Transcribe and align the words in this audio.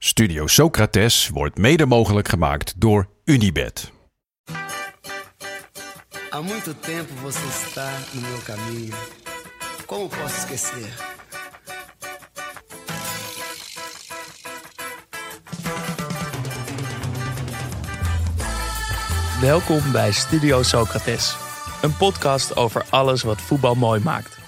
Studio 0.00 0.46
Socrates 0.46 1.28
wordt 1.28 1.58
mede 1.58 1.86
mogelijk 1.86 2.28
gemaakt 2.28 2.80
door 2.80 3.08
Unibed. 3.24 3.92
Há 6.30 6.40
muito 6.42 6.74
tempo 6.74 7.14
você 7.22 7.48
está 7.48 7.90
no 8.12 8.20
meu 8.20 8.38
caminho. 8.44 8.94
Como 9.86 10.08
posso 10.08 10.36
esquecer? 10.38 10.94
Welkom 19.40 19.92
bij 19.92 20.12
Studio 20.12 20.62
Socrates, 20.62 21.36
een 21.82 21.96
podcast 21.96 22.56
over 22.56 22.84
alles 22.90 23.22
wat 23.22 23.40
voetbal 23.40 23.74
mooi 23.74 24.00
maakt. 24.00 24.38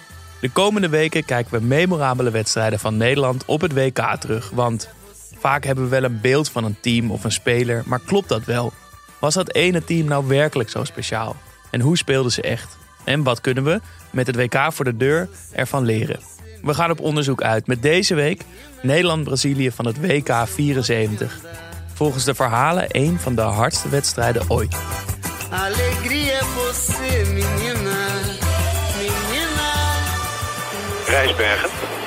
De 0.40 0.50
komende 0.50 0.88
weken 0.88 1.24
kijken 1.24 1.52
we 1.52 1.66
memorabele 1.66 2.30
wedstrijden 2.30 2.78
van 2.78 2.96
Nederland 2.96 3.44
op 3.44 3.60
het 3.60 3.72
WK 3.72 4.16
terug. 4.18 4.50
Want 4.50 4.88
vaak 5.40 5.64
hebben 5.64 5.84
we 5.84 5.90
wel 5.90 6.04
een 6.04 6.20
beeld 6.20 6.50
van 6.50 6.64
een 6.64 6.76
team 6.80 7.10
of 7.10 7.24
een 7.24 7.32
speler, 7.32 7.82
maar 7.86 8.00
klopt 8.06 8.28
dat 8.28 8.44
wel? 8.44 8.72
Was 9.18 9.34
dat 9.34 9.54
ene 9.54 9.84
team 9.84 10.06
nou 10.06 10.26
werkelijk 10.26 10.70
zo 10.70 10.84
speciaal? 10.84 11.36
En 11.70 11.80
hoe 11.80 11.96
speelden 11.96 12.32
ze 12.32 12.42
echt? 12.42 12.78
En 13.04 13.22
wat 13.22 13.40
kunnen 13.40 13.64
we 13.64 13.80
met 14.10 14.26
het 14.26 14.36
WK 14.36 14.72
voor 14.72 14.84
de 14.84 14.96
deur 14.96 15.28
ervan 15.52 15.84
leren? 15.84 16.20
We 16.62 16.74
gaan 16.74 16.90
op 16.90 17.00
onderzoek 17.00 17.42
uit 17.42 17.66
met 17.66 17.82
deze 17.82 18.14
week 18.14 18.42
Nederland-Brazilië 18.82 19.70
van 19.70 19.86
het 19.86 20.00
WK 20.00 20.32
74. 20.44 21.38
Volgens 21.94 22.24
de 22.24 22.34
verhalen 22.34 22.86
een 22.88 23.18
van 23.18 23.34
de 23.34 23.40
hardste 23.40 23.88
wedstrijden 23.88 24.42
ooit. 24.48 24.76
Alegria 25.50 26.38
é 26.38 26.44
você, 26.44 27.24
menina. 27.24 27.98
Menina. 28.96 29.72
Rijsbergen. 31.06 31.99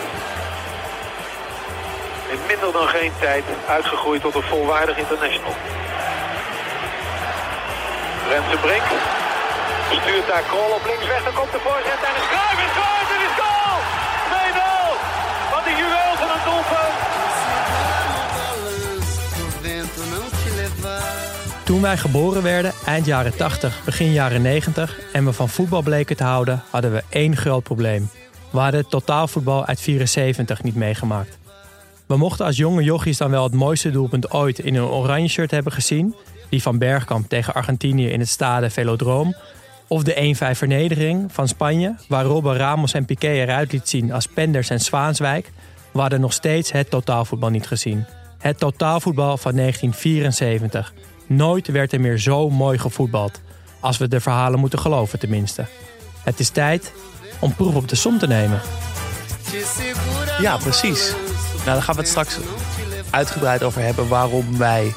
Dan 2.72 2.88
geen 2.88 3.12
tijd 3.20 3.44
uitgegroeid 3.68 4.22
tot 4.22 4.36
een 4.36 4.42
volwaardig 4.42 4.98
international. 4.98 5.56
Renze 8.30 8.58
Brink 8.58 8.84
stuurt 10.02 10.28
daar 10.28 10.44
Krol 10.52 10.72
op 10.78 10.86
links 10.86 11.08
weg. 11.08 11.24
Dan 11.24 11.34
komt 11.34 11.52
de 11.52 11.60
voorzet 11.60 12.00
en 12.08 12.14
is 12.22 12.28
Cruijff 12.34 12.60
is. 12.66 12.74
Het 13.12 13.22
is 13.28 13.36
goal! 13.42 13.78
2-0. 14.34 15.54
Wat 15.54 15.66
een 15.70 15.78
juweel 15.82 16.14
van 16.22 16.30
een 16.36 16.44
doelpunt. 16.50 16.98
Toen 21.64 21.82
wij 21.82 21.98
geboren 21.98 22.44
werden, 22.44 22.74
eind 22.86 23.06
jaren 23.06 23.38
80, 23.38 23.84
begin 23.86 24.12
jaren 24.12 24.42
90, 24.42 25.00
en 25.12 25.26
we 25.26 25.34
van 25.34 25.50
voetbal 25.50 25.82
bleken 25.82 26.16
te 26.16 26.24
houden, 26.24 26.64
hadden 26.70 26.94
we 26.94 27.04
één 27.10 27.36
groot 27.36 27.64
probleem. 27.64 28.10
We 28.50 28.60
hadden 28.60 28.80
het 28.80 28.90
totaalvoetbal 28.90 29.66
uit 29.66 29.82
74 29.82 30.64
niet 30.64 30.76
meegemaakt. 30.76 31.38
We 32.08 32.18
mochten 32.18 32.46
als 32.46 32.58
jonge 32.58 32.84
jochies 32.84 33.18
dan 33.18 33.32
wel 33.32 33.44
het 33.44 33.54
mooiste 33.54 33.92
doelpunt 33.92 34.32
ooit 34.32 34.60
in 34.60 34.76
een 34.76 34.84
oranje 34.84 35.28
shirt 35.28 35.52
hebben 35.52 35.72
gezien, 35.72 36.16
die 36.50 36.62
van 36.62 36.78
Bergkamp 36.78 37.30
tegen 37.30 37.54
Argentinië 37.54 38.10
in 38.10 38.20
het 38.20 38.30
stade 38.30 38.70
Velodroom, 38.70 39.36
of 39.88 40.04
de 40.04 40.36
1-5 40.54 40.58
vernedering 40.58 41.34
van 41.34 41.48
Spanje, 41.48 41.96
waar 42.08 42.26
Robben 42.26 42.58
Ramos 42.58 42.94
en 42.94 43.06
Piqué 43.06 43.28
eruit 43.28 43.72
liet 43.72 43.90
zien 43.90 44.12
als 44.12 44.28
Penders 44.28 44.70
en 44.70 44.80
Zwaanswijk. 44.80 45.52
We 45.92 46.00
hadden 46.00 46.22
nog 46.22 46.34
steeds 46.34 46.72
het 46.72 46.90
totaalvoetbal 46.90 47.50
niet 47.50 47.68
gezien. 47.68 48.06
Het 48.38 48.60
totaalvoetbal 48.60 49.38
van 49.38 49.56
1974. 49.56 50.94
Nooit 51.28 51.68
werd 51.68 51.92
er 51.92 52.02
meer 52.02 52.18
zo 52.18 52.50
mooi 52.50 52.78
gevoetbald. 52.78 53.42
Als 53.80 53.98
we 53.98 54.08
de 54.08 54.20
verhalen 54.20 54.60
moeten 54.60 54.80
geloven 54.80 55.20
tenminste. 55.20 55.66
Het 56.24 56.40
is 56.40 56.50
tijd 56.50 56.94
om 57.40 57.56
proef 57.56 57.76
op 57.76 57.88
de 57.88 57.96
som 57.96 58.18
te 58.18 58.28
nemen. 58.28 58.62
Ja, 60.40 60.58
precies. 60.58 61.16
Nou, 61.64 61.76
daar 61.76 61.82
gaan 61.82 61.96
we 61.96 62.02
het 62.02 62.10
straks 62.10 62.38
uitgebreid 63.10 63.64
over 63.64 63.82
hebben 63.82 64.08
waarom 64.08 64.58
wij 64.58 64.94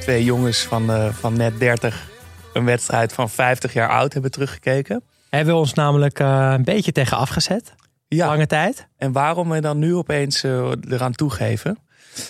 twee 0.00 0.24
jongens 0.24 0.62
van, 0.62 0.90
eh, 0.90 1.12
van 1.12 1.36
net 1.36 1.58
30 1.58 2.08
een 2.52 2.64
wedstrijd 2.64 3.12
van 3.12 3.30
50 3.30 3.72
jaar 3.72 3.88
oud 3.88 4.12
hebben 4.12 4.30
teruggekeken. 4.30 5.02
Hebben 5.28 5.54
we 5.54 5.60
ons 5.60 5.74
namelijk 5.74 6.18
eh, 6.20 6.52
een 6.56 6.64
beetje 6.64 6.92
tegen 6.92 7.16
afgezet. 7.16 7.74
Ja, 8.08 8.26
Lange 8.26 8.46
tijd. 8.46 8.88
en 8.96 9.12
waarom 9.12 9.48
we 9.48 9.60
dan 9.60 9.78
nu 9.78 9.94
opeens 9.94 10.42
eh, 10.42 10.70
eraan 10.88 11.12
toegeven. 11.12 11.78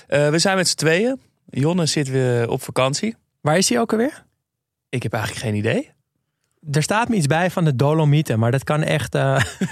We 0.06 0.38
zijn 0.38 0.56
met 0.56 0.68
z'n 0.68 0.76
tweeën. 0.76 1.20
Jonne 1.50 1.86
zit 1.86 2.08
weer 2.08 2.48
op 2.48 2.62
vakantie. 2.62 3.16
Waar 3.40 3.56
is 3.56 3.68
hij 3.68 3.80
ook 3.80 3.92
alweer? 3.92 4.24
Ik 4.88 5.02
heb 5.02 5.12
eigenlijk 5.12 5.44
geen 5.44 5.54
idee. 5.54 5.90
Er 6.70 6.82
staat 6.82 7.08
me 7.08 7.16
iets 7.16 7.26
bij 7.26 7.50
van 7.50 7.64
de 7.64 7.76
Dolomieten, 7.76 8.38
maar 8.38 8.50
dat 8.50 8.64
kan 8.64 8.82
echt 8.82 9.16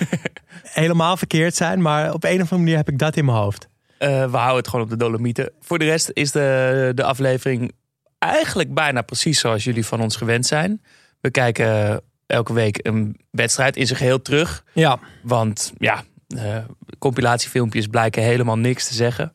helemaal 0.81 1.17
verkeerd 1.17 1.55
zijn. 1.55 1.83
Maar 1.83 2.12
op 2.12 2.25
een 2.25 2.34
of 2.34 2.41
andere 2.41 2.59
manier 2.59 2.77
heb 2.77 2.89
ik 2.89 2.99
dat 2.99 3.17
in 3.17 3.25
mijn 3.25 3.37
hoofd. 3.37 3.69
Eh, 3.99 4.31
we 4.31 4.37
houden 4.37 4.57
het 4.57 4.69
gewoon 4.69 4.85
op 4.85 4.91
de 4.91 4.97
Dolomieten. 4.97 5.53
Voor 5.61 5.79
de 5.79 5.85
rest 5.85 6.11
is 6.13 6.33
de, 6.33 6.93
de 6.95 7.05
aflevering 7.05 7.73
eigenlijk 8.19 8.75
bijna 8.75 9.03
precies 9.03 9.41
zoals 9.41 9.65
jullie 9.65 9.87
van 9.87 10.01
ons 10.01 10.17
gewend 10.17 10.47
zijn. 10.47 10.83
We 11.21 11.31
kijken 11.31 12.01
elke 12.27 12.53
week 12.53 12.79
een 12.83 13.17
wedstrijd 13.31 13.77
in 13.77 13.87
zijn 13.87 13.99
geheel 13.99 14.23
terug. 14.23 14.65
Ja, 14.73 14.99
Want 15.23 15.73
ja, 15.79 16.05
eh, 16.29 16.57
compilatiefilmpjes 16.99 17.87
blijken 17.87 18.23
helemaal 18.23 18.59
niks 18.59 18.89
te 18.89 18.95
zeggen. 18.95 19.33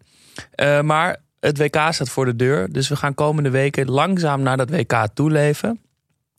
Eh, 0.52 0.82
maar 0.82 1.18
het 1.40 1.58
WK 1.58 1.76
staat 1.90 2.10
voor 2.10 2.26
de 2.26 2.36
deur. 2.36 2.72
Dus 2.72 2.88
we 2.88 2.96
gaan 2.96 3.14
komende 3.14 3.50
weken 3.50 3.90
langzaam 3.90 4.42
naar 4.42 4.58
dat 4.58 4.70
WK 4.70 5.08
toeleven. 5.14 5.80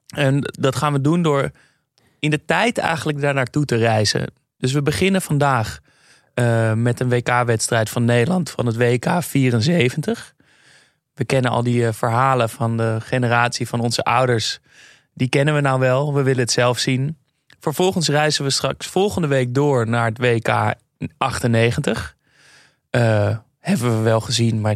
En 0.06 0.41
dat 0.41 0.77
gaan 0.77 0.93
we 0.93 1.01
doen 1.01 1.23
door 1.23 1.51
in 2.19 2.31
de 2.31 2.45
tijd 2.45 2.79
eigenlijk 2.79 3.21
daar 3.21 3.35
naartoe 3.35 3.65
te 3.65 3.77
reizen. 3.77 4.33
Dus 4.59 4.73
we 4.73 4.83
beginnen 4.83 5.23
vandaag 5.23 5.81
eh, 6.34 6.72
met 6.72 7.00
een 7.00 7.09
WK-wedstrijd 7.09 7.91
van 7.91 8.05
Nederland 8.05 8.50
van 8.50 8.67
het 8.67 8.77
WK 8.77 9.22
74. 9.22 10.34
We 11.15 11.25
kennen 11.25 11.50
al 11.50 11.62
die 11.62 11.87
eh, 11.87 11.93
verhalen 11.93 12.50
van 12.50 12.77
de 12.77 12.99
generatie 13.00 13.69
van 13.69 13.81
onze 13.81 14.03
ouders. 14.03 14.61
Die 15.15 15.28
kennen 15.28 15.55
we 15.55 15.61
nou 15.61 15.81
wel. 15.81 16.15
We 16.15 16.23
willen 16.23 16.41
het 16.41 16.50
zelf 16.50 16.78
zien. 16.78 17.19
Vervolgens 17.61 18.09
reizen 18.09 18.44
we 18.44 18.50
straks 18.50 18.87
volgende 18.87 19.27
week 19.27 19.55
door 19.55 19.89
naar 19.89 20.06
het 20.06 20.19
WK 20.19 20.75
98. 21.19 22.17
Eh, 22.91 23.37
hebben 23.59 23.97
we 23.97 24.03
wel 24.03 24.21
gezien, 24.21 24.61
maar 24.61 24.75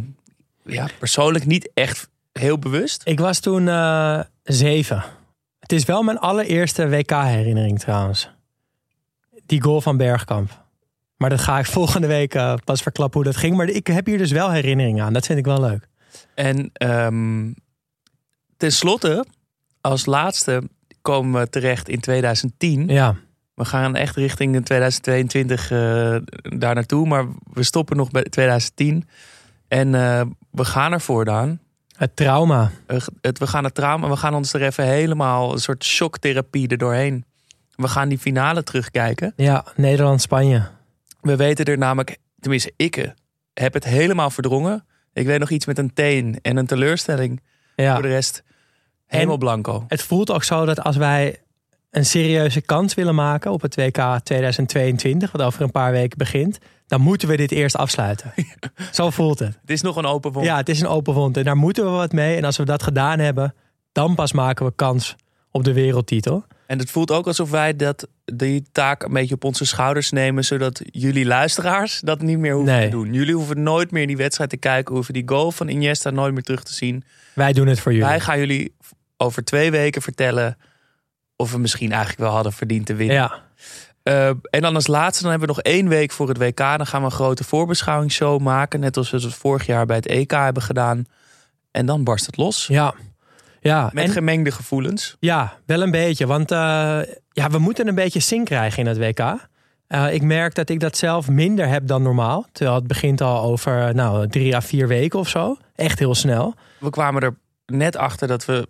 ja, 0.65 0.89
persoonlijk 0.99 1.47
niet 1.47 1.71
echt 1.75 2.09
heel 2.33 2.59
bewust. 2.59 3.03
ik 3.05 3.21
was 3.21 3.41
toen 3.41 3.69
eh, 3.69 4.21
zeven. 4.43 5.05
Het 5.61 5.73
is 5.73 5.85
wel 5.85 6.03
mijn 6.03 6.19
allereerste 6.19 6.89
WK-herinnering 6.89 7.79
trouwens. 7.79 8.31
Die 9.47 9.63
goal 9.63 9.81
van 9.81 9.97
Bergkamp. 9.97 10.67
Maar 11.19 11.31
dat 11.31 11.41
ga 11.41 11.59
ik 11.59 11.67
volgende 11.81 12.06
week 12.06 12.34
eh, 12.34 12.55
pas 12.65 12.83
verklappen 12.83 13.21
hoe 13.21 13.31
dat 13.31 13.41
ging. 13.41 13.56
Maar 13.56 13.69
ik 13.69 13.87
heb 13.87 14.06
hier 14.06 14.19
dus 14.19 14.31
wel 14.31 14.51
herinneringen 14.51 15.05
aan. 15.05 15.12
Dat 15.12 15.27
vind 15.27 15.39
ik 15.39 15.45
wel 15.45 15.61
leuk. 15.61 15.89
En 16.34 16.71
ehm 16.73 17.51
tenslotte, 18.56 19.25
als 19.81 20.06
laatste 20.06 20.62
komen 21.03 21.41
we 21.41 21.49
terecht 21.49 21.89
in 21.89 22.01
2010. 22.01 22.89
Ja, 22.89 23.17
We 23.55 23.65
gaan 23.65 23.97
echt 23.97 24.17
richting 24.17 24.65
2022 24.65 25.71
eh, 25.71 25.79
daar 26.59 26.75
naartoe, 26.75 27.06
maar 27.06 27.27
we 27.53 27.62
stoppen 27.62 27.97
nog 27.97 28.11
bij 28.11 28.23
2010. 28.23 29.09
En 29.69 29.95
eh, 29.95 30.23
we 30.50 30.65
gaan 30.65 30.93
ervoor, 30.93 31.25
Daan. 31.25 31.61
het 31.97 32.17
trauma. 32.17 32.71
Het, 33.21 33.39
we 33.39 33.47
gaan 33.47 33.65
het 33.65 33.75
trauma, 33.75 34.09
we 34.09 34.17
gaan 34.17 34.35
ons 34.35 34.53
er 34.53 34.62
even 34.62 34.85
helemaal 34.85 35.53
een 35.53 35.59
soort 35.59 35.85
shocktherapie 35.85 36.69
er 36.69 36.79
doorheen. 36.79 37.25
We 37.75 37.89
gaan 37.89 38.09
die 38.09 38.19
finale 38.19 38.62
terugkijken. 38.62 39.33
Ja, 39.37 39.65
Nederland-Spanje. 39.77 40.69
We 41.21 41.37
weten 41.37 41.65
er 41.65 41.79
namelijk, 41.79 42.19
tenminste 42.41 42.73
ik 42.77 42.97
eh, 42.97 43.11
heb 43.55 43.75
het 43.75 43.84
helemaal 43.84 44.31
verdrongen. 44.31 44.87
Ik 45.12 45.27
weet 45.27 45.39
nog 45.39 45.51
iets 45.51 45.67
met 45.67 45.79
een 45.79 45.93
teen 45.93 46.39
en 46.43 46.56
een 46.56 46.67
teleurstelling. 46.67 47.43
Ja. 47.77 47.93
Voor 47.93 48.03
de 48.03 48.09
rest 48.09 48.43
helemaal 49.06 49.33
En- 49.33 49.39
blanco. 49.39 49.84
Het 49.89 50.03
voelt 50.03 50.31
ook 50.31 50.45
zo 50.45 50.65
dat 50.65 50.83
als 50.83 50.97
wij 50.97 51.41
een 51.91 52.05
serieuze 52.05 52.61
kans 52.61 52.95
willen 52.95 53.15
maken 53.15 53.51
op 53.53 53.61
het 53.62 53.75
WK 53.77 54.19
2022, 54.23 55.33
wat 55.33 55.43
over 55.43 55.62
een 55.62 55.71
paar 55.71 55.93
weken 55.93 56.19
begint, 56.19 56.59
dan 56.87 57.01
moeten 57.01 57.29
we 57.29 57.37
dit 57.37 57.50
eerst 57.53 57.77
afsluiten. 57.77 58.33
Zo 58.93 59.11
voelt 59.11 59.39
het. 59.39 59.59
Het 59.61 59.71
is 59.71 59.81
nog 59.83 59.97
een 59.97 60.06
open 60.06 60.33
wond. 60.33 60.47
Ja, 60.47 60.56
het 60.56 60.69
is 60.69 60.81
een 60.81 60.87
open 60.87 61.15
wond 61.15 61.37
en 61.37 61.44
daar 61.44 61.56
moeten 61.56 61.85
we 61.85 61.91
wat 61.91 62.12
mee. 62.12 62.37
En 62.37 62.44
als 62.44 62.56
we 62.56 62.65
dat 62.65 62.82
gedaan 62.82 63.19
hebben, 63.19 63.55
dan 63.93 64.15
pas 64.15 64.32
maken 64.32 64.67
we 64.67 64.73
kans 64.76 65.17
op 65.50 65.65
de 65.65 65.73
wereldtitel. 65.73 66.45
En 66.67 66.79
het 66.79 66.91
voelt 66.91 67.11
ook 67.11 67.27
alsof 67.27 67.50
wij 67.50 67.77
dat, 67.77 68.09
die 68.25 68.65
taak 68.73 69.03
een 69.03 69.12
beetje 69.12 69.35
op 69.35 69.45
onze 69.45 69.65
schouders 69.65 70.11
nemen, 70.11 70.45
zodat 70.45 70.81
jullie 70.85 71.27
luisteraars 71.27 72.00
dat 72.00 72.21
niet 72.23 72.39
meer 72.39 72.55
hoeven 72.55 72.75
Nee. 72.75 72.85
te 72.85 72.91
doen. 72.91 73.12
Jullie 73.12 73.35
hoeven 73.35 73.62
nooit 73.62 73.91
meer 73.91 74.06
die 74.06 74.17
wedstrijd 74.17 74.50
te 74.50 74.56
kijken, 74.56 74.95
hoeven 74.95 75.15
die 75.15 75.23
goal 75.29 75.50
van 75.53 75.69
Iniesta 75.69 76.11
nooit 76.11 76.33
meer 76.35 76.43
terug 76.43 76.62
te 76.62 76.75
zien. 76.75 77.05
Wij 77.35 77.53
doen 77.53 77.67
het 77.67 77.81
voor 77.81 77.93
jullie. 77.93 78.06
Wij 78.09 78.21
gaan 78.21 78.39
jullie 78.39 78.75
over 79.17 79.45
twee 79.45 79.71
weken 79.71 80.03
vertellen 80.03 80.56
of 81.37 81.53
we 81.53 81.59
misschien 81.59 81.91
eigenlijk 81.91 82.21
wel 82.21 82.31
hadden 82.33 82.53
verdiend 82.53 82.87
te 82.87 82.94
winnen. 82.94 83.17
Ja, 83.17 83.47
Eh, 84.03 84.29
en 84.29 84.61
dan 84.61 84.75
als 84.75 84.87
laatste, 84.87 85.23
dan 85.23 85.31
hebben 85.31 85.49
we 85.49 85.55
nog 85.55 85.65
één 85.65 85.89
week 85.89 86.11
voor 86.12 86.29
het 86.29 86.39
WK. 86.39 86.56
Dan 86.56 86.87
gaan 86.87 87.01
we 87.01 87.06
een 87.06 87.12
grote 87.12 87.44
voorbeschouwingsshow 87.44 88.41
maken. 88.41 88.81
Net 88.81 88.97
als 88.97 89.11
we 89.11 89.17
het 89.21 89.35
vorig 89.35 89.67
jaar 89.67 89.87
bij 89.87 89.97
het 89.97 90.06
EK 90.06 90.31
hebben 90.31 90.62
gedaan. 90.62 91.05
En 91.71 91.87
dan 91.87 92.05
barst 92.05 92.27
het 92.27 92.37
los. 92.37 92.67
ja. 92.67 92.94
Ja, 93.60 93.90
Met 93.93 94.05
en- 94.05 94.10
gemengde 94.10 94.50
gevoelens. 94.50 95.16
ja, 95.20 95.58
wel 95.66 95.82
een 95.82 95.90
beetje. 95.90 96.26
Want 96.26 96.50
eh, 96.50 96.58
ja, 97.31 97.50
we 97.50 97.58
moeten 97.58 97.88
een 97.88 97.94
beetje 97.94 98.20
zin 98.20 98.44
krijgen 98.44 98.78
in 98.78 98.87
het 98.87 98.99
WK. 98.99 99.49
Eh, 99.87 100.14
ik 100.14 100.22
merk 100.22 100.55
dat 100.55 100.69
ik 100.69 100.81
dat 100.81 100.96
zelf 100.96 101.28
minder 101.28 101.69
heb 101.69 101.87
dan 101.87 102.02
normaal. 102.02 102.46
Terwijl 102.52 102.76
het 102.76 102.87
begint 102.87 103.20
al 103.20 103.43
over 103.43 103.94
nou, 103.94 104.28
drie 104.28 104.56
à 104.56 104.60
vier 104.62 104.88
weken 104.88 105.19
of 105.19 105.28
zo. 105.28 105.56
Echt 105.75 105.99
heel 105.99 106.14
snel. 106.14 106.55
We 106.78 106.90
kwamen 106.90 107.22
er 107.22 107.34
net 107.66 107.96
achter 107.96 108.28
dat 108.28 108.44
we 108.44 108.69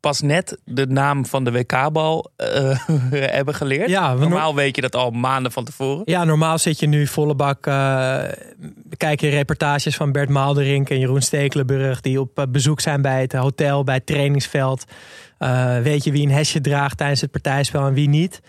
pas 0.00 0.20
net 0.20 0.58
de 0.64 0.86
naam 0.86 1.26
van 1.26 1.44
de 1.44 1.52
WK-bal 1.52 2.30
uh, 2.36 2.78
hebben 3.38 3.54
geleerd. 3.54 3.88
Ja, 3.88 4.14
Normaal 4.14 4.54
weet 4.54 4.76
je 4.76 4.82
dat 4.82 4.96
al 4.96 5.10
maanden 5.10 5.52
van 5.52 5.64
tevoren. 5.64 6.02
Ja, 6.04 6.24
normaal 6.24 6.58
zit 6.58 6.78
je 6.78 6.86
nu 6.86 7.06
volle 7.06 7.34
bak. 7.34 7.66
eh, 7.66 8.22
kijk 8.96 9.20
je 9.20 9.28
reportages 9.28 9.96
van 9.96 10.12
Bert 10.12 10.28
Maalderink 10.28 10.90
en 10.90 10.98
Jeroen 10.98 11.22
Stekelenburg. 11.22 12.00
die 12.00 12.20
op 12.20 12.38
eh, 12.38 12.44
bezoek 12.48 12.80
zijn 12.80 13.02
bij 13.02 13.20
het 13.20 13.32
hotel, 13.32 13.84
bij 13.84 13.94
het 13.94 14.06
trainingsveld. 14.06 14.84
Eh, 15.38 15.78
weet 15.78 16.04
je 16.04 16.12
wie 16.12 16.26
een 16.26 16.32
hesje 16.34 16.60
draagt 16.60 16.96
tijdens 16.96 17.20
het 17.20 17.30
partijspel 17.30 17.86
en 17.86 17.94
wie 17.94 18.08
niet. 18.08 18.40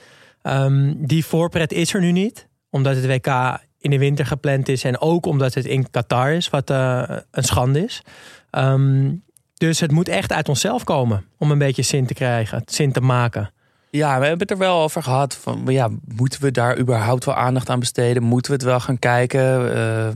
Ehm, 0.42 0.94
die 0.98 1.26
voorpret 1.26 1.72
is 1.72 1.94
er 1.94 2.02
nu 2.02 2.12
niet, 2.12 2.48
omdat 2.70 2.96
het 2.96 3.06
WK 3.06 3.60
in 3.80 3.90
de 3.90 3.98
winter 3.98 4.26
gepland 4.26 4.70
is. 4.70 4.84
en 4.84 5.02
ook 5.02 5.26
omdat 5.26 5.54
het 5.54 5.66
in 5.66 5.90
Qatar 5.90 6.32
is, 6.32 6.50
wat 6.50 6.70
eh, 6.70 7.04
een 7.32 7.44
schande 7.44 7.84
is. 7.84 8.02
Ehm, 8.50 9.12
dus 9.62 9.80
het 9.80 9.92
moet 9.92 10.10
echt 10.10 10.32
uit 10.32 10.50
onszelf 10.50 10.84
komen 10.84 11.26
om 11.38 11.52
een 11.52 11.58
beetje 11.58 11.82
zin 11.82 12.06
te 12.06 12.14
krijgen, 12.14 12.62
zin 12.66 12.92
te 12.92 13.02
maken. 13.02 13.52
Ja, 13.90 14.20
we 14.20 14.26
hebben 14.26 14.40
het 14.40 14.52
er 14.52 14.58
wel 14.58 14.82
over 14.82 15.04
gehad. 15.04 15.36
Van, 15.36 15.64
ja, 15.68 15.90
moeten 16.16 16.42
we 16.42 16.52
daar 16.52 16.78
überhaupt 16.78 17.26
wel 17.26 17.36
aandacht 17.36 17.70
aan 17.70 17.80
besteden? 17.80 18.24
Moeten 18.24 18.52
we 18.52 18.58
het 18.58 18.66
wel 18.66 18.80
gaan 18.80 19.00
kijken? 19.00 19.74
Eh, 19.76 20.08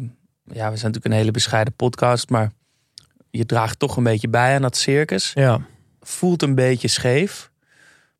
ja, 0.44 0.70
we 0.72 0.78
zijn 0.78 0.92
natuurlijk 0.92 1.06
een 1.06 1.12
hele 1.12 1.32
bescheiden 1.32 1.74
podcast, 1.74 2.30
maar 2.30 2.52
je 3.30 3.46
draagt 3.46 3.80
toch 3.80 3.98
een 3.98 4.04
beetje 4.04 4.30
bij 4.30 4.56
aan 4.56 4.62
dat 4.62 4.78
circus. 4.78 5.32
Ja. 5.34 5.60
Voelt 6.02 6.42
een 6.42 6.56
beetje 6.56 6.88
scheef. 6.88 7.52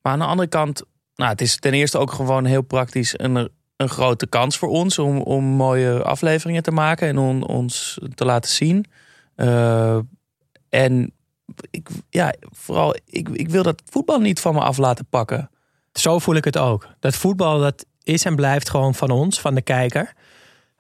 Maar 0.02 0.14
aan 0.14 0.20
de 0.20 0.26
andere 0.26 0.50
kant, 0.50 0.84
nou, 1.16 1.32
het 1.32 1.42
is 1.42 1.60
ten 1.60 1.74
eerste 1.74 1.98
ook 1.98 2.12
gewoon 2.12 2.46
heel 2.46 2.62
praktisch 2.62 3.20
een, 3.20 3.50
een 3.76 3.90
grote 3.90 4.28
kans 4.28 4.58
voor 4.58 4.70
ons 4.70 5.00
om, 5.00 5.22
om 5.22 5.44
mooie 5.44 6.04
afleveringen 6.04 6.64
te 6.64 6.72
maken 6.72 7.08
en 7.08 7.18
om 7.18 7.44
ons 7.44 8.00
te 8.16 8.26
laten 8.26 8.52
zien. 8.52 8.86
Eh, 9.36 9.98
en 10.70 11.14
ik, 11.70 11.88
ja, 12.10 12.34
vooral, 12.42 12.96
ik, 13.06 13.30
ik 13.30 13.50
wil 13.50 13.64
dat 13.64 13.82
voetbal 13.86 14.20
niet 14.20 14.40
van 14.40 14.54
me 14.54 14.60
af 14.60 14.78
laten 14.78 15.06
pakken. 15.10 15.50
Zo 15.94 16.20
voel 16.20 16.36
ik 16.36 16.44
het 16.46 16.58
ook. 16.58 16.88
Dat 17.00 17.16
voetbal 17.16 17.60
dat 17.60 17.86
is 18.04 18.26
en 18.26 18.36
blijft 18.36 18.70
gewoon 18.70 18.96
van 18.96 19.10
ons, 19.10 19.40
van 19.42 19.56
de 19.56 19.62
kijker. 19.62 20.14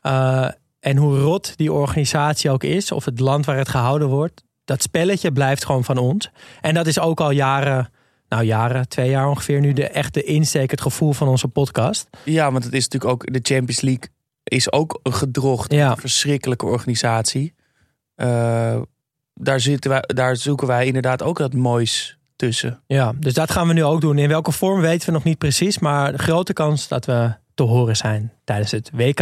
Uh, 0.03 0.47
en 0.79 0.97
hoe 0.97 1.19
rot 1.19 1.57
die 1.57 1.73
organisatie 1.73 2.49
ook 2.49 2.63
is, 2.63 2.91
of 2.91 3.05
het 3.05 3.19
land 3.19 3.45
waar 3.45 3.57
het 3.57 3.69
gehouden 3.69 4.07
wordt, 4.07 4.43
dat 4.65 4.81
spelletje 4.81 5.31
blijft 5.31 5.65
gewoon 5.65 5.83
van 5.83 5.97
ons. 5.97 6.29
En 6.61 6.73
dat 6.73 6.87
is 6.87 6.99
ook 6.99 7.19
al 7.19 7.31
jaren, 7.31 7.89
nou 8.29 8.43
jaren, 8.43 8.87
twee 8.87 9.09
jaar 9.09 9.29
ongeveer 9.29 9.59
nu 9.59 9.73
de 9.73 9.87
echte 9.87 10.23
insteek, 10.23 10.71
het 10.71 10.81
gevoel 10.81 11.13
van 11.13 11.27
onze 11.27 11.47
podcast. 11.47 12.09
Ja, 12.23 12.51
want 12.51 12.63
het 12.63 12.73
is 12.73 12.83
natuurlijk 12.87 13.11
ook 13.11 13.33
de 13.33 13.39
Champions 13.53 13.81
League 13.81 14.09
is 14.43 14.71
ook 14.71 14.99
een 15.03 15.13
gedrocht, 15.13 15.71
Ja. 15.73 15.91
een 15.91 15.97
verschrikkelijke 15.97 16.65
organisatie. 16.65 17.53
Uh, 18.15 18.81
daar, 19.35 19.59
zitten 19.59 19.89
wij, 19.89 20.03
daar 20.05 20.35
zoeken 20.35 20.67
wij 20.67 20.85
inderdaad 20.85 21.23
ook 21.23 21.37
wat 21.37 21.53
moois 21.53 22.17
tussen. 22.35 22.81
Ja, 22.87 23.13
dus 23.19 23.33
dat 23.33 23.51
gaan 23.51 23.67
we 23.67 23.73
nu 23.73 23.83
ook 23.83 24.01
doen. 24.01 24.17
In 24.17 24.27
welke 24.27 24.51
vorm 24.51 24.81
weten 24.81 25.07
we 25.07 25.13
nog 25.13 25.23
niet 25.23 25.37
precies, 25.37 25.79
maar 25.79 26.11
de 26.11 26.17
grote 26.17 26.53
kans 26.53 26.87
dat 26.87 27.05
we 27.05 27.33
te 27.53 27.63
horen 27.63 27.95
zijn 27.95 28.33
tijdens 28.43 28.71
het 28.71 28.89
WK. 28.93 29.19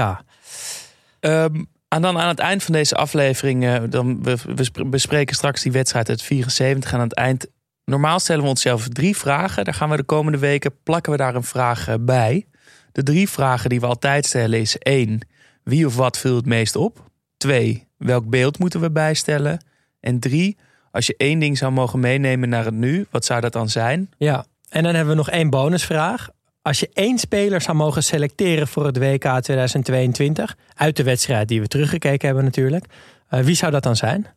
Um, 1.20 1.68
en 1.88 2.02
dan 2.02 2.18
aan 2.18 2.28
het 2.28 2.40
eind 2.40 2.64
van 2.64 2.74
deze 2.74 2.96
aflevering, 2.96 3.64
uh, 3.64 3.82
dan 3.90 4.24
we, 4.24 4.38
we 4.56 4.86
bespreken 4.86 5.36
straks 5.36 5.62
die 5.62 5.72
wedstrijd 5.72 6.10
uit 6.10 6.22
74 6.22 6.94
aan 6.94 7.00
het 7.00 7.14
eind. 7.14 7.48
Normaal 7.86 8.20
stellen 8.20 8.44
we 8.44 8.50
onszelf 8.50 8.88
drie 8.88 9.18
vragen. 9.18 9.64
Daar 9.64 9.74
gaan 9.74 9.90
we 9.90 9.96
de 9.96 10.04
komende 10.04 10.38
weken 10.38 10.72
plakken 10.84 11.12
we 11.12 11.18
daar 11.18 11.36
een 11.36 11.44
vraag 11.44 11.90
uh, 11.90 11.96
bij. 12.00 12.46
De 12.92 13.04
drie 13.04 13.30
vragen 13.30 13.70
die 13.70 13.80
we 13.80 13.86
altijd 13.86 14.26
stellen 14.26 14.60
is 14.60 14.78
één, 14.78 15.28
wie 15.64 15.86
of 15.86 15.96
wat 15.96 16.18
vult 16.18 16.36
het 16.36 16.46
meest 16.46 16.76
op? 16.76 17.10
Twee, 17.38 17.88
welk 17.98 18.30
beeld 18.30 18.60
moeten 18.60 18.80
we 18.80 18.92
bijstellen? 18.92 19.60
En 20.04 20.20
drie, 20.20 20.58
als 20.92 21.08
je 21.08 21.14
één 21.18 21.40
ding 21.40 21.58
zou 21.58 21.72
mogen 21.72 22.00
meenemen 22.00 22.50
naar 22.50 22.66
het 22.66 22.74
nu, 22.74 23.06
wat 23.12 23.26
zou 23.26 23.42
dat 23.42 23.54
dan 23.54 23.70
zijn? 23.70 24.10
Ja, 24.18 24.46
en 24.70 24.84
dan 24.84 24.94
hebben 24.94 25.14
we 25.14 25.20
nog 25.20 25.30
één 25.30 25.50
bonusvraag. 25.50 26.30
Als 26.62 26.80
je 26.80 26.90
één 26.94 27.18
speler 27.18 27.62
zou 27.62 27.78
mogen 27.78 28.04
selecteren 28.04 28.68
voor 28.68 28.86
het 28.86 28.98
WK 28.98 29.42
2022, 29.42 30.58
uit 30.76 30.96
de 30.96 31.04
wedstrijd 31.04 31.48
die 31.48 31.62
we 31.62 31.68
teruggekeken 31.68 32.26
hebben 32.26 32.44
natuurlijk, 32.46 32.86
uh, 33.30 33.40
wie 33.40 33.56
zou 33.56 33.72
dat 33.72 33.84
dan 33.84 33.96
zijn? 33.96 34.28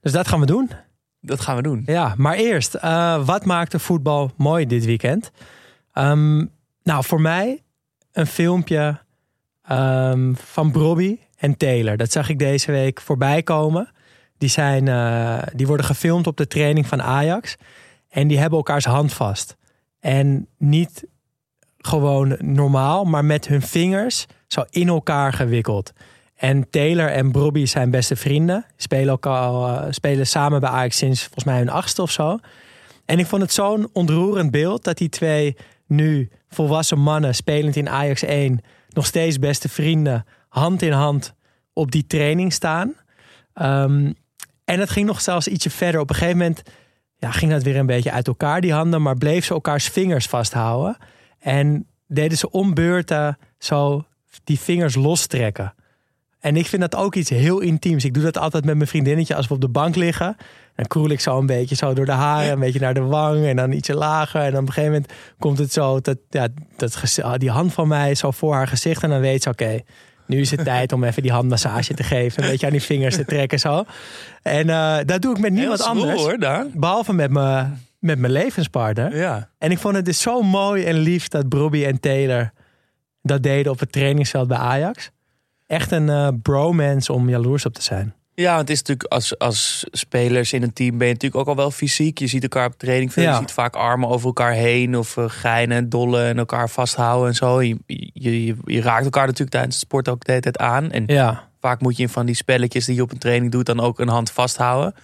Dus 0.00 0.12
dat 0.12 0.28
gaan 0.28 0.40
we 0.40 0.46
doen. 0.46 0.70
Dat 1.20 1.40
gaan 1.40 1.56
we 1.56 1.62
doen. 1.62 1.82
Ja, 1.86 2.14
maar 2.16 2.34
eerst, 2.34 2.74
uh, 2.74 3.26
wat 3.26 3.44
maakte 3.44 3.78
voetbal 3.78 4.30
mooi 4.36 4.66
dit 4.66 4.84
weekend? 4.84 5.30
Um, 5.94 6.50
nou, 6.82 7.04
voor 7.04 7.20
mij 7.20 7.62
een 8.12 8.26
filmpje 8.26 8.98
um, 9.70 10.36
van 10.36 10.70
Brobby 10.70 11.18
en 11.36 11.56
Taylor. 11.56 11.96
Dat 11.96 12.12
zag 12.12 12.28
ik 12.28 12.38
deze 12.38 12.72
week 12.72 13.00
voorbij 13.00 13.42
komen. 13.42 13.90
Die, 14.38 14.48
zijn, 14.48 14.86
uh, 14.86 15.42
die 15.54 15.66
worden 15.66 15.86
gefilmd 15.86 16.26
op 16.26 16.36
de 16.36 16.46
training 16.46 16.86
van 16.86 17.02
Ajax. 17.02 17.56
En 18.08 18.28
die 18.28 18.38
hebben 18.38 18.58
elkaars 18.58 18.84
hand 18.84 19.12
vast. 19.12 19.56
En 20.00 20.48
niet 20.58 21.04
gewoon 21.78 22.36
normaal, 22.38 23.04
maar 23.04 23.24
met 23.24 23.46
hun 23.48 23.62
vingers 23.62 24.26
zo 24.46 24.64
in 24.70 24.88
elkaar 24.88 25.32
gewikkeld. 25.32 25.92
En 26.36 26.70
Taylor 26.70 27.08
en 27.08 27.32
Brobby 27.32 27.66
zijn 27.66 27.90
beste 27.90 28.16
vrienden. 28.16 28.64
Spelen, 28.76 29.12
ook 29.12 29.26
al, 29.26 29.68
uh, 29.68 29.86
spelen 29.90 30.26
samen 30.26 30.60
bij 30.60 30.70
Ajax 30.70 30.96
sinds 30.96 31.22
volgens 31.22 31.44
mij 31.44 31.58
hun 31.58 31.68
achtste 31.68 32.02
of 32.02 32.10
zo. 32.10 32.38
En 33.04 33.18
ik 33.18 33.26
vond 33.26 33.42
het 33.42 33.52
zo'n 33.52 33.88
ontroerend 33.92 34.50
beeld 34.50 34.84
dat 34.84 34.98
die 34.98 35.08
twee 35.08 35.56
nu 35.86 36.30
volwassen 36.48 36.98
mannen 36.98 37.34
spelend 37.34 37.76
in 37.76 37.88
Ajax 37.88 38.22
1 38.22 38.60
nog 38.88 39.06
steeds 39.06 39.38
beste 39.38 39.68
vrienden 39.68 40.24
hand 40.48 40.82
in 40.82 40.92
hand 40.92 41.34
op 41.72 41.90
die 41.90 42.06
training 42.06 42.52
staan. 42.52 42.94
Um, 43.54 44.14
en 44.68 44.80
het 44.80 44.90
ging 44.90 45.06
nog 45.06 45.20
zelfs 45.20 45.48
ietsje 45.48 45.70
verder. 45.70 46.00
Op 46.00 46.10
een 46.10 46.16
gegeven 46.16 46.38
moment 46.38 46.62
ja, 47.16 47.30
ging 47.30 47.50
dat 47.50 47.62
weer 47.62 47.76
een 47.76 47.86
beetje 47.86 48.10
uit 48.10 48.26
elkaar, 48.26 48.60
die 48.60 48.72
handen. 48.72 49.02
Maar 49.02 49.16
bleef 49.16 49.44
ze 49.44 49.52
elkaars 49.52 49.88
vingers 49.88 50.26
vasthouden. 50.26 50.96
En 51.38 51.86
deden 52.06 52.38
ze 52.38 52.50
om 52.50 52.74
beurten 52.74 53.38
zo 53.58 54.04
die 54.44 54.58
vingers 54.58 54.94
lostrekken. 54.94 55.74
En 56.40 56.56
ik 56.56 56.66
vind 56.66 56.82
dat 56.82 56.96
ook 56.96 57.14
iets 57.14 57.30
heel 57.30 57.60
intiems. 57.60 58.04
Ik 58.04 58.14
doe 58.14 58.22
dat 58.22 58.38
altijd 58.38 58.64
met 58.64 58.76
mijn 58.76 58.88
vriendinnetje 58.88 59.34
als 59.34 59.48
we 59.48 59.54
op 59.54 59.60
de 59.60 59.68
bank 59.68 59.96
liggen. 59.96 60.36
Dan 60.74 60.86
kroel 60.86 61.08
ik 61.08 61.20
zo 61.20 61.38
een 61.38 61.46
beetje 61.46 61.74
zo 61.74 61.94
door 61.94 62.06
de 62.06 62.12
haren, 62.12 62.52
een 62.52 62.60
beetje 62.60 62.80
naar 62.80 62.94
de 62.94 63.00
wang 63.00 63.44
en 63.44 63.56
dan 63.56 63.72
ietsje 63.72 63.94
lager. 63.94 64.40
En 64.40 64.52
dan 64.52 64.60
op 64.60 64.66
een 64.66 64.72
gegeven 64.72 64.92
moment 64.92 65.12
komt 65.38 65.58
het 65.58 65.72
zo, 65.72 66.00
dat, 66.00 66.18
ja, 66.30 66.48
dat, 66.76 67.08
die 67.36 67.50
hand 67.50 67.72
van 67.72 67.88
mij 67.88 68.14
zo 68.14 68.30
voor 68.30 68.54
haar 68.54 68.68
gezicht. 68.68 69.02
En 69.02 69.10
dan 69.10 69.20
weet 69.20 69.42
ze, 69.42 69.48
oké, 69.48 69.80
nu 70.28 70.40
is 70.40 70.50
het 70.50 70.64
tijd 70.64 70.92
om 70.92 71.04
even 71.04 71.22
die 71.22 71.32
handmassage 71.32 71.94
te 71.94 72.02
geven. 72.02 72.42
Een 72.42 72.50
beetje 72.50 72.66
aan 72.66 72.72
die 72.72 72.82
vingers 72.82 73.16
te 73.16 73.24
trekken 73.24 73.58
zo. 73.58 73.84
En 74.42 74.68
uh, 74.68 74.96
dat 75.04 75.22
doe 75.22 75.34
ik 75.34 75.40
met 75.40 75.52
niemand 75.52 75.82
anders. 75.82 76.20
Hoor, 76.20 76.38
daar. 76.38 76.66
Behalve 76.74 77.12
met 77.12 77.30
mijn, 77.30 77.82
met 77.98 78.18
mijn 78.18 78.32
levenspartner. 78.32 79.16
Ja. 79.16 79.50
En 79.58 79.70
ik 79.70 79.78
vond 79.78 79.94
het 79.94 80.04
dus 80.04 80.20
zo 80.20 80.42
mooi 80.42 80.84
en 80.84 80.94
lief 80.94 81.28
dat 81.28 81.48
Brobby 81.48 81.84
en 81.84 82.00
Taylor 82.00 82.52
dat 83.22 83.42
deden 83.42 83.72
op 83.72 83.78
het 83.78 83.92
trainingsveld 83.92 84.48
bij 84.48 84.58
Ajax. 84.58 85.10
Echt 85.66 85.90
een 85.90 86.08
uh, 86.08 86.28
bromance 86.42 87.12
om 87.12 87.28
jaloers 87.28 87.66
op 87.66 87.74
te 87.74 87.82
zijn. 87.82 88.14
Ja, 88.40 88.56
het 88.56 88.70
is 88.70 88.78
natuurlijk 88.78 89.12
als, 89.12 89.38
als 89.38 89.86
spelers 89.90 90.52
in 90.52 90.62
een 90.62 90.72
team 90.72 90.98
ben 90.98 91.06
je 91.06 91.12
natuurlijk 91.12 91.40
ook 91.40 91.48
al 91.48 91.56
wel 91.56 91.70
fysiek. 91.70 92.18
Je 92.18 92.26
ziet 92.26 92.42
elkaar 92.42 92.66
op 92.66 92.78
training 92.78 93.12
veel. 93.12 93.22
Ja. 93.22 93.30
Je 93.30 93.36
ziet 93.36 93.52
vaak 93.52 93.76
armen 93.76 94.08
over 94.08 94.26
elkaar 94.26 94.52
heen 94.52 94.96
of 94.96 95.16
uh, 95.16 95.24
geinen 95.28 95.76
en 95.76 95.88
dollen 95.88 96.26
en 96.26 96.38
elkaar 96.38 96.70
vasthouden 96.70 97.28
en 97.28 97.34
zo. 97.34 97.62
Je, 97.62 97.78
je, 97.86 98.44
je, 98.44 98.56
je, 98.64 98.80
raakt 98.80 99.04
elkaar 99.04 99.24
natuurlijk 99.24 99.50
tijdens 99.50 99.74
het 99.74 99.84
sport 99.84 100.08
ook 100.08 100.24
de 100.24 100.30
hele 100.30 100.42
tijd 100.42 100.58
aan. 100.58 100.90
En 100.90 101.04
ja. 101.06 101.48
vaak 101.60 101.80
moet 101.80 101.96
je 101.96 102.02
in 102.02 102.08
van 102.08 102.26
die 102.26 102.34
spelletjes 102.34 102.84
die 102.84 102.94
je 102.94 103.02
op 103.02 103.10
een 103.10 103.18
training 103.18 103.52
doet 103.52 103.66
dan 103.66 103.80
ook 103.80 103.98
een 103.98 104.08
hand 104.08 104.30
vasthouden. 104.30 104.94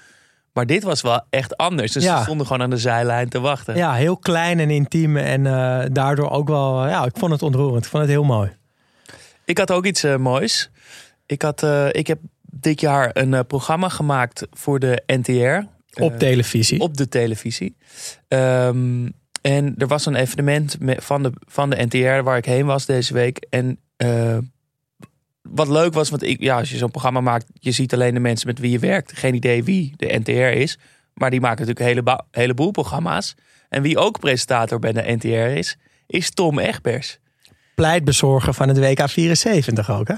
Maar 0.52 0.66
dit 0.66 0.82
was 0.82 1.00
wel 1.00 1.20
echt 1.30 1.56
anders. 1.56 1.92
Dus 1.92 2.04
Ja. 2.04 2.16
ze 2.16 2.22
stonden 2.22 2.46
gewoon 2.46 2.62
aan 2.62 2.70
de 2.70 2.76
zijlijn 2.76 3.28
te 3.28 3.40
wachten. 3.40 3.76
ja, 3.76 3.94
heel 3.94 4.16
klein 4.16 4.60
en 4.60 4.70
intiem. 4.70 5.16
En 5.16 5.44
uh, 5.44 5.80
daardoor 5.92 6.30
ook 6.30 6.48
wel, 6.48 6.88
ja, 6.88 7.04
ik 7.04 7.16
vond 7.16 7.32
het 7.32 7.42
ontroerend. 7.42 7.84
Ik 7.84 7.90
vond 7.90 8.02
het 8.02 8.12
heel 8.12 8.24
mooi. 8.24 8.52
Ik 9.44 9.58
had 9.58 9.70
ook 9.70 9.86
iets 9.86 10.04
uh, 10.04 10.16
moois. 10.16 10.70
Ik, 11.26 11.42
had, 11.42 11.62
uh, 11.62 11.88
ik 11.90 12.06
heb 12.06 12.18
dit 12.60 12.80
jaar 12.80 13.10
een 13.12 13.32
uh, 13.32 13.40
programma 13.46 13.88
gemaakt 13.88 14.46
voor 14.50 14.78
de 14.78 15.02
NTR. 15.06 15.66
Op 16.02 16.18
televisie. 16.18 16.80
Op 16.80 16.96
de 16.96 17.08
televisie. 17.08 17.76
Um, 18.28 19.12
en 19.40 19.74
er 19.78 19.86
was 19.86 20.06
een 20.06 20.14
evenement 20.14 20.76
van, 20.80 21.22
de, 21.22 21.32
van 21.38 21.70
de 21.70 21.84
NTR 21.84 22.22
waar 22.22 22.36
ik 22.36 22.44
heen 22.44 22.66
was 22.66 22.86
deze 22.86 23.14
week. 23.14 23.46
En 23.50 23.78
uh, 23.96 24.38
wat 25.42 25.68
leuk 25.68 25.92
was, 25.92 26.10
want 26.10 26.22
ik, 26.22 26.40
ja, 26.40 26.58
als 26.58 26.70
je 26.70 26.76
zo'n 26.76 26.90
programma 26.90 27.20
maakt, 27.20 27.46
je 27.52 27.72
ziet 27.72 27.92
alleen 27.92 28.14
de 28.14 28.20
mensen 28.20 28.46
met 28.46 28.58
wie 28.58 28.70
je 28.70 28.78
werkt. 28.78 29.12
Geen 29.12 29.34
idee 29.34 29.64
wie 29.64 29.92
de 29.96 30.18
NTR 30.18 30.30
is. 30.30 30.78
Maar 31.14 31.30
die 31.30 31.40
maken 31.40 31.66
natuurlijk 31.66 31.98
een 31.98 32.04
hele 32.04 32.24
heleboel 32.30 32.70
programma's. 32.70 33.34
En 33.68 33.82
wie 33.82 33.98
ook 33.98 34.18
presentator 34.18 34.78
bij 34.78 34.92
de 34.92 35.12
NTR 35.12 35.56
is, 35.56 35.76
is 36.06 36.30
Tom 36.30 36.58
Egbers 36.58 37.18
pleitbezorger 37.74 38.54
van 38.54 38.68
het 38.68 38.78
WK 38.78 39.08
74 39.08 39.90
ook, 39.90 40.08
hè? 40.08 40.14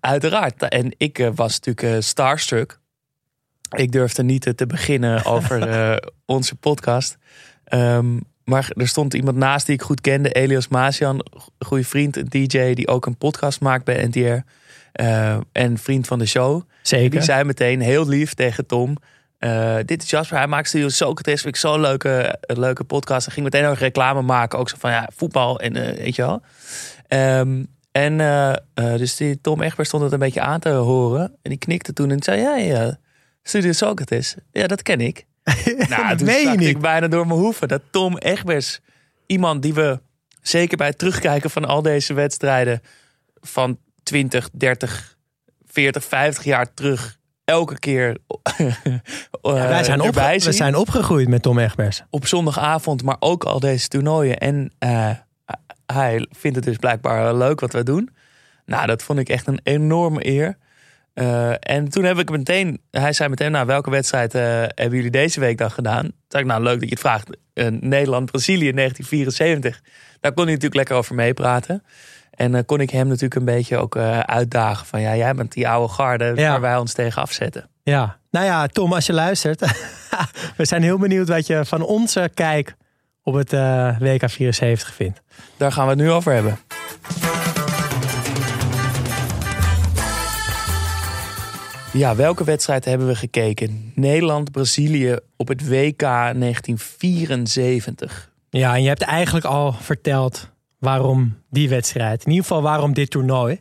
Uiteraard. 0.00 0.68
En 0.68 0.94
ik 0.96 1.18
uh, 1.18 1.28
was 1.34 1.60
natuurlijk 1.60 1.96
uh, 1.96 2.00
starstruck. 2.00 2.80
Ik 3.76 3.92
durfde 3.92 4.22
niet 4.22 4.46
uh, 4.46 4.52
te 4.52 4.66
beginnen 4.66 5.24
over 5.34 6.00
onze 6.26 6.54
podcast. 6.54 7.16
Um, 7.74 8.20
Maar 8.44 8.70
er 8.76 8.88
stond 8.88 9.14
iemand 9.14 9.36
naast 9.36 9.66
die 9.66 9.74
ik 9.74 9.82
goed 9.82 10.00
kende, 10.00 10.32
Elias 10.32 10.68
Maasian, 10.68 11.24
goede 11.58 11.84
vriend, 11.84 12.16
een 12.16 12.28
DJ 12.28 12.74
die 12.74 12.88
ook 12.88 13.06
een 13.06 13.16
podcast 13.16 13.60
maakt 13.60 13.84
bij 13.84 14.06
NTR. 14.06 14.18
eh, 14.92 15.36
en 15.52 15.78
vriend 15.78 16.06
van 16.06 16.18
de 16.18 16.26
show. 16.26 16.62
Zeker. 16.82 17.10
Die 17.10 17.20
zei 17.22 17.44
meteen 17.44 17.80
heel 17.80 18.08
lief 18.08 18.34
tegen 18.34 18.66
Tom. 18.66 18.96
Eh, 19.42 19.76
dit 19.84 20.02
is 20.02 20.10
Jasper, 20.10 20.36
hij 20.36 20.46
maakt 20.46 20.68
Studio 20.68 20.88
Socrates. 20.88 21.40
Vind 21.40 21.54
ik 21.54 21.60
zo'n 21.60 21.80
leuke, 21.80 22.38
een 22.40 22.58
leuke 22.58 22.84
podcast. 22.84 23.26
En 23.26 23.32
ging 23.32 23.44
meteen 23.44 23.64
ook 23.64 23.78
reclame 23.78 24.22
maken. 24.22 24.58
Ook 24.58 24.68
zo 24.68 24.76
van 24.78 24.90
ja, 24.90 25.08
voetbal 25.14 25.60
en 25.60 25.76
eh, 25.76 25.96
weet 25.96 26.16
je 26.16 26.22
wel. 26.22 26.42
Ehm, 27.08 27.64
en 27.92 28.20
eh, 28.20 28.50
eh, 28.50 28.96
dus 28.96 29.16
die 29.16 29.40
Tom 29.40 29.62
Egbert 29.62 29.88
stond 29.88 30.02
het 30.02 30.12
een 30.12 30.18
beetje 30.18 30.40
aan 30.40 30.60
te 30.60 30.68
horen. 30.68 31.22
En 31.42 31.50
die 31.50 31.58
knikte 31.58 31.92
toen 31.92 32.10
en 32.10 32.22
zei: 32.22 32.40
Ja, 32.40 32.56
ja, 32.56 32.98
Studio 33.42 33.72
Socrates. 33.72 34.34
Ja, 34.52 34.66
dat 34.66 34.82
ken 34.82 35.00
ik. 35.00 35.26
nou, 35.88 36.16
toen 36.16 36.26
meen 36.26 36.58
niet. 36.58 36.68
ik 36.68 36.78
bijna 36.78 37.08
door 37.08 37.26
mijn 37.26 37.40
hoeven 37.40 37.68
dat 37.68 37.82
Tom 37.90 38.18
Egbers, 38.18 38.80
iemand 39.26 39.62
die 39.62 39.74
we 39.74 40.00
zeker 40.40 40.76
bij 40.76 40.86
het 40.86 40.98
terugkijken 40.98 41.50
van 41.50 41.64
al 41.64 41.82
deze 41.82 42.14
wedstrijden 42.14 42.82
van 43.40 43.78
20, 44.02 44.48
30, 44.52 45.16
40, 45.66 46.04
50 46.04 46.44
jaar 46.44 46.74
terug 46.74 47.20
elke 47.44 47.78
keer 47.78 48.16
Ja, 49.42 49.52
wij, 49.68 49.84
zijn 49.84 50.00
opge- 50.00 50.20
erbij 50.20 50.38
we 50.38 50.52
zijn 50.52 50.76
opgegroeid 50.76 51.28
met 51.28 51.42
Tom 51.42 51.58
Egbers. 51.58 52.02
op 52.10 52.26
zondagavond, 52.26 53.02
maar 53.02 53.16
ook 53.18 53.44
al 53.44 53.60
deze 53.60 53.88
toernooien. 53.88 54.38
En 54.38 54.72
eh, 54.78 55.10
hij 55.86 56.26
vindt 56.30 56.56
het 56.56 56.64
dus 56.64 56.76
blijkbaar 56.76 57.34
leuk 57.34 57.60
wat 57.60 57.72
we 57.72 57.82
doen. 57.82 58.10
Nou, 58.66 58.86
dat 58.86 59.02
vond 59.02 59.18
ik 59.18 59.28
echt 59.28 59.46
een 59.46 59.60
enorme 59.62 60.26
eer. 60.26 60.56
Eh, 61.14 61.50
en 61.60 61.88
toen 61.88 62.04
heb 62.04 62.18
ik 62.18 62.30
meteen, 62.30 62.80
hij 62.90 63.12
zei 63.12 63.28
meteen, 63.28 63.52
nou, 63.52 63.66
welke 63.66 63.90
wedstrijd 63.90 64.34
eh, 64.34 64.42
hebben 64.58 64.94
jullie 64.94 65.10
deze 65.10 65.40
week 65.40 65.58
dan 65.58 65.70
gedaan? 65.70 66.02
Toen 66.02 66.12
zei 66.28 66.42
ik, 66.42 66.48
nou, 66.48 66.62
leuk 66.62 66.74
dat 66.80 66.88
je 66.88 66.94
het 66.94 67.00
vraagt. 67.00 67.28
Eh, 67.54 67.66
Nederland-Brazilië 67.80 68.72
1974. 68.72 69.80
Daar 70.20 70.32
kon 70.32 70.42
hij 70.44 70.52
natuurlijk 70.52 70.74
lekker 70.74 70.96
over 70.96 71.14
meepraten. 71.14 71.84
En 72.30 72.52
dan 72.52 72.64
kon 72.64 72.80
ik 72.80 72.90
hem 72.90 73.06
natuurlijk 73.06 73.34
een 73.34 73.44
beetje 73.44 73.76
ook 73.76 73.96
eh, 73.96 74.18
uitdagen 74.20 74.86
van, 74.86 75.00
ja, 75.00 75.16
jij 75.16 75.34
bent 75.34 75.52
die 75.52 75.68
oude 75.68 75.92
garde 75.92 76.32
Ja. 76.34 76.50
waar 76.50 76.60
wij 76.60 76.76
ons 76.76 76.92
tegen 76.92 77.22
afzetten. 77.22 77.68
Ja, 77.82 78.18
nou 78.32 78.46
ja, 78.46 78.66
Tom, 78.66 78.92
als 78.92 79.06
je 79.06 79.12
luistert. 79.12 79.60
we 80.56 80.64
zijn 80.64 80.82
heel 80.82 80.98
benieuwd 80.98 81.28
wat 81.28 81.46
je 81.46 81.64
van 81.64 81.82
onze 81.82 82.30
kijk 82.34 82.74
op 83.22 83.34
het 83.34 83.52
eh, 83.52 83.98
WK 83.98 84.30
74 84.30 84.94
vindt. 84.94 85.22
Daar 85.56 85.72
gaan 85.72 85.84
we 85.84 85.90
het 85.90 86.00
nu 86.00 86.10
over 86.10 86.32
hebben. 86.32 86.58
Ja, 91.92 92.16
welke 92.16 92.44
wedstrijd 92.44 92.84
hebben 92.84 93.06
we 93.06 93.14
gekeken? 93.14 93.92
Nederland-Brazilië 93.94 95.16
op 95.36 95.48
het 95.48 95.68
WK 95.68 95.98
1974. 95.98 98.30
Ja, 98.50 98.74
en 98.74 98.82
je 98.82 98.88
hebt 98.88 99.02
eigenlijk 99.02 99.44
al 99.44 99.72
verteld 99.72 100.50
waarom 100.78 101.38
die 101.50 101.68
wedstrijd. 101.68 102.24
In 102.24 102.30
ieder 102.30 102.46
geval 102.46 102.62
waarom 102.62 102.92
dit 102.92 103.10
toernooi. 103.10 103.60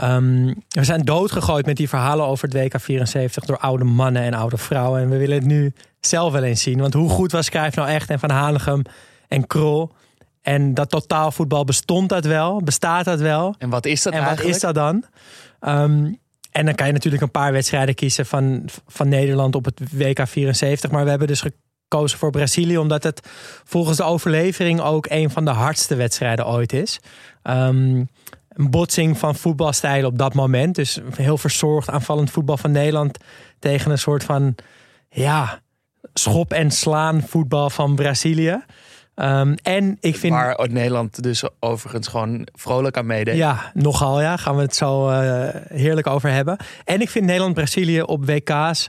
Ehm, 0.00 0.54
we 0.68 0.84
zijn 0.84 1.02
doodgegooid 1.02 1.66
met 1.66 1.76
die 1.76 1.88
verhalen 1.88 2.26
over 2.26 2.48
het 2.48 2.56
WK 2.56 2.80
74 2.80 3.44
door 3.44 3.58
oude 3.58 3.84
mannen 3.84 4.22
en 4.22 4.34
oude 4.34 4.56
vrouwen. 4.56 5.00
En 5.00 5.08
we 5.08 5.16
willen 5.16 5.36
het 5.36 5.46
nu 5.46 5.72
zelf 6.00 6.32
wel 6.32 6.42
eens 6.42 6.62
zien. 6.62 6.80
Want 6.80 6.94
hoe 6.94 7.08
goed 7.08 7.32
was 7.32 7.50
Cruijff 7.50 7.76
nou 7.76 7.88
echt 7.88 8.10
en 8.10 8.18
Van 8.18 8.30
Hanegem 8.30 8.82
en 9.28 9.46
Krol? 9.46 9.90
En 10.42 10.74
dat 10.74 10.90
totaalvoetbal 10.90 11.64
bestond 11.64 12.08
dat 12.08 12.24
wel? 12.24 12.62
Bestaat 12.62 13.04
dat 13.04 13.20
wel? 13.20 13.54
En 13.58 13.70
wat 13.70 13.86
is 13.86 14.02
dat 14.02 14.12
En 14.12 14.24
wat 14.24 14.40
is 14.40 14.60
dat 14.60 14.74
dan? 14.74 15.04
Ehm, 15.60 16.12
en 16.50 16.64
dan 16.64 16.74
kan 16.74 16.86
je 16.86 16.92
natuurlijk 16.92 17.22
een 17.22 17.30
paar 17.30 17.52
wedstrijden 17.52 17.94
kiezen 17.94 18.26
van, 18.26 18.68
van 18.86 19.08
Nederland 19.08 19.54
op 19.54 19.64
het 19.64 19.80
WK 19.92 20.28
74. 20.28 20.90
Maar 20.90 21.04
we 21.04 21.10
hebben 21.10 21.28
dus 21.28 21.44
gekozen 21.88 22.18
voor 22.18 22.30
Brazilië, 22.30 22.78
omdat 22.78 23.02
het 23.02 23.28
volgens 23.64 23.96
de 23.96 24.04
overlevering 24.04 24.80
ook 24.80 25.06
een 25.08 25.30
van 25.30 25.44
de 25.44 25.50
hardste 25.50 25.94
wedstrijden 25.94 26.46
ooit 26.46 26.72
is. 26.72 27.00
Ehm, 27.42 28.02
een 28.52 28.70
botsing 28.70 29.18
van 29.18 29.34
voetbalstijlen 29.34 30.08
op 30.08 30.18
dat 30.18 30.34
moment. 30.34 30.74
Dus 30.74 31.00
heel 31.16 31.38
verzorgd 31.38 31.90
aanvallend 31.90 32.30
voetbal 32.30 32.56
van 32.56 32.72
Nederland 32.72 33.18
tegen 33.58 33.90
een 33.90 33.98
soort 33.98 34.24
van 34.24 34.54
ja, 35.08 35.60
schop 36.14 36.52
en 36.52 36.70
slaan 36.70 37.22
voetbal 37.22 37.70
van 37.70 37.94
Brazilië. 37.94 38.64
Ehm, 39.14 39.54
en 39.62 39.96
ik 40.00 40.16
vind. 40.16 40.32
Waar 40.32 40.68
Nederland 40.70 41.22
dus 41.22 41.44
overigens 41.60 42.08
gewoon 42.08 42.46
vrolijk 42.52 42.96
aan 42.96 43.06
meedeed. 43.06 43.36
Ja, 43.36 43.70
nogal 43.74 44.20
ja. 44.20 44.36
Gaan 44.36 44.56
we 44.56 44.62
het 44.62 44.74
zo 44.74 45.08
eh, 45.08 45.48
heerlijk 45.68 46.06
over 46.06 46.30
hebben. 46.30 46.56
En 46.84 47.00
ik 47.00 47.10
vind 47.10 47.24
Nederland-Brazilië 47.24 48.02
op 48.02 48.26
WK's... 48.26 48.88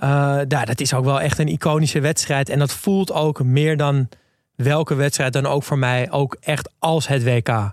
ja, 0.00 0.44
dat 0.44 0.80
is 0.80 0.94
ook 0.94 1.04
wel 1.04 1.20
echt 1.20 1.38
een 1.38 1.48
iconische 1.48 2.00
wedstrijd. 2.00 2.48
En 2.48 2.58
dat 2.58 2.72
voelt 2.72 3.12
ook 3.12 3.44
meer 3.44 3.76
dan 3.76 4.08
welke 4.54 4.94
wedstrijd 4.94 5.32
dan 5.32 5.46
ook 5.46 5.62
voor 5.62 5.78
mij 5.78 6.10
ook 6.10 6.36
echt 6.40 6.70
als 6.78 7.08
het 7.08 7.24
WK. 7.24 7.72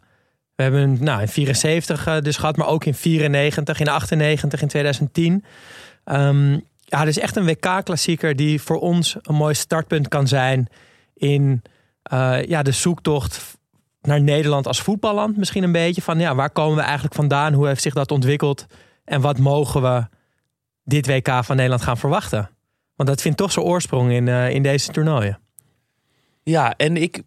We 0.69 0.77
hebben 0.77 1.03
nou, 1.03 1.21
in 1.21 1.27
74 1.27 2.07
eh, 2.07 2.21
dus 2.21 2.37
gehad, 2.37 2.57
maar 2.57 2.67
ook 2.67 2.85
in 2.85 2.93
94, 2.93 3.79
in 3.79 3.87
98, 3.87 4.61
in 4.61 4.67
2010. 4.67 5.43
Ehm, 6.03 6.51
ja, 6.79 6.99
het 6.99 7.07
is 7.07 7.19
echt 7.19 7.35
een 7.35 7.45
WK-klassieker 7.45 8.35
die 8.35 8.61
voor 8.61 8.79
ons 8.79 9.15
een 9.21 9.35
mooi 9.35 9.53
startpunt 9.53 10.07
kan 10.07 10.27
zijn 10.27 10.67
in 11.13 11.61
eh, 12.03 12.43
ja, 12.43 12.63
de 12.63 12.71
zoektocht 12.71 13.57
naar 14.01 14.21
Nederland 14.21 14.67
als 14.67 14.81
voetballand 14.81 15.37
misschien 15.37 15.63
een 15.63 15.71
beetje. 15.71 16.01
Van 16.01 16.19
ja, 16.19 16.35
waar 16.35 16.49
komen 16.49 16.75
we 16.75 16.81
eigenlijk 16.81 17.15
vandaan? 17.15 17.53
Hoe 17.53 17.67
heeft 17.67 17.81
zich 17.81 17.93
dat 17.93 18.11
ontwikkeld? 18.11 18.65
En 19.05 19.21
wat 19.21 19.37
mogen 19.37 19.81
we 19.81 20.07
dit 20.83 21.07
WK 21.07 21.43
van 21.43 21.55
Nederland 21.55 21.83
gaan 21.83 21.97
verwachten? 21.97 22.49
Want 22.95 23.09
dat 23.09 23.21
vindt 23.21 23.37
toch 23.37 23.51
zijn 23.51 23.65
oorsprong 23.65 24.11
in, 24.11 24.27
eh, 24.27 24.49
in 24.49 24.63
deze 24.63 24.91
toernooien. 24.91 25.39
Ja, 26.43 26.75
en 26.75 26.97
ik, 26.97 27.21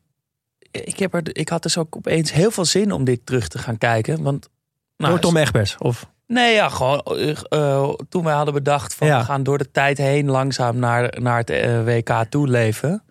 ik, 0.85 0.99
heb 0.99 1.15
er, 1.15 1.37
ik 1.37 1.49
had 1.49 1.63
dus 1.63 1.79
ook 1.79 1.97
opeens 1.97 2.33
heel 2.33 2.51
veel 2.51 2.65
zin 2.65 2.93
om 2.93 3.05
dit 3.05 3.21
terug 3.25 3.49
te 3.49 3.59
gaan 3.59 3.79
kijken. 3.79 4.23
Want, 4.23 4.49
nou, 4.97 5.11
Door 5.11 5.21
Tom 5.21 5.37
Egbers. 5.37 5.77
Of, 5.79 6.07
Nee, 6.27 6.55
ja, 6.55 6.69
gewoon 6.69 7.03
eh, 7.05 7.37
eh, 7.49 7.93
toen 8.09 8.25
wij 8.25 8.35
hadden 8.35 8.55
bedacht 8.55 8.95
van 8.95 9.07
Ja. 9.07 9.19
we 9.19 9.25
gaan 9.25 9.43
door 9.43 9.59
de 9.59 9.71
tijd 9.71 9.99
heen 9.99 10.31
langzaam 10.31 10.79
naar, 10.79 11.21
naar 11.21 11.39
het 11.39 11.51
eh, 11.51 11.85
WK 11.85 12.25
toe 12.29 12.49
leven. 12.49 13.03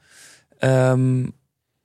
Ehm, 0.57 1.25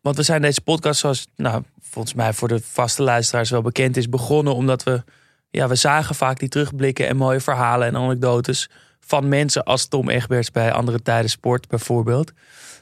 want 0.00 0.16
we 0.16 0.22
zijn 0.22 0.42
deze 0.42 0.60
podcast, 0.60 1.00
zoals 1.00 1.26
nou, 1.36 1.62
volgens 1.80 2.14
mij 2.14 2.32
voor 2.32 2.48
de 2.48 2.60
vaste 2.62 3.02
luisteraars 3.02 3.50
wel 3.50 3.62
bekend 3.62 3.96
is, 3.96 4.08
begonnen 4.08 4.54
omdat 4.54 4.82
we, 4.82 5.02
ja, 5.50 5.68
we 5.68 5.74
zagen 5.74 6.14
vaak 6.14 6.38
die 6.38 6.48
terugblikken 6.48 7.08
en 7.08 7.16
mooie 7.16 7.40
verhalen 7.40 7.88
en 7.88 7.96
anekdotes 7.96 8.70
van 9.00 9.28
mensen 9.28 9.64
als 9.64 9.86
Tom 9.86 10.08
Egberts 10.08 10.50
bij 10.50 10.72
andere 10.72 11.02
tijden 11.02 11.30
sport 11.30 11.68
bijvoorbeeld. 11.68 12.32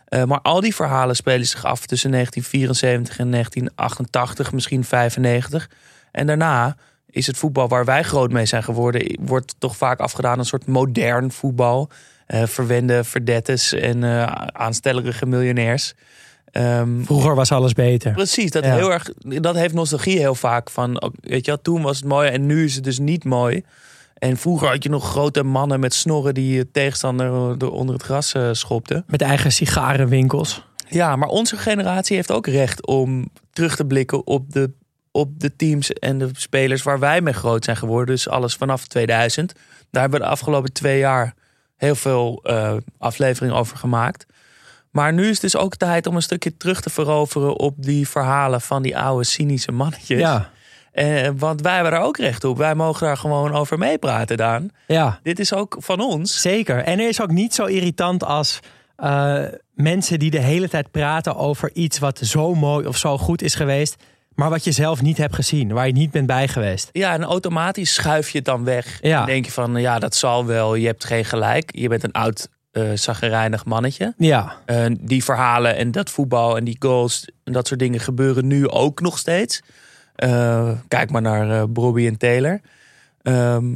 Eh, 0.08 0.24
maar 0.24 0.40
al 0.40 0.60
die 0.60 0.74
verhalen 0.74 1.16
spelen 1.16 1.46
zich 1.46 1.64
af 1.64 1.86
tussen 1.86 2.10
1974 2.10 3.18
en 3.18 3.30
1988, 3.30 4.52
misschien 4.52 4.84
95. 4.84 5.70
En 6.12 6.26
daarna 6.26 6.76
is 7.10 7.26
het 7.26 7.36
voetbal 7.36 7.68
waar 7.68 7.84
wij 7.84 8.02
groot 8.02 8.32
mee 8.32 8.46
zijn 8.46 8.62
geworden, 8.62 9.18
wordt 9.20 9.54
toch 9.58 9.76
vaak 9.76 10.00
afgedaan 10.00 10.38
een 10.38 10.44
soort 10.44 10.66
modern 10.66 11.30
voetbal. 11.30 11.88
Eh, 12.26 12.42
verwende 12.46 13.04
verdettes 13.04 13.72
en 13.72 14.04
eh, 14.04 14.22
aanstellerige 14.52 15.26
miljonairs. 15.26 15.94
Ehm, 16.50 17.02
vroeger 17.04 17.34
was 17.34 17.52
alles 17.52 17.72
beter. 17.72 18.12
Precies, 18.12 18.50
dat, 18.50 18.64
Ja. 18.64 18.74
heel 18.74 18.92
erg, 18.92 19.10
dat 19.18 19.54
heeft 19.54 19.74
nostalgie 19.74 20.18
heel 20.18 20.34
vaak. 20.34 20.70
Van, 20.70 21.12
weet 21.20 21.44
je 21.44 21.50
wel, 21.50 21.60
toen 21.62 21.82
was 21.82 21.96
het 21.96 22.06
mooi 22.06 22.30
en 22.30 22.46
nu 22.46 22.64
is 22.64 22.74
het 22.74 22.84
dus 22.84 22.98
niet 22.98 23.24
mooi. 23.24 23.64
En 24.18 24.36
vroeger 24.36 24.68
had 24.68 24.82
je 24.82 24.88
nog 24.88 25.10
grote 25.10 25.42
mannen 25.42 25.80
met 25.80 25.94
snorren 25.94 26.34
die 26.34 26.54
je 26.54 26.70
tegenstander 26.70 27.70
onder 27.70 27.94
het 27.94 28.04
gras 28.04 28.32
eh, 28.32 28.48
schopten. 28.52 29.04
Met 29.06 29.22
eigen 29.22 29.52
sigarenwinkels. 29.52 30.66
Ja, 30.88 31.16
maar 31.16 31.28
onze 31.28 31.56
generatie 31.56 32.16
heeft 32.16 32.30
ook 32.30 32.46
recht 32.46 32.86
om 32.86 33.28
terug 33.52 33.76
te 33.76 33.84
blikken 33.84 34.26
op 34.26 34.52
de, 34.52 34.70
op 35.10 35.40
de 35.40 35.56
teams 35.56 35.92
en 35.92 36.18
de 36.18 36.30
spelers 36.32 36.82
waar 36.82 36.98
wij 36.98 37.20
mee 37.20 37.34
groot 37.34 37.64
zijn 37.64 37.76
geworden. 37.76 38.14
Dus 38.14 38.28
alles 38.28 38.54
vanaf 38.54 38.86
2000. 38.86 39.52
Daar 39.90 40.02
hebben 40.02 40.20
we 40.20 40.26
de 40.26 40.32
afgelopen 40.32 40.72
twee 40.72 40.98
jaar 40.98 41.34
heel 41.76 41.94
veel 41.94 42.40
eh, 42.42 42.76
afleveringen 42.98 43.56
over 43.56 43.76
gemaakt. 43.76 44.26
Maar 44.90 45.12
nu 45.12 45.22
is 45.22 45.28
het 45.28 45.40
dus 45.40 45.56
ook 45.56 45.76
tijd 45.76 46.06
om 46.06 46.16
een 46.16 46.22
stukje 46.22 46.56
terug 46.56 46.80
te 46.80 46.90
veroveren 46.90 47.58
op 47.58 47.74
die 47.76 48.08
verhalen 48.08 48.60
van 48.60 48.82
die 48.82 48.98
oude 48.98 49.24
cynische 49.24 49.72
mannetjes. 49.72 50.20
Ja, 50.20 50.50
Eh, 50.98 51.28
want 51.36 51.60
wij 51.60 51.74
hebben 51.74 51.92
daar 51.92 52.02
ook 52.02 52.16
recht 52.18 52.44
op. 52.44 52.56
Wij 52.56 52.74
mogen 52.74 53.06
daar 53.06 53.16
gewoon 53.16 53.52
over 53.52 53.78
meepraten, 53.78 54.36
Daan. 54.36 54.70
ja, 54.86 55.20
Dit 55.22 55.38
is 55.38 55.52
ook 55.52 55.76
van 55.78 56.00
ons. 56.00 56.40
zeker. 56.40 56.78
En 56.84 56.98
er 56.98 57.08
is 57.08 57.20
ook 57.20 57.30
niet 57.30 57.54
zo 57.54 57.64
irritant 57.64 58.24
als 58.24 58.60
eh, 58.96 59.42
mensen 59.74 60.18
die 60.18 60.30
de 60.30 60.40
hele 60.40 60.68
tijd 60.68 60.90
praten 60.90 61.36
over 61.36 61.70
iets 61.74 61.98
wat 61.98 62.18
zo 62.18 62.54
mooi 62.54 62.86
of 62.86 62.96
zo 62.96 63.18
goed 63.18 63.42
is 63.42 63.54
geweest. 63.54 63.96
Maar 64.34 64.50
wat 64.50 64.64
je 64.64 64.72
zelf 64.72 65.02
niet 65.02 65.18
hebt 65.18 65.34
gezien, 65.34 65.72
waar 65.72 65.86
je 65.86 65.92
niet 65.92 66.10
bent 66.10 66.26
bij 66.26 66.48
geweest. 66.48 66.88
Ja, 66.92 67.12
en 67.12 67.24
automatisch 67.24 67.94
schuif 67.94 68.30
je 68.30 68.36
het 68.36 68.46
dan 68.46 68.64
weg. 68.64 68.98
Ja. 69.02 69.16
Dan 69.18 69.26
denk 69.26 69.44
je 69.44 69.52
van, 69.52 69.76
ja, 69.76 69.98
dat 69.98 70.14
zal 70.14 70.46
wel. 70.46 70.74
Je 70.74 70.86
hebt 70.86 71.04
geen 71.04 71.24
gelijk. 71.24 71.70
Je 71.76 71.88
bent 71.88 72.04
een 72.04 72.12
oud, 72.12 72.48
zaggerijnig 72.94 73.64
mannetje. 73.64 74.14
Ja, 74.16 74.56
die 75.00 75.24
verhalen 75.24 75.76
en 75.76 75.90
dat 75.90 76.10
voetbal 76.10 76.56
en 76.56 76.64
die 76.64 76.76
goals 76.78 77.28
en 77.44 77.52
dat 77.52 77.66
soort 77.66 77.80
dingen 77.80 78.00
gebeuren 78.00 78.46
nu 78.46 78.68
ook 78.68 79.00
nog 79.00 79.18
steeds. 79.18 79.60
Eh, 80.18 80.70
kijk 80.88 81.10
maar 81.10 81.22
naar 81.22 81.50
eh 81.50 81.64
Bobby 81.68 82.06
en 82.06 82.16
Taylor. 82.16 82.60
Ehm, 83.22 83.70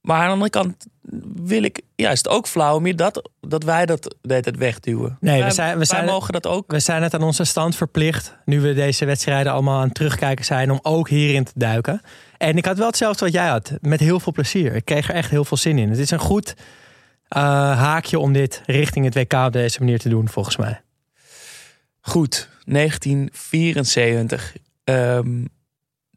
maar 0.00 0.18
aan 0.20 0.26
de 0.26 0.32
andere 0.32 0.50
kant 0.50 0.86
wil 1.34 1.62
ik 1.62 1.80
juist 1.94 2.28
ook 2.28 2.46
flauw 2.46 2.86
je 2.86 2.94
dat, 2.94 3.30
dat 3.40 3.64
wij 3.64 3.86
dat 3.86 4.02
de 4.02 4.32
hele 4.32 4.42
tijd 4.42 4.56
wegduwen. 4.56 5.16
Nee, 5.20 5.42
we 5.44 5.50
zijn- 5.50 5.70
we 5.70 5.76
wij 5.76 5.86
zijn- 5.86 6.04
mogen 6.04 6.32
dat 6.32 6.46
ook. 6.46 6.70
We 6.72 6.78
zijn 6.78 7.02
het 7.02 7.14
aan 7.14 7.22
onze 7.22 7.44
stand 7.44 7.76
verplicht, 7.76 8.36
nu 8.44 8.60
we 8.60 8.74
deze 8.74 9.04
wedstrijden 9.04 9.52
allemaal 9.52 9.78
aan 9.78 9.84
het 9.86 9.94
terugkijken 9.94 10.44
zijn, 10.44 10.70
om 10.70 10.78
ook 10.82 11.08
hierin 11.08 11.44
te 11.44 11.52
duiken. 11.54 12.00
En 12.38 12.56
ik 12.56 12.64
had 12.64 12.78
wel 12.78 12.86
hetzelfde 12.86 13.24
wat 13.24 13.34
jij 13.34 13.48
had, 13.48 13.72
met 13.80 14.00
heel 14.00 14.20
veel 14.20 14.32
plezier. 14.32 14.74
Ik 14.74 14.84
kreeg 14.84 15.08
er 15.08 15.14
echt 15.14 15.30
heel 15.30 15.44
veel 15.44 15.56
zin 15.56 15.78
in. 15.78 15.88
Het 15.90 15.98
is 15.98 16.10
een 16.10 16.18
goed 16.18 16.54
eh, 17.28 17.42
haakje 17.78 18.18
om 18.18 18.32
dit 18.32 18.62
richting 18.66 19.04
het 19.04 19.14
WK 19.14 19.32
op 19.32 19.52
deze 19.52 19.78
manier 19.78 19.98
te 19.98 20.08
doen, 20.08 20.28
volgens 20.28 20.56
mij. 20.56 20.80
Goed, 22.00 22.48
1974. 22.64 24.54
Ehm 24.84 25.44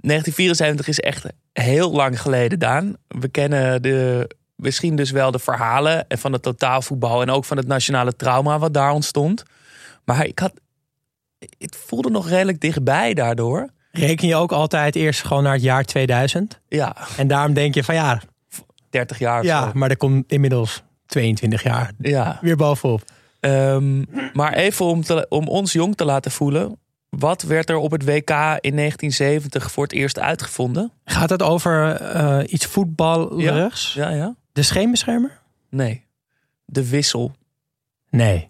1974 0.01 0.87
is 0.87 0.99
echt 0.99 1.25
heel 1.53 1.91
lang 1.91 2.21
geleden, 2.21 2.59
Daan. 2.59 2.95
We 3.07 3.27
kennen 3.29 3.81
de, 3.81 4.29
misschien 4.55 4.95
dus 4.95 5.11
wel 5.11 5.31
de 5.31 5.39
verhalen 5.39 6.05
van 6.07 6.33
het 6.33 6.41
totaalvoetbal... 6.41 7.21
en 7.21 7.29
ook 7.29 7.45
van 7.45 7.57
het 7.57 7.67
nationale 7.67 8.15
trauma 8.15 8.59
wat 8.59 8.73
daar 8.73 8.91
ontstond. 8.91 9.43
Maar 10.05 10.25
ik 10.25 10.39
had... 10.39 10.53
Het 11.57 11.75
voelde 11.85 12.09
nog 12.09 12.29
redelijk 12.29 12.59
dichtbij 12.61 13.13
daardoor. 13.13 13.69
Reken 13.91 14.27
je 14.27 14.35
ook 14.35 14.51
altijd 14.51 14.95
eerst 14.95 15.23
gewoon 15.23 15.43
naar 15.43 15.53
het 15.53 15.61
jaar 15.61 15.83
2000? 15.83 16.59
Ja, 16.67 16.95
En 17.17 17.27
daarom 17.27 17.53
denk 17.53 17.73
je 17.73 17.83
van 17.83 17.95
ja, 17.95 18.21
30 18.89 19.19
jaar 19.19 19.39
of 19.39 19.45
ja 19.45 19.63
zo. 19.65 19.71
maar 19.73 19.89
er 19.89 19.97
komt 19.97 20.31
inmiddels 20.31 20.83
22 21.05 21.63
jaar 21.63 21.91
Ja. 21.99 22.37
weer 22.41 22.55
bovenop. 22.55 23.01
Ehm, 23.39 24.03
maar 24.33 24.53
even 24.53 24.85
om, 24.85 25.03
te, 25.03 25.25
om 25.29 25.47
ons 25.47 25.71
jong 25.73 25.95
te 25.95 26.05
laten 26.05 26.31
voelen... 26.31 26.77
Wat 27.09 27.41
werd 27.41 27.69
er 27.69 27.77
op 27.77 27.91
het 27.91 28.03
WK 28.03 28.29
in 28.59 28.75
1970 28.75 29.71
voor 29.71 29.83
het 29.83 29.93
eerst 29.93 30.19
uitgevonden? 30.19 30.91
Gaat 31.05 31.29
het 31.29 31.41
over 31.41 31.95
eh, 31.95 32.39
iets 32.53 32.65
voetballerigs? 32.65 33.93
Ja, 33.93 34.09
ja. 34.09 34.35
De 34.51 34.63
scheenbeschermer? 34.63 35.39
Nee. 35.69 36.05
De 36.65 36.89
wissel. 36.89 37.35
Nee. 38.09 38.49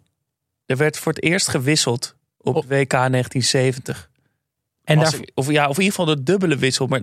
Er 0.65 0.77
werd 0.77 0.97
voor 0.97 1.13
het 1.13 1.23
eerst 1.23 1.47
gewisseld 1.47 2.15
op 2.37 2.55
het 2.55 2.63
WK 2.67 2.89
1970. 2.89 4.09
En 4.83 4.99
daar, 4.99 5.13
of, 5.33 5.51
ja, 5.51 5.67
of 5.67 5.77
in 5.77 5.83
ieder 5.83 5.99
geval 5.99 6.15
de 6.15 6.23
dubbele 6.23 6.55
wissel. 6.55 6.87
Maar 6.87 7.01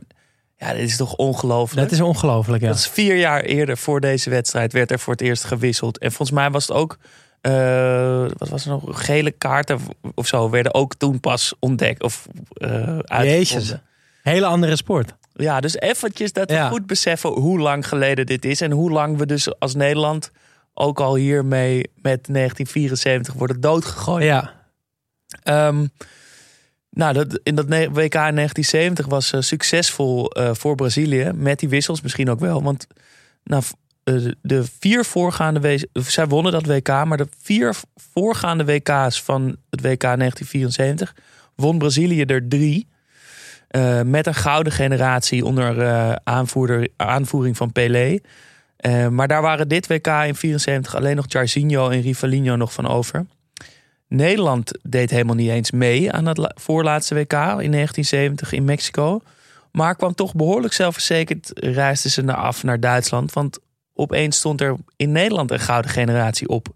ja, 0.57 0.73
dit 0.73 0.89
is 0.89 0.97
toch 0.97 1.15
ongelooflijk. 1.15 1.89
dat 1.89 1.99
is 1.99 2.05
ongelooflijk, 2.05 2.63
ja. 2.63 2.69
Dat 2.69 2.79
is 2.79 2.89
vier 2.89 3.17
jaar 3.17 3.41
eerder 3.41 3.77
voor 3.77 4.01
deze 4.01 4.31
wedstrijd 4.31 4.73
werd 4.73 4.91
er 4.91 4.99
voor 4.99 5.13
het 5.13 5.23
eerst 5.23 5.45
gewisseld. 5.45 5.99
En 5.99 6.13
volgens 6.13 6.39
mij 6.39 6.51
was 6.51 6.67
het 6.67 6.77
ook... 6.77 6.99
eh, 7.41 8.27
wat 8.37 8.49
was 8.49 8.65
er 8.65 8.71
nog? 8.71 9.05
Gele 9.05 9.31
kaarten 9.31 9.79
of 10.15 10.27
zo 10.27 10.51
werden 10.51 10.75
ook 10.75 10.95
toen 10.95 11.21
pas 11.21 11.55
ontdekt 11.59 12.03
of 12.03 12.27
uitgevonden. 12.61 13.27
Jezus. 13.27 13.75
Hele 14.23 14.47
andere 14.47 14.77
sport. 14.77 15.15
Ja, 15.33 15.61
dus 15.61 15.77
eventjes 15.77 16.33
dat 16.33 16.49
we 16.51 16.57
Ja. 16.57 16.69
goed 16.69 16.87
beseffen 16.87 17.31
hoe 17.31 17.59
lang 17.59 17.89
geleden 17.89 18.27
dit 18.27 18.45
is. 18.45 18.61
En 18.61 18.71
hoe 18.71 18.91
lang 18.91 19.17
we 19.19 19.27
dus 19.27 19.59
als 19.59 19.75
Nederland 19.75 20.31
ook 20.75 21.01
al 21.01 21.15
hiermee 21.15 21.77
met 21.95 22.27
1974 22.29 23.35
worden 23.35 23.61
doodgegooid. 23.61 24.25
Ja. 24.25 24.53
Ehm, 25.43 25.87
nou, 26.91 27.13
dat, 27.13 27.41
in 27.43 27.55
dat 27.55 27.67
WK 27.69 28.15
in 28.15 28.35
1970 28.35 29.07
was 29.07 29.33
eh, 29.33 29.41
succesvol 29.41 30.31
voor 30.53 30.75
Brazilië. 30.75 31.31
Met 31.35 31.59
die 31.59 31.69
wissels 31.69 32.01
misschien 32.01 32.31
ook 32.31 32.41
wel. 32.41 32.63
Want 32.63 32.87
nou, 33.45 33.63
de 34.43 34.65
vier 34.79 35.05
voorgaande... 35.05 35.89
of 35.93 36.11
Zij 36.11 36.27
wonnen 36.27 36.53
dat 36.53 36.67
WK, 36.67 36.89
maar 36.89 37.17
de 37.17 37.29
vier 37.43 37.75
voorgaande 38.13 38.65
WK's 38.65 39.23
van 39.23 39.57
het 39.71 39.81
WK 39.81 40.01
1974... 40.01 41.15
won 41.55 41.79
Brazilië 41.79 42.23
er 42.23 42.49
drie. 42.49 42.89
Eh, 43.69 44.03
met 44.03 44.27
een 44.27 44.35
gouden 44.35 44.73
generatie 44.73 45.45
onder 45.45 45.81
eh, 45.81 46.13
aanvoerder, 46.25 46.89
aanvoering 46.97 47.57
van 47.57 47.73
Pelé. 47.73 48.19
Eh, 48.77 49.09
maar 49.09 49.29
daar 49.29 49.43
waren 49.43 49.69
dit 49.69 49.87
WK 49.87 50.07
in 50.07 50.35
74 50.35 50.95
alleen 50.97 51.17
nog 51.17 51.25
Jairzinho 51.29 51.89
en 51.89 52.01
Rivalinho 52.01 52.57
nog 52.57 52.73
van 52.73 52.89
over. 52.89 53.27
Nederland 54.09 54.73
deed 54.83 55.11
helemaal 55.11 55.35
niet 55.35 55.51
eens 55.51 55.71
mee 55.71 56.13
aan 56.13 56.27
het 56.27 56.37
la- 56.37 56.53
voorlaatste 56.55 57.15
WK 57.15 57.33
in 57.33 57.71
1970 57.71 58.53
in 58.53 58.65
Mexico. 58.65 59.21
Maar 59.73 59.97
kwam 59.97 60.15
toch 60.15 60.35
behoorlijk 60.35 60.73
zelfverzekerd, 60.73 61.51
reisden 61.55 62.11
ze 62.11 62.23
naar 62.23 62.37
af 62.37 62.63
naar 62.63 62.81
Duitsland. 62.81 63.33
Want 63.33 63.59
opeens 63.97 64.37
stond 64.37 64.61
er 64.61 64.77
in 64.97 65.13
Nederland 65.13 65.51
een 65.51 65.61
gouden 65.61 65.91
generatie 65.91 66.49
op. 66.49 66.69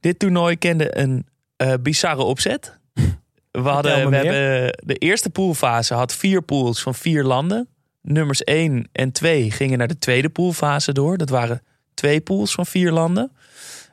Dit 0.00 0.18
toernooi 0.18 0.56
kende 0.56 0.98
een 0.98 1.26
eh, 1.56 1.72
bizarre 1.80 2.22
opzet. 2.22 2.78
We, 3.50 3.68
hadden, 3.68 4.10
we 4.10 4.16
hebben 4.16 4.78
de 4.84 4.94
eerste 4.94 5.30
poolfase 5.30 5.94
had 5.94 6.14
vier 6.14 6.42
pools 6.42 6.82
van 6.82 6.94
vier 6.94 7.24
landen. 7.24 7.68
Nummers 8.02 8.44
1 8.44 8.88
en 8.92 9.12
2 9.12 9.50
gingen 9.50 9.78
naar 9.78 9.88
de 9.88 9.98
tweede 9.98 10.28
poolfase 10.28 10.92
door. 10.92 11.18
Dat 11.18 11.28
waren 11.28 11.62
twee 11.94 12.20
pools 12.20 12.52
van 12.52 12.66
vier 12.66 12.92
landen. 12.92 13.32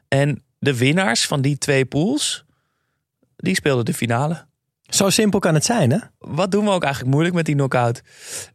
En 0.07 0.43
de 0.59 0.77
winnaars 0.77 1.25
van 1.25 1.41
die 1.41 1.57
twee 1.57 1.85
pools, 1.85 2.45
die 3.35 3.55
speelden 3.55 3.85
de 3.85 3.93
finale. 3.93 4.45
Zo 4.89 5.09
simpel 5.09 5.39
kan 5.39 5.53
het 5.53 5.65
zijn, 5.65 5.91
hè? 5.91 5.97
Wat 6.17 6.51
doen 6.51 6.65
we 6.65 6.71
ook 6.71 6.83
eigenlijk 6.83 7.13
moeilijk 7.13 7.35
met 7.35 7.45
die 7.45 7.55
knockout? 7.55 8.01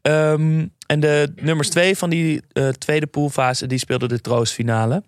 Ehm, 0.03 0.66
en 0.94 1.00
de 1.00 1.33
nummers 1.37 1.68
twee 1.68 1.96
van 1.96 2.11
die 2.11 2.42
eh, 2.52 2.68
tweede 2.68 3.07
poolfase, 3.07 3.66
die 3.66 3.78
speelden 3.78 4.09
de 4.09 4.20
troostfinale. 4.20 5.02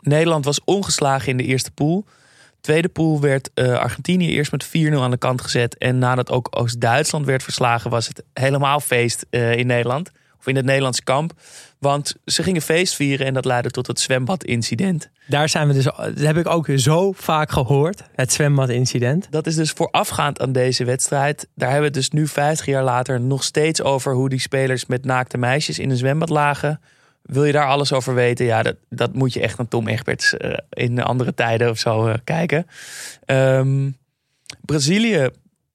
Nederland 0.00 0.44
was 0.44 0.60
ongeslagen 0.64 1.28
in 1.28 1.36
de 1.36 1.44
eerste 1.44 1.70
pool. 1.70 2.04
Tweede 2.60 2.88
pool 2.88 3.20
werd 3.20 3.50
eh, 3.54 3.78
Argentinië 3.78 4.28
eerst 4.28 4.52
met 4.52 4.66
4-0 4.66 4.70
aan 4.94 5.10
de 5.10 5.16
kant 5.16 5.40
gezet. 5.40 5.78
En 5.78 5.98
nadat 5.98 6.30
ook 6.30 6.48
Oost-Duitsland 6.50 7.26
werd 7.26 7.42
verslagen, 7.42 7.90
was 7.90 8.08
het 8.08 8.22
helemaal 8.32 8.80
feest 8.80 9.26
eh, 9.30 9.56
in 9.56 9.66
Nederland. 9.66 10.10
Of 10.38 10.46
in 10.46 10.56
het 10.56 10.64
Nederlandse 10.64 11.04
kamp. 11.04 11.32
Want 11.78 12.14
ze 12.24 12.42
gingen 12.42 12.62
feest 12.62 12.94
vieren 12.94 13.26
en 13.26 13.34
dat 13.34 13.44
leidde 13.44 13.70
tot 13.70 13.86
het 13.86 14.00
zwembadincident. 14.00 15.10
Daar 15.26 15.48
zijn 15.48 15.68
we 15.68 15.74
dus, 15.74 15.84
dat 15.84 16.18
heb 16.18 16.36
ik 16.36 16.48
ook 16.48 16.68
zo 16.76 17.12
vaak 17.12 17.50
gehoord. 17.50 18.02
Het 18.14 18.32
zwembadincident. 18.32 19.26
Dat 19.30 19.46
is 19.46 19.54
dus 19.54 19.70
voorafgaand 19.70 20.40
aan 20.40 20.52
deze 20.52 20.84
wedstrijd. 20.84 21.48
Daar 21.54 21.70
hebben 21.70 21.90
we 21.90 21.98
het 21.98 22.10
dus 22.10 22.20
nu 22.20 22.26
50 22.26 22.66
jaar 22.66 22.84
later 22.84 23.20
nog 23.20 23.44
steeds 23.44 23.82
over 23.82 24.14
hoe 24.14 24.28
die 24.28 24.40
spelers 24.40 24.86
met 24.86 25.04
naakte 25.04 25.38
meisjes 25.38 25.78
in 25.78 25.90
een 25.90 25.96
zwembad 25.96 26.28
lagen. 26.28 26.80
Wil 27.22 27.44
je 27.44 27.52
daar 27.52 27.66
alles 27.66 27.92
over 27.92 28.14
weten? 28.14 28.46
Ja, 28.46 28.62
dat, 28.62 28.76
dat 28.88 29.14
moet 29.14 29.32
je 29.32 29.40
echt 29.40 29.58
naar 29.58 29.68
Tom 29.68 29.88
Egberts 29.88 30.36
eh, 30.36 30.52
in 30.70 31.02
andere 31.02 31.34
tijden 31.34 31.70
of 31.70 31.78
zo 31.78 32.06
eh, 32.06 32.14
kijken. 32.24 32.66
Ehm, 33.24 33.90
Brazilië 34.64 35.28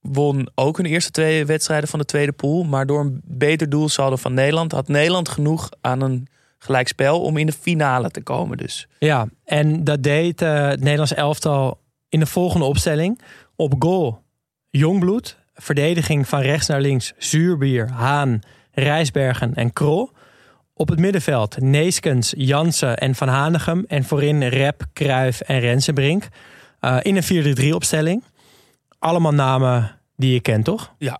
won 0.04 0.50
ook 0.56 0.78
hun 0.78 0.86
eerste 0.86 1.12
twee 1.12 1.46
wedstrijden 1.46 1.90
van 1.90 2.00
de 2.00 2.06
tweede 2.06 2.32
pool. 2.32 2.64
Maar 2.64 2.86
door 2.86 3.00
een 3.00 3.22
beter 3.24 3.70
doelsaldo 3.70 4.16
van 4.16 4.34
Nederland 4.34 4.72
had 4.72 4.88
Nederland 4.88 5.30
genoeg 5.30 5.70
aan 5.82 6.02
een 6.02 6.28
gelijkspel 6.58 7.22
om 7.22 7.38
in 7.38 7.46
de 7.46 7.52
finale 7.52 8.10
te 8.10 8.22
komen. 8.22 8.58
Dus 8.58 8.88
Ja, 9.00 9.28
en 9.46 9.84
dat 9.84 10.04
deed 10.04 10.42
eh, 10.42 10.68
het 10.68 10.80
Nederlands 10.80 11.14
elftal 11.14 11.80
in 12.10 12.20
de 12.20 12.26
volgende 12.26 12.66
opstelling. 12.66 13.22
Op 13.56 13.74
goal 13.80 14.24
Jongbloed. 14.70 15.42
Verdediging 15.56 16.28
van 16.28 16.42
rechts 16.42 16.68
naar 16.68 16.82
links 16.82 17.14
Zuurbier, 17.18 17.90
Haan, 17.90 18.40
Rijsbergen 18.72 19.54
en 19.56 19.74
Krol. 19.74 20.12
Op 20.74 20.90
het 20.90 21.00
middenveld 21.00 21.62
Neeskens, 21.62 22.34
Jansen 22.38 22.98
en 22.98 23.16
Van 23.16 23.28
Hanegem. 23.28 23.84
En 23.88 24.04
voorin 24.04 24.48
Rep, 24.48 24.86
Kruif 24.94 25.42
en 25.42 25.60
Rensenbrink. 25.60 26.28
Eh, 26.80 26.98
in 27.02 27.16
een 27.16 27.24
4-3-3 27.72 27.74
opstelling. 27.74 28.24
Allemaal 29.04 29.32
namen 29.32 30.00
die 30.16 30.34
je 30.34 30.40
kent, 30.40 30.66
toch? 30.66 30.94
Ja. 30.98 31.20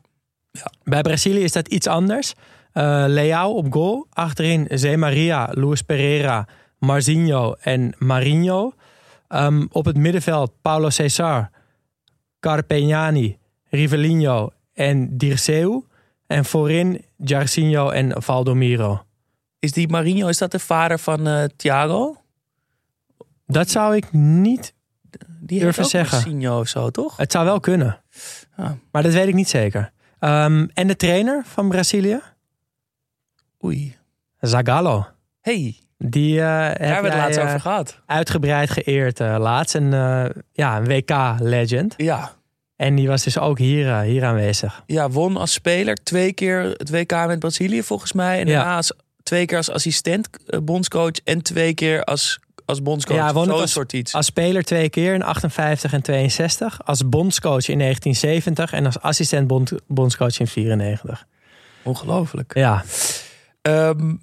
Ja. 0.52 0.72
Bij 0.84 1.02
Brazilië 1.02 1.44
is 1.44 1.52
dat 1.52 1.68
iets 1.68 1.88
anders. 1.88 2.34
Eh 2.72 3.04
Leao 3.08 3.52
op 3.52 3.74
goal. 3.74 4.08
Achterin 4.10 4.68
Zé 4.70 4.96
Maria, 4.96 5.50
Luis 5.52 5.82
Pereira, 5.82 6.48
Marzinho 6.80 7.54
en 7.54 7.94
Marinho. 7.98 8.74
Ehm, 9.28 9.66
op 9.72 9.86
het 9.86 9.98
middenveld 9.98 10.52
Paulo 10.62 10.90
Cesar, 10.90 11.50
Carpegnani, 12.40 13.38
Rivellino 13.70 14.50
en 14.74 15.18
Dirceu. 15.18 15.82
En 16.28 16.46
voorin 16.46 17.06
Jairzinho 17.18 17.90
en 17.90 18.22
Valdomiro. 18.22 19.06
is 19.60 19.72
die 19.72 19.88
Marinho, 19.88 20.28
is 20.28 20.38
dat 20.38 20.52
de 20.52 20.60
vader 20.60 21.00
van 21.00 21.28
eh 21.28 21.44
Thiago? 21.56 22.16
Dat 23.46 23.70
zou 23.70 23.96
ik 23.96 24.12
niet... 24.12 24.74
Die 25.46 25.60
Durven 25.60 25.86
zeggen. 25.86 26.18
Marcinho 26.18 26.60
of 26.60 26.68
zo, 26.68 26.90
toch? 26.90 27.18
Het 27.18 27.32
zou 27.32 27.46
wel 27.46 27.60
kunnen. 27.60 28.02
Ah. 28.56 28.72
Maar 28.92 29.04
dat 29.04 29.14
weet 29.14 29.28
ik 29.28 29.34
niet 29.34 29.50
zeker. 29.50 29.92
Ehm, 30.20 30.68
en 30.74 30.88
de 30.88 30.96
trainer 30.96 31.42
van 31.46 31.70
Brazilië? 31.70 32.20
Oei. 33.64 33.96
Zagallo. 34.40 35.06
Hey, 35.42 35.78
Die 35.98 36.40
eh 36.40 36.46
daar 36.46 36.78
hebben 36.80 37.12
we 37.12 37.18
het 37.18 37.26
laatst 37.26 37.38
eh, 37.40 37.46
over 37.46 37.60
gehad. 37.60 38.00
uitgebreid 38.06 38.70
geëerd 38.70 39.20
eh, 39.20 39.36
laatst. 39.40 39.76
En, 39.76 39.94
eh, 39.94 40.26
ja, 40.52 40.78
een 40.78 40.86
WK-legend. 40.86 41.94
Ja. 41.98 42.32
En 42.76 42.96
die 42.96 43.08
was 43.08 43.24
dus 43.24 43.38
ook 43.38 43.58
hier, 43.58 44.00
hier 44.00 44.26
aanwezig. 44.26 44.84
ja, 44.86 45.10
won 45.10 45.38
als 45.38 45.54
speler 45.54 45.96
twee 45.96 46.34
keer 46.34 46.60
het 46.78 46.90
WK 46.90 47.12
met 47.28 47.40
Brazilië 47.40 47.84
volgens 47.84 48.14
mij. 48.14 48.40
En 48.40 48.48
Ja. 48.48 48.58
daarna 48.58 48.76
als, 48.76 48.92
twee 49.24 49.46
keer 49.46 49.58
als 49.58 49.70
assistent 49.70 50.30
bondscoach 50.64 51.12
en 51.24 51.42
twee 51.42 51.74
keer 51.74 52.04
als, 52.04 52.40
als 52.66 52.82
bondscoach. 52.82 53.18
Ja, 53.18 53.34
won 53.34 53.50
als- 53.50 53.72
soort 53.72 53.94
iets. 53.94 54.14
Als 54.14 54.26
speler 54.26 54.64
twee 54.64 54.90
keer 54.90 55.14
in 55.14 55.24
58 55.24 55.94
en 55.94 56.02
62. 56.02 56.86
Als 56.86 57.10
bondscoach 57.10 57.68
in 57.68 57.78
1970. 57.78 58.74
En 58.74 58.86
als 58.86 59.00
assistent 59.00 59.48
bond, 59.48 59.72
bondscoach 59.88 60.40
in 60.40 60.48
94. 60.48 61.26
Ongelooflijk. 61.84 62.54
Ja, 62.56 62.84
Ehm, 63.62 64.16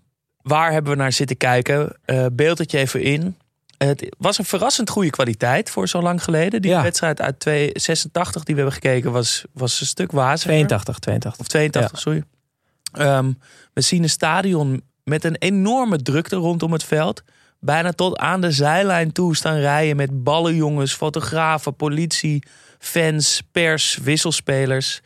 waar 0.42 0.72
hebben 0.72 0.92
we 0.92 0.98
naar 0.98 1.12
zitten 1.12 1.36
kijken? 1.36 1.96
Eh 2.04 2.26
beeld 2.32 2.58
het 2.58 2.70
je 2.70 2.78
even 2.78 3.02
in. 3.02 3.36
Het 3.78 4.14
was 4.18 4.38
een 4.38 4.44
verrassend 4.44 4.90
goede 4.90 5.10
kwaliteit 5.10 5.70
voor 5.70 5.88
zo 5.88 6.02
lang 6.02 6.24
geleden. 6.24 6.62
Die 6.62 6.70
Ja. 6.70 6.82
wedstrijd 6.82 7.20
uit 7.20 7.42
86 7.72 8.44
die 8.44 8.54
we 8.54 8.60
hebben 8.60 8.80
gekeken 8.82 9.12
was, 9.12 9.44
was 9.52 9.80
een 9.80 9.86
stuk 9.86 10.12
waziger. 10.12 10.50
82, 10.50 10.98
82. 10.98 11.40
Of 11.40 11.46
82, 11.48 11.98
sorry. 12.00 12.22
Ehm, 12.92 13.32
we 13.72 13.80
zien 13.80 14.02
een 14.02 14.10
stadion 14.10 14.82
met 15.04 15.24
een 15.24 15.36
enorme 15.36 16.02
drukte 16.02 16.36
rondom 16.36 16.72
het 16.72 16.84
veld. 16.84 17.22
Bijna 17.60 17.92
tot 17.92 18.18
aan 18.18 18.40
de 18.40 18.50
zijlijn 18.50 19.12
toe 19.12 19.36
staan 19.36 19.56
rijen 19.58 19.96
met 19.96 20.22
ballenjongens, 20.24 20.94
fotografen, 20.94 21.74
politie, 21.74 22.42
fans, 22.78 23.42
pers, 23.52 23.98
wisselspelers. 24.02 25.00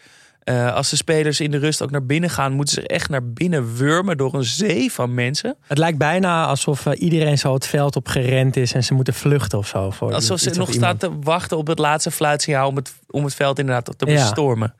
Eh, 0.45 0.75
als 0.75 0.91
de 0.91 0.97
spelers 0.97 1.41
in 1.41 1.51
de 1.51 1.59
rust 1.59 1.83
ook 1.83 1.91
naar 1.91 2.07
binnen 2.07 2.31
gaan, 2.31 2.53
moeten 2.53 2.75
ze 2.75 2.87
echt 2.87 3.09
naar 3.09 3.25
binnen 3.33 3.75
wurmen 3.77 4.17
door 4.17 4.35
een 4.35 4.45
zee 4.45 4.93
van 4.93 5.15
mensen. 5.15 5.57
Het 5.67 5.79
lijkt 5.79 5.99
bijna 5.99 6.47
alsof 6.47 6.87
eh, 6.87 7.01
iedereen 7.03 7.39
zo 7.39 7.55
het 7.55 7.67
veld 7.67 7.97
op 7.97 8.09
gerend 8.09 8.57
is 8.57 8.73
en 8.73 8.85
ze 8.85 8.95
moeten 8.95 9.15
vluchten 9.15 9.59
of 9.59 9.67
zo. 9.67 9.91
Voor 9.91 10.15
Alsof 10.15 10.39
ze 10.39 10.51
nog 10.51 10.71
iemand. 10.71 11.01
te 11.01 11.19
wachten 11.21 11.57
op 11.57 11.67
het 11.67 11.79
laatste 11.79 12.11
fluitsignaal 12.11 12.69
om 12.69 12.77
het, 12.77 12.93
om 13.11 13.25
het 13.25 13.35
veld 13.35 13.59
inderdaad 13.59 13.99
te 13.99 14.07
Ja. 14.07 14.13
bestormen. 14.15 14.75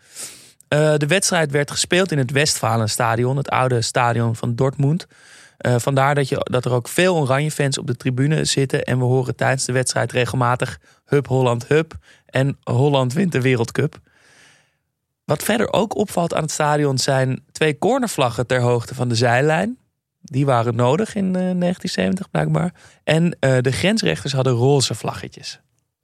Eh, 0.69 0.95
de 0.97 1.07
wedstrijd 1.07 1.51
werd 1.51 1.71
gespeeld 1.71 2.13
in 2.13 2.19
het 2.19 2.31
Westfalenstadion, 2.31 3.37
het 3.37 3.49
oude 3.49 3.83
stadion 3.83 4.37
van 4.37 4.55
Dortmund. 4.55 5.07
Eh, 5.65 5.75
vandaar 5.79 6.15
dat, 6.15 6.29
je, 6.29 6.37
dat 6.51 6.65
er 6.65 6.73
ook 6.73 6.89
veel 6.89 7.17
oranje 7.17 7.51
fans 7.51 7.79
op 7.79 7.87
de 7.87 7.97
tribune 7.97 8.45
zitten. 8.45 8.85
En 8.85 8.99
we 8.99 9.05
horen 9.05 9.37
tijdens 9.37 9.65
de 9.65 9.73
wedstrijd 9.73 10.13
regelmatig 10.13 10.81
Hup 11.05 11.27
Holland 11.27 11.67
Hup 11.67 11.95
en 12.27 12.59
Holland 12.63 13.13
wint 13.13 13.33
de 13.33 13.41
Wereldcup. 13.41 13.99
Wat 15.25 15.43
verder 15.43 15.73
ook 15.73 15.97
opvalt 15.97 16.35
aan 16.35 16.43
het 16.43 16.51
stadion 16.51 16.99
zijn 16.99 17.45
twee 17.53 17.79
cornervlaggen 17.79 18.47
ter 18.47 18.61
hoogte 18.61 18.95
van 18.95 19.09
de 19.09 19.15
zijlijn. 19.15 19.79
Die 20.21 20.47
waren 20.47 20.77
nodig 20.77 21.15
in 21.15 21.27
eh, 21.27 21.33
1970 21.33 22.31
blijkbaar. 22.31 22.75
En 23.05 23.37
eh, 23.41 23.59
de 23.61 23.73
grensrechters 23.73 24.33
hadden 24.33 24.53
roze 24.53 24.95
vlaggetjes. 24.95 25.61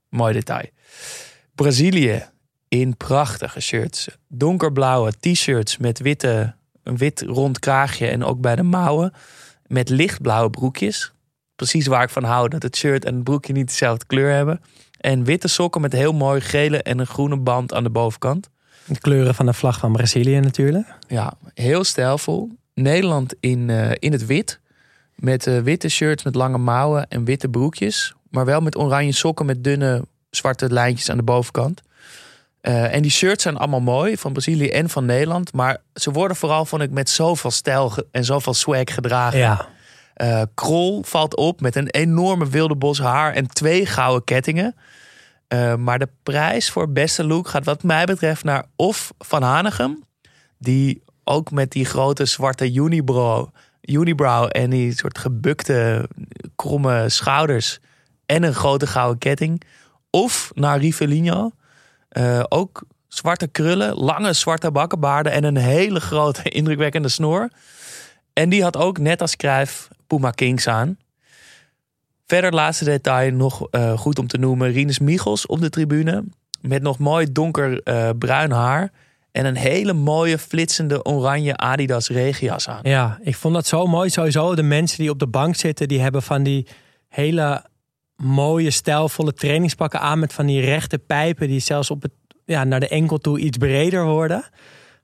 Mooi 0.08 0.32
detail. 0.32 0.68
Brazilië 1.54 2.24
in 2.68 2.96
prachtige 2.96 3.60
shirts. 3.60 4.08
Donkerblauwe 4.28 5.12
t-shirts 5.20 5.76
met 5.76 5.98
witte, 5.98 6.54
een 6.82 6.96
wit 6.96 7.20
rond 7.20 7.58
kraagje 7.58 8.06
en 8.06 8.24
ook 8.24 8.40
bij 8.40 8.56
de 8.56 8.62
mouwen. 8.62 9.12
Met 9.70 9.88
lichtblauwe 9.88 10.50
broekjes. 10.50 11.12
Precies 11.56 11.86
waar 11.86 12.02
ik 12.02 12.10
van 12.10 12.24
hou, 12.24 12.48
dat 12.48 12.62
het 12.62 12.76
shirt 12.76 13.04
en 13.04 13.14
het 13.14 13.24
broekje 13.24 13.52
niet 13.52 13.68
dezelfde 13.68 14.06
kleur 14.06 14.32
hebben. 14.32 14.60
En 15.00 15.24
witte 15.24 15.48
sokken 15.48 15.80
met 15.80 15.92
heel 15.92 16.12
mooi 16.12 16.40
gele 16.40 16.82
en 16.82 16.98
een 16.98 17.06
groene 17.06 17.36
band 17.36 17.74
aan 17.74 17.82
de 17.82 17.90
bovenkant. 17.90 18.50
De 18.84 18.98
kleuren 18.98 19.34
van 19.34 19.46
de 19.46 19.52
vlag 19.52 19.78
van 19.78 19.92
Brazilië 19.92 20.40
natuurlijk. 20.40 20.86
Ja, 21.08 21.34
heel 21.54 21.84
stijlvol. 21.84 22.50
Nederland 22.74 23.34
in, 23.40 23.70
eh, 23.70 23.90
in 23.98 24.12
het 24.12 24.26
wit. 24.26 24.60
Met 25.14 25.46
eh, 25.46 25.58
witte 25.58 25.88
shirts 25.88 26.22
met 26.24 26.34
lange 26.34 26.58
mouwen 26.58 27.08
en 27.08 27.24
witte 27.24 27.48
broekjes. 27.48 28.14
Maar 28.30 28.44
wel 28.44 28.60
met 28.60 28.76
oranje 28.76 29.12
sokken 29.12 29.46
met 29.46 29.64
dunne 29.64 30.04
zwarte 30.30 30.72
lijntjes 30.72 31.10
aan 31.10 31.16
de 31.16 31.22
bovenkant. 31.22 31.82
Eh, 32.60 32.94
en 32.94 33.02
die 33.02 33.10
shirts 33.10 33.42
zijn 33.42 33.56
allemaal 33.56 33.80
mooi, 33.80 34.16
van 34.16 34.32
Brazilië 34.32 34.68
en 34.68 34.88
van 34.88 35.04
Nederland. 35.04 35.52
Maar 35.52 35.78
ze 35.94 36.10
worden 36.10 36.36
vooral, 36.36 36.64
vond 36.64 36.82
ik, 36.82 36.90
met 36.90 37.10
zoveel 37.10 37.50
stijl 37.50 37.92
en 38.10 38.24
zoveel 38.24 38.54
swag 38.54 38.94
gedragen. 38.94 39.38
Ja, 39.38 39.68
Eh, 40.14 40.42
Krol 40.54 41.02
valt 41.06 41.36
op 41.36 41.60
met 41.60 41.76
een 41.76 41.88
enorme 41.88 42.48
wilde 42.48 42.76
bos 42.76 42.98
haar 42.98 43.32
en 43.34 43.46
twee 43.46 43.86
gouden 43.86 44.24
kettingen. 44.24 44.74
Eh, 45.48 45.74
maar 45.74 45.98
de 45.98 46.08
prijs 46.22 46.70
voor 46.70 46.92
beste 46.92 47.24
look 47.24 47.48
gaat 47.48 47.64
wat 47.64 47.82
mij 47.82 48.04
betreft 48.04 48.44
naar 48.44 48.64
of 48.76 49.12
Van 49.18 49.42
Hanegem. 49.42 50.04
Die 50.58 51.02
ook 51.24 51.50
met 51.50 51.70
die 51.70 51.84
grote 51.84 52.24
zwarte 52.24 52.72
unibrow, 52.72 53.48
unibrow 53.80 54.48
en 54.50 54.70
die 54.70 54.92
soort 54.96 55.18
gebukte 55.18 56.08
kromme 56.56 57.08
schouders 57.08 57.78
en 58.26 58.42
een 58.42 58.54
grote 58.54 58.86
gouden 58.86 59.18
ketting. 59.18 59.62
Of 60.10 60.50
naar 60.54 60.78
Rivellino. 60.78 61.50
Eh, 62.10 62.42
ook 62.48 62.82
zwarte 63.08 63.46
krullen, 63.46 63.94
lange 63.94 64.32
zwarte 64.32 64.70
bakkenbaarden 64.70 65.32
en 65.32 65.44
een 65.44 65.56
hele 65.56 66.00
grote 66.00 66.42
indrukwekkende 66.58 67.08
snor. 67.08 67.50
En 68.32 68.48
die 68.48 68.62
had 68.62 68.76
ook 68.76 68.98
net 68.98 69.20
als 69.20 69.36
Cruijff 69.36 69.88
Puma 70.06 70.30
Kings 70.30 70.68
aan. 70.68 70.98
Verder 72.26 72.52
laatste 72.52 72.84
detail 72.84 73.32
nog 73.32 73.66
eh, 73.70 73.98
goed 73.98 74.18
om 74.18 74.26
te 74.26 74.38
noemen. 74.38 74.72
Rinus 74.72 74.98
Michels 74.98 75.46
op 75.46 75.60
de 75.60 75.70
tribune. 75.70 76.24
Met 76.60 76.82
nog 76.82 76.98
mooi 76.98 77.32
donker 77.32 77.82
eh, 77.82 78.08
bruin 78.18 78.50
haar. 78.50 78.90
En 79.32 79.44
een 79.44 79.56
hele 79.56 79.92
mooie 79.92 80.38
flitsende 80.38 81.04
oranje 81.04 81.56
Adidas 81.56 82.08
regenjas 82.08 82.68
aan. 82.68 82.80
ja, 82.82 83.18
ik 83.22 83.36
vond 83.36 83.54
dat 83.54 83.66
zo 83.66 83.86
mooi. 83.86 84.10
Sowieso 84.10 84.54
de 84.54 84.62
mensen 84.62 84.98
die 84.98 85.10
op 85.10 85.18
de 85.18 85.26
bank 85.26 85.56
zitten, 85.56 85.88
die 85.88 86.00
hebben 86.00 86.22
van 86.22 86.42
die 86.42 86.66
hele 87.08 87.64
mooie, 88.20 88.70
stijlvolle 88.70 89.34
trainingspakken 89.34 90.00
aan 90.00 90.18
met 90.18 90.32
van 90.32 90.46
die 90.46 90.60
rechte 90.60 90.98
pijpen 90.98 91.48
die 91.48 91.60
zelfs 91.60 91.90
op 91.90 92.02
het, 92.02 92.12
ja, 92.44 92.64
naar 92.64 92.80
de 92.80 92.88
enkel 92.88 93.18
toe 93.18 93.38
iets 93.38 93.58
breder 93.58 94.04
worden. 94.04 94.44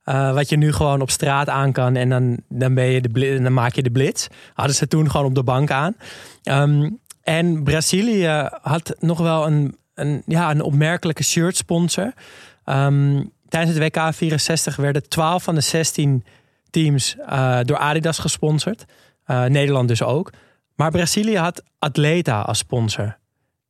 Eh, 0.04 0.34
wat 0.34 0.48
je 0.48 0.56
nu 0.56 0.72
gewoon 0.72 1.00
op 1.00 1.10
straat 1.10 1.48
aan 1.48 1.72
kan 1.72 1.96
en 1.96 2.08
dan, 2.08 2.38
dan, 2.48 2.74
ben 2.74 2.84
je 2.84 3.00
de 3.00 3.40
dan 3.42 3.52
maak 3.52 3.74
je 3.74 3.82
de 3.82 3.90
blitz. 3.90 4.26
Hadden 4.54 4.76
ze 4.76 4.88
toen 4.88 5.10
gewoon 5.10 5.26
op 5.26 5.34
de 5.34 5.42
bank 5.42 5.70
aan. 5.70 5.96
Ehm, 6.42 6.90
en 7.22 7.62
Brazilië 7.62 8.48
had 8.62 8.96
nog 8.98 9.18
wel 9.18 9.46
een, 9.46 9.76
een, 9.94 10.22
ja, 10.26 10.50
een 10.50 10.62
opmerkelijke 10.62 11.22
shirt 11.22 11.56
sponsor. 11.56 12.12
Ehm, 12.64 13.22
tijdens 13.48 13.78
het 13.78 13.82
WK 13.82 14.14
64 14.14 14.76
werden 14.76 15.08
12 15.08 15.42
van 15.42 15.54
de 15.54 15.60
16 15.60 16.24
teams 16.70 17.16
eh, 17.26 17.58
door 17.62 17.76
Adidas 17.76 18.18
gesponsord. 18.18 18.84
Eh, 19.24 19.44
Nederland 19.44 19.88
dus 19.88 20.02
ook. 20.02 20.32
Maar 20.76 20.90
Brazilië 20.90 21.36
had 21.36 21.62
Atleta 21.78 22.40
als 22.40 22.58
sponsor. 22.58 23.18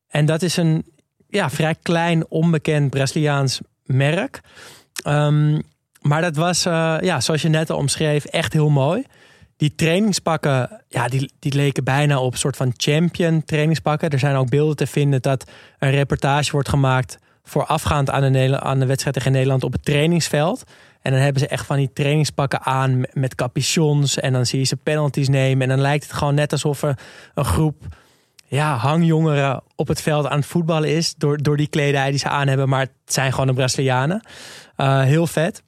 En 0.08 0.26
dat 0.26 0.42
is 0.42 0.56
een 0.56 0.84
ja, 1.28 1.50
vrij 1.50 1.74
klein, 1.82 2.28
onbekend 2.28 2.90
Braziliaans 2.90 3.60
merk. 3.84 4.40
Ehm, 5.02 5.60
maar 6.00 6.20
dat 6.20 6.36
was, 6.36 6.64
eh, 6.64 6.96
ja, 7.00 7.20
zoals 7.20 7.42
je 7.42 7.48
net 7.48 7.70
al 7.70 7.76
omschreef, 7.76 8.24
echt 8.24 8.52
heel 8.52 8.70
mooi. 8.70 9.04
Die 9.56 9.74
trainingspakken, 9.74 10.82
ja, 10.88 11.08
die, 11.08 11.32
die 11.38 11.54
leken 11.54 11.84
bijna 11.84 12.20
op 12.20 12.36
soort 12.36 12.56
van 12.56 12.72
champion 12.76 13.44
trainingspakken. 13.44 14.10
Er 14.10 14.18
zijn 14.18 14.36
ook 14.36 14.50
beelden 14.50 14.76
te 14.76 14.86
vinden 14.86 15.22
dat 15.22 15.50
een 15.78 15.90
reportage 15.90 16.50
wordt 16.50 16.68
gemaakt 16.68 17.18
voorafgaand 17.42 18.10
aan 18.10 18.32
de, 18.32 18.60
aan 18.60 18.78
de 18.78 18.86
wedstrijd 18.86 19.16
tegen 19.16 19.32
Nederland 19.32 19.64
op 19.64 19.72
het 19.72 19.84
trainingsveld. 19.84 20.64
En 21.06 21.12
dan 21.12 21.20
hebben 21.20 21.40
ze 21.42 21.48
echt 21.48 21.66
van 21.66 21.76
die 21.76 21.92
trainingspakken 21.92 22.62
aan 22.62 23.02
met- 23.12 23.34
capuchons. 23.34 24.18
En 24.18 24.32
dan 24.32 24.46
zie 24.46 24.58
je 24.58 24.64
ze 24.64 24.76
penalties 24.76 25.28
nemen. 25.28 25.62
En 25.62 25.68
dan 25.68 25.80
lijkt 25.80 26.04
het 26.04 26.12
gewoon 26.12 26.34
net 26.34 26.52
alsof 26.52 26.82
er 26.82 26.98
een 27.34 27.44
groep 27.44 27.84
ja, 28.46 28.76
hangjongeren 28.76 29.62
op 29.76 29.88
het 29.88 30.02
veld 30.02 30.26
aan 30.26 30.38
het 30.38 30.46
voetballen 30.46 30.88
is. 30.94 31.14
Door, 31.14 31.42
door 31.42 31.56
die 31.56 31.66
kledij 31.66 32.10
die 32.10 32.18
ze 32.18 32.28
aan 32.28 32.48
hebben. 32.48 32.68
Maar 32.68 32.80
het 32.80 32.90
zijn 33.04 33.30
gewoon 33.32 33.46
de 33.46 33.52
Brazilianen. 33.52 34.20
Eh, 34.76 35.02
heel 35.02 35.26
vet. 35.26 35.62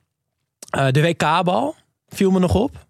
Eh, 0.71 0.87
de 0.91 1.03
WK-bal 1.03 1.75
viel 2.09 2.31
me 2.31 2.39
nog 2.39 2.55
op. 2.55 2.87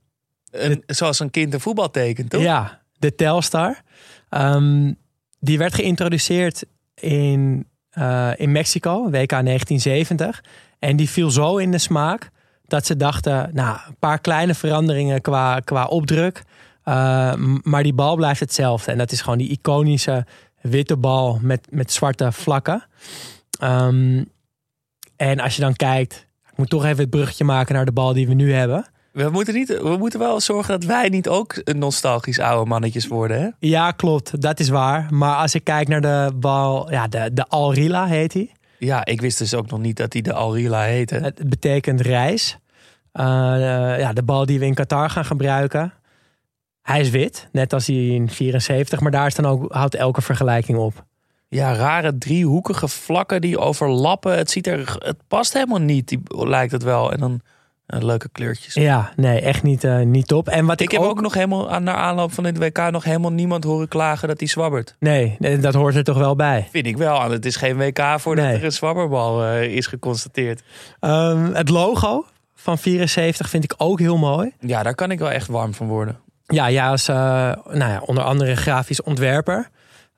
Een- 0.51 0.83
zoals 0.87 1.21
een 1.21 1.31
kind 1.31 1.55
een 1.55 1.61
voetbal 1.61 1.91
tekent, 1.91 2.31
toch? 2.31 2.43
Ja, 2.43 2.81
de 2.99 3.15
Telstar. 3.15 3.81
Ehm, 4.29 4.93
die 5.41 5.59
werd 5.59 5.75
geïntroduceerd 5.75 6.65
in, 6.95 7.67
eh, 7.91 8.31
in 8.37 8.53
Mexico, 8.53 9.11
WK 9.11 9.31
1970. 9.43 10.45
En 10.79 10.97
die 10.97 11.11
viel 11.11 11.31
zo 11.31 11.57
in 11.57 11.71
de 11.71 11.79
smaak 11.79 12.31
dat 12.69 12.87
ze 12.87 12.97
dachten, 12.97 13.51
nou, 13.53 13.79
een 13.89 13.97
paar 13.99 14.19
kleine 14.19 14.55
veranderingen 14.55 15.21
qua, 15.21 15.61
qua 15.61 15.85
opdruk. 15.87 16.43
Eh, 16.83 17.35
maar 17.63 17.83
die 17.83 17.93
bal 17.93 18.17
blijft 18.17 18.41
hetzelfde. 18.41 18.93
En 18.93 18.99
dat 18.99 19.13
is 19.13 19.21
gewoon 19.21 19.39
die 19.39 19.51
iconische 19.51 20.27
witte 20.61 20.97
bal 20.97 21.39
met, 21.43 21.67
met 21.71 21.93
zwarte 21.93 22.33
vlakken. 22.33 22.85
Ehm, 23.61 24.25
en 25.17 25.41
als 25.41 25.55
je 25.57 25.61
dan 25.61 25.77
kijkt, 25.77 26.27
ik 26.51 26.57
moet 26.57 26.71
toch 26.71 26.85
even 26.85 26.99
het 26.99 27.11
bruggetje 27.11 27.45
maken 27.45 27.75
naar 27.75 27.85
de 27.85 27.93
bal 27.93 28.13
die 28.13 28.27
we 28.29 28.35
nu 28.35 28.53
hebben. 28.53 28.87
We, 29.13 29.31
moeten 29.31 29.55
niet, 29.55 29.69
we 29.69 29.97
moeten 29.99 30.19
wel 30.19 30.41
zorgen 30.41 30.81
dat 30.81 30.89
wij 30.89 31.09
niet 31.09 31.29
ook 31.29 31.75
nostalgisch 31.75 32.39
oude 32.39 32.69
mannetjes 32.69 33.07
worden, 33.07 33.41
hè? 33.41 33.49
Ja, 33.59 33.91
klopt. 33.91 34.41
Dat 34.41 34.61
is 34.61 34.69
waar. 34.69 35.07
Maar 35.11 35.37
als 35.37 35.55
ik 35.55 35.65
kijk 35.65 35.89
naar 35.89 36.01
de 36.01 36.33
bal, 36.37 36.91
ja, 36.91 37.09
de, 37.09 37.31
de 37.33 37.47
Alrila 37.47 38.07
heet 38.07 38.33
hij. 38.33 38.51
Ja, 38.79 39.05
ik 39.05 39.21
wist 39.21 39.39
dus 39.39 39.55
ook 39.55 39.71
nog 39.71 39.81
niet 39.81 39.97
dat 39.97 40.13
hij 40.13 40.23
de 40.23 40.33
Alrila 40.33 40.83
heette. 40.83 41.15
Het 41.15 41.49
betekent 41.49 42.01
reis. 42.01 42.59
Eh, 43.13 43.25
eh, 43.93 43.99
ja, 43.99 44.13
de 44.13 44.23
bal 44.23 44.47
die 44.47 44.59
we 44.59 44.67
in 44.67 44.75
Qatar 44.75 45.11
gaan 45.11 45.25
gebruiken. 45.25 45.93
Hij 46.83 47.01
is 47.01 47.11
wit, 47.11 47.49
net 47.53 47.73
als 47.73 47.87
hij 47.87 48.07
in 48.07 48.31
74. 48.31 49.01
Maar 49.01 49.11
daar 49.11 49.27
is 49.27 49.35
dan 49.35 49.47
ook, 49.47 49.73
houdt 49.73 49.95
elke 49.95 50.23
vergelijking 50.23 50.79
op. 50.79 51.05
Ja, 51.49 51.75
rare 51.75 52.19
driehoekige 52.19 52.89
vlakken 52.89 53.41
die 53.41 53.59
overlappen. 53.59 54.37
Het 54.37 54.51
ziet 54.51 54.67
er, 54.67 54.97
het 54.99 55.17
past 55.29 55.53
helemaal 55.53 55.81
niet, 55.81 56.09
die, 56.09 56.21
lijkt 56.29 56.73
het 56.73 56.83
wel. 56.83 57.13
En 57.13 57.21
dan 57.21 57.41
leuke 57.89 58.29
kleurtjes. 58.33 58.75
Ja, 58.75 59.13
nee, 59.17 59.41
echt 59.41 59.63
niet, 59.63 59.85
eh, 59.85 60.01
niet 60.01 60.27
top. 60.27 60.49
En 60.49 60.67
wat 60.67 60.81
ik, 60.81 60.93
Ik 60.93 60.99
heb 60.99 61.09
ook 61.09 61.21
nog 61.21 61.35
helemaal 61.35 61.71
aan 61.71 61.83
naar 61.83 61.95
aanloop 61.95 62.33
van 62.33 62.45
dit 62.45 62.59
WK 62.59 62.91
nog 62.91 63.05
helemaal 63.05 63.33
niemand 63.33 63.65
horen 63.65 63.89
klagen 63.89 64.29
dat 64.29 64.39
hij 64.39 64.49
zwabbert. 64.49 64.95
Nee, 64.99 65.37
nee, 65.39 65.59
dat 65.59 65.75
hoort 65.75 65.95
er 65.95 66.05
toch 66.05 66.19
wel 66.19 66.37
bij. 66.37 66.69
Vind 66.71 66.87
ik 66.87 66.97
wel. 66.97 67.31
Het 67.31 67.47
is 67.47 67.57
geen 67.57 67.77
WK 67.77 68.01
voordat 68.17 68.45
Nee. 68.45 68.55
er 68.55 68.65
een 68.65 68.73
zwabberbal 68.73 69.45
eh, 69.45 69.63
is 69.63 69.87
geconstateerd. 69.87 70.63
Ehm, 71.01 71.53
het 71.53 71.69
logo 71.69 72.25
van 72.55 72.79
74 72.79 73.49
vind 73.49 73.65
ik 73.65 73.75
ook 73.77 73.99
heel 73.99 74.17
mooi. 74.19 74.53
Ja, 74.61 74.83
daar 74.83 74.95
kan 74.95 75.11
ik 75.11 75.19
wel 75.19 75.31
echt 75.31 75.47
warm 75.47 75.75
van 75.75 75.87
worden. 75.87 76.19
Ja, 76.47 76.67
ja 76.67 76.91
als 76.91 77.09
uh, 77.09 77.17
nou 77.17 77.79
ja, 77.79 78.03
onder 78.07 78.25
andere 78.25 78.57
grafisch 78.57 79.03
ontwerper. 79.03 79.69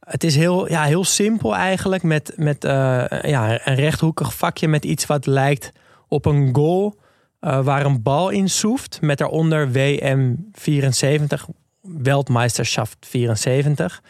Het 0.01 0.25
is 0.25 0.37
heel, 0.37 0.69
ja, 0.69 0.83
heel 0.83 1.05
simpel 1.05 1.57
eigenlijk. 1.57 2.03
Met, 2.03 2.33
met 2.37 2.65
uh, 2.65 3.05
ja, 3.23 3.67
een 3.67 3.75
rechthoekig 3.75 4.35
vakje 4.35 4.69
met 4.69 4.85
iets 4.85 5.07
wat 5.07 5.27
lijkt 5.27 5.73
op 6.09 6.27
een 6.27 6.49
goal. 6.55 6.95
Uh, 7.41 7.65
waar 7.65 7.85
een 7.87 8.03
bal 8.03 8.29
in 8.31 8.49
soeft. 8.51 8.99
Met 9.01 9.19
daaronder 9.19 9.69
WM74. 9.69 11.45
Weltmeisterschaft 11.81 12.97
74. 13.01 14.03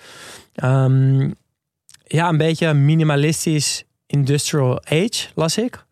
Um, 0.64 1.34
ja, 2.04 2.28
een 2.28 2.36
beetje 2.36 2.74
minimalistisch 2.74 3.84
industrial 4.06 4.84
age, 4.84 5.26
las 5.34 5.58
ik. 5.58 5.84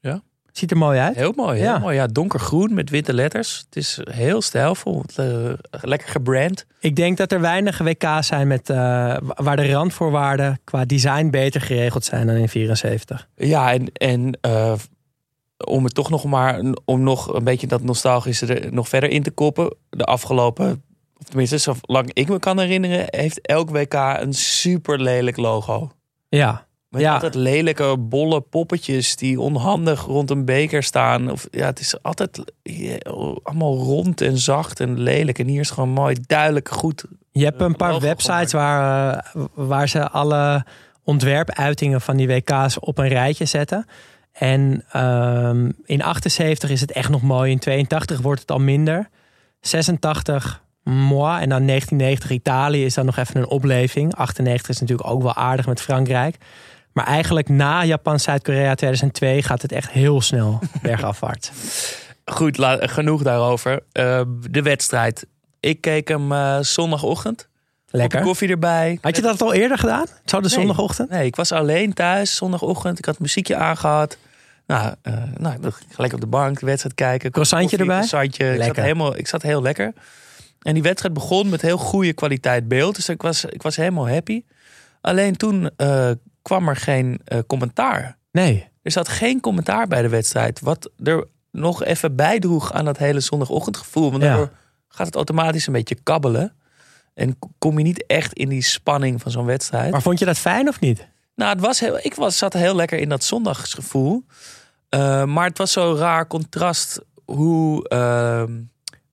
Ja. 0.00 0.22
Ziet 0.52 0.70
er 0.70 0.76
mooi 0.76 0.98
uit. 0.98 1.16
Heel 1.16 1.32
mooi. 1.36 1.58
Heel 1.58 1.66
Ja. 1.72 1.78
mooi. 1.78 1.96
Ja, 1.96 2.06
donkergroen 2.06 2.74
met 2.74 2.90
witte 2.90 3.14
letters. 3.14 3.62
Het 3.66 3.76
is 3.76 3.98
heel 4.10 4.42
stijlvol. 4.42 5.04
eh, 5.16 5.52
lekker 5.70 6.08
gebrand. 6.08 6.66
Ik 6.80 6.96
denk 6.96 7.16
dat 7.16 7.32
er 7.32 7.40
weinig 7.40 7.78
WK's 7.78 8.26
zijn 8.26 8.46
met, 8.48 8.70
uh, 8.70 8.76
waar 9.20 9.56
de 9.56 9.70
randvoorwaarden 9.72 10.60
qua 10.64 10.84
design 10.84 11.30
beter 11.30 11.60
geregeld 11.60 12.04
zijn 12.04 12.26
dan 12.26 12.36
in 12.36 12.48
74. 12.48 13.28
Ja, 13.36 13.72
en, 13.72 13.92
en 13.92 14.38
om 15.64 15.84
het 15.84 15.94
toch 15.94 16.10
nog 16.10 16.24
maar 16.24 16.60
om 16.84 17.02
nog 17.02 17.34
een 17.34 17.44
beetje 17.44 17.66
dat 17.66 17.82
nostalgische 17.82 18.54
er 18.54 18.72
nog 18.72 18.88
verder 18.88 19.10
in 19.10 19.22
te 19.22 19.30
koppen. 19.30 19.76
De 19.90 20.04
afgelopen, 20.04 20.82
of 21.18 21.26
tenminste, 21.26 21.58
zolang 21.58 22.12
ik 22.12 22.28
me 22.28 22.38
kan 22.38 22.58
herinneren, 22.58 23.06
heeft 23.06 23.40
elk 23.40 23.70
WK 23.70 23.94
een 23.94 24.34
super 24.34 25.00
lelijk 25.00 25.36
logo. 25.36 25.90
Ja. 26.28 26.66
Met 26.88 27.00
ja. 27.00 27.14
altijd 27.14 27.34
lelijke, 27.34 27.96
bolle 27.98 28.40
poppetjes 28.40 29.16
die 29.16 29.40
onhandig 29.40 30.04
rond 30.04 30.30
een 30.30 30.44
beker 30.44 30.82
staan. 30.82 31.30
Of, 31.30 31.46
ja, 31.50 31.66
het 31.66 31.80
is 31.80 32.02
altijd 32.02 32.52
ja, 32.62 32.96
allemaal 33.42 33.76
rond 33.76 34.20
en 34.20 34.38
zacht 34.38 34.80
en 34.80 35.00
lelijk. 35.00 35.38
En 35.38 35.46
hier 35.46 35.60
is 35.60 35.70
gewoon 35.70 35.88
mooi, 35.88 36.16
duidelijk, 36.26 36.68
goed. 36.68 37.04
Je 37.32 37.44
hebt 37.44 37.60
een 37.60 37.76
paar 37.76 38.00
websites 38.00 38.52
waar, 38.52 39.32
uh, 39.36 39.44
waar 39.54 39.88
ze 39.88 40.08
alle 40.08 40.64
ontwerpuitingen 41.04 42.00
van 42.00 42.16
die 42.16 42.26
WK's 42.26 42.76
op 42.80 42.98
een 42.98 43.08
rijtje 43.08 43.44
zetten. 43.44 43.86
En 44.38 44.84
um, 44.96 45.76
in 45.84 46.02
78 46.02 46.70
is 46.70 46.80
het 46.80 46.92
echt 46.92 47.08
nog 47.08 47.22
mooi. 47.22 47.50
In 47.50 47.58
82 47.58 48.20
wordt 48.20 48.40
het 48.40 48.50
al 48.50 48.58
minder. 48.58 49.08
86 49.60 50.62
moi. 50.82 51.40
En 51.40 51.48
dan 51.48 51.66
1990 51.66 52.30
Italië 52.30 52.84
is 52.84 52.94
dan 52.94 53.04
nog 53.04 53.16
even 53.16 53.36
een 53.36 53.48
opleving. 53.48 54.14
98 54.14 54.68
is 54.68 54.80
natuurlijk 54.80 55.08
ook 55.08 55.22
wel 55.22 55.34
aardig 55.34 55.66
met 55.66 55.80
Frankrijk. 55.80 56.36
Maar 56.92 57.06
eigenlijk 57.06 57.48
na 57.48 57.84
Japan-Zuid-Korea 57.84 58.74
2002 58.74 59.42
gaat 59.42 59.62
het 59.62 59.72
echt 59.72 59.90
heel 59.90 60.20
snel 60.20 60.60
bergafwaarts. 60.82 61.50
Goed, 62.24 62.58
genoeg 62.80 63.22
daarover. 63.22 63.82
Uh, 63.92 64.20
de 64.50 64.62
wedstrijd. 64.62 65.26
Ik 65.60 65.80
keek 65.80 66.08
hem 66.08 66.32
uh, 66.32 66.58
zondagochtend. 66.60 67.48
Lekker. 67.90 68.22
koffie 68.22 68.48
erbij. 68.48 68.98
Had 69.00 69.16
je 69.16 69.22
dat 69.22 69.42
al 69.42 69.52
eerder 69.52 69.78
gedaan? 69.78 70.06
Zo 70.24 70.36
de 70.36 70.42
nee, 70.42 70.56
zondagochtend? 70.56 71.10
Nee, 71.10 71.26
ik 71.26 71.36
was 71.36 71.52
alleen 71.52 71.92
thuis 71.92 72.36
zondagochtend. 72.36 72.98
Ik 72.98 73.04
had 73.04 73.18
muziekje 73.18 73.56
aangehad. 73.56 74.18
Nou, 74.66 74.94
uh, 75.02 75.14
nou 75.38 75.58
lekker 75.96 76.14
op 76.14 76.20
de 76.20 76.26
bank 76.26 76.60
de 76.60 76.66
wedstrijd 76.66 76.94
kijken. 76.94 77.30
Croissantje 77.30 77.76
erbij? 77.76 77.94
Croissantje. 77.94 78.54
Ik 78.54 78.62
zat, 78.62 78.76
helemaal, 78.76 79.16
ik 79.16 79.26
zat 79.26 79.42
heel 79.42 79.62
lekker. 79.62 79.92
En 80.62 80.74
die 80.74 80.82
wedstrijd 80.82 81.14
begon 81.14 81.48
met 81.48 81.62
heel 81.62 81.76
goede 81.76 82.12
kwaliteit 82.12 82.68
beeld. 82.68 82.94
Dus 82.94 83.08
ik 83.08 83.22
was, 83.22 83.44
ik 83.44 83.62
was 83.62 83.76
helemaal 83.76 84.08
happy. 84.08 84.42
Alleen 85.00 85.36
toen 85.36 85.70
uh, 85.76 86.10
kwam 86.42 86.68
er 86.68 86.76
geen 86.76 87.20
uh, 87.28 87.38
commentaar. 87.46 88.16
Nee. 88.32 88.68
Er 88.82 88.90
zat 88.90 89.08
geen 89.08 89.40
commentaar 89.40 89.86
bij 89.86 90.02
de 90.02 90.08
wedstrijd. 90.08 90.60
Wat 90.60 90.90
er 91.02 91.26
nog 91.50 91.84
even 91.84 92.16
bijdroeg 92.16 92.72
aan 92.72 92.84
dat 92.84 92.98
hele 92.98 93.20
zondagochtendgevoel. 93.20 94.10
Want 94.10 94.22
daardoor 94.22 94.50
ja. 94.52 94.58
gaat 94.88 95.06
het 95.06 95.14
automatisch 95.14 95.66
een 95.66 95.72
beetje 95.72 95.98
kabbelen. 96.02 96.54
En 97.14 97.38
kom 97.58 97.78
je 97.78 97.84
niet 97.84 98.06
echt 98.06 98.32
in 98.32 98.48
die 98.48 98.62
spanning 98.62 99.22
van 99.22 99.30
zo'n 99.30 99.44
wedstrijd. 99.44 99.90
Maar 99.90 100.02
vond 100.02 100.18
je 100.18 100.24
dat 100.24 100.38
fijn 100.38 100.68
of 100.68 100.80
niet? 100.80 101.06
Nou, 101.36 101.52
het 101.52 101.60
was 101.60 101.80
heel, 101.80 101.98
ik 102.02 102.14
was, 102.14 102.38
zat 102.38 102.52
heel 102.52 102.74
lekker 102.76 102.98
in 102.98 103.08
dat 103.08 103.24
zondagsgevoel. 103.24 104.24
Uh, 104.90 105.24
maar 105.24 105.48
het 105.48 105.58
was 105.58 105.72
zo'n 105.72 105.96
raar 105.96 106.26
contrast 106.26 107.00
hoe, 107.24 107.86
uh, 107.92 108.42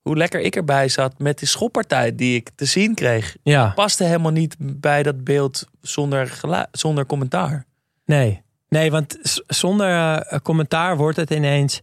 hoe 0.00 0.16
lekker 0.16 0.40
ik 0.40 0.56
erbij 0.56 0.88
zat 0.88 1.18
met 1.18 1.38
die 1.38 1.48
schoppartij 1.48 2.14
die 2.14 2.34
ik 2.36 2.50
te 2.54 2.64
zien 2.64 2.94
kreeg. 2.94 3.36
Ja. 3.42 3.72
Paste 3.74 4.04
helemaal 4.04 4.32
niet 4.32 4.56
bij 4.58 5.02
dat 5.02 5.24
beeld 5.24 5.66
zonder, 5.80 6.40
zonder 6.72 7.06
commentaar. 7.06 7.66
Nee, 8.04 8.42
nee 8.68 8.90
want 8.90 9.18
zonder 9.46 9.90
uh, 9.90 10.38
commentaar 10.42 10.96
wordt 10.96 11.16
het 11.16 11.30
ineens 11.30 11.80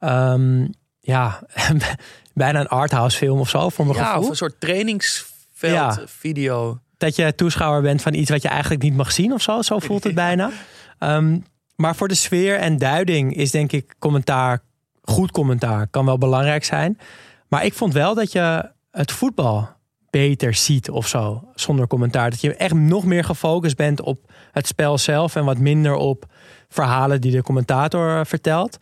um, 0.00 0.70
ja, 1.00 1.42
bijna 2.34 2.60
een 2.60 2.68
arthouse 2.68 3.16
film 3.16 3.38
of 3.38 3.48
zo 3.48 3.68
voor 3.68 3.86
mijn 3.86 3.98
ja, 3.98 4.04
gevoel. 4.04 4.22
of 4.22 4.28
een 4.28 4.36
soort 4.36 4.60
trainingsveld 4.60 5.34
Ja. 5.74 5.98
video. 6.06 6.78
Dat 7.00 7.16
je 7.16 7.34
toeschouwer 7.34 7.82
bent 7.82 8.02
van 8.02 8.14
iets 8.14 8.30
wat 8.30 8.42
je 8.42 8.48
eigenlijk 8.48 8.82
niet 8.82 8.96
mag 8.96 9.12
zien 9.12 9.32
of 9.32 9.42
zo. 9.42 9.62
Zo 9.62 9.78
voelt 9.78 10.04
het 10.04 10.14
bijna. 10.26 10.50
Um, 10.98 11.44
maar 11.76 11.96
voor 11.96 12.08
de 12.08 12.14
sfeer 12.14 12.58
en 12.58 12.78
duiding 12.78 13.36
is 13.36 13.50
denk 13.50 13.72
ik 13.72 13.94
commentaar, 13.98 14.62
goed 15.02 15.30
commentaar, 15.30 15.86
kan 15.86 16.04
wel 16.04 16.18
belangrijk 16.18 16.64
zijn. 16.64 16.98
Maar 17.48 17.64
ik 17.64 17.74
vond 17.74 17.92
wel 17.92 18.14
dat 18.14 18.32
je 18.32 18.70
het 18.90 19.12
voetbal 19.12 19.68
beter 20.10 20.54
ziet 20.54 20.90
of 20.90 21.08
zo, 21.08 21.44
zonder 21.54 21.86
commentaar. 21.86 22.30
Dat 22.30 22.40
je 22.40 22.54
echt 22.54 22.74
nog 22.74 23.04
meer 23.04 23.24
gefocust 23.24 23.76
bent 23.76 24.00
op 24.00 24.32
het 24.52 24.66
spel 24.66 24.98
zelf 24.98 25.36
en 25.36 25.44
wat 25.44 25.58
minder 25.58 25.94
op 25.94 26.26
verhalen 26.68 27.20
die 27.20 27.32
de 27.32 27.42
commentator 27.42 28.26
vertelt. 28.26 28.76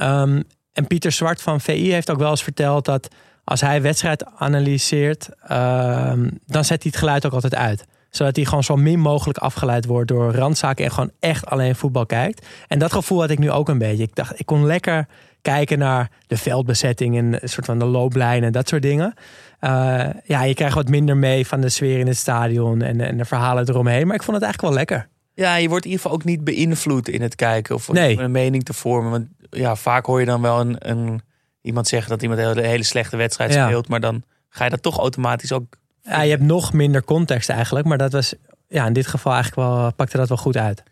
Um, 0.00 0.44
en 0.72 0.86
Pieter 0.86 1.12
Zwart 1.12 1.42
van 1.42 1.60
VI 1.60 1.92
heeft 1.92 2.10
ook 2.10 2.18
wel 2.18 2.30
eens 2.30 2.42
verteld 2.42 2.84
dat 2.84 3.08
als 3.46 3.60
hij 3.60 3.82
wedstrijd 3.82 4.24
analyseert, 4.38 5.28
um, 5.50 6.38
dan 6.46 6.64
zet 6.64 6.82
hij 6.82 6.90
het 6.92 6.96
geluid 6.96 7.26
ook 7.26 7.32
altijd 7.32 7.54
uit 7.54 7.84
zodat 8.10 8.36
hij 8.36 8.44
gewoon 8.44 8.64
zo 8.64 8.76
min 8.76 9.00
mogelijk 9.00 9.38
afgeleid 9.38 9.84
wordt 9.84 10.08
door 10.08 10.34
randzaken 10.34 10.84
en 10.84 10.90
gewoon 10.90 11.10
echt 11.20 11.46
alleen 11.46 11.76
voetbal 11.76 12.06
kijkt. 12.06 12.46
En 12.68 12.78
dat 12.78 12.92
gevoel 12.92 13.20
had 13.20 13.30
ik 13.30 13.38
nu 13.38 13.50
ook 13.50 13.68
een 13.68 13.78
beetje. 13.78 14.02
Ik 14.02 14.14
dacht, 14.14 14.40
ik 14.40 14.46
kon 14.46 14.66
lekker 14.66 15.06
kijken 15.42 15.78
naar 15.78 16.10
de 16.26 16.36
veldbezetting 16.36 17.16
en 17.16 17.42
een 17.42 17.48
soort 17.48 17.66
van 17.66 17.78
de 17.78 17.84
looplijnen 17.84 18.46
en 18.46 18.52
dat 18.52 18.68
soort 18.68 18.82
dingen. 18.82 19.14
Uh, 19.60 20.06
ja, 20.24 20.42
je 20.42 20.54
krijgt 20.54 20.74
wat 20.74 20.88
minder 20.88 21.16
mee 21.16 21.46
van 21.46 21.60
de 21.60 21.68
sfeer 21.68 21.98
in 21.98 22.06
het 22.06 22.16
stadion 22.16 22.82
en, 22.82 23.00
en 23.00 23.16
de 23.16 23.24
verhalen 23.24 23.68
eromheen. 23.68 24.06
Maar 24.06 24.16
ik 24.16 24.22
vond 24.22 24.36
het 24.36 24.44
eigenlijk 24.44 24.74
wel 24.74 24.84
lekker. 24.84 25.08
Ja, 25.34 25.56
je 25.56 25.68
wordt 25.68 25.84
in 25.84 25.90
ieder 25.90 26.04
geval 26.04 26.18
ook 26.18 26.24
niet 26.24 26.44
beïnvloed 26.44 27.08
in 27.08 27.22
het 27.22 27.34
kijken 27.34 27.74
of 27.74 27.92
nee. 27.92 28.18
een 28.18 28.30
mening 28.30 28.64
te 28.64 28.72
vormen. 28.72 29.10
Want 29.10 29.26
ja, 29.50 29.76
vaak 29.76 30.06
hoor 30.06 30.20
je 30.20 30.26
dan 30.26 30.42
wel 30.42 30.60
een, 30.60 30.76
een 30.78 31.20
iemand 31.66 31.88
zeggen 31.88 32.10
dat 32.10 32.22
iemand 32.22 32.40
een 32.40 32.64
hele, 32.64 32.82
slechte 32.82 33.16
wedstrijd 33.16 33.52
Ja. 33.52 33.66
speelt, 33.66 33.88
maar 33.88 34.00
dan 34.00 34.22
ga 34.48 34.64
je 34.64 34.70
dat 34.70 34.82
toch 34.82 34.98
automatisch 34.98 35.52
ook 35.52 35.76
Ja, 36.02 36.20
je 36.20 36.30
hebt 36.30 36.42
nog 36.42 36.72
minder 36.72 37.04
context 37.04 37.48
eigenlijk, 37.48 37.86
maar 37.86 37.98
dat 37.98 38.12
was 38.12 38.34
ja, 38.68 38.86
in 38.86 38.92
dit 38.92 39.06
geval 39.06 39.32
eigenlijk 39.32 39.68
wel 39.68 39.92
pakte 39.92 40.16
dat 40.16 40.28
wel 40.28 40.36
goed 40.36 40.56
uit. 40.56 40.82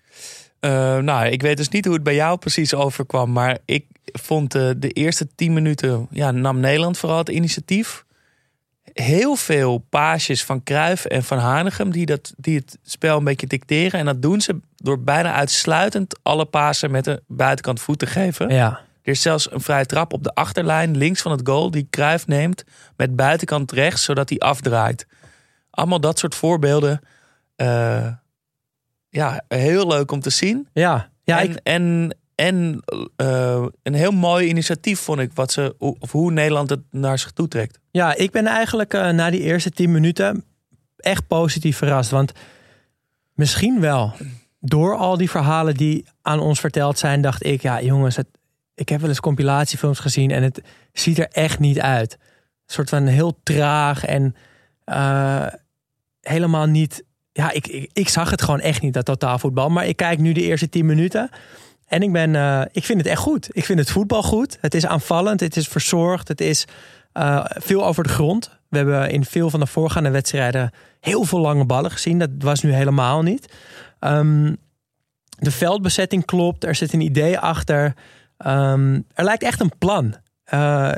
Uh, 0.61 0.99
nou, 0.99 1.27
ik 1.27 1.43
weet 1.43 1.57
dus 1.57 1.69
niet 1.69 1.85
hoe 1.85 1.95
het 1.95 2.03
bij 2.03 2.15
jou 2.15 2.39
precies 2.39 2.75
overkwam. 2.75 3.33
Maar 3.33 3.59
ik 3.65 3.87
vond 4.05 4.55
uh, 4.55 4.71
de 4.77 4.89
eerste 4.89 5.29
tien 5.35 5.53
minuten... 5.53 6.07
Ja, 6.11 6.31
nam 6.31 6.61
Nederland 6.61 6.99
vooral 6.99 7.19
het 7.19 7.29
initiatief. 7.29 8.05
Heel 8.93 9.37
veel 9.37 9.79
paasjes 9.79 10.45
van 10.45 10.63
Kruif 10.63 11.05
en 11.05 11.23
van 11.23 11.39
Hanegem... 11.39 11.91
Die, 11.91 12.07
dat, 12.07 12.33
die 12.37 12.57
het 12.57 12.79
spel 12.83 13.19
een 13.19 13.25
beetje 13.25 13.47
dicteren. 13.47 14.01
En 14.01 14.07
dat 14.07 14.23
doen 14.23 14.41
ze 14.41 14.61
door 14.77 15.01
bijna 15.01 15.33
uitsluitend... 15.33 16.19
alle 16.23 16.45
pasen 16.45 16.91
met 16.91 17.07
een 17.07 17.21
buitenkant 17.27 17.81
voet 17.81 17.99
te 17.99 18.07
geven. 18.07 18.49
Ja. 18.49 18.81
Er 19.05 19.13
is 19.13 19.23
zelfs 19.23 19.53
een 19.53 19.61
vrije 19.61 19.87
trap 19.87 20.13
op 20.13 20.23
de 20.23 20.35
achterlijn... 20.35 20.97
links 20.97 21.23
van 21.23 21.33
het 21.33 21.41
goal 21.45 21.71
die 21.71 21.87
Kruif 21.91 22.27
neemt... 22.27 22.65
met 22.97 23.17
buitenkant 23.17 23.73
rechts, 23.73 24.05
zodat 24.05 24.29
hij 24.29 24.39
afdraait. 24.39 25.07
Allemaal 25.71 26.01
dat 26.01 26.19
soort 26.19 26.35
voorbeelden... 26.35 27.01
Uh, 27.57 28.07
ja, 29.09 29.45
heel 29.49 29.87
leuk 29.87 30.11
om 30.11 30.21
te 30.21 30.31
zien. 30.31 30.69
Ja, 30.73 31.11
ja 31.23 31.41
en 31.41 31.51
ik, 31.51 31.61
en, 31.63 32.17
en 32.35 32.83
uh, 33.17 33.67
een 33.83 33.95
heel 33.95 34.13
mooi 34.13 34.49
initiatief 34.49 35.01
vond 35.01 35.21
ik, 35.21 35.31
wat 35.35 35.53
ze, 35.53 35.75
of 35.79 36.13
hoe 36.13 36.31
Nederland 36.31 36.71
het 36.71 36.81
naar 36.91 37.19
zich 37.19 37.31
toe 37.31 37.49
trekt. 37.49 37.79
ja, 37.91 38.15
ik 38.15 38.31
ben 38.31 38.47
eigenlijk 38.47 38.95
uh, 38.95 39.11
na 39.11 39.31
die 39.31 39.41
eerste 39.41 39.71
tien 39.71 39.93
minuten 39.93 40.45
echt 40.97 41.27
positief 41.27 41.77
verrast. 41.77 42.11
Want 42.11 42.33
misschien 43.35 43.81
wel 43.81 44.13
door 44.61 44.97
al 44.97 45.17
die 45.17 45.31
verhalen 45.31 45.75
die 45.75 46.07
aan 46.23 46.41
ons 46.41 46.61
verteld 46.61 46.99
zijn, 46.99 47.21
dacht 47.21 47.45
ik, 47.45 47.63
ja 47.63 47.83
jongens, 47.83 48.17
het, 48.17 48.29
ik 48.75 48.89
heb 48.89 49.01
wel 49.01 49.09
eens 49.09 49.21
compilatiefilms 49.21 49.99
gezien 49.99 50.31
en 50.31 50.43
het 50.43 50.63
ziet 50.93 51.19
er 51.19 51.29
echt 51.29 51.59
niet 51.59 51.81
uit. 51.81 52.13
Een 52.13 52.75
soort 52.75 52.89
van 52.89 53.07
heel 53.07 53.39
traag 53.43 54.05
en 54.05 54.35
uh, 54.87 55.47
helemaal 56.21 56.67
niet 56.67 57.05
ja, 57.35 57.51
ik, 57.51 57.89
ik, 57.93 58.09
zag 58.09 58.31
het 58.31 58.43
gewoon 58.43 58.61
echt 58.61 58.83
niet, 58.83 58.95
dat 58.95 59.05
totaalvoetbal. 59.05 59.69
Maar 59.69 59.87
ik 59.87 59.97
kijk 59.97 60.19
nu 60.19 60.33
de 60.33 60.43
eerste 60.43 60.69
tien 60.69 60.87
minuten. 60.87 61.31
En 61.87 62.03
ik, 62.03 62.13
ben, 62.13 62.35
uh, 62.35 62.63
ik 62.73 62.85
vind 62.85 62.99
het 62.99 63.09
echt 63.09 63.21
goed. 63.21 63.49
Ik 63.53 63.65
vind 63.65 63.79
het 63.79 63.91
voetbal 63.91 64.23
goed. 64.23 64.59
Het 64.61 64.75
is 64.75 64.87
aanvallend, 64.87 65.41
het 65.41 65.57
is 65.57 65.69
verzorgd. 65.69 66.29
Het 66.29 66.41
is 66.41 66.65
uh, 67.15 67.45
veel 67.49 67.87
over 67.87 68.03
de 68.03 68.09
grond. 68.09 68.59
We 68.69 68.77
hebben 68.77 69.11
in 69.11 69.25
veel 69.25 69.51
van 69.51 69.61
de 69.61 69.67
voorgaande 69.67 70.11
wedstrijden 70.11 70.71
heel 71.01 71.25
veel 71.25 71.41
lange 71.41 71.65
ballen 71.65 71.91
gezien. 71.91 72.19
Dat 72.19 72.31
was 72.39 72.63
nu 72.63 72.73
helemaal 72.73 73.23
niet. 73.23 73.53
Um, 74.01 74.57
de 75.39 75.51
veldbezetting 75.51 76.25
klopt. 76.25 76.65
Er 76.65 76.75
zit 76.75 76.93
een 76.93 77.01
idee 77.01 77.39
achter. 77.39 77.95
Um, 78.47 79.07
er 79.15 79.25
lijkt 79.25 79.43
echt 79.43 79.61
een 79.61 79.79
plan. 79.79 80.15
Uh, 80.55 80.93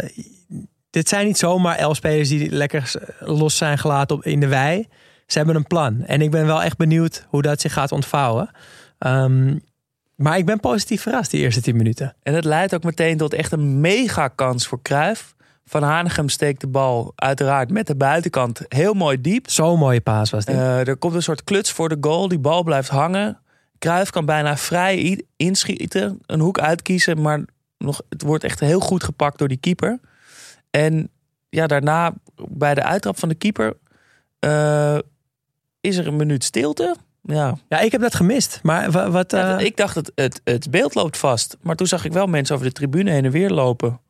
dit 0.90 1.08
zijn 1.08 1.26
niet 1.26 1.38
zomaar 1.38 1.76
elf 1.76 1.96
spelers 1.96 2.28
die 2.28 2.50
lekker 2.50 2.92
los 3.20 3.56
zijn 3.56 3.78
gelaten 3.78 4.16
op, 4.16 4.24
in 4.24 4.40
de 4.40 4.46
wei. 4.48 4.88
Ze 5.26 5.38
hebben 5.38 5.56
een 5.56 5.66
plan. 5.66 6.04
En 6.04 6.20
ik 6.20 6.30
ben 6.30 6.46
wel 6.46 6.62
echt 6.62 6.76
benieuwd 6.76 7.26
hoe 7.28 7.42
dat 7.42 7.60
zich 7.60 7.72
gaat 7.72 7.92
ontvouwen. 7.92 8.50
Ehm, 8.98 9.58
maar 10.14 10.38
ik 10.38 10.46
ben 10.46 10.60
positief 10.60 11.02
verrast 11.02 11.30
die 11.30 11.40
eerste 11.40 11.60
tien 11.60 11.76
minuten. 11.76 12.16
En 12.22 12.34
het 12.34 12.44
leidt 12.44 12.74
ook 12.74 12.84
meteen 12.84 13.16
tot 13.16 13.32
echt 13.34 13.52
een 13.52 13.80
mega 13.80 14.28
kans 14.28 14.66
voor 14.66 14.82
Cruijff. 14.82 15.34
Van 15.64 15.82
Hanegem 15.82 16.28
steekt 16.28 16.60
de 16.60 16.66
bal 16.66 17.12
uiteraard 17.14 17.70
met 17.70 17.86
de 17.86 17.96
buitenkant 17.96 18.60
heel 18.68 18.94
mooi 18.94 19.20
diep. 19.20 19.50
Zo'n 19.50 19.78
mooie 19.78 20.00
paas 20.00 20.30
was 20.30 20.44
dit. 20.44 20.54
Uh, 20.54 20.88
er 20.88 20.96
komt 20.96 21.14
een 21.14 21.22
soort 21.22 21.44
kluts 21.44 21.72
voor 21.72 21.88
de 21.88 21.96
goal. 22.00 22.28
Die 22.28 22.38
bal 22.38 22.62
blijft 22.62 22.88
hangen. 22.88 23.40
Cruijff 23.78 24.10
kan 24.10 24.24
bijna 24.24 24.56
vrij 24.56 25.22
inschieten. 25.36 26.18
Een 26.26 26.40
hoek 26.40 26.58
uitkiezen. 26.58 27.20
Maar 27.20 27.44
nog, 27.78 28.02
het 28.08 28.22
wordt 28.22 28.44
echt 28.44 28.60
heel 28.60 28.80
goed 28.80 29.04
gepakt 29.04 29.38
door 29.38 29.48
die 29.48 29.60
keeper. 29.60 30.00
En 30.70 31.08
ja, 31.48 31.66
daarna 31.66 32.14
bij 32.48 32.74
de 32.74 32.82
uittrap 32.82 33.18
van 33.18 33.28
de 33.28 33.34
keeper... 33.34 33.76
Uh, 34.40 34.98
is 35.80 35.96
er 35.96 36.06
een 36.06 36.16
minuut 36.16 36.44
stilte. 36.44 36.96
Ja. 37.22 37.58
ja, 37.68 37.80
ik 37.80 37.92
heb 37.92 38.00
dat 38.00 38.14
gemist. 38.14 38.60
Maar 38.62 39.10
wat. 39.10 39.32
Uh... 39.32 39.60
ik 39.60 39.76
dacht 39.76 39.94
dat 39.94 40.12
het, 40.14 40.40
het 40.44 40.70
beeld 40.70 40.94
loopt 40.94 41.18
vast. 41.18 41.56
Maar 41.60 41.76
toen 41.76 41.86
zag 41.86 42.04
ik 42.04 42.12
wel 42.12 42.26
mensen 42.26 42.54
over 42.54 42.66
de 42.66 42.72
tribune 42.72 43.10
heen 43.10 43.24
en 43.24 43.30
weer 43.30 43.50
lopen. 43.50 44.00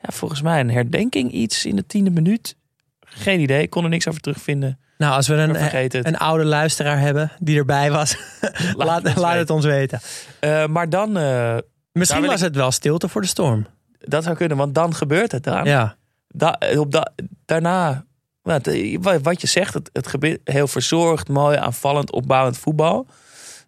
Ja, 0.00 0.08
volgens 0.12 0.42
mij 0.42 0.60
een 0.60 0.70
herdenking 0.70 1.32
iets 1.32 1.64
in 1.64 1.76
de 1.76 1.86
tiende 1.86 2.10
minuut. 2.10 2.56
Geen 3.00 3.40
idee, 3.40 3.62
ik 3.62 3.70
kon 3.70 3.84
er 3.84 3.90
niks 3.90 4.08
over 4.08 4.20
terugvinden. 4.20 4.78
Nou, 4.98 5.14
als 5.14 5.28
we 5.28 5.34
een, 5.34 6.06
een 6.06 6.18
oude 6.18 6.44
luisteraar 6.44 6.98
hebben 6.98 7.32
die 7.38 7.58
erbij 7.58 7.90
was, 7.90 8.16
laat, 8.76 9.16
laat, 9.16 9.32
het, 9.32 9.38
het, 9.38 9.50
ons 9.50 9.64
weten. 9.64 10.00
Uh, 10.40 10.66
maar 10.66 10.90
dan. 10.90 11.18
Uh, 11.18 11.56
Misschien 11.92 12.26
was 12.26 12.40
het 12.40 12.56
wel 12.56 12.70
stilte 12.70 13.08
voor 13.08 13.20
de 13.20 13.26
storm. 13.26 13.66
Dat 13.98 14.24
zou 14.24 14.36
kunnen, 14.36 14.56
want 14.56 14.74
dan 14.74 14.94
gebeurt 14.94 15.32
het 15.32 15.44
dan. 15.44 15.64
Ja. 15.64 15.96
Da, 16.28 16.58
op 16.76 16.92
da, 16.92 17.12
daarna 17.44 18.04
wat 19.22 19.40
je 19.40 19.46
zegt, 19.46 19.74
het, 19.74 19.90
het 19.92 20.06
gebeurt 20.06 20.40
heel 20.44 20.68
verzorgd, 20.68 21.28
mooi, 21.28 21.56
aanvallend, 21.56 22.12
opbouwend 22.12 22.58
voetbal. 22.58 23.06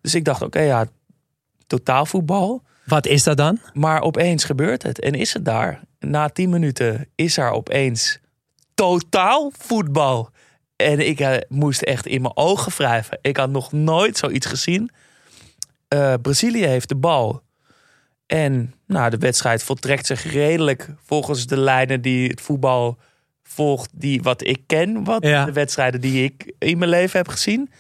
Dus 0.01 0.15
ik 0.15 0.25
dacht, 0.25 0.43
oké, 0.43 0.61
ja, 0.61 0.87
totaal 1.67 2.07
voetbal. 2.07 2.63
Wat 2.85 3.07
is 3.07 3.23
dat 3.23 3.37
dan? 3.37 3.59
Maar 3.73 4.01
opeens 4.01 4.45
gebeurt 4.45 4.83
het 4.83 5.01
en 5.01 5.13
is 5.13 5.33
het 5.33 5.45
daar. 5.45 5.81
Na 5.99 6.29
tien 6.29 6.51
minuten 6.51 7.09
is 7.15 7.37
er 7.37 7.51
opeens 7.51 8.19
totaal 8.75 9.53
voetbal. 9.59 10.31
En 10.87 11.07
ik 11.07 11.21
uh, 11.21 11.37
moest 11.49 11.83
echt 11.83 12.07
in 12.07 12.23
mijn 12.23 12.37
ogen 12.37 12.73
wrijven. 12.73 13.19
Ik 13.21 13.37
had 13.37 13.51
nog 13.51 13.73
nooit 13.73 14.17
zoiets 14.17 14.47
gezien. 14.47 14.91
Uh, 15.95 16.15
Brazilië 16.23 16.67
heeft 16.67 16.89
de 16.89 16.97
bal. 16.97 17.43
En 18.27 18.75
nou, 18.87 19.11
de 19.11 19.17
wedstrijd 19.17 19.63
voltrekt 19.63 20.07
zich 20.07 20.33
redelijk 20.33 20.89
volgens 21.05 21.47
de 21.47 21.57
lijnen 21.57 22.01
die 22.01 22.29
het 22.29 22.41
voetbal 22.41 22.99
volgt 23.43 23.91
die 23.93 24.23
wat 24.23 24.47
ik 24.47 24.63
ken, 24.67 25.05
wat 25.05 25.23
de 25.23 25.53
wedstrijden 25.53 26.01
die 26.01 26.25
ik 26.25 26.53
in 26.59 26.79
mijn 26.79 26.91
leven 26.91 27.19
heb 27.19 27.29
gezien. 27.29 27.71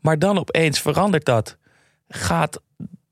Maar 0.00 0.18
dan 0.18 0.38
opeens 0.38 0.80
verandert 0.80 1.24
dat. 1.24 1.56
Gaat 2.08 2.60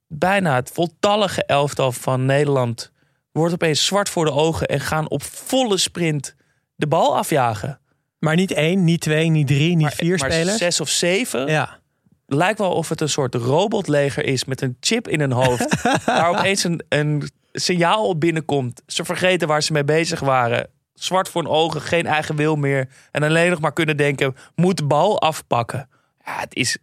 bijna 0.06 0.54
het 0.54 0.70
voltallige 0.70 1.44
elftal 1.44 1.92
van 1.92 2.24
Nederland 2.24 2.92
wordt 3.32 3.52
opeens 3.52 3.86
zwart 3.86 4.08
voor 4.08 4.24
de 4.24 4.32
ogen 4.32 4.66
en 4.66 4.80
gaan 4.80 5.10
op 5.10 5.22
volle 5.22 5.76
sprint 5.76 6.34
de 6.74 6.86
bal 6.86 7.16
afjagen. 7.16 7.80
Maar 8.18 8.36
niet 8.36 8.50
één, 8.50 8.84
niet 8.84 9.00
twee, 9.00 9.28
niet 9.28 9.46
drie, 9.46 9.76
niet 9.76 9.94
vier 9.94 10.18
maar 10.18 10.32
spelers. 10.32 10.56
Zes 10.56 10.80
of 10.80 10.88
zeven. 10.88 11.46
Ja. 11.46 11.78
Lijkt 12.26 12.58
wel 12.58 12.72
of 12.72 12.88
het 12.88 13.00
een 13.00 13.08
soort 13.08 13.34
robotleger 13.34 14.24
is 14.24 14.44
met 14.44 14.60
een 14.60 14.76
chip 14.80 15.08
in 15.08 15.20
hun 15.20 15.32
hoofd. 15.32 15.82
waar 16.06 16.28
opeens 16.28 16.64
een, 16.64 16.84
een 16.88 17.30
signaal 17.52 18.06
op 18.06 18.20
binnenkomt. 18.20 18.82
Ze 18.86 19.04
vergeten 19.04 19.48
waar 19.48 19.62
ze 19.62 19.72
mee 19.72 19.84
bezig 19.84 20.20
waren 20.20 20.68
zwart 20.98 21.28
voor 21.28 21.42
hun 21.42 21.50
ogen, 21.50 21.80
geen 21.80 22.06
eigen 22.06 22.36
wil 22.36 22.56
meer. 22.56 22.88
En 23.10 23.22
alleen 23.22 23.50
nog 23.50 23.60
maar 23.60 23.72
kunnen 23.72 23.96
denken, 23.96 24.36
moet 24.54 24.76
de 24.76 24.84
bal 24.84 25.20
afpakken. 25.20 25.88
Ja, 26.24 26.40
het 26.40 26.54
is... 26.54 26.78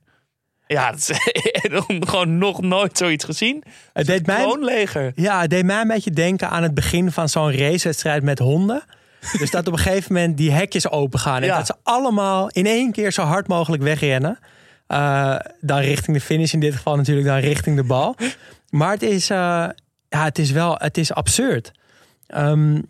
Ja, 0.68 0.92
het 0.92 1.10
is 1.10 1.20
gewoon 2.10 2.38
nog 2.38 2.62
nooit 2.62 2.98
zoiets 2.98 3.26
gezien. 3.26 3.64
Het 3.94 4.06
deed 4.06 4.26
mij. 4.26 4.44
Ja, 5.16 5.42
het 5.42 5.50
deed 5.50 5.66
mij 5.66 5.82
een 5.82 5.88
beetje 5.88 6.12
denken 6.12 6.50
aan 6.50 6.64
het 6.64 6.74
begin 6.74 7.12
van 7.12 7.30
zo'n 7.30 7.58
racewedstrijd 7.58 8.24
met 8.24 8.40
honden. 8.40 8.84
Dus 9.32 9.52
dat 9.52 9.68
op 9.68 9.74
een 9.74 9.80
gegeven 9.80 10.14
moment 10.14 10.38
die 10.38 10.52
hekjes 10.52 10.90
open 10.90 11.20
gaan. 11.20 11.42
En 11.42 11.48
dat 11.48 11.66
ze 11.66 11.76
allemaal 11.84 12.50
in 12.50 12.66
één 12.66 12.92
keer 12.92 13.12
zo 13.12 13.22
hard 13.22 13.48
mogelijk 13.48 13.84
wegrennen. 13.84 14.40
Uh, 14.88 15.36
dan 15.62 15.80
richting 15.80 16.18
de 16.18 16.24
finish 16.24 16.54
in 16.54 16.60
dit 16.60 16.76
geval 16.76 16.96
natuurlijk, 16.96 17.28
dan 17.28 17.38
richting 17.38 17.76
de 17.76 17.84
bal. 17.84 18.16
Maar 18.70 18.92
het 18.92 19.02
is, 19.02 19.30
uh, 19.30 19.38
ja, 20.10 20.24
het 20.24 20.40
is 20.40 20.52
wel, 20.52 20.76
het 20.78 20.98
is 20.98 21.14
absurd. 21.14 21.72
Um, 22.36 22.86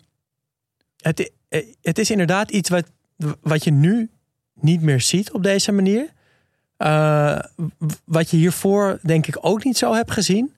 het, 1.00 1.32
eh, 1.48 1.66
het 1.82 1.98
is 1.98 2.10
inderdaad 2.10 2.50
iets 2.50 2.68
wat, 2.68 2.84
wat 3.40 3.64
je 3.64 3.70
nu 3.70 4.10
niet 4.54 4.82
meer 4.82 5.00
ziet 5.00 5.32
op 5.32 5.42
deze 5.42 5.72
manier. 5.72 6.12
Uh, 6.78 7.38
wat 8.04 8.30
je 8.30 8.36
hiervoor 8.36 8.98
denk 9.02 9.26
ik 9.26 9.36
ook 9.40 9.64
niet 9.64 9.78
zo 9.78 9.94
hebt 9.94 10.10
gezien. 10.10 10.54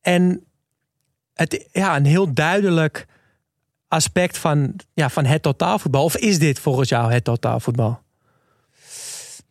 En 0.00 0.44
het, 1.34 1.68
ja, 1.72 1.96
een 1.96 2.04
heel 2.04 2.32
duidelijk 2.34 3.06
aspect 3.94 4.38
van, 4.38 4.76
ja, 4.94 5.08
van 5.08 5.24
het 5.24 5.42
totaalvoetbal. 5.42 6.04
Of 6.04 6.16
is 6.16 6.38
dit 6.38 6.58
volgens 6.58 6.88
jou 6.88 7.12
het 7.12 7.24
totaalvoetbal? 7.24 8.02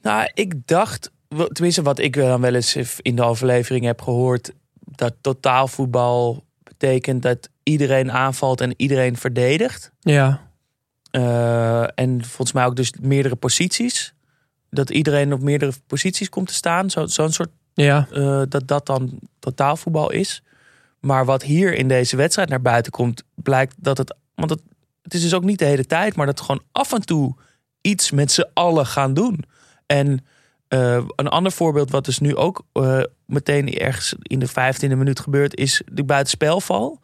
Nou, 0.01 0.29
ik 0.33 0.67
dacht, 0.67 1.11
tenminste 1.51 1.81
wat 1.81 1.99
ik 1.99 2.15
dan 2.15 2.41
wel 2.41 2.53
eens 2.53 2.75
in 3.01 3.15
de 3.15 3.23
overlevering 3.23 3.85
heb 3.85 4.01
gehoord, 4.01 4.51
dat 4.79 5.13
totaalvoetbal 5.21 6.43
betekent 6.63 7.21
dat 7.21 7.49
iedereen 7.63 8.11
aanvalt 8.11 8.61
en 8.61 8.73
iedereen 8.77 9.17
verdedigt. 9.17 9.91
Ja. 9.99 10.51
Uh, 11.11 11.83
en 11.95 12.25
volgens 12.25 12.51
mij 12.51 12.65
ook 12.65 12.75
dus 12.75 12.93
meerdere 13.01 13.35
posities. 13.35 14.13
Dat 14.69 14.89
iedereen 14.89 15.33
op 15.33 15.41
meerdere 15.41 15.73
posities 15.87 16.29
komt 16.29 16.47
te 16.47 16.53
staan. 16.53 16.89
Zo'n 16.89 17.07
zo 17.07 17.27
soort. 17.27 17.49
Ja. 17.73 18.07
Uh, 18.11 18.41
dat 18.49 18.67
dat 18.67 18.85
dan 18.85 19.19
totaalvoetbal 19.39 20.11
is. 20.11 20.43
Maar 20.99 21.25
wat 21.25 21.43
hier 21.43 21.73
in 21.73 21.87
deze 21.87 22.15
wedstrijd 22.15 22.49
naar 22.49 22.61
buiten 22.61 22.91
komt, 22.91 23.23
blijkt 23.35 23.75
dat 23.77 23.97
het. 23.97 24.15
Want 24.35 24.49
het, 24.49 24.61
het 25.01 25.13
is 25.13 25.21
dus 25.21 25.33
ook 25.33 25.43
niet 25.43 25.59
de 25.59 25.65
hele 25.65 25.85
tijd, 25.85 26.15
maar 26.15 26.25
dat 26.25 26.41
gewoon 26.41 26.63
af 26.71 26.93
en 26.93 27.05
toe 27.05 27.35
iets 27.81 28.11
met 28.11 28.31
z'n 28.31 28.49
allen 28.53 28.85
gaan 28.85 29.13
doen. 29.13 29.43
En 29.85 30.25
uh, 30.69 31.03
een 31.15 31.27
ander 31.27 31.51
voorbeeld, 31.51 31.91
wat 31.91 32.05
dus 32.05 32.19
nu 32.19 32.35
ook 32.35 32.65
meteen 33.25 33.77
ergens 33.77 34.15
in 34.21 34.39
de 34.39 34.47
vijftiende 34.47 34.95
minuut 34.95 35.19
gebeurt, 35.19 35.55
is 35.57 35.81
de 35.85 36.03
buitenspelval. 36.03 36.99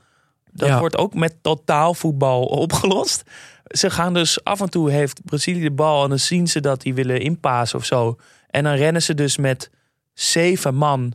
Dat 0.52 0.80
wordt 0.80 0.98
ook 0.98 1.13
met 1.13 1.36
totaalvoetbal 1.42 2.44
opgelost. 2.65 3.24
Ze 3.68 3.89
gaan 3.89 4.13
dus 4.13 4.44
af 4.44 4.62
en 4.62 4.70
toe 4.70 4.92
heeft 4.92 5.26
Brazilië 5.26 5.62
de 5.62 5.72
bal 5.72 6.04
en 6.04 6.10
dan 6.10 6.20
zien 6.20 6.48
ze 6.48 6.60
dat 6.60 6.82
die 6.82 6.94
willen 6.94 7.22
inpassen 7.22 7.80
of 7.80 7.86
zo. 7.86 8.18
En 8.50 8.63
dan 8.63 8.74
rennen 8.74 9.02
ze 9.02 9.13
dus 9.13 9.38
met 9.38 9.70
zeven 10.13 10.76
man 10.76 11.13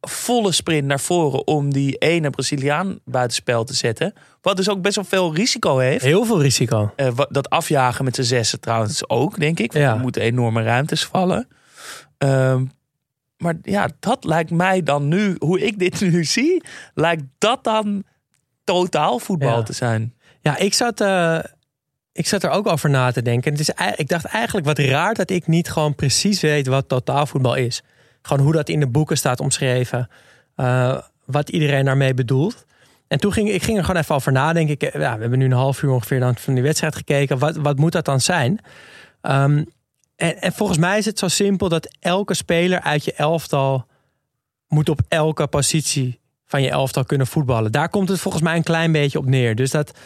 volle 0.00 0.52
sprint 0.52 0.86
naar 0.86 1.00
voren 1.00 1.46
om 1.46 1.72
die 1.72 1.96
ene 1.96 2.30
Braziliaan 2.30 2.98
buitenspel 3.04 3.64
te 3.64 3.74
zetten. 3.74 4.12
Wat 4.42 4.56
dus 4.56 4.68
ook 4.68 4.82
best 4.82 4.96
wel 4.96 5.04
veel 5.04 5.34
risico 5.34 5.78
heeft. 5.78 6.04
Heel 6.04 6.24
veel 6.24 6.42
risico. 6.42 6.92
Uh, 6.96 7.18
dat 7.28 7.50
afjagen 7.50 8.04
met 8.04 8.14
z'n 8.14 8.22
zessen 8.22 8.60
trouwens 8.60 9.08
ook, 9.08 9.38
denk 9.38 9.58
ik. 9.58 9.72
Ja. 9.72 9.92
er 9.92 9.98
moeten 9.98 10.22
enorme 10.22 10.62
ruimtes 10.62 11.04
vallen. 11.04 11.48
Uh, 12.18 12.60
maar 13.36 13.54
ja, 13.62 13.88
dat 14.00 14.24
lijkt 14.24 14.50
mij 14.50 14.82
dan 14.82 15.08
nu, 15.08 15.36
hoe 15.38 15.60
ik 15.60 15.78
dit 15.78 16.00
nu 16.00 16.24
zie, 16.36 16.62
lijkt 16.94 17.22
dat 17.38 17.64
dan 17.64 18.04
totaal 18.64 19.18
voetbal 19.18 19.62
te 19.62 19.72
zijn. 19.72 20.14
Ja, 20.40 20.56
ik 20.56 20.74
zat, 20.74 21.00
uh, 21.00 21.38
ik 22.12 22.26
zat 22.26 22.42
er 22.42 22.50
ook 22.50 22.66
over 22.66 22.90
na 22.90 23.10
te 23.10 23.22
denken. 23.22 23.50
Het 23.50 23.60
is, 23.60 23.70
ik 23.96 24.08
dacht 24.08 24.24
eigenlijk 24.24 24.66
wat 24.66 24.78
raar 24.78 25.14
dat 25.14 25.30
ik 25.30 25.46
niet 25.46 25.70
gewoon 25.70 25.94
precies 25.94 26.40
weet 26.40 26.66
wat 26.66 26.88
totaalvoetbal 26.88 27.54
is. 27.54 27.82
Gewoon 28.22 28.44
hoe 28.44 28.52
dat 28.52 28.68
in 28.68 28.80
de 28.80 28.88
boeken 28.88 29.16
staat 29.16 29.40
omschreven. 29.40 30.08
Uh, 30.56 30.98
wat 31.24 31.48
iedereen 31.48 31.84
daarmee 31.84 32.14
bedoelt. 32.14 32.64
En 33.12 33.18
toen 33.18 33.32
ging 33.32 33.50
ik 33.50 33.62
ging 33.62 33.78
er 33.78 33.84
gewoon 33.84 34.00
even 34.00 34.14
over 34.14 34.32
nadenken. 34.32 34.76
Ja, 35.00 35.14
we 35.14 35.20
hebben 35.20 35.38
nu 35.38 35.44
een 35.44 35.52
half 35.52 35.82
uur 35.82 35.90
ongeveer 35.90 36.20
dan 36.20 36.36
van 36.36 36.54
die 36.54 36.62
wedstrijd 36.62 36.96
gekeken. 36.96 37.38
Wat, 37.38 37.56
wat 37.56 37.78
moet 37.78 37.92
dat 37.92 38.04
dan 38.04 38.20
zijn? 38.20 38.58
Um, 39.22 39.64
en, 40.16 40.42
en 40.42 40.52
volgens 40.52 40.78
mij 40.78 40.98
is 40.98 41.04
het 41.04 41.18
zo 41.18 41.28
simpel 41.28 41.68
dat 41.68 41.96
elke 42.00 42.34
speler 42.34 42.80
uit 42.80 43.04
je 43.04 43.12
elftal 43.12 43.86
moet 44.68 44.88
op 44.88 45.00
elke 45.08 45.46
positie 45.46 46.20
van 46.46 46.62
je 46.62 46.70
elftal 46.70 47.04
kunnen 47.04 47.26
voetballen. 47.26 47.72
Daar 47.72 47.88
komt 47.88 48.08
het 48.08 48.20
volgens 48.20 48.42
mij 48.42 48.56
een 48.56 48.62
klein 48.62 48.92
beetje 48.92 49.18
op 49.18 49.26
neer. 49.26 49.54
Dus 49.54 49.70
dat, 49.70 49.98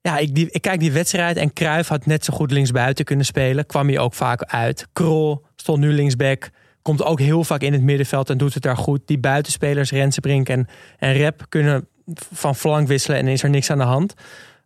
ja, 0.00 0.18
ik, 0.18 0.38
ik 0.38 0.62
kijk 0.62 0.80
die 0.80 0.92
wedstrijd 0.92 1.36
en 1.36 1.52
Kruif 1.52 1.88
had 1.88 2.06
net 2.06 2.24
zo 2.24 2.34
goed 2.34 2.50
linksbuiten 2.50 3.04
kunnen 3.04 3.26
spelen. 3.26 3.66
Kwam 3.66 3.88
hij 3.88 3.98
ook 3.98 4.14
vaak 4.14 4.42
uit. 4.44 4.86
Krol 4.92 5.44
stond 5.56 5.78
nu 5.78 5.92
linksback. 5.92 6.50
Komt 6.82 7.04
ook 7.04 7.20
heel 7.20 7.44
vaak 7.44 7.60
in 7.60 7.72
het 7.72 7.82
middenveld 7.82 8.30
en 8.30 8.38
doet 8.38 8.54
het 8.54 8.62
daar 8.62 8.76
goed. 8.76 9.00
Die 9.04 9.18
buitenspelers, 9.18 9.90
Rensenbrink 9.90 10.48
en, 10.48 10.66
en 10.98 11.12
Rep, 11.12 11.46
kunnen 11.48 11.86
van 12.32 12.56
flank 12.56 12.88
wisselen 12.88 13.18
en 13.18 13.26
is 13.26 13.42
er 13.42 13.50
niks 13.50 13.70
aan 13.70 13.78
de 13.78 13.84
hand. 13.84 14.14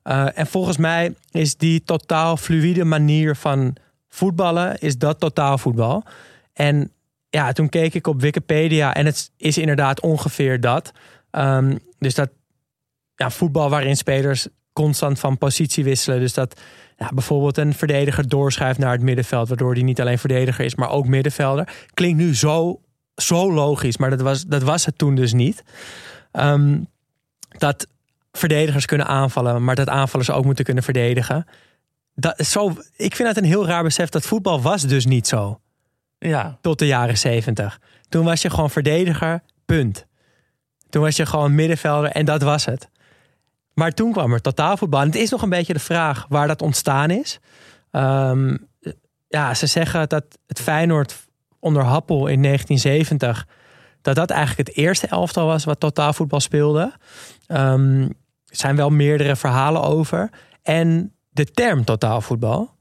Uh, 0.05 0.39
en 0.39 0.47
volgens 0.47 0.77
mij 0.77 1.15
is 1.31 1.57
die 1.57 1.83
totaal 1.83 2.37
fluïde 2.37 2.85
manier 2.85 3.37
van 3.37 3.77
voetballen, 4.09 4.79
is 4.79 4.99
dat 4.99 5.21
totaal 5.21 5.59
voetbal. 5.59 6.05
En 6.53 6.91
ja, 7.29 7.53
toen 7.53 7.69
keek 7.69 7.95
ik 7.95 8.07
op 8.07 8.21
Wikipedia 8.21 8.95
en 8.95 9.07
het 9.07 9.31
is 9.37 9.59
inderdaad 9.59 10.01
ongeveer 10.01 10.61
dat. 10.61 10.93
Um, 11.31 11.79
dus 11.99 12.15
dat 12.15 12.31
ja, 13.15 13.31
voetbal 13.31 13.71
waarin 13.71 13.97
spelers 13.97 14.49
constant 14.73 15.19
van 15.19 15.39
positie 15.39 15.85
wisselen. 15.85 16.21
Dus 16.21 16.35
dat 16.35 16.61
ja, 16.97 17.11
bijvoorbeeld 17.15 17.57
een 17.57 17.75
verdediger 17.75 18.29
doorschuift 18.29 18.79
naar 18.79 18.93
het 18.93 19.03
middenveld, 19.03 19.49
waardoor 19.49 19.73
hij 19.73 19.83
niet 19.83 20.01
alleen 20.01 20.19
verdediger 20.19 20.65
is, 20.65 20.75
maar 20.75 20.91
ook 20.91 21.07
middenvelder. 21.07 21.69
Klinkt 21.95 22.19
nu 22.19 22.35
zo, 22.35 22.81
zo 23.15 23.53
logisch, 23.53 23.97
maar 23.97 24.11
dat 24.11 24.21
was, 24.21 24.45
dat 24.45 24.63
was 24.63 24.87
het 24.87 24.99
toen 24.99 25.15
dus 25.15 25.33
niet. 25.33 25.63
Ehm, 26.33 26.79
dat 27.59 27.87
verdedigers 28.33 28.87
kunnen 28.87 29.07
aanvallen, 29.07 29.65
maar 29.65 29.75
dat 29.75 29.89
aanvallers 29.89 30.31
ook 30.31 30.45
moeten 30.45 30.65
kunnen 30.65 30.83
verdedigen. 30.83 31.47
Dat, 32.15 32.47
zo, 32.47 32.75
ik 32.97 33.17
vind 33.17 33.29
het 33.29 33.37
een 33.37 33.45
heel 33.45 33.67
raar 33.67 33.83
besef 33.83 34.09
dat 34.09 34.27
voetbal 34.27 34.63
was 34.63 34.83
dus 34.83 35.07
niet 35.07 35.27
zo. 35.27 35.61
Ja. 36.19 36.59
Tot 36.61 36.79
de 36.79 36.87
jaren 36.87 37.19
zeventig. 37.19 37.81
Toen 38.09 38.25
was 38.25 38.43
je 38.43 38.51
gewoon 38.51 38.71
verdediger, 38.71 39.43
punt. 39.65 40.07
Toen 40.89 41.03
was 41.03 41.17
je 41.17 41.27
gewoon 41.27 41.55
middenvelder 41.55 42.11
en 42.11 42.25
dat 42.25 42.43
was 42.43 42.65
het. 42.65 42.89
Maar 43.75 43.93
toen 43.93 44.13
kwam 44.13 44.33
er 44.33 44.41
totaalvoetbal. 44.41 45.01
En 45.01 45.07
het 45.07 45.17
is 45.17 45.31
nog 45.31 45.43
een 45.43 45.49
beetje 45.49 45.73
de 45.73 45.79
vraag 45.79 46.27
waar 46.29 46.47
dat 46.47 46.63
ontstaan 46.63 47.11
is. 47.11 47.39
Ehm, 47.91 48.57
ja, 49.29 49.55
ze 49.55 49.67
zeggen 49.67 50.09
dat 50.09 50.25
het 50.47 50.61
Feyenoord 50.61 51.27
onder 51.59 51.83
Happel 51.83 52.27
in 52.27 52.43
1970... 52.43 53.47
dat 54.03 54.15
dat 54.15 54.31
eigenlijk 54.31 54.69
het 54.69 54.79
eerste 54.79 55.07
elftal 55.07 55.47
was 55.47 55.65
wat 55.65 55.81
totaalvoetbal 55.81 56.41
speelde. 56.41 56.93
Ehm, 57.47 58.03
er 58.47 58.57
zijn 58.57 58.77
wel 58.77 58.91
meerdere 58.91 59.37
verhalen 59.37 59.83
over. 59.83 60.31
En 60.63 61.13
de 61.29 61.45
term 61.45 61.85
totaalvoetbal, 61.85 62.75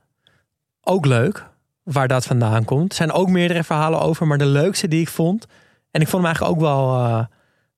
ook 0.82 1.06
leuk, 1.06 1.46
waar 1.84 2.08
dat 2.08 2.26
vandaan 2.26 2.66
komt. 2.66 2.90
Er 2.90 2.96
zijn 2.96 3.12
ook 3.12 3.30
meerdere 3.30 3.64
verhalen 3.64 4.02
over, 4.02 4.28
maar 4.28 4.38
de 4.38 4.46
leukste 4.46 4.88
die 4.88 5.02
ik 5.02 5.10
vond... 5.10 5.46
en 5.92 6.02
ik 6.02 6.08
vond 6.08 6.24
hem 6.24 6.26
eigenlijk 6.26 6.56
ook 6.56 6.62
wel, 6.62 7.00
uh, 7.00 7.26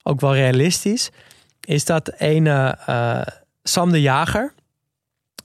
ook 0.03 0.19
wel 0.19 0.33
realistisch 0.33 1.11
is 1.67 1.85
dat 1.85 2.13
een 2.17 2.45
uh, 2.45 3.21
Sam 3.63 3.91
de 3.91 4.01
Jager, 4.01 4.53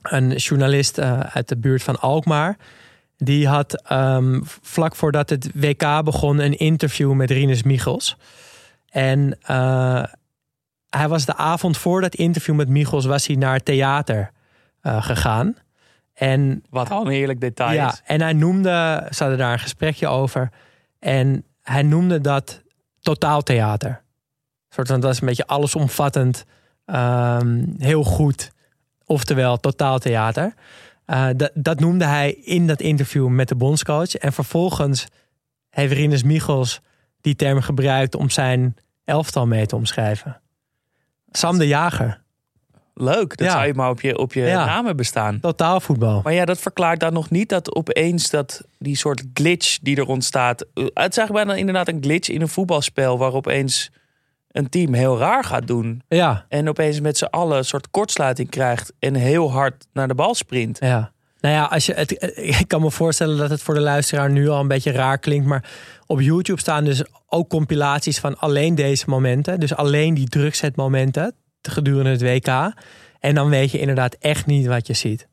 een 0.01 0.31
journalist 0.35 0.97
uh, 0.97 1.19
uit 1.19 1.47
de 1.47 1.57
buurt 1.57 1.83
van 1.83 1.99
Alkmaar, 1.99 2.57
die 3.17 3.47
had 3.47 3.91
um, 3.91 4.41
vlak 4.61 4.95
voordat 4.95 5.29
het 5.29 5.49
WK 5.53 6.03
begon 6.03 6.39
een 6.39 6.57
interview 6.57 7.13
met 7.13 7.31
Rinus 7.31 7.63
Michels. 7.63 8.17
En 8.89 9.37
hij 10.97 11.07
was 11.07 11.25
de 11.25 11.35
avond 11.35 11.77
voor 11.77 12.01
dat 12.01 12.15
interview 12.15 12.55
met 12.55 12.69
Michels 12.69 13.05
was 13.05 13.27
hij 13.27 13.35
naar 13.35 13.59
theater 13.59 14.31
gegaan. 14.81 15.55
En, 16.13 16.63
Wat 16.69 16.91
al 16.91 17.05
een 17.05 17.11
heerlijk 17.11 17.41
detail 17.41 17.73
ja, 17.73 17.91
is. 17.91 18.01
En 18.05 18.21
hij 18.21 18.33
noemde, 18.33 19.07
ze 19.11 19.19
hadden 19.21 19.37
daar 19.37 19.53
een 19.53 19.59
gesprekje 19.59 20.07
over. 20.07 20.49
En 20.99 21.45
hij 21.61 21.83
noemde 21.83 22.21
dat 22.21 22.61
totaaltheater 22.99 24.03
soort 24.73 24.87
van, 24.87 24.99
dat 24.99 25.11
is 25.11 25.21
een 25.21 25.27
beetje 25.27 25.47
allesomvattend, 25.47 26.45
um, 26.85 27.75
heel 27.77 28.03
goed. 28.03 28.51
Oftewel, 29.05 29.57
totaaltheater. 29.57 30.53
Uh, 31.05 31.27
dat, 31.35 31.51
dat 31.53 31.79
noemde 31.79 32.05
hij 32.05 32.31
in 32.31 32.67
dat 32.67 32.81
interview 32.81 33.27
met 33.27 33.47
de 33.47 33.55
bondscoach. 33.55 34.15
En 34.15 34.33
vervolgens 34.33 35.07
heeft 35.69 35.93
Rinus 35.93 36.23
Michels 36.23 36.81
die 37.21 37.35
term 37.35 37.61
gebruikt 37.61 38.15
om 38.15 38.29
zijn 38.29 38.75
elftal 39.03 39.47
mee 39.47 39.65
te 39.65 39.75
omschrijven. 39.75 40.41
Sam 41.37 41.57
de 41.57 41.67
Jager. 41.67 42.21
Leuk, 42.95 43.37
dat 43.37 43.47
Ja. 43.47 43.53
zou 43.53 43.65
je 43.65 43.73
maar 43.73 43.89
op 43.89 44.01
je, 44.01 44.17
op 44.17 44.33
je 44.33 44.41
Ja. 44.41 44.65
namen 44.65 44.95
bestaan. 44.95 45.39
Totaalvoetbal. 45.39 46.21
Maar 46.23 46.33
ja, 46.33 46.45
dat 46.45 46.59
verklaart 46.59 46.99
dan 46.99 47.13
nog 47.13 47.29
niet 47.29 47.49
dat 47.49 47.75
opeens 47.75 48.29
dat 48.29 48.61
die 48.79 48.95
soort 48.97 49.23
glitch 49.33 49.77
die 49.81 49.95
er 49.97 50.07
ontstaat. 50.07 50.65
eh, 50.73 50.85
Het 50.93 51.17
is 51.17 51.27
bijna 51.27 51.53
inderdaad 51.55 51.87
een 51.87 52.01
glitch 52.01 52.29
in 52.29 52.41
een 52.41 52.47
voetbalspel 52.47 53.17
waar 53.17 53.33
opeens 53.33 53.91
een 54.51 54.69
team 54.69 54.93
heel 54.93 55.17
raar 55.17 55.43
gaat 55.43 55.67
doen. 55.67 56.01
Ja, 56.07 56.45
En 56.49 56.69
opeens 56.69 56.99
met 56.99 57.17
z'n 57.17 57.23
allen 57.25 57.57
een 57.57 57.65
soort 57.65 57.91
kortsluiting 57.91 58.49
krijgt 58.49 58.93
en 58.99 59.15
heel 59.15 59.51
hard 59.51 59.85
naar 59.93 60.07
de 60.07 60.15
bal 60.15 60.35
sprint. 60.35 60.77
ja. 60.79 61.11
Nou 61.43 61.55
ja, 61.55 61.63
als 61.63 61.85
je 61.85 61.93
het, 61.93 62.11
ik 62.59 62.67
kan 62.67 62.81
me 62.81 62.91
voorstellen 62.91 63.37
dat 63.37 63.49
het 63.49 63.61
voor 63.61 63.73
de 63.73 63.79
luisteraar 63.81 64.31
nu 64.31 64.47
al 64.49 64.59
een 64.59 64.67
beetje 64.67 64.91
raar 64.91 65.17
klinkt. 65.17 65.45
Maar 65.47 65.71
op 66.05 66.21
YouTube 66.21 66.59
staan 66.59 66.83
dus 66.83 67.03
ook 67.27 67.49
compilaties 67.49 68.19
van 68.19 68.37
alleen 68.39 68.75
deze 68.75 69.03
momenten. 69.07 69.59
Dus 69.59 69.75
alleen 69.75 70.13
die 70.13 70.27
drukzetmomenten 70.29 71.35
gedurende 71.61 72.09
het 72.09 72.21
WK. 72.21 72.73
En 73.19 73.35
dan 73.35 73.49
weet 73.49 73.71
je 73.71 73.79
inderdaad 73.79 74.15
echt 74.19 74.45
niet 74.45 74.65
wat 74.65 74.87
je 74.87 74.93
ziet. 74.93 75.27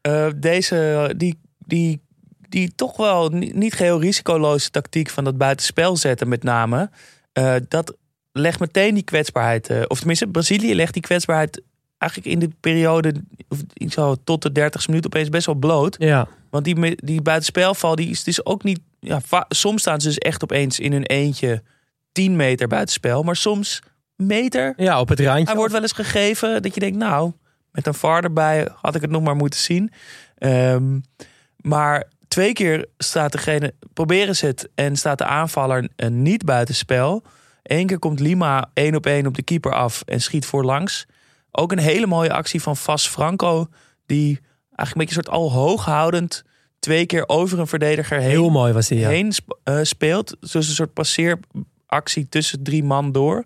Eh, 0.00 0.26
deze, 0.36 1.12
die, 1.16 1.40
die, 1.58 2.00
die 2.48 2.74
toch 2.74 2.96
wel 2.96 3.28
ni- 3.28 3.52
niet 3.54 3.74
geheel 3.74 4.00
risicoloze 4.00 4.70
tactiek 4.70 5.10
van 5.10 5.24
dat 5.24 5.38
buitenspel 5.38 5.96
zetten 5.96 6.28
met 6.28 6.42
name. 6.42 6.90
eh, 7.32 7.54
dat 7.68 7.96
legt 8.32 8.60
meteen 8.60 8.94
die 8.94 9.02
kwetsbaarheid. 9.02 9.68
eh, 9.68 9.82
of 9.88 9.98
tenminste, 9.98 10.26
Brazilië 10.26 10.74
legt 10.74 10.92
die 10.92 11.02
kwetsbaarheid 11.02 11.62
eigenlijk 12.00 12.32
in 12.32 12.38
de 12.38 12.50
periode 12.60 13.14
of 13.48 13.58
zo 13.88 14.16
tot 14.24 14.42
de 14.42 14.52
30 14.52 14.88
minuut 14.88 15.06
opeens 15.06 15.28
best 15.28 15.46
wel 15.46 15.54
bloot. 15.54 15.96
Ja, 15.98 16.28
Want 16.50 16.64
die, 16.64 16.96
die 17.04 17.22
buitenspelval 17.22 17.94
die 17.94 18.10
is 18.10 18.24
dus 18.24 18.44
ook 18.44 18.62
niet. 18.62 18.80
Ja, 19.00 19.20
soms 19.48 19.80
staan 19.80 20.00
ze 20.00 20.08
dus 20.08 20.18
echt 20.18 20.42
opeens 20.42 20.80
in 20.80 20.92
hun 20.92 21.04
eentje 21.04 21.62
10 22.12 22.36
meter 22.36 22.68
buitenspel. 22.68 23.22
Maar 23.22 23.36
soms 23.36 23.82
meter. 24.16 24.74
ja 24.76 25.00
op 25.00 25.08
het 25.08 25.20
randje. 25.20 25.44
Hij 25.44 25.54
wordt 25.54 25.72
wel 25.72 25.82
eens 25.82 25.92
gegeven 25.92 26.62
dat 26.62 26.74
je 26.74 26.80
denkt, 26.80 26.98
nou, 26.98 27.32
met 27.72 27.86
een 27.86 27.94
VAR 27.94 28.24
erbij 28.24 28.68
had 28.74 28.94
ik 28.94 29.00
het 29.00 29.10
nog 29.10 29.22
maar 29.22 29.36
moeten 29.36 29.60
zien. 29.60 29.92
Ehm, 30.38 30.98
maar 31.56 32.04
twee 32.28 32.52
keer 32.52 32.86
staat 32.98 33.32
degene, 33.32 33.74
proberen 33.92 34.36
ze 34.36 34.46
het 34.46 34.68
en 34.74 34.96
staat 34.96 35.18
de 35.18 35.24
aanvaller 35.24 35.88
eh, 35.96 36.08
niet 36.08 36.44
buitenspel. 36.44 37.22
Eén 37.62 37.86
keer 37.86 37.98
komt 37.98 38.20
Lima 38.20 38.70
één 38.74 38.94
op 38.94 39.06
één 39.06 39.26
op 39.26 39.34
de 39.34 39.42
keeper 39.42 39.72
af 39.72 40.02
en 40.06 40.20
schiet 40.20 40.46
voorlangs. 40.46 41.06
Ook 41.52 41.72
een 41.72 41.78
hele 41.78 42.06
mooie 42.06 42.32
actie 42.32 42.62
van 42.62 42.76
Vas 42.76 43.08
Franco, 43.08 43.68
die 44.06 44.40
eigenlijk 44.76 44.90
een 44.90 44.92
beetje 44.96 45.16
een 45.16 45.24
soort 45.24 45.28
al 45.28 45.52
hooghoudend 45.52 46.44
twee 46.80 47.06
keer 47.06 47.28
over 47.28 47.58
een 47.58 47.66
verdediger 47.66 48.18
heen 48.18 48.30
Heel 48.30 48.50
mooi 48.50 48.72
was 48.72 48.88
die, 48.88 48.98
ja. 48.98 49.08
heen 49.08 49.32
eh, 49.62 49.78
speelt. 49.82 50.36
Dus 50.40 50.54
een 50.54 50.62
soort 50.62 50.92
passeeractie 50.92 52.28
tussen 52.28 52.62
drie 52.62 52.84
man 52.84 53.12
door. 53.12 53.44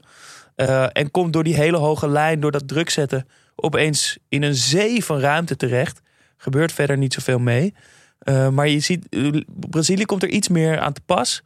Eh, 0.55 0.87
en 0.93 1.11
komt 1.11 1.33
door 1.33 1.45
die 1.45 1.55
hele 1.55 1.77
hoge 1.77 2.09
lijn, 2.09 2.41
door 2.41 2.51
dat 2.51 2.69
druk 2.69 2.91
zetten, 2.91 3.27
opeens 3.55 4.19
in 4.29 4.43
een 4.43 4.55
zee 4.55 5.05
van 5.05 5.19
ruimte 5.19 5.57
terecht. 5.57 6.01
Gebeurt 6.37 6.73
verder 6.73 6.99
niet 6.99 7.15
zoveel 7.15 7.39
mee. 7.39 7.75
Eh, 8.19 8.49
maar 8.49 8.69
je 8.69 8.81
ziet, 8.81 9.07
Brazilië 9.71 10.05
komt 10.05 10.23
er 10.23 10.29
iets 10.29 10.49
meer 10.49 10.79
aan 10.79 10.93
te 10.93 11.01
pas. 11.07 11.43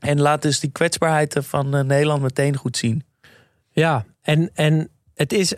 En 0.00 0.20
laat 0.20 0.42
dus 0.42 0.60
die 0.60 0.70
kwetsbaarheid 0.70 1.36
van 1.40 1.86
Nederland 1.86 2.22
meteen 2.22 2.56
goed 2.56 2.76
zien. 2.76 3.04
Ja, 3.70 4.04
en, 4.22 4.50
en 4.54 4.88
het, 5.14 5.32
is, 5.32 5.54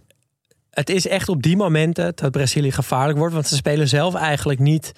het 0.78 0.90
is 0.90 1.06
echt 1.06 1.28
op 1.28 1.42
die 1.42 1.56
momenten 1.56 2.12
dat 2.14 2.30
Brazilië 2.30 2.72
gevaarlijk 2.72 3.18
wordt. 3.18 3.34
Want 3.34 3.46
ze 3.46 3.54
spelen 3.54 3.88
zelf 3.88 4.14
eigenlijk 4.14 4.58
niet. 4.58 4.92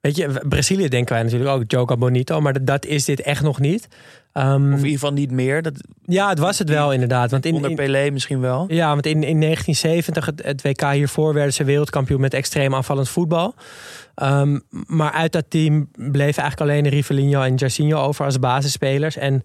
Weet 0.00 0.16
je, 0.16 0.42
Brazilië 0.48 0.88
denken 0.88 1.14
wij 1.14 1.22
natuurlijk 1.22 1.50
ook, 1.50 1.62
Joga 1.66 1.96
Bonito. 1.96 2.40
Maar 2.40 2.64
dat, 2.64 2.84
is 2.84 3.04
dit 3.04 3.20
echt 3.20 3.42
nog 3.42 3.60
niet. 3.60 3.88
Ehm, 4.32 4.54
Of 4.54 4.68
in 4.68 4.76
ieder 4.76 4.90
geval 4.90 5.12
niet 5.12 5.30
meer. 5.30 5.62
Dat, 5.62 5.74
ja, 6.04 6.28
het 6.28 6.38
was 6.38 6.58
het 6.58 6.68
wel 6.68 6.92
inderdaad. 6.92 7.30
Want 7.30 7.46
in, 7.46 7.54
onder 7.54 7.74
Pelé 7.74 8.10
misschien 8.10 8.40
wel. 8.40 8.64
ja, 8.68 8.88
want 8.88 9.06
in, 9.06 9.22
in 9.22 9.40
1970, 9.40 10.26
het, 10.26 10.42
het 10.44 10.62
WK 10.62 10.92
hiervoor, 10.92 11.34
werden 11.34 11.52
ze 11.52 11.64
wereldkampioen 11.64 12.20
met 12.20 12.34
extreem 12.34 12.74
aanvallend 12.74 13.08
voetbal. 13.08 13.54
Ehm, 14.14 14.58
maar 14.86 15.12
uit 15.12 15.32
dat 15.32 15.44
team 15.48 15.88
bleven 15.92 16.42
eigenlijk 16.42 16.60
alleen 16.60 16.88
Rivellino 16.88 17.42
en 17.42 17.54
Jairzinho 17.54 18.02
over 18.02 18.24
als 18.24 18.38
basisspelers. 18.38 19.16
En 19.16 19.42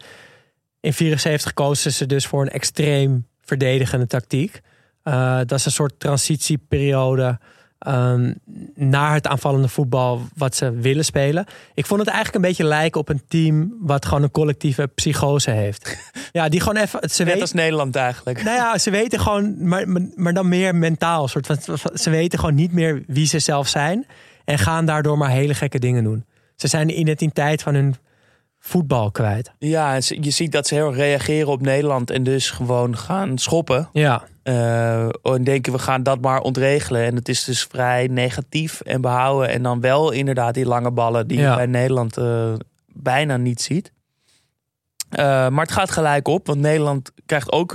in 0.80 0.94
74 0.94 1.54
kozen 1.54 1.92
ze 1.92 2.06
dus 2.06 2.28
voor 2.28 2.42
een 2.42 2.52
extreem 2.52 3.26
verdedigende 3.42 4.08
tactiek. 4.08 4.62
Eh, 5.08 5.38
dat 5.38 5.52
is 5.52 5.66
een 5.66 5.72
soort 5.72 6.00
transitieperiode 6.00 7.40
ehm, 7.80 8.34
naar 8.76 9.14
het 9.14 9.28
aanvallende 9.28 9.68
voetbal 9.68 10.22
wat 10.36 10.56
ze 10.56 10.72
willen 10.72 11.06
spelen. 11.06 11.46
Ik 11.74 11.86
vond 11.86 12.00
het 12.00 12.10
eigenlijk 12.10 12.38
een 12.38 12.50
beetje 12.50 12.64
lijken 12.64 13.00
op 13.00 13.10
een 13.10 13.22
team 13.28 13.74
wat 13.80 14.06
gewoon 14.06 14.24
een 14.24 14.32
collectieve 14.32 14.88
psychose 14.96 15.52
heeft. 15.52 15.98
ja, 16.32 16.50
die 16.50 16.60
gewoon 16.60 16.82
even. 16.84 17.10
Ze 17.10 17.24
Net 17.24 17.42
als 17.42 17.54
Nederland 17.54 17.96
eigenlijk. 17.96 18.44
nou 18.44 18.56
ja, 18.56 18.78
ze 18.78 18.90
weten 18.90 19.20
gewoon, 19.20 19.68
maar, 19.68 19.90
maar- 20.16 20.34
dan 20.34 20.48
meer 20.48 20.76
mentaal. 20.76 21.28
Soort 21.28 21.46
van, 21.46 21.58
ze 21.94 22.10
weten 22.10 22.40
gewoon 22.40 22.56
niet 22.56 22.72
meer 22.72 23.04
wie 23.08 23.28
ze 23.28 23.40
zelf 23.40 23.68
zijn. 23.68 24.06
En 24.46 24.58
gaan 24.58 24.86
daardoor 24.86 25.18
maar 25.18 25.30
hele 25.30 25.54
gekke 25.54 25.80
dingen 25.80 26.04
doen. 26.04 26.26
Ze 26.56 26.68
zijn 26.68 26.88
de 26.88 26.96
identiteit 26.96 27.62
van 27.62 27.74
hun 27.74 27.96
voetbal 28.60 29.12
kwijt. 29.12 29.52
Ja, 29.60 29.94
je 30.08 30.30
ziet 30.30 30.52
dat 30.52 30.68
ze 30.68 30.74
heel 30.74 30.94
reageren 30.94 31.48
op 31.48 31.62
Nederland 31.62 32.10
en 32.10 32.24
dus 32.24 32.50
gewoon 32.50 32.98
gaan 32.98 33.38
schoppen. 33.38 33.90
Ja, 33.94 34.24
Eh, 34.48 35.10
en 35.24 35.44
denken 35.44 35.72
we 35.72 35.80
gaan 35.80 36.04
dat 36.04 36.22
maar 36.22 36.42
ontregelen. 36.42 37.06
En 37.06 37.16
het 37.16 37.30
is 37.30 37.44
dus 37.44 37.64
vrij 37.64 38.08
negatief 38.08 38.82
en 38.82 39.02
behouden. 39.02 39.50
En 39.50 39.64
dan 39.64 39.82
wel 39.82 40.12
inderdaad 40.12 40.54
die 40.54 40.66
lange 40.66 40.92
ballen 40.92 41.28
die 41.28 41.40
Ja. 41.40 41.50
je 41.50 41.56
bij 41.56 41.66
Nederland 41.66 42.18
eh, 42.18 42.54
bijna 42.94 43.38
niet 43.38 43.62
ziet. 43.62 43.92
Eh, 45.10 45.26
maar 45.26 45.66
het 45.66 45.72
gaat 45.72 45.92
gelijk 45.92 46.28
op, 46.28 46.48
want 46.48 46.60
Nederland 46.60 47.12
krijgt 47.26 47.52
ook 47.52 47.72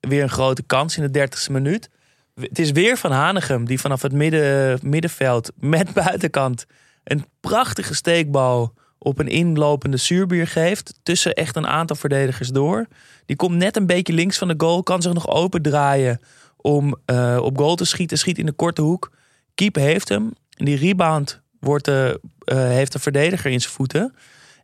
weer 0.00 0.22
een 0.22 0.28
grote 0.28 0.62
kans 0.62 0.96
in 0.96 1.02
de 1.02 1.28
30ste 1.28 1.52
minuut. 1.52 1.90
Het 2.34 2.58
is 2.58 2.70
weer 2.70 2.96
Van 2.96 3.12
Hanegem 3.12 3.64
die 3.64 3.80
vanaf 3.80 4.02
het 4.02 4.12
midden, 4.12 4.78
middenveld 4.82 5.52
met 5.56 5.92
buitenkant 5.92 6.66
een 7.04 7.26
prachtige 7.40 7.94
steekbal 7.94 8.74
op 9.04 9.18
een 9.18 9.28
inlopende 9.28 9.96
zuurbier 9.96 10.46
geeft. 10.46 10.94
Tussen 11.02 11.34
echt 11.34 11.56
een 11.56 11.66
aantal 11.66 11.96
verdedigers 11.96 12.48
door. 12.48 12.86
Die 13.26 13.36
komt 13.36 13.56
net 13.56 13.76
een 13.76 13.86
beetje 13.86 14.12
links 14.12 14.38
van 14.38 14.48
de 14.48 14.54
goal, 14.56 14.82
kan 14.82 15.02
zich 15.02 15.12
nog 15.12 15.28
open 15.28 15.62
draaien 15.62 16.20
om 16.56 16.96
eh, 17.04 17.38
op 17.42 17.58
goal 17.58 17.74
te 17.74 17.84
schieten. 17.84 18.18
Schiet 18.18 18.38
in 18.38 18.46
de 18.46 18.52
korte 18.52 18.82
hoek. 18.82 19.12
Keep 19.54 19.74
heeft 19.74 20.08
hem. 20.08 20.32
Die 20.48 20.76
rebound 20.76 21.40
wordt 21.60 21.84
de, 21.84 22.20
eh, 22.44 22.56
heeft 22.56 22.92
de 22.92 22.98
verdediger 22.98 23.50
in 23.50 23.60
zijn 23.60 23.72
voeten. 23.72 24.14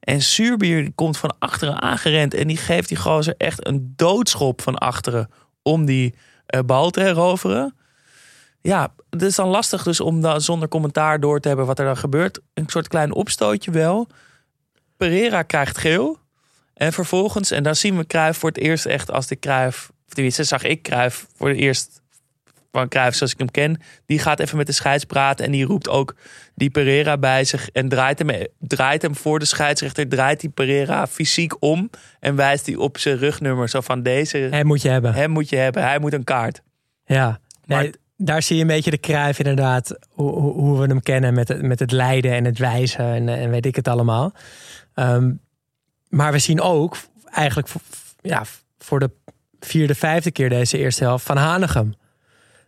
En 0.01 0.21
Suurbier 0.21 0.93
komt 0.95 1.17
van 1.17 1.37
achteren 1.39 1.83
aangerend. 1.83 2.35
En 2.35 2.47
die 2.47 2.57
geeft 2.57 2.89
die 2.89 2.97
gozer 2.97 3.35
echt 3.37 3.67
een 3.67 3.93
doodschop 3.97 4.63
van 4.63 4.79
achteren. 4.79 5.31
Om 5.63 5.85
die 5.85 6.15
eh, 6.47 6.61
bal 6.67 6.91
te 6.91 7.01
heroveren. 7.01 7.75
Ja, 8.61 8.93
het 9.11 9.23
is 9.23 9.35
dan 9.35 9.49
lastig 9.49 9.83
dus 9.83 10.01
om 10.01 10.21
dan 10.21 10.41
zonder 10.41 10.69
commentaar 10.69 11.21
door 11.21 11.41
te 11.41 11.49
hebben 11.49 11.67
wat 11.67 11.79
er 11.79 11.85
dan 11.85 11.97
gebeurt. 11.97 12.41
Een 12.55 12.65
soort 12.67 12.89
klein 12.89 13.15
opstootje 13.15 13.71
wel. 13.71 14.09
Pereira 15.09 15.43
krijgt 15.43 15.79
geel. 15.79 16.19
En 16.75 16.93
vervolgens, 16.93 17.51
en 17.51 17.63
dan 17.63 17.77
zien 17.77 17.97
we 17.97 18.07
Cruijff 18.07 18.39
voor 18.39 18.49
het 18.49 18.59
eerst 18.59 18.87
echt 18.87 19.11
als 19.11 19.27
de 19.27 19.39
Cruijff... 19.39 19.91
Of 20.09 20.15
tenminste, 20.15 20.45
zag 20.45 20.63
ik 20.63 20.83
Cruijff 20.83 21.27
voor 21.37 21.49
het 21.49 21.59
eerst 21.59 22.03
van 22.73 22.89
Cruijff 22.89 23.17
zoals 23.17 23.33
ik 23.33 23.39
hem 23.39 23.51
ken. 23.51 23.81
Die 24.07 24.19
gaat 24.19 24.41
even 24.41 24.57
met 24.57 24.67
de 24.67 24.73
scheids 24.73 25.05
praten 25.05 25.45
en 25.45 25.51
die 25.51 25.65
roept 25.65 25.89
ook 25.89 26.15
die 26.55 26.71
Pereira 26.71 27.19
bij 27.19 27.45
zich. 27.45 27.69
En 27.71 27.89
draait 27.89 28.19
hem, 28.19 28.47
draait 28.59 29.03
hem 29.03 29.17
voor 29.17 29.39
de 29.39 29.45
scheidsrechter, 29.45 30.09
draait 30.09 30.41
die 30.41 30.51
Pereira 30.51 31.07
fysiek 31.07 31.63
om. 31.63 31.91
En 32.21 32.37
wijst 32.37 32.67
hij 32.67 32.77
op 32.77 32.99
zijn 32.99 33.17
rugnummer. 33.19 33.69
Zo 33.69 33.81
van 33.81 34.03
deze, 34.03 34.37
Hem 34.39 34.67
moet 34.67 34.83
je 34.83 34.89
hebben. 34.89 35.15
hem 35.15 35.31
moet 35.31 35.49
je 35.49 35.57
hebben, 35.57 35.83
hij 35.83 35.99
moet 35.99 36.13
een 36.13 36.25
kaart. 36.25 36.63
Ja, 37.05 37.41
Maar- 37.67 37.83
nee, 37.83 37.93
daar 38.17 38.43
zie 38.43 38.57
je 38.57 38.63
een 38.63 38.69
beetje 38.69 38.91
de 38.91 38.99
kruif 38.99 39.39
inderdaad. 39.39 39.99
Hoe, 40.11 40.31
hoe- 40.33 40.81
we 40.81 40.87
hem 40.87 41.03
kennen 41.03 41.35
met 41.35 41.49
het, 41.49 41.63
met 41.63 41.79
het 41.79 41.91
lijden 41.93 42.33
en 42.33 42.45
het 42.45 42.59
wijzen 42.59 43.05
en, 43.15 43.29
en 43.29 43.51
weet 43.51 43.67
ik 43.67 43.77
het 43.77 43.89
allemaal. 43.89 44.33
Ehm, 45.01 45.33
maar 46.09 46.33
we 46.33 46.39
zien 46.39 46.61
ook 46.61 46.97
eigenlijk 47.25 47.69
voor, 47.69 47.81
ja, 48.21 48.45
voor 48.79 48.99
de 48.99 49.11
vierde, 49.61 49.95
vijfde 49.95 50.31
keer 50.31 50.49
deze 50.49 50.79
eerste 50.79 51.05
helft 51.05 51.25
van 51.25 51.37
Hanegem. 51.37 51.95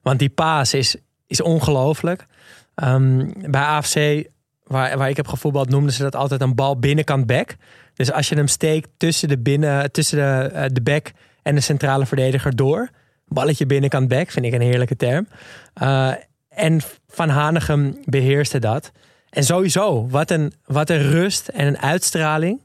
Want 0.03 0.19
die 0.19 0.31
paas 0.31 0.75
is, 0.75 0.97
is 1.27 1.41
ongelooflijk. 1.41 2.27
Ehm, 2.75 3.31
bij 3.51 3.61
AFC, 3.61 4.29
waar, 4.65 4.99
waar 4.99 5.09
ik 5.09 5.17
heb 5.17 5.29
gevoetbald, 5.29 5.69
noemden 5.69 5.93
ze 5.93 6.03
dat 6.03 6.17
altijd 6.17 6.41
een 6.41 6.55
bal 6.55 6.79
binnenkant 6.79 7.27
back. 7.27 7.57
Dus 7.95 8.13
als 8.13 8.29
je 8.29 8.35
hem 8.35 8.49
steekt 8.49 8.89
tussen 8.97 9.29
de, 9.29 9.39
binnen, 9.39 9.93
tussen 9.93 10.19
de, 10.19 10.55
eh, 10.55 10.65
de 10.73 10.83
back 10.83 11.13
en 11.43 11.55
de 11.55 11.61
centrale 11.61 12.07
verdediger 12.07 12.57
door. 12.57 12.91
Balletje 13.27 13.67
binnenkant 13.67 14.09
back, 14.09 14.31
vind 14.31 14.47
ik 14.47 14.53
een 14.53 14.61
heerlijke 14.61 14.97
term. 14.97 15.29
Eh, 15.75 16.13
en 16.49 16.81
Van 17.09 17.29
Hanegem 17.29 17.99
beheerste 18.05 18.59
dat. 18.59 18.93
En 19.33 19.45
sowieso, 19.45 20.09
wat 20.09 20.31
een, 20.31 20.53
wat 20.65 20.91
een 20.91 21.11
rust 21.11 21.49
en 21.49 21.67
een 21.67 21.79
uitstraling. 21.79 22.61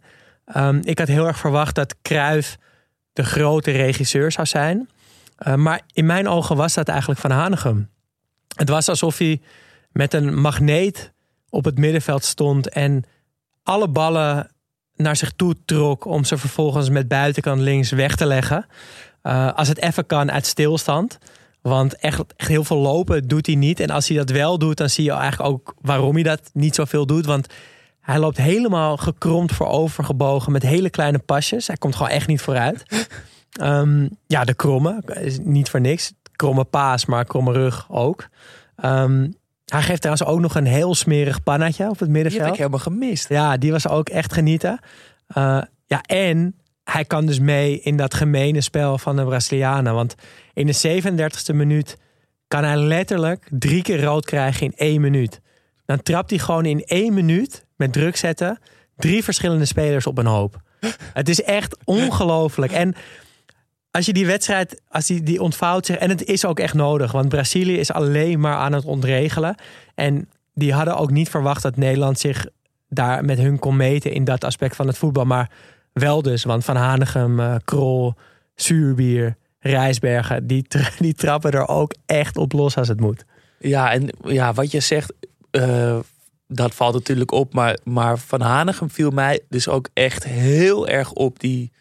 Ehm, 0.46 0.80
ik 0.84 1.00
had 1.00 1.08
heel 1.08 1.28
erg 1.28 1.38
verwacht 1.38 1.76
dat 1.76 1.96
Cruijff 2.02 2.58
de 3.14 3.24
grote 3.24 3.72
regisseur 3.72 4.32
zou 4.32 4.48
zijn. 4.48 4.90
Uh, 5.48 5.56
maar 5.56 5.82
in 5.94 6.06
mijn 6.06 6.28
ogen 6.28 6.56
was 6.56 6.74
dat 6.74 6.88
eigenlijk 6.88 7.20
Van 7.20 7.32
Hanegem. 7.32 7.90
Het 8.56 8.70
was 8.70 8.90
alsof 8.90 9.18
hij 9.18 9.42
met 9.92 10.14
een 10.14 10.40
magneet 10.40 11.14
op 11.50 11.66
het 11.66 11.78
middenveld 11.78 12.24
stond 12.24 12.70
en 12.70 13.04
alle 13.64 13.88
ballen 13.88 14.52
naar 14.96 15.16
zich 15.16 15.32
toe 15.32 15.56
trok 15.66 16.06
om 16.06 16.24
ze 16.24 16.38
vervolgens 16.38 16.90
met 16.90 17.08
buitenkant 17.08 17.62
links 17.62 17.92
weg 17.92 18.16
te 18.16 18.26
leggen. 18.26 18.66
Uh, 19.24 19.54
als 19.54 19.68
het 19.68 19.82
even 19.82 20.06
kan 20.06 20.32
uit 20.32 20.46
stilstand. 20.46 21.18
Want 21.68 21.96
echt, 21.96 22.24
echt 22.36 22.50
heel 22.50 22.64
veel 22.64 22.78
lopen 22.78 23.28
doet 23.28 23.46
hij 23.46 23.56
niet. 23.56 23.80
En 23.80 23.90
als 23.90 24.08
hij 24.08 24.18
dat 24.18 24.30
wel 24.30 24.58
doet, 24.58 24.78
dan 24.78 24.90
zie 24.90 25.04
je 25.04 25.12
eigenlijk 25.12 25.50
ook 25.50 25.76
waarom 25.82 26.14
hij 26.14 26.24
dat 26.24 26.50
niet 26.54 26.76
zoveel 26.76 27.06
doet. 27.06 27.26
Want 27.26 27.48
hij 28.00 28.20
loopt 28.20 28.38
helemaal 28.38 28.98
gekromd 28.98 29.52
voorover 29.52 30.04
gebogen 30.04 30.52
met 30.52 30.64
hele 30.64 30.90
kleine 30.90 31.20
pasjes. 31.20 31.68
Hij 31.68 31.76
komt 31.76 31.96
gewoon 31.96 32.12
echt 32.12 32.28
niet 32.28 32.42
vooruit. 32.42 33.08
Um, 33.62 34.10
ja, 34.28 34.44
de 34.44 34.54
kromme, 34.54 35.04
is 35.22 35.38
niet 35.42 35.70
voor 35.70 35.82
niks. 35.82 36.14
Kromme 36.36 36.64
paas, 36.64 37.06
maar 37.06 37.26
kromme 37.26 37.52
rug 37.52 37.86
ook. 37.90 38.28
Um, 38.86 39.34
hij 39.66 39.82
geeft 39.82 40.02
trouwens 40.02 40.28
ook 40.28 40.40
nog 40.40 40.56
een 40.56 40.66
heel 40.66 40.96
smerig 40.96 41.44
pannetje 41.44 41.90
op 41.90 42.00
het 42.00 42.10
middenveld. 42.10 42.34
Die 42.34 42.42
heb 42.42 42.52
ik 42.52 42.58
helemaal 42.58 42.80
gemist. 42.80 43.30
Ja, 43.30 43.58
die 43.58 43.72
was 43.72 43.88
ook 43.88 44.10
echt 44.10 44.34
genieten. 44.34 44.80
Uh, 45.38 45.62
ja, 45.86 46.02
en 46.02 46.56
hij 46.92 47.06
kan 47.06 47.26
dus 47.26 47.40
mee 47.40 47.80
in 47.80 47.98
dat 47.98 48.14
gemene 48.14 48.62
spel 48.62 48.98
van 48.98 49.16
de 49.16 49.26
Brazilianen. 49.26 49.94
Want 49.94 50.16
in 50.54 50.66
de 50.66 51.02
37e 51.02 51.56
minuut 51.56 51.98
kan 52.48 52.64
hij 52.64 52.78
letterlijk 52.78 53.48
drie 53.50 53.82
keer 53.82 54.04
rood 54.04 54.26
krijgen 54.26 54.66
in 54.66 54.74
één 54.76 55.02
minuut. 55.02 55.42
Dan 55.86 56.02
trapt 56.02 56.30
hij 56.30 56.40
gewoon 56.40 56.66
in 56.66 56.84
één 56.84 57.14
minuut 57.14 57.66
met 57.76 57.94
druk 57.94 58.16
zetten 58.16 58.60
drie 58.96 59.24
verschillende 59.24 59.66
spelers 59.66 60.08
op 60.08 60.18
een 60.18 60.26
hoop. 60.26 60.62
Het 61.14 61.30
is 61.30 61.42
echt 61.42 61.78
ongelooflijk. 61.84 62.72
En 62.72 62.96
als 63.92 64.06
je 64.06 64.14
die 64.14 64.26
wedstrijd, 64.26 64.82
als 64.90 65.06
die, 65.06 65.24
die 65.24 65.42
ontvouwt 65.42 65.86
zich, 65.86 65.96
en 65.96 66.10
het 66.10 66.24
is 66.24 66.46
ook 66.46 66.60
echt 66.60 66.74
nodig, 66.74 67.12
want 67.12 67.30
Brazilië 67.30 67.78
is 67.78 67.92
alleen 67.92 68.40
maar 68.40 68.56
aan 68.56 68.74
het 68.74 68.86
ontregelen. 68.86 69.56
En 69.96 70.30
die 70.54 70.74
hadden 70.74 70.98
ook 70.98 71.12
niet 71.12 71.30
verwacht 71.30 71.62
dat 71.62 71.76
Nederland 71.76 72.20
zich 72.20 72.46
daar 72.90 73.26
met 73.26 73.38
hun 73.38 73.60
kon 73.60 73.76
meten 73.76 74.12
in 74.12 74.24
dat 74.24 74.44
aspect 74.44 74.76
van 74.76 74.88
het 74.88 74.98
voetbal. 74.98 75.26
Maar 75.26 75.50
wel 76.00 76.22
dus, 76.22 76.44
want 76.44 76.66
Van 76.66 76.76
Hanegem, 76.76 77.40
uh, 77.40 77.56
Krol, 77.66 78.14
Zuurbier, 78.56 79.36
Rijsbergen, 79.60 80.48
die, 80.48 80.66
die 81.00 81.14
trappen 81.14 81.52
er 81.52 81.68
ook 81.68 81.94
echt 82.06 82.38
op 82.38 82.52
los 82.52 82.78
als 82.78 82.88
het 82.88 83.00
moet. 83.00 83.26
Ja, 83.60 83.92
en 83.92 84.10
ja, 84.24 84.54
wat 84.54 84.72
je 84.72 84.80
zegt, 84.80 85.14
uh, 85.52 86.00
dat 86.48 86.76
valt 86.76 86.94
natuurlijk 86.94 87.32
op. 87.32 87.54
Maar, 87.54 87.78
maar 87.84 88.18
Van 88.18 88.42
Hanegem 88.42 88.90
viel 88.90 89.10
mij 89.10 89.42
dus 89.50 89.68
ook 89.68 89.90
echt 89.94 90.24
heel 90.24 90.88
erg 90.88 91.12
op. 91.12 91.40
Die 91.40 91.72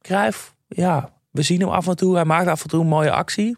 Cruijff, 0.00 0.54
ja, 0.68 1.12
we 1.30 1.42
zien 1.42 1.60
hem 1.60 1.68
af 1.68 1.86
en 1.86 1.96
toe. 1.96 2.14
Hij 2.14 2.24
maakt 2.24 2.48
af 2.48 2.62
en 2.62 2.68
toe 2.68 2.80
een 2.80 2.86
mooie 2.86 3.12
actie. 3.12 3.56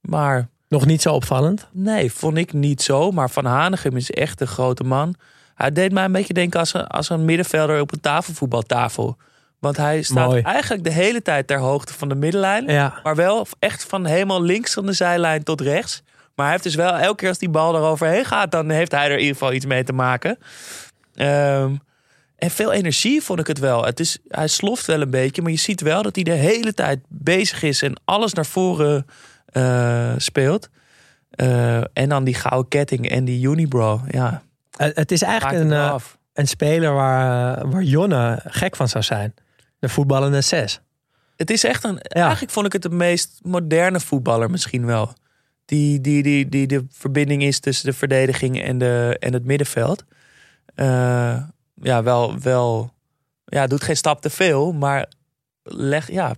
Maar... 0.00 0.48
Nog 0.68 0.86
niet 0.86 1.02
zo 1.02 1.14
opvallend? 1.14 1.68
Nee, 1.72 2.12
vond 2.12 2.36
ik 2.36 2.52
niet 2.52 2.82
zo. 2.82 3.10
Maar 3.10 3.30
Van 3.30 3.44
Hanegem 3.44 3.96
is 3.96 4.10
echt 4.10 4.40
een 4.40 4.46
grote 4.46 4.84
man. 4.84 5.14
Hij 5.54 5.72
deed 5.72 5.92
mij 5.92 6.04
een 6.04 6.12
beetje 6.12 6.34
denken 6.34 6.60
als 6.60 6.74
een, 6.74 6.86
als 6.86 7.08
een 7.08 7.24
middenvelder 7.24 7.80
op 7.80 7.92
een 7.92 8.00
tafelvoetbaltafel. 8.00 9.16
Want 9.60 9.76
hij 9.76 10.02
staat 10.02 10.28
Mooi. 10.28 10.42
eigenlijk 10.42 10.84
de 10.84 10.92
hele 10.92 11.22
tijd 11.22 11.46
ter 11.46 11.58
hoogte 11.58 11.92
van 11.92 12.08
de 12.08 12.14
middenlijn. 12.14 12.66
Ja. 12.66 13.00
Maar 13.02 13.16
wel 13.16 13.46
echt 13.58 13.84
van 13.84 14.06
helemaal 14.06 14.42
links 14.42 14.72
van 14.72 14.86
de 14.86 14.92
zijlijn 14.92 15.42
tot 15.42 15.60
rechts. 15.60 16.02
Maar 16.34 16.44
hij 16.44 16.54
heeft 16.54 16.64
dus 16.64 16.74
wel 16.74 16.92
elke 16.92 17.16
keer 17.16 17.28
als 17.28 17.38
die 17.38 17.48
bal 17.48 17.76
eroverheen 17.76 18.24
gaat, 18.24 18.50
dan 18.50 18.70
heeft 18.70 18.92
hij 18.92 19.04
er 19.04 19.12
in 19.12 19.18
ieder 19.18 19.32
geval 19.32 19.52
iets 19.52 19.66
mee 19.66 19.84
te 19.84 19.92
maken. 19.92 20.38
Um, 21.14 21.80
en 22.40 22.50
veel 22.50 22.72
energie 22.72 23.22
vond 23.22 23.40
ik 23.40 23.46
het 23.46 23.58
wel. 23.58 23.84
Het 23.84 24.00
is, 24.00 24.18
hij 24.28 24.48
sloft 24.48 24.86
wel 24.86 25.00
een 25.00 25.10
beetje, 25.10 25.42
maar 25.42 25.50
je 25.50 25.58
ziet 25.58 25.80
wel 25.80 26.02
dat 26.02 26.14
hij 26.14 26.24
de 26.24 26.30
hele 26.30 26.74
tijd 26.74 27.00
bezig 27.08 27.62
is 27.62 27.82
en 27.82 28.00
alles 28.04 28.32
naar 28.32 28.46
voren 28.46 29.06
uh, 29.52 30.12
speelt. 30.16 30.68
Uh, 31.36 31.76
en 31.76 32.08
dan 32.08 32.24
die 32.24 32.34
gouden 32.34 32.68
ketting 32.68 33.08
en 33.08 33.24
die 33.24 33.48
unibro. 33.48 34.00
Ja, 34.08 34.42
het 34.76 35.12
is 35.12 35.22
eigenlijk 35.22 35.60
een, 35.60 35.70
uh, 35.70 35.94
een 36.32 36.48
speler 36.48 36.94
waar, 36.94 37.68
waar 37.68 37.82
Jonne 37.82 38.42
gek 38.44 38.76
van 38.76 38.88
zou 38.88 39.04
zijn. 39.04 39.34
De 39.80 39.88
voetballende 39.88 40.40
zes. 40.40 40.80
Het 41.36 41.50
is 41.50 41.64
echt 41.64 41.84
een. 41.84 41.98
Ja. 42.02 42.22
Eigenlijk 42.22 42.52
vond 42.52 42.66
ik 42.66 42.72
het 42.72 42.82
de 42.82 42.90
meest 42.90 43.40
moderne 43.42 44.00
voetballer 44.00 44.50
misschien 44.50 44.86
wel. 44.86 45.12
Die, 45.64 46.00
die, 46.00 46.22
die, 46.22 46.48
die 46.48 46.66
de 46.66 46.84
verbinding 46.90 47.42
is 47.42 47.60
tussen 47.60 47.86
de 47.86 47.96
verdediging 47.96 48.62
en, 48.62 48.78
de, 48.78 49.16
en 49.20 49.32
het 49.32 49.44
middenveld. 49.44 50.04
Uh, 50.76 51.42
ja, 51.74 52.02
wel, 52.02 52.38
wel. 52.38 52.92
Ja, 53.44 53.66
doet 53.66 53.82
geen 53.82 53.96
stap 53.96 54.20
te 54.20 54.30
veel, 54.30 54.72
maar 54.72 55.06
leg. 55.62 56.10
Ja, 56.10 56.34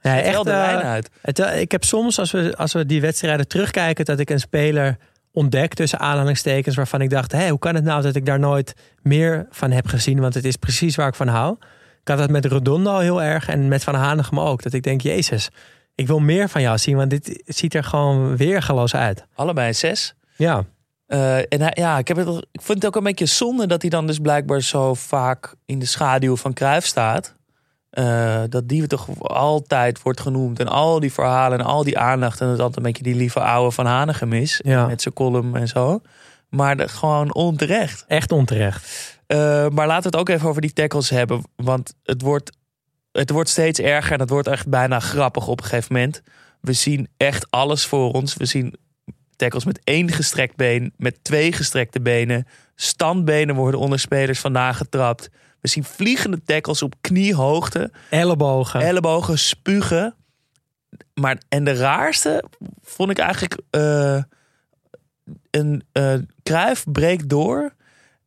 ja 0.00 0.20
echt 0.20 0.44
de 0.44 0.50
lijn 0.50 0.82
uit. 0.82 1.10
Het, 1.20 1.38
ik 1.38 1.72
heb 1.72 1.84
soms, 1.84 2.18
als 2.18 2.30
we, 2.30 2.56
als 2.56 2.72
we 2.72 2.86
die 2.86 3.00
wedstrijden 3.00 3.48
terugkijken, 3.48 4.04
dat 4.04 4.18
ik 4.18 4.30
een 4.30 4.40
speler 4.40 4.96
ontdek 5.32 5.74
tussen 5.74 5.98
aanhalingstekens 5.98 6.76
waarvan 6.76 7.00
ik 7.00 7.10
dacht: 7.10 7.32
hé, 7.32 7.48
hoe 7.48 7.58
kan 7.58 7.74
het 7.74 7.84
nou 7.84 8.02
dat 8.02 8.14
ik 8.14 8.26
daar 8.26 8.38
nooit 8.38 8.74
meer 9.02 9.46
van 9.50 9.70
heb 9.70 9.86
gezien? 9.86 10.20
Want 10.20 10.34
het 10.34 10.44
is 10.44 10.56
precies 10.56 10.96
waar 10.96 11.08
ik 11.08 11.14
van 11.14 11.28
hou. 11.28 11.56
Ik 12.02 12.08
had 12.08 12.18
dat 12.18 12.30
met 12.30 12.44
Redondo 12.44 12.98
heel 12.98 13.22
erg 13.22 13.48
en 13.48 13.68
met 13.68 13.84
Van 13.84 13.94
Hanegem 13.94 14.40
ook. 14.40 14.62
Dat 14.62 14.72
ik 14.72 14.82
denk: 14.82 15.00
Jezus, 15.00 15.50
ik 15.94 16.06
wil 16.06 16.18
meer 16.18 16.48
van 16.48 16.62
jou 16.62 16.78
zien, 16.78 16.96
want 16.96 17.10
dit 17.10 17.42
ziet 17.46 17.74
er 17.74 17.84
gewoon 17.84 18.36
weergeloos 18.36 18.94
uit. 18.94 19.26
Allebei 19.34 19.74
zes. 19.74 20.14
Ja. 20.36 20.64
Uh, 21.08 21.36
en 21.36 21.60
hij, 21.60 21.72
ja, 21.74 21.98
ik, 21.98 22.08
heb 22.08 22.16
het, 22.16 22.28
ik 22.52 22.60
vind 22.62 22.78
het 22.78 22.86
ook 22.86 22.96
een 22.96 23.02
beetje 23.02 23.26
zonde 23.26 23.66
dat 23.66 23.80
hij 23.80 23.90
dan 23.90 24.06
dus 24.06 24.18
blijkbaar 24.18 24.60
zo 24.60 24.94
vaak 24.94 25.54
in 25.66 25.78
de 25.78 25.86
schaduw 25.86 26.36
van 26.36 26.52
Cruijff 26.52 26.86
staat. 26.86 27.34
Uh, 27.90 28.42
dat 28.48 28.68
die 28.68 28.86
toch 28.86 29.22
altijd 29.22 30.02
wordt 30.02 30.20
genoemd. 30.20 30.60
En 30.60 30.68
al 30.68 31.00
die 31.00 31.12
verhalen 31.12 31.58
en 31.58 31.64
al 31.64 31.84
die 31.84 31.98
aandacht. 31.98 32.40
En 32.40 32.46
dat 32.46 32.58
altijd 32.58 32.76
een 32.76 32.82
beetje 32.82 33.02
die 33.02 33.14
lieve 33.14 33.40
oude 33.40 33.70
van 33.70 33.86
Hanegem 33.86 34.32
is. 34.32 34.60
Ja. 34.64 34.86
Met 34.86 35.02
zijn 35.02 35.14
column 35.14 35.56
en 35.56 35.68
zo. 35.68 36.00
Maar 36.48 36.76
de, 36.76 36.88
gewoon 36.88 37.34
onterecht. 37.34 38.04
Echt 38.08 38.32
onterecht. 38.32 39.19
Uh, 39.32 39.68
maar 39.68 39.86
laten 39.86 40.10
we 40.10 40.16
het 40.16 40.16
ook 40.16 40.28
even 40.28 40.48
over 40.48 40.60
die 40.60 40.72
tackles 40.72 41.10
hebben. 41.10 41.42
Want 41.56 41.94
het 42.02 42.22
wordt, 42.22 42.52
het 43.12 43.30
wordt 43.30 43.48
steeds 43.48 43.78
erger. 43.78 44.12
En 44.12 44.20
het 44.20 44.30
wordt 44.30 44.48
echt 44.48 44.68
bijna 44.68 45.00
grappig 45.00 45.48
op 45.48 45.58
een 45.58 45.64
gegeven 45.64 45.94
moment. 45.94 46.22
We 46.60 46.72
zien 46.72 47.08
echt 47.16 47.50
alles 47.50 47.86
voor 47.86 48.12
ons. 48.12 48.34
We 48.34 48.44
zien 48.44 48.74
tackles 49.36 49.64
met 49.64 49.80
één 49.84 50.10
gestrekt 50.10 50.56
been, 50.56 50.92
met 50.96 51.24
twee 51.24 51.52
gestrekte 51.52 52.00
benen. 52.00 52.46
Standbenen 52.74 53.54
worden 53.54 53.80
onder 53.80 53.98
spelers 53.98 54.38
vandaan 54.38 54.74
getrapt. 54.74 55.30
We 55.60 55.68
zien 55.68 55.84
vliegende 55.84 56.42
tackles 56.44 56.82
op 56.82 56.94
kniehoogte. 57.00 57.92
Ellebogen. 58.10 58.80
Ellebogen, 58.80 59.38
spugen. 59.38 60.14
maar, 61.14 61.42
en 61.48 61.64
de 61.64 61.74
raarste 61.74 62.44
vond 62.82 63.10
ik 63.10 63.18
eigenlijk... 63.18 63.60
eh, 63.70 64.22
een 65.50 65.82
uh, 65.92 66.14
Kruif 66.42 66.84
breekt 66.92 67.28
door... 67.28 67.78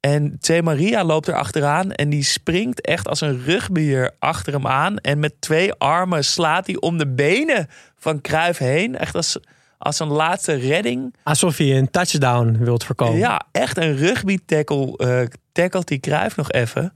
En 0.05 0.37
T. 0.39 0.61
Maria 0.61 1.03
loopt 1.03 1.27
er 1.27 1.33
achteraan 1.33 1.91
en 1.91 2.09
die 2.09 2.23
springt 2.23 2.81
echt 2.81 3.07
als 3.07 3.21
een 3.21 3.43
rugbier 3.43 4.15
achter 4.19 4.53
hem 4.53 4.67
aan. 4.67 4.97
En 4.97 5.19
met 5.19 5.41
twee 5.41 5.73
armen 5.73 6.25
slaat 6.25 6.65
hij 6.65 6.79
om 6.79 6.97
de 6.97 7.07
benen 7.07 7.67
van 7.95 8.21
Kruif 8.21 8.57
heen. 8.57 8.97
Echt 8.97 9.15
als, 9.15 9.37
als 9.77 9.99
een 9.99 10.07
laatste 10.07 10.53
redding. 10.53 11.15
Alsof 11.23 11.57
hij 11.57 11.77
een 11.77 11.91
touchdown 11.91 12.57
wilt 12.59 12.83
voorkomen. 12.83 13.17
Ja, 13.17 13.47
echt 13.51 13.77
een 13.77 13.95
rugby 13.95 14.37
tackle. 14.45 14.93
Uh, 14.97 15.27
tackelt 15.51 15.87
die 15.87 15.99
Kruif 15.99 16.35
nog 16.35 16.51
even. 16.51 16.93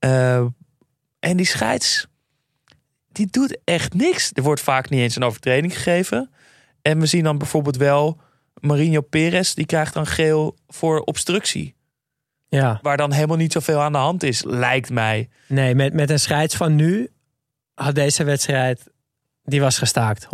Uh, 0.00 0.44
en 1.20 1.36
die 1.36 1.46
scheids, 1.46 2.06
die 3.12 3.26
doet 3.30 3.58
echt 3.64 3.94
niks. 3.94 4.30
Er 4.32 4.42
wordt 4.42 4.60
vaak 4.60 4.88
niet 4.88 5.00
eens 5.00 5.16
een 5.16 5.24
overtreding 5.24 5.74
gegeven. 5.74 6.30
En 6.82 7.00
we 7.00 7.06
zien 7.06 7.24
dan 7.24 7.38
bijvoorbeeld 7.38 7.76
wel 7.76 8.20
Marinho 8.60 9.00
Perez, 9.00 9.54
die 9.54 9.66
krijgt 9.66 9.94
dan 9.94 10.06
geel 10.06 10.56
voor 10.68 11.00
obstructie. 11.00 11.75
Ja. 12.48 12.78
Waar 12.82 12.96
dan 12.96 13.12
helemaal 13.12 13.36
niet 13.36 13.52
zoveel 13.52 13.80
aan 13.80 13.92
de 13.92 13.98
hand 13.98 14.22
is, 14.22 14.44
lijkt 14.44 14.90
mij. 14.90 15.28
Nee, 15.48 15.74
met, 15.74 15.92
met 15.92 16.10
een 16.10 16.20
scheids 16.20 16.54
van 16.56 16.74
nu 16.74 17.10
had 17.74 17.94
deze 17.94 18.24
wedstrijd, 18.24 18.86
die 19.44 19.60
was 19.60 19.78
gestaakt, 19.78 20.26
100%. 20.26 20.28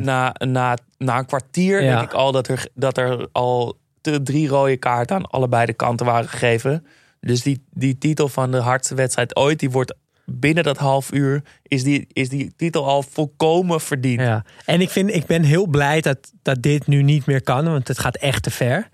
Na, 0.00 0.34
na, 0.38 0.76
na 0.98 1.18
een 1.18 1.26
kwartier 1.26 1.82
Ja. 1.82 1.96
denk 1.96 2.10
ik 2.10 2.16
al 2.16 2.32
dat 2.32 2.48
er, 2.48 2.66
dat 2.74 2.98
er 2.98 3.28
al 3.32 3.78
de 4.00 4.22
drie 4.22 4.48
rode 4.48 4.76
kaarten 4.76 5.16
aan 5.16 5.26
allebei 5.26 5.66
de 5.66 5.72
kanten 5.72 6.06
waren 6.06 6.28
gegeven. 6.28 6.86
Dus 7.20 7.42
die, 7.42 7.64
die 7.70 7.98
titel 7.98 8.28
van 8.28 8.50
de 8.50 8.58
hardste 8.58 8.94
wedstrijd 8.94 9.36
ooit, 9.36 9.58
die 9.58 9.70
wordt 9.70 9.94
binnen 10.24 10.64
dat 10.64 10.76
half 10.76 11.12
uur, 11.12 11.42
is 11.62 11.82
die, 11.82 12.06
is 12.12 12.28
die 12.28 12.52
titel 12.56 12.86
al 12.86 13.02
volkomen 13.02 13.80
verdiend. 13.80 14.20
Ja. 14.20 14.44
En 14.64 14.80
ik, 14.80 14.90
vind, 14.90 15.14
ik 15.14 15.26
ben 15.26 15.42
heel 15.42 15.66
blij 15.66 16.00
dat, 16.00 16.32
dat 16.42 16.62
dit 16.62 16.86
nu 16.86 17.02
niet 17.02 17.26
meer 17.26 17.42
kan, 17.42 17.64
want 17.64 17.88
het 17.88 17.98
gaat 17.98 18.16
echt 18.16 18.42
te 18.42 18.50
ver. 18.50 18.88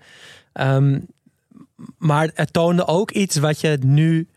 Ehm, 0.53 0.99
maar 1.97 2.29
het 2.33 2.53
toonde 2.53 2.87
ook 2.87 3.11
iets 3.11 3.35
wat 3.35 3.61
je 3.61 3.77
nu 3.85 4.29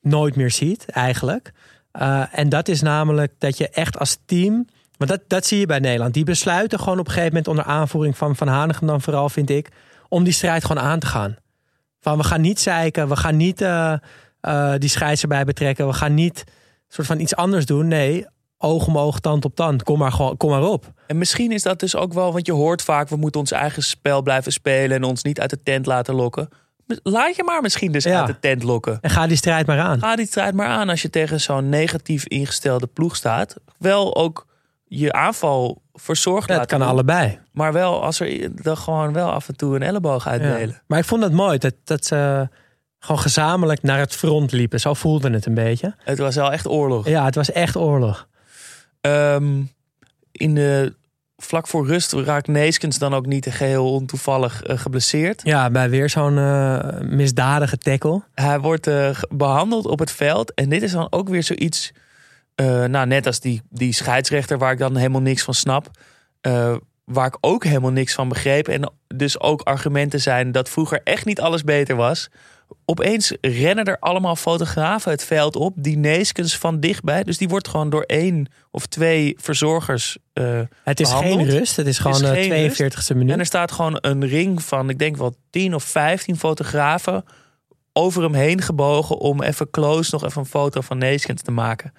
nooit 0.00 0.36
meer 0.36 0.50
ziet, 0.50 0.88
eigenlijk. 0.88 1.52
Uh, 2.00 2.38
en 2.38 2.48
dat 2.48 2.68
is 2.68 2.82
namelijk 2.82 3.32
dat 3.38 3.58
je 3.58 3.68
echt 3.68 3.98
als 3.98 4.18
team. 4.24 4.66
Want 4.96 5.10
dat, 5.10 5.20
dat 5.26 5.46
zie 5.46 5.58
je 5.58 5.66
bij 5.66 5.78
Nederland. 5.78 6.14
Die 6.14 6.24
besluiten 6.24 6.78
gewoon 6.78 6.98
op 6.98 7.06
een 7.06 7.12
gegeven 7.12 7.32
moment 7.32 7.48
onder 7.48 7.64
aanvoering 7.64 8.16
van 8.16 8.36
Van 8.36 8.48
Hanegem 8.48 8.86
dan 8.86 9.00
vooral, 9.00 9.28
vind 9.28 9.50
ik, 9.50 9.68
om 10.08 10.24
die 10.24 10.32
strijd 10.32 10.64
gewoon 10.64 10.82
aan 10.82 10.98
te 10.98 11.06
gaan. 11.06 11.36
Van 12.00 12.16
we 12.16 12.24
gaan 12.24 12.40
niet 12.40 12.60
zeiken, 12.60 13.08
we 13.08 13.16
gaan 13.16 13.36
niet 13.36 13.60
uh, 13.60 13.92
uh, 14.42 14.74
die 14.78 14.88
scheids 14.88 15.22
erbij 15.22 15.44
betrekken, 15.44 15.86
we 15.86 15.92
gaan 15.92 16.14
niet 16.14 16.44
soort 16.88 17.06
van 17.06 17.20
iets 17.20 17.36
anders 17.36 17.66
doen. 17.66 17.88
Nee, 17.88 18.26
oog 18.58 18.86
om 18.86 18.98
oog, 18.98 19.20
tand 19.20 19.44
op 19.44 19.54
tand. 19.54 19.82
Kom 19.82 19.98
maar, 19.98 20.12
gewoon, 20.12 20.36
kom 20.36 20.50
maar 20.50 20.62
op. 20.62 20.92
En 21.06 21.18
misschien 21.18 21.52
is 21.52 21.62
dat 21.62 21.80
dus 21.80 21.96
ook 21.96 22.12
wel, 22.12 22.32
want 22.32 22.46
je 22.46 22.52
hoort 22.52 22.82
vaak, 22.82 23.08
we 23.08 23.16
moeten 23.16 23.40
ons 23.40 23.52
eigen 23.52 23.82
spel 23.82 24.22
blijven 24.22 24.52
spelen 24.52 24.96
en 24.96 25.04
ons 25.04 25.22
niet 25.22 25.40
uit 25.40 25.50
de 25.50 25.62
tent 25.62 25.86
laten 25.86 26.14
lokken. 26.14 26.48
Laat 27.02 27.36
je 27.36 27.44
maar 27.44 27.62
misschien 27.62 27.92
dus 27.92 28.04
Ja. 28.04 28.18
uit 28.18 28.26
de 28.26 28.38
tent 28.38 28.62
lokken. 28.62 28.98
En 29.00 29.10
ga 29.10 29.26
die 29.26 29.36
strijd 29.36 29.66
maar 29.66 29.78
aan. 29.78 29.98
Ga 29.98 30.16
die 30.16 30.26
strijd 30.26 30.54
maar 30.54 30.66
aan 30.66 30.88
als 30.88 31.02
je 31.02 31.10
tegen 31.10 31.40
zo'n 31.40 31.68
negatief 31.68 32.26
ingestelde 32.26 32.86
ploeg 32.86 33.16
staat. 33.16 33.56
Wel 33.78 34.16
ook 34.16 34.46
je 34.84 35.12
aanval 35.12 35.82
verzorgd 35.92 36.48
Ja, 36.48 36.58
het 36.58 36.68
kan 36.68 36.78
doen. 36.78 36.88
allebei. 36.88 37.38
Maar 37.52 37.72
wel 37.72 38.02
als 38.02 38.20
er 38.20 38.62
dan 38.62 38.76
gewoon 38.76 39.12
wel 39.12 39.30
af 39.30 39.48
en 39.48 39.56
toe 39.56 39.74
een 39.76 39.82
elleboog 39.82 40.24
Ja. 40.24 40.30
uitdelen. 40.30 40.82
Maar 40.86 40.98
ik 40.98 41.04
vond 41.04 41.22
het 41.22 41.32
mooi 41.32 41.58
dat, 41.58 41.74
dat 41.84 42.04
ze 42.04 42.48
gewoon 42.98 43.20
gezamenlijk 43.20 43.82
naar 43.82 43.98
het 43.98 44.14
front 44.14 44.52
liepen. 44.52 44.80
Zo 44.80 44.94
voelde 44.94 45.30
het 45.30 45.46
een 45.46 45.54
beetje. 45.54 45.94
Het 45.98 46.18
was 46.18 46.34
wel 46.34 46.52
echt 46.52 46.66
oorlog. 46.68 47.08
Ja, 47.08 47.24
het 47.24 47.34
was 47.34 47.52
echt 47.52 47.76
oorlog. 47.76 48.28
Ehm, 49.00 49.62
in 50.32 50.54
de, 50.54 50.94
vlak 51.38 51.66
voor 51.66 51.86
rust 51.86 52.12
raakt 52.12 52.46
Neeskens 52.46 52.98
dan 52.98 53.14
ook 53.14 53.26
niet 53.26 53.46
geheel 53.50 53.92
ontoevallig 53.92 54.62
eh, 54.62 54.78
geblesseerd. 54.78 55.40
Ja, 55.44 55.70
bij 55.70 55.90
weer 55.90 56.10
zo'n 56.10 56.38
eh, 56.38 57.00
misdadige 57.00 57.78
tackle. 57.78 58.22
Hij 58.34 58.60
wordt 58.60 58.86
eh, 58.86 59.20
behandeld 59.28 59.86
op 59.86 59.98
het 59.98 60.10
veld. 60.10 60.54
En 60.54 60.68
dit 60.68 60.82
is 60.82 60.92
dan 60.92 61.06
ook 61.10 61.28
weer 61.28 61.42
zoiets. 61.42 61.92
nou, 62.86 63.06
net 63.06 63.26
als 63.26 63.40
die, 63.40 63.62
die 63.70 63.92
scheidsrechter, 63.92 64.58
waar 64.58 64.72
ik 64.72 64.78
dan 64.78 64.96
helemaal 64.96 65.20
niks 65.20 65.42
van 65.42 65.54
snap. 65.54 65.90
waar 67.04 67.26
ik 67.26 67.36
ook 67.40 67.64
helemaal 67.64 67.90
niks 67.90 68.14
van 68.14 68.28
begreep. 68.28 68.68
En 68.68 68.92
dus 69.14 69.40
ook 69.40 69.60
argumenten 69.60 70.20
zijn 70.20 70.52
dat 70.52 70.68
vroeger 70.68 71.00
echt 71.04 71.24
niet 71.24 71.40
alles 71.40 71.64
beter 71.64 71.96
was. 71.96 72.28
Opeens 72.84 73.32
rennen 73.40 73.84
er 73.84 73.96
allemaal 73.98 74.36
fotografen 74.36 75.10
het 75.10 75.24
veld 75.24 75.56
op. 75.56 75.72
Die 75.76 75.96
Neeskens 75.96 76.56
van 76.56 76.80
dichtbij. 76.80 77.22
Dus 77.24 77.38
die 77.38 77.48
wordt 77.48 77.68
gewoon 77.68 77.90
door 77.90 78.02
één 78.02 78.46
of 78.70 78.86
twee 78.86 79.34
verzorgers. 79.40 80.18
eh, 80.32 80.60
Het 80.82 81.00
is 81.00 81.08
behandeld. 81.08 81.38
geen 81.40 81.50
rust. 81.58 81.76
Het 81.76 81.86
is 81.86 81.98
gewoon 81.98 82.20
de 82.20 82.26
geen 82.26 82.50
42e 82.70 83.14
minuut. 83.16 83.32
en 83.32 83.38
er 83.38 83.46
staat 83.46 83.72
gewoon 83.72 83.98
een 84.00 84.26
ring 84.26 84.62
van, 84.62 84.88
ik 84.90 84.98
denk 84.98 85.16
wel 85.16 85.34
10 85.50 85.74
of 85.74 85.84
15 85.84 86.36
fotografen 86.38 87.24
over 87.92 88.22
hem 88.22 88.34
heen 88.34 88.60
gebogen 88.62 89.18
om 89.18 89.42
even 89.42 89.70
close 89.70 90.08
nog 90.12 90.24
even 90.24 90.40
een 90.40 90.46
foto 90.46 90.80
van 90.80 90.98
Neeskens 90.98 91.42
te 91.42 91.50
maken. 91.50 91.92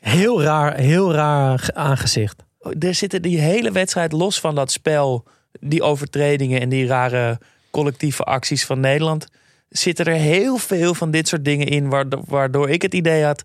Heel 0.00 0.42
raar, 0.42 0.76
heel 0.76 1.12
raar 1.12 1.58
ge- 1.58 1.74
aangezicht. 1.74 2.42
Er 2.78 2.94
zitten 2.94 3.22
die 3.22 3.38
hele 3.40 3.72
wedstrijd 3.72 4.12
los 4.12 4.40
van 4.40 4.54
dat 4.54 4.72
spel, 4.72 5.24
die 5.60 5.82
overtredingen 5.82 6.60
en 6.60 6.68
die 6.68 6.86
rare 6.86 7.38
collectieve 7.70 8.22
acties 8.24 8.64
van 8.66 8.80
Nederland, 8.80 9.26
zitten 9.78 10.04
er 10.04 10.14
heel 10.14 10.56
veel 10.56 10.94
van 10.94 11.10
dit 11.10 11.28
soort 11.28 11.44
dingen 11.44 11.66
in, 11.66 11.88
waardo- 11.88 12.22
waardoor 12.26 12.70
ik 12.70 12.82
het 12.82 12.94
idee 12.94 13.24
had, 13.24 13.42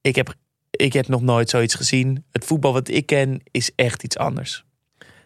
ik 0.00 0.16
heb, 0.16 0.34
ik 0.70 0.92
heb 0.92 1.08
nog 1.08 1.22
nooit 1.22 1.50
zoiets 1.50 1.74
gezien. 1.74 2.24
Het 2.32 2.44
voetbal 2.44 2.72
wat 2.72 2.88
ik 2.88 3.06
ken 3.06 3.40
is 3.50 3.70
echt 3.76 4.02
iets 4.02 4.18
anders. 4.18 4.64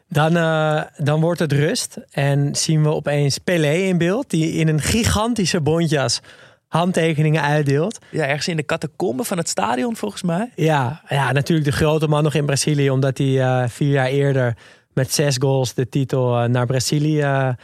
Dan, 0.09 0.37
eh, 0.37 0.83
dan 0.97 1.21
wordt 1.21 1.41
het 1.41 1.53
rust. 1.53 1.97
En 2.11 2.57
zien 2.57 2.83
we 2.83 2.89
opeens 2.89 3.39
Pelé 3.39 3.73
in 3.73 3.99
beeld. 3.99 4.31
Die 4.31 4.53
in 4.53 4.69
een 4.69 4.81
gigantische 4.81 5.61
bontjas 5.61 6.21
handtekeningen 6.69 7.43
uitdeelt. 7.43 7.99
Ja, 8.11 8.27
ergens 8.27 8.49
in 8.49 8.57
de 8.57 8.65
catacombe 8.65 9.25
van 9.25 9.39
het 9.39 9.49
stadion 9.49 9.97
volgens 9.97 10.23
mij. 10.23 10.53
Ja, 10.55 11.03
ja, 11.09 11.33
natuurlijk 11.33 11.71
de 11.71 11.77
grote 11.77 12.09
man 12.09 12.23
nog 12.23 12.35
in 12.35 12.47
Brazilië. 12.47 12.91
Omdat 12.91 13.19
hij 13.19 13.41
eh, 13.41 13.69
vier 13.69 13.91
jaar 13.91 14.09
eerder 14.09 14.57
met 14.93 15.13
zes 15.13 15.37
goals 15.37 15.75
de 15.75 15.89
titel 15.89 16.39
eh, 16.41 16.49
naar 16.49 16.67
Brazilië 16.67 17.55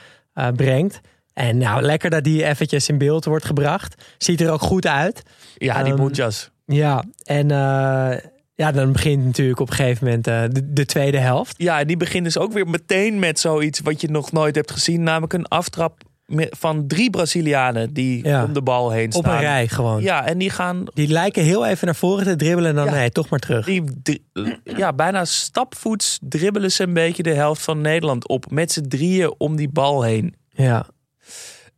brengt. 0.56 1.00
En 1.34 1.58
nou, 1.58 1.82
lekker 1.82 2.10
dat 2.10 2.24
die 2.24 2.44
eventjes 2.44 2.88
in 2.88 2.98
beeld 2.98 3.24
wordt 3.24 3.44
gebracht. 3.44 4.02
Ziet 4.18 4.40
er 4.40 4.50
ook 4.50 4.60
goed 4.62 4.86
uit. 4.86 5.22
Ja, 5.56 5.82
die 5.82 5.94
bontjas. 5.94 6.50
Ja, 6.66 7.04
en 7.24 7.50
eh, 7.50 8.18
ja, 8.54 8.72
dan 8.72 8.92
begint 8.92 9.24
natuurlijk 9.24 9.60
op 9.60 9.68
een 9.68 9.74
gegeven 9.74 10.04
moment 10.04 10.26
eh, 10.26 10.42
de, 10.50 10.72
de 10.72 10.84
tweede 10.86 11.18
helft. 11.18 11.54
Ja, 11.56 11.80
en 11.80 11.86
die 11.86 11.96
begint 11.96 12.24
dus 12.24 12.38
ook 12.38 12.52
weer 12.52 12.66
meteen 12.68 13.18
met 13.18 13.38
zoiets 13.40 13.80
wat 13.80 14.00
je 14.00 14.10
nog 14.10 14.32
nooit 14.32 14.54
hebt 14.54 14.70
gezien. 14.70 15.02
Namelijk 15.02 15.32
een 15.32 15.46
aftrap 15.48 16.02
van 16.50 16.86
drie 16.86 17.10
Brazilianen 17.10 17.92
die 17.92 18.26
Ja. 18.26 18.44
om 18.44 18.52
de 18.52 18.62
bal 18.62 18.90
heen 18.90 19.12
staan. 19.12 19.24
Op 19.24 19.30
een 19.30 19.40
rij 19.40 19.68
gewoon. 19.68 20.02
Ja, 20.02 20.26
en 20.26 20.38
die 20.38 20.50
gaan 20.50 20.84
Die 20.94 21.08
lijken 21.08 21.42
heel 21.42 21.66
even 21.66 21.86
naar 21.86 21.94
voren 21.96 22.24
te 22.24 22.36
dribbelen 22.36 22.70
en 22.70 22.76
dan 22.76 22.84
Ja. 22.84 22.90
nee, 22.90 23.10
toch 23.10 23.28
maar 23.28 23.38
terug. 23.38 23.66
die, 23.66 24.24
ja, 24.64 24.92
bijna 24.92 25.24
stapvoets 25.24 26.18
dribbelen 26.22 26.72
ze 26.72 26.82
een 26.82 26.92
beetje 26.94 27.22
de 27.22 27.34
helft 27.34 27.62
van 27.62 27.80
Nederland 27.80 28.28
op. 28.28 28.50
Met 28.50 28.72
z'n 28.72 28.88
drieën 28.88 29.34
om 29.38 29.56
die 29.56 29.68
bal 29.68 30.02
heen. 30.02 30.34
Ja, 30.50 30.86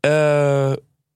Eh, 0.07 0.73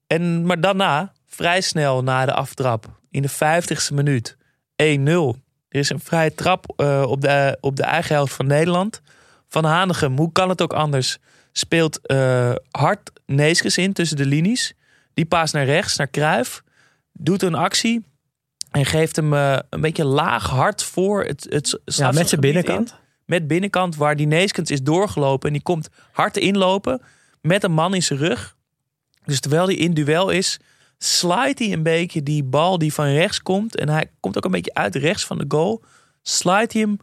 en, 0.07 0.45
maar 0.45 0.61
daarna, 0.61 1.11
vrij 1.25 1.61
snel 1.61 2.03
na 2.03 2.25
de 2.25 2.33
aftrap, 2.33 2.99
in 3.09 3.21
de 3.21 3.29
50ste 3.29 3.93
minuut, 3.93 4.37
1-0. 4.75 5.39
Er 5.69 5.79
is 5.79 5.89
een 5.89 5.99
vrije 5.99 6.33
trap 6.33 6.73
eh, 6.75 7.03
op, 7.07 7.21
de, 7.21 7.57
op 7.61 7.75
de 7.75 7.83
eigen 7.83 8.15
helft 8.15 8.33
van 8.33 8.47
Nederland. 8.47 9.01
Van 9.47 9.65
Hanegem, 9.65 10.17
hoe 10.17 10.31
kan 10.31 10.49
het 10.49 10.61
ook 10.61 10.73
anders? 10.73 11.17
Speelt 11.51 12.05
eh, 12.05 12.53
hard 12.71 13.11
Neeskens 13.25 13.77
in 13.77 13.93
tussen 13.93 14.17
de 14.17 14.25
linies. 14.25 14.73
Die 15.13 15.25
paast 15.25 15.53
naar 15.53 15.65
rechts, 15.65 15.95
naar 15.95 16.07
Kruif. 16.07 16.63
Doet 17.13 17.41
een 17.41 17.55
actie. 17.55 18.05
En 18.71 18.85
geeft 18.85 19.15
hem 19.15 19.33
een 19.33 19.81
beetje 19.81 20.05
laag 20.05 20.49
hard 20.49 20.83
voor 20.83 21.23
het, 21.23 21.47
het 21.49 21.79
ja 21.85 22.11
met 22.11 22.29
zijn 22.29 22.41
in 22.41 22.53
binnenkant. 22.53 22.95
met 23.25 23.47
binnenkant 23.47 23.95
waar 23.95 24.15
die 24.15 24.27
Neeskens 24.27 24.71
is 24.71 24.83
doorgelopen. 24.83 25.47
En 25.47 25.53
die 25.53 25.63
komt 25.63 25.89
hard 26.11 26.37
inlopen 26.37 27.01
met 27.41 27.63
een 27.63 27.71
man 27.71 27.93
in 27.93 28.03
zijn 28.03 28.19
rug. 28.19 28.55
Dus 29.25 29.39
terwijl 29.39 29.65
hij 29.65 29.75
in 29.75 29.93
duel 29.93 30.29
is, 30.29 30.59
slijt 30.97 31.59
hij 31.59 31.71
een 31.71 31.83
beetje 31.83 32.23
die 32.23 32.43
bal 32.43 32.77
die 32.77 32.93
van 32.93 33.05
rechts 33.05 33.41
komt. 33.41 33.75
En 33.75 33.89
hij 33.89 34.11
komt 34.19 34.37
ook 34.37 34.45
een 34.45 34.51
beetje 34.51 34.73
uit 34.73 34.95
rechts 34.95 35.25
van 35.25 35.37
de 35.37 35.45
goal. 35.47 35.83
Slijt 36.21 36.73
hij 36.73 36.81
hem, 36.81 36.97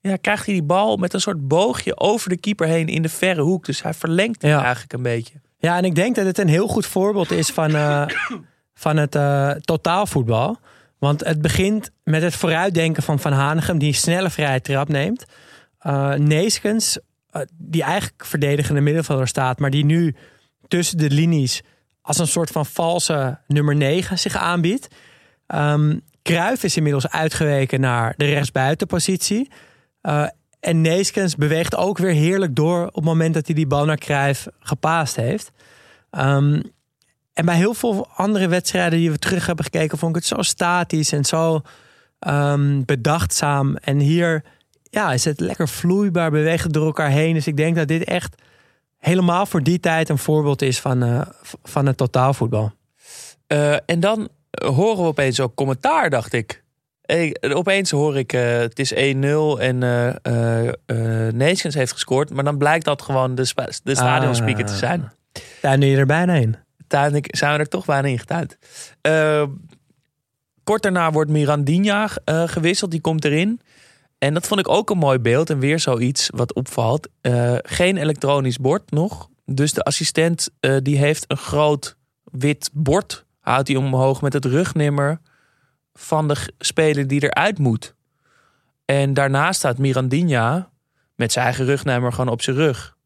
ja, 0.00 0.16
krijgt 0.16 0.44
hij 0.46 0.54
die 0.54 0.62
bal 0.62 0.96
met 0.96 1.14
een 1.14 1.20
soort 1.20 1.48
boogje 1.48 1.98
over 1.98 2.28
de 2.28 2.36
keeper 2.36 2.66
heen 2.66 2.88
in 2.88 3.02
de 3.02 3.08
verre 3.08 3.40
hoek. 3.42 3.64
Dus 3.66 3.82
hij 3.82 3.94
verlengt 3.94 4.42
hem 4.42 4.50
Ja. 4.50 4.62
eigenlijk 4.62 4.92
een 4.92 5.02
beetje. 5.02 5.34
Ja, 5.58 5.76
en 5.76 5.84
ik 5.84 5.94
denk 5.94 6.14
dat 6.16 6.26
het 6.26 6.38
een 6.38 6.48
heel 6.48 6.68
goed 6.68 6.86
voorbeeld 6.86 7.30
is 7.30 7.48
van, 7.50 7.74
eh, 7.74 8.06
van 8.74 8.96
het 8.96 9.14
eh, 9.14 9.50
totaalvoetbal. 9.50 10.58
Want 10.98 11.24
het 11.24 11.42
begint 11.42 11.90
met 12.04 12.22
het 12.22 12.34
vooruitdenken 12.34 13.02
van 13.02 13.18
Van 13.18 13.32
Hanegem, 13.32 13.78
die 13.78 13.88
een 13.88 13.94
snelle 13.94 14.30
vrije 14.30 14.60
trap 14.60 14.88
neemt. 14.88 15.24
Eh 15.78 16.14
Neeskens, 16.14 16.98
die 17.54 17.82
eigenlijk 17.82 18.24
verdedigende 18.24 18.80
middenvelder 18.80 19.28
staat, 19.28 19.58
maar 19.58 19.70
die 19.70 19.84
nu 19.84 20.14
tussen 20.68 20.98
de 20.98 21.10
linies 21.10 21.62
als 22.02 22.18
een 22.18 22.26
soort 22.26 22.50
van 22.50 22.66
valse 22.66 23.38
nummer 23.46 23.76
9 23.76 24.18
zich 24.18 24.36
aanbiedt. 24.36 24.88
Ehm 25.46 25.96
Kruif 26.24 26.62
is 26.62 26.76
inmiddels 26.76 27.08
uitgeweken 27.08 27.80
naar 27.80 28.14
de 28.16 28.24
rechtsbuitenpositie. 28.24 29.50
Uh, 30.02 30.26
en 30.60 30.80
Neeskens 30.80 31.36
beweegt 31.36 31.76
ook 31.76 31.98
weer 31.98 32.12
heerlijk 32.12 32.56
door 32.56 32.86
op 32.86 32.94
het 32.94 33.04
moment 33.04 33.34
dat 33.34 33.46
hij 33.46 33.54
die 33.54 33.66
bal 33.66 33.84
naar 33.84 33.98
Cruijff 33.98 34.46
gepaast 34.58 35.16
heeft. 35.16 35.50
Um, 36.10 36.62
en 37.32 37.44
bij 37.44 37.56
heel 37.56 37.74
veel 37.74 38.08
andere 38.16 38.48
wedstrijden 38.48 38.98
die 38.98 39.10
we 39.10 39.18
terug 39.18 39.46
hebben 39.46 39.64
gekeken, 39.64 39.98
vond 39.98 40.16
ik 40.16 40.22
het 40.22 40.30
zo 40.36 40.42
statisch 40.42 41.12
en 41.12 41.24
zo 41.24 41.60
um, 42.28 42.84
bedachtzaam. 42.84 43.76
En 43.76 43.98
hier 43.98 44.44
ja, 44.90 45.12
is 45.12 45.24
het 45.24 45.40
lekker 45.40 45.68
vloeibaar, 45.68 46.30
bewegen 46.30 46.70
door 46.70 46.86
elkaar 46.86 47.10
heen. 47.10 47.34
Dus 47.34 47.46
ik 47.46 47.56
denk 47.56 47.76
dat 47.76 47.88
dit 47.88 48.04
echt 48.04 48.42
helemaal 49.04 49.46
voor 49.46 49.62
die 49.62 49.80
tijd 49.80 50.08
een 50.08 50.18
voorbeeld 50.18 50.62
is 50.62 50.80
van, 50.80 51.04
uh, 51.04 51.20
van 51.62 51.86
het 51.86 51.96
totaalvoetbal. 51.96 52.72
Uh, 53.48 53.72
en 53.72 54.00
dan 54.00 54.28
horen 54.64 55.02
we 55.02 55.08
opeens 55.08 55.40
ook 55.40 55.54
commentaar, 55.54 56.10
dacht 56.10 56.32
ik. 56.32 56.62
Hey, 57.02 57.36
opeens 57.40 57.90
hoor 57.90 58.16
ik, 58.16 58.32
uh, 58.32 58.58
het 58.58 58.78
is 58.78 58.94
1-0 58.94 58.96
en 59.58 59.78
Nations 61.36 61.74
heeft 61.74 61.92
gescoord. 61.92 62.30
Maar 62.30 62.44
dan 62.44 62.58
blijkt 62.58 62.84
dat 62.84 63.02
gewoon 63.02 63.34
de, 63.34 63.52
de 63.82 63.94
stadionspeaker 63.94 64.64
te 64.64 64.76
zijn. 64.76 65.12
Daar 65.60 65.78
nu 65.78 65.86
je 65.86 65.96
er 65.96 66.06
bijna 66.06 66.34
in. 66.34 66.56
Daar 66.86 67.10
zijn 67.22 67.52
we 67.52 67.58
er 67.58 67.68
toch 67.68 67.84
bijna 67.84 68.08
in 68.08 68.18
getuind. 68.18 68.58
Kort 70.64 70.82
daarna 70.82 71.10
wordt 71.10 71.30
Mirandinha 71.30 72.08
gewisseld. 72.24 72.90
Die 72.90 73.00
komt 73.00 73.24
erin. 73.24 73.60
En 74.24 74.34
dat 74.34 74.46
vond 74.46 74.60
ik 74.60 74.68
ook 74.68 74.90
een 74.90 74.98
mooi 74.98 75.18
beeld. 75.18 75.50
En 75.50 75.58
weer 75.58 75.80
zoiets 75.80 76.30
wat 76.34 76.54
opvalt. 76.54 77.08
Uh, 77.22 77.56
geen 77.62 77.96
elektronisch 77.96 78.58
bord 78.58 78.90
nog. 78.90 79.28
Dus 79.44 79.72
de 79.72 79.82
assistent 79.82 80.50
die 80.82 80.98
heeft 80.98 81.24
een 81.28 81.36
groot 81.36 81.96
wit 82.24 82.70
bord. 82.72 83.24
Houdt 83.40 83.68
hij 83.68 83.76
omhoog 83.76 84.22
met 84.22 84.32
het 84.32 84.44
rugnummer 84.44 85.20
van 85.94 86.28
de 86.28 86.36
speler 86.58 87.06
die 87.06 87.22
eruit 87.22 87.58
moet. 87.58 87.94
En 88.84 89.14
daarnaast 89.14 89.58
staat 89.58 89.78
Mirandinha 89.78 90.70
met 91.14 91.32
zijn 91.32 91.44
eigen 91.44 91.64
rugnummer 91.64 92.12
gewoon 92.12 92.32
op 92.32 92.42
zijn 92.42 92.56
rug. 92.56 92.96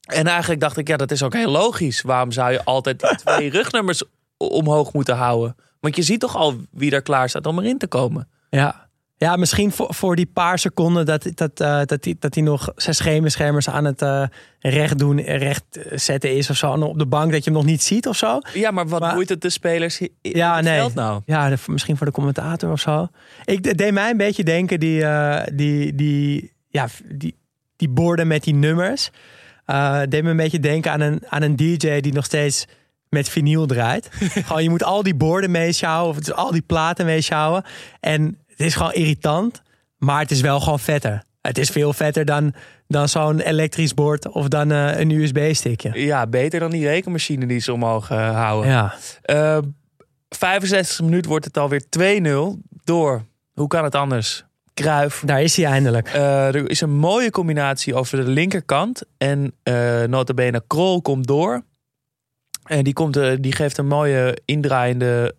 En 0.00 0.26
eigenlijk 0.26 0.60
dacht 0.60 0.76
ik, 0.76 0.88
ja, 0.88 0.96
dat 0.96 1.10
is 1.10 1.22
ook 1.22 1.32
heel 1.32 1.50
logisch. 1.50 2.02
Waarom 2.02 2.32
zou 2.32 2.52
je 2.52 2.64
altijd 2.64 3.00
die 3.00 3.16
twee 3.16 3.50
rugnummers 3.58 4.02
omhoog 4.36 4.92
moeten 4.92 5.16
houden? 5.16 5.56
Want 5.80 5.96
je 5.96 6.02
ziet 6.02 6.20
toch 6.20 6.36
al 6.36 6.56
wie 6.70 6.90
er 6.90 7.02
klaar 7.02 7.28
staat 7.28 7.46
om 7.46 7.58
erin 7.58 7.78
te 7.78 7.86
komen. 7.86 8.28
Ja, 8.50 8.85
ja 9.18 9.36
misschien 9.36 9.72
voor, 9.72 9.94
voor 9.94 10.16
die 10.16 10.30
paar 10.32 10.58
seconden 10.58 11.06
dat, 11.06 11.30
dat, 11.34 11.60
uh, 11.60 11.80
dat, 11.84 12.04
hij, 12.04 12.16
dat 12.18 12.34
hij 12.34 12.44
nog 12.44 12.72
zijn 12.76 12.94
schemerschermers 12.94 13.68
aan 13.68 13.84
het 13.84 14.02
uh, 14.02 14.22
recht 14.60 14.98
doen, 14.98 15.20
recht 15.20 15.64
zetten 15.94 16.34
is 16.34 16.50
of 16.50 16.56
zo. 16.56 16.72
op 16.72 16.98
de 16.98 17.06
bank 17.06 17.32
dat 17.32 17.44
je 17.44 17.50
hem 17.50 17.58
nog 17.58 17.68
niet 17.68 17.82
ziet 17.82 18.06
of 18.06 18.16
zo. 18.16 18.38
Ja, 18.54 18.70
maar 18.70 18.88
wat 18.88 19.14
boeit 19.14 19.28
het 19.28 19.40
de 19.40 19.50
spelers 19.50 20.00
in 20.00 20.10
ja, 20.22 20.60
nee. 20.60 20.88
nou? 20.94 21.22
Ja, 21.26 21.56
misschien 21.66 21.96
voor 21.96 22.06
de 22.06 22.12
commentator 22.12 22.70
of 22.72 22.80
zo. 22.80 23.08
Ik 23.44 23.78
deed 23.78 23.92
mij 23.92 24.10
een 24.10 24.16
beetje 24.16 24.44
denken 24.44 24.80
die, 24.80 25.00
uh, 25.00 25.42
die, 25.52 25.94
die, 25.94 26.52
ja, 26.68 26.88
die, 27.04 27.36
die 27.76 27.88
borden 27.88 28.26
met 28.26 28.44
die 28.44 28.54
nummers. 28.54 29.10
Deed 30.08 30.22
me 30.22 30.30
een 30.30 30.36
beetje 30.36 30.60
denken 30.60 30.92
aan 30.92 31.00
een, 31.00 31.22
aan 31.28 31.42
een 31.42 31.56
DJ 31.56 32.00
die 32.00 32.12
nog 32.12 32.24
steeds 32.24 32.66
met 33.08 33.28
vinyl 33.28 33.66
draait. 33.66 34.08
gewoon, 34.46 34.62
je 34.62 34.70
moet 34.70 34.84
al 34.84 35.02
die 35.02 35.14
borden 35.14 35.50
meeschouwen, 35.50 36.10
of 36.10 36.20
is 36.20 36.32
al 36.32 36.50
die 36.50 36.62
platen 36.62 37.06
meeschouwen. 37.06 37.64
En 38.00 38.38
het 38.56 38.66
is 38.66 38.74
gewoon 38.74 38.92
irritant, 38.92 39.62
maar 39.98 40.20
het 40.20 40.30
is 40.30 40.40
wel 40.40 40.60
gewoon 40.60 40.78
vetter. 40.78 41.22
Het 41.40 41.58
is 41.58 41.70
veel 41.70 41.92
vetter 41.92 42.24
dan, 42.24 42.54
dan 42.88 43.08
zo'n 43.08 43.40
elektrisch 43.40 43.94
bord 43.94 44.28
of 44.28 44.48
dan 44.48 44.72
uh, 44.72 44.98
een 44.98 45.10
USB-stickje. 45.10 45.90
Ja, 46.04 46.26
beter 46.26 46.60
dan 46.60 46.70
die 46.70 46.86
rekenmachine 46.86 47.46
die 47.46 47.60
ze 47.60 47.72
omhoog 47.72 48.10
uh, 48.10 48.34
houden. 48.34 48.70
Ja. 48.70 48.94
Uh, 49.26 49.58
65 50.28 51.00
minuten 51.00 51.30
wordt 51.30 51.44
het 51.44 51.56
alweer 51.56 51.84
2-0 52.56 52.68
door. 52.84 53.24
Hoe 53.54 53.68
kan 53.68 53.84
het 53.84 53.94
anders? 53.94 54.44
Kruif. 54.74 55.22
Daar 55.24 55.42
is 55.42 55.56
hij 55.56 55.64
eindelijk. 55.66 56.08
Er 56.14 56.70
is 56.70 56.80
een 56.80 56.96
mooie 56.96 57.30
combinatie 57.30 57.94
over 57.94 58.24
de 58.24 58.30
linkerkant. 58.30 59.02
En 59.18 59.54
uh, 59.64 60.02
notabene 60.02 60.62
Krol 60.66 61.02
komt 61.02 61.26
door. 61.26 61.62
En 62.64 62.84
die, 62.84 62.92
komt, 62.92 63.18
die 63.40 63.52
geeft 63.52 63.78
een 63.78 63.86
mooie 63.86 64.38
indraaiende 64.44 65.34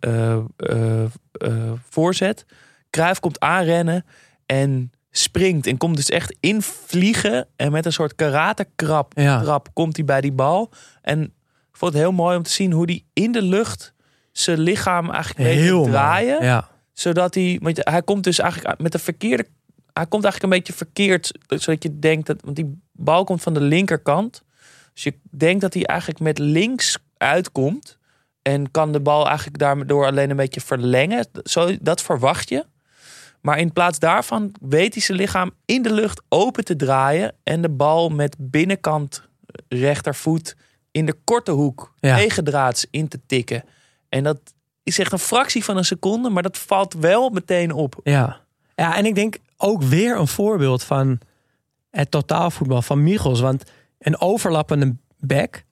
voorzet. 1.88 2.44
Kruif 2.90 3.20
komt 3.20 3.40
aanrennen 3.40 4.04
en 4.46 4.92
springt. 5.10 5.66
En 5.66 5.76
komt 5.76 5.96
dus 5.96 6.10
echt 6.10 6.36
invliegen. 6.40 7.46
En 7.56 7.72
met 7.72 7.86
een 7.86 7.92
soort 7.92 8.14
karatekrap 8.14 9.12
ja. 9.16 9.60
komt 9.72 9.96
hij 9.96 10.04
bij 10.04 10.20
die 10.20 10.32
bal. 10.32 10.70
En 11.02 11.22
ik 11.70 11.76
vond 11.76 11.92
het 11.92 12.02
heel 12.02 12.12
mooi 12.12 12.36
om 12.36 12.42
te 12.42 12.50
zien 12.50 12.72
hoe 12.72 12.84
hij 12.84 13.04
in 13.12 13.32
de 13.32 13.42
lucht 13.42 13.94
zijn 14.32 14.58
lichaam 14.58 15.10
eigenlijk 15.10 15.58
te 15.58 15.90
draaien. 15.90 16.44
Ja 16.44 16.68
zodat 16.98 17.34
hij, 17.34 17.58
want 17.62 17.78
hij 17.82 18.02
komt 18.02 18.24
dus 18.24 18.38
eigenlijk 18.38 18.80
met 18.80 18.92
de 18.92 18.98
verkeerde, 18.98 19.46
hij 19.92 20.06
komt 20.06 20.24
eigenlijk 20.24 20.42
een 20.42 20.58
beetje 20.58 20.72
verkeerd, 20.72 21.32
zodat 21.46 21.82
je 21.82 21.98
denkt 21.98 22.26
dat, 22.26 22.36
want 22.44 22.56
die 22.56 22.80
bal 22.92 23.24
komt 23.24 23.42
van 23.42 23.54
de 23.54 23.60
linkerkant. 23.60 24.42
Dus 24.92 25.02
je 25.02 25.14
denkt 25.30 25.60
dat 25.60 25.74
hij 25.74 25.84
eigenlijk 25.84 26.20
met 26.20 26.38
links 26.38 26.98
uitkomt 27.16 27.98
en 28.42 28.70
kan 28.70 28.92
de 28.92 29.00
bal 29.00 29.26
eigenlijk 29.26 29.58
daardoor 29.58 30.06
alleen 30.06 30.30
een 30.30 30.36
beetje 30.36 30.60
verlengen. 30.60 31.26
Zo, 31.42 31.76
dat 31.80 32.02
verwacht 32.02 32.48
je. 32.48 32.66
Maar 33.48 33.58
in 33.58 33.72
plaats 33.72 33.98
daarvan 33.98 34.52
weet 34.60 34.94
hij 34.94 35.02
zijn 35.02 35.18
lichaam 35.18 35.50
in 35.64 35.82
de 35.82 35.92
lucht 35.92 36.22
open 36.28 36.64
te 36.64 36.76
draaien 36.76 37.34
en 37.42 37.62
de 37.62 37.68
bal 37.68 38.08
met 38.08 38.36
binnenkant 38.38 39.22
rechtervoet 39.68 40.56
in 40.90 41.06
de 41.06 41.16
korte 41.24 41.50
hoek 41.50 41.92
ja. 42.00 42.16
tegendraads 42.16 42.86
in 42.90 43.08
te 43.08 43.20
tikken. 43.26 43.64
En 44.08 44.24
dat 44.24 44.38
is 44.82 44.98
echt 44.98 45.12
een 45.12 45.18
fractie 45.18 45.64
van 45.64 45.76
een 45.76 45.84
seconde, 45.84 46.28
maar 46.28 46.42
dat 46.42 46.58
valt 46.58 46.94
wel 46.94 47.30
meteen 47.30 47.72
op. 47.72 48.00
Ja, 48.02 48.40
ja 48.74 48.96
en 48.96 49.06
ik 49.06 49.14
denk 49.14 49.38
ook 49.56 49.82
weer 49.82 50.16
een 50.16 50.28
voorbeeld 50.28 50.82
van 50.82 51.18
het 51.90 52.10
totaalvoetbal 52.10 52.82
van 52.82 53.02
Michels. 53.02 53.40
Want 53.40 53.64
een 53.98 54.20
overlappende 54.20 54.96
back 55.18 55.64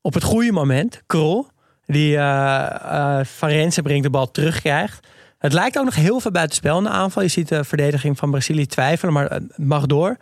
op 0.00 0.14
het 0.14 0.24
goede 0.24 0.52
moment, 0.52 1.02
Krol, 1.06 1.46
die 1.86 2.16
uh, 2.16 3.20
uh, 3.42 3.68
brengt 3.82 4.02
de 4.02 4.10
bal 4.10 4.30
terugkrijgt. 4.30 5.06
Het 5.38 5.52
lijkt 5.52 5.78
ook 5.78 5.84
nog 5.84 5.94
heel 5.94 6.20
veel 6.20 6.30
buitenspel 6.30 6.78
in 6.78 6.84
de 6.84 6.90
aanval. 6.90 7.22
Je 7.22 7.28
ziet 7.28 7.48
de 7.48 7.64
verdediging 7.64 8.18
van 8.18 8.30
Brazilië 8.30 8.66
twijfelen, 8.66 9.14
maar 9.14 9.30
het 9.30 9.58
mag 9.58 9.86
door. 9.86 10.16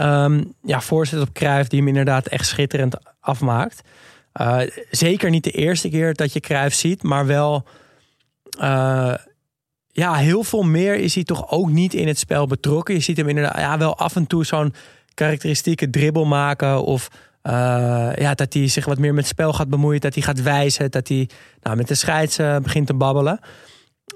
Um, 0.00 0.54
ja, 0.62 0.80
voorzet 0.80 1.20
op 1.20 1.32
Cruijff 1.32 1.68
die 1.68 1.78
hem 1.78 1.88
inderdaad 1.88 2.26
echt 2.26 2.46
schitterend 2.46 2.96
afmaakt. 3.20 3.80
Uh, 4.40 4.60
zeker 4.90 5.30
niet 5.30 5.44
de 5.44 5.50
eerste 5.50 5.88
keer 5.88 6.14
dat 6.14 6.32
je 6.32 6.40
Cruijff 6.40 6.74
ziet, 6.76 7.02
maar 7.02 7.26
wel... 7.26 7.64
Uh, 8.60 9.14
ja, 9.92 10.14
heel 10.14 10.44
veel 10.44 10.62
meer 10.62 10.94
is 10.94 11.14
hij 11.14 11.24
toch 11.24 11.50
ook 11.50 11.70
niet 11.70 11.94
in 11.94 12.06
het 12.06 12.18
spel 12.18 12.46
betrokken. 12.46 12.94
Je 12.94 13.00
ziet 13.00 13.16
hem 13.16 13.28
inderdaad 13.28 13.56
ja, 13.56 13.78
wel 13.78 13.98
af 13.98 14.16
en 14.16 14.26
toe 14.26 14.44
zo'n 14.44 14.74
karakteristieke 15.14 15.90
dribbel 15.90 16.24
maken. 16.24 16.84
Of 16.84 17.08
uh, 17.42 17.52
ja, 18.16 18.34
dat 18.34 18.52
hij 18.52 18.68
zich 18.68 18.84
wat 18.84 18.98
meer 18.98 19.14
met 19.14 19.24
het 19.24 19.32
spel 19.32 19.52
gaat 19.52 19.68
bemoeien. 19.68 20.00
Dat 20.00 20.14
hij 20.14 20.22
gaat 20.22 20.42
wijzen. 20.42 20.90
Dat 20.90 21.08
hij 21.08 21.28
nou, 21.62 21.76
met 21.76 21.88
de 21.88 21.94
scheids 21.94 22.36
begint 22.36 22.86
te 22.86 22.94
babbelen. 22.94 23.40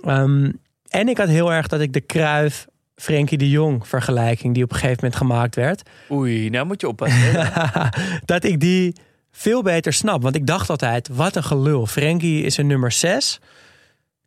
Um, 0.07 0.61
en 0.89 1.09
ik 1.09 1.19
had 1.19 1.29
heel 1.29 1.53
erg 1.53 1.67
dat 1.67 1.81
ik 1.81 1.93
de 1.93 2.01
Kruif 2.01 2.67
Frenkie 2.97 3.39
de 3.39 3.51
Jong 3.51 3.89
vergelijking 3.89 4.55
die 4.55 4.65
op 4.65 4.71
een 4.71 4.77
gegeven 4.77 4.99
moment 5.01 5.17
gemaakt 5.17 5.55
werd. 5.55 5.91
Oei, 6.11 6.51
nou 6.51 6.67
moet 6.67 6.81
je 6.81 6.89
oppassen. 6.89 7.53
dat 8.25 8.45
ik 8.45 8.61
die 8.61 8.97
veel 9.31 9.63
beter 9.63 9.93
snap. 9.93 10.23
Want 10.23 10.35
ik 10.35 10.47
dacht 10.47 10.71
altijd, 10.71 11.09
wat 11.09 11.37
een 11.37 11.45
gelul. 11.45 11.87
Frenkie 11.87 12.43
is 12.43 12.57
een 12.57 12.67
nummer 12.67 12.93
6. 12.93 13.41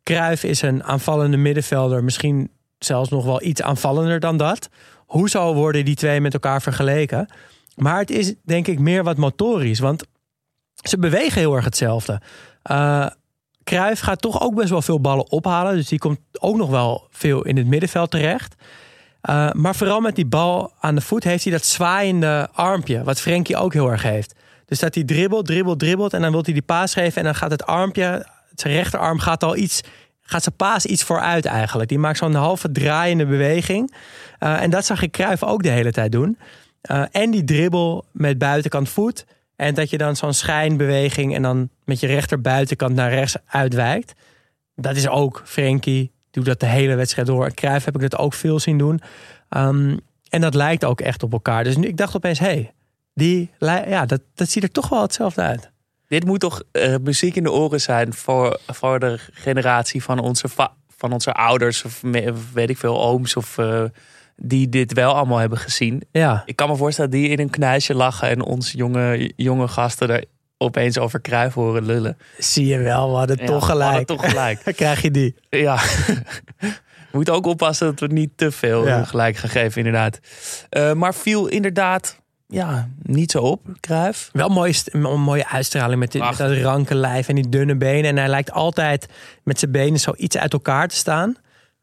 Kruif 0.02 0.44
is 0.44 0.62
een 0.62 0.84
aanvallende 0.84 1.36
middenvelder. 1.36 2.04
Misschien 2.04 2.50
zelfs 2.78 3.10
nog 3.10 3.24
wel 3.24 3.42
iets 3.42 3.62
aanvallender 3.62 4.20
dan 4.20 4.36
dat. 4.36 4.68
Hoe 5.06 5.28
zou 5.28 5.54
worden 5.54 5.84
die 5.84 5.96
twee 5.96 6.20
met 6.20 6.32
elkaar 6.32 6.62
vergeleken? 6.62 7.28
Maar 7.76 7.98
het 7.98 8.10
is 8.10 8.34
denk 8.44 8.66
ik 8.66 8.78
meer 8.78 9.04
wat 9.04 9.16
motorisch. 9.16 9.78
Want 9.78 10.04
ze 10.74 10.98
bewegen 10.98 11.40
heel 11.40 11.54
erg 11.54 11.64
hetzelfde. 11.64 12.20
Uh, 12.70 13.06
Kruif 13.68 14.00
gaat 14.00 14.20
toch 14.20 14.40
ook 14.40 14.54
best 14.54 14.70
wel 14.70 14.82
veel 14.82 15.00
ballen 15.00 15.30
ophalen. 15.30 15.74
Dus 15.74 15.88
die 15.88 15.98
komt 15.98 16.18
ook 16.32 16.56
nog 16.56 16.70
wel 16.70 17.06
veel 17.10 17.42
in 17.42 17.56
het 17.56 17.66
middenveld 17.66 18.10
terecht. 18.10 18.54
Uh, 19.30 19.50
maar 19.52 19.74
vooral 19.74 20.00
met 20.00 20.14
die 20.14 20.26
bal 20.26 20.72
aan 20.80 20.94
de 20.94 21.00
voet 21.00 21.24
heeft 21.24 21.44
hij 21.44 21.52
dat 21.52 21.64
zwaaiende 21.64 22.48
armpje. 22.52 23.04
Wat 23.04 23.20
Frenkie 23.20 23.56
ook 23.56 23.72
heel 23.72 23.90
erg 23.90 24.02
heeft. 24.02 24.34
Dus 24.64 24.78
dat 24.78 24.94
hij 24.94 25.04
dribbelt, 25.04 25.46
dribbelt, 25.46 25.78
dribbelt. 25.78 26.12
En 26.12 26.20
dan 26.20 26.30
wil 26.30 26.42
hij 26.44 26.52
die 26.52 26.62
paas 26.62 26.92
geven. 26.92 27.16
En 27.16 27.24
dan 27.24 27.34
gaat 27.34 27.50
het 27.50 27.66
armpje, 27.66 28.26
zijn 28.54 28.74
rechterarm 28.74 29.18
gaat 29.18 29.42
al 29.42 29.56
iets. 29.56 29.80
Gaat 30.22 30.42
zijn 30.42 30.56
paas 30.56 30.86
iets 30.86 31.02
vooruit 31.02 31.44
eigenlijk. 31.44 31.88
Die 31.88 31.98
maakt 31.98 32.18
zo'n 32.18 32.34
halve 32.34 32.72
draaiende 32.72 33.26
beweging. 33.26 33.94
Uh, 34.40 34.62
en 34.62 34.70
dat 34.70 34.84
zag 34.84 35.02
ik 35.02 35.12
Kruif 35.12 35.42
ook 35.42 35.62
de 35.62 35.68
hele 35.68 35.92
tijd 35.92 36.12
doen. 36.12 36.38
Uh, 36.90 37.02
en 37.10 37.30
die 37.30 37.44
dribbel 37.44 38.04
met 38.12 38.38
buitenkant 38.38 38.88
voet. 38.88 39.26
En 39.58 39.74
dat 39.74 39.90
je 39.90 39.98
dan 39.98 40.16
zo'n 40.16 40.32
schijnbeweging 40.32 41.34
en 41.34 41.42
dan 41.42 41.68
met 41.84 42.00
je 42.00 42.06
rechter 42.06 42.40
buitenkant 42.40 42.94
naar 42.94 43.10
rechts 43.10 43.36
uitwijkt. 43.46 44.14
Dat 44.74 44.96
is 44.96 45.08
ook 45.08 45.42
Frenkie. 45.44 46.12
Doet 46.30 46.44
dat 46.44 46.60
de 46.60 46.66
hele 46.66 46.94
wedstrijd 46.94 47.26
door. 47.26 47.50
En 47.54 47.72
heb 47.72 47.94
ik 47.94 48.00
dat 48.00 48.16
ook 48.16 48.34
veel 48.34 48.58
zien 48.58 48.78
doen. 48.78 49.00
Um, 49.50 50.00
en 50.28 50.40
dat 50.40 50.54
lijkt 50.54 50.84
ook 50.84 51.00
echt 51.00 51.22
op 51.22 51.32
elkaar. 51.32 51.64
Dus 51.64 51.76
nu, 51.76 51.86
ik 51.86 51.96
dacht 51.96 52.16
opeens, 52.16 52.38
hé, 52.38 52.46
hey, 52.46 52.72
die, 53.14 53.50
ja, 53.58 54.06
dat, 54.06 54.20
dat 54.34 54.48
ziet 54.48 54.62
er 54.62 54.70
toch 54.70 54.88
wel 54.88 55.02
hetzelfde 55.02 55.42
uit. 55.42 55.70
Dit 56.06 56.24
moet 56.24 56.40
toch 56.40 56.62
uh, 56.72 56.94
muziek 57.02 57.36
in 57.36 57.42
de 57.42 57.52
oren 57.52 57.80
zijn 57.80 58.14
voor, 58.14 58.60
voor 58.66 58.98
de 58.98 59.18
generatie 59.32 60.02
van 60.02 60.18
onze, 60.18 60.48
van 60.96 61.12
onze 61.12 61.32
ouders, 61.32 61.84
of 61.84 62.02
weet 62.52 62.70
ik 62.70 62.78
veel, 62.78 63.02
ooms 63.02 63.36
of 63.36 63.58
uh, 63.58 63.84
die 64.42 64.68
dit 64.68 64.92
wel 64.92 65.14
allemaal 65.14 65.38
hebben 65.38 65.58
gezien. 65.58 66.02
Ja, 66.12 66.42
Ik 66.46 66.56
kan 66.56 66.68
me 66.68 66.76
voorstellen 66.76 67.10
dat 67.10 67.20
die 67.20 67.28
in 67.28 67.38
een 67.38 67.50
knijsje 67.50 67.94
lachen 67.94 68.28
en 68.28 68.42
ons 68.42 68.72
jonge, 68.72 69.32
jonge 69.36 69.68
gasten 69.68 70.10
er 70.10 70.24
opeens 70.58 70.98
over 70.98 71.20
Cruijff 71.20 71.54
horen 71.54 71.84
lullen. 71.86 72.16
zie 72.38 72.66
je 72.66 72.78
wel, 72.78 73.10
we 73.10 73.16
hadden 73.16 73.36
Ja, 73.40 73.46
toch 73.46 73.66
gelijk. 73.66 74.06
Toch 74.06 74.28
gelijk. 74.28 74.60
Dan 74.64 74.74
krijg 74.74 75.02
je 75.02 75.10
die. 75.10 75.34
Ja. 75.50 75.78
We 77.10 77.16
moeten 77.16 77.34
ook 77.34 77.46
oppassen 77.46 77.86
dat 77.86 78.00
we 78.00 78.14
niet 78.14 78.30
te 78.36 78.50
veel 78.50 78.86
Ja. 78.86 79.04
gelijk 79.04 79.36
gaan 79.36 79.50
geven, 79.50 79.76
inderdaad. 79.76 80.18
Eh, 80.68 80.92
maar 80.92 81.14
viel 81.14 81.46
inderdaad 81.46 82.20
ja, 82.46 82.88
niet 83.02 83.30
zo 83.30 83.38
op, 83.38 83.66
Cruijff. 83.80 84.30
Wel 84.32 84.48
mooi, 84.48 84.74
een 84.84 85.00
mooie 85.20 85.48
uitstraling 85.48 85.98
met, 86.00 86.12
dit, 86.12 86.22
met 86.22 86.36
dat 86.36 86.50
ranke 86.52 86.94
lijf 86.94 87.28
en 87.28 87.34
die 87.34 87.48
dunne 87.48 87.76
benen. 87.76 88.10
En 88.10 88.16
hij 88.16 88.28
lijkt 88.28 88.50
altijd 88.52 89.06
met 89.44 89.58
zijn 89.58 89.70
benen 89.70 90.00
zo 90.00 90.12
iets 90.16 90.36
uit 90.36 90.52
elkaar 90.52 90.88
te 90.88 90.94
staan. 90.96 91.36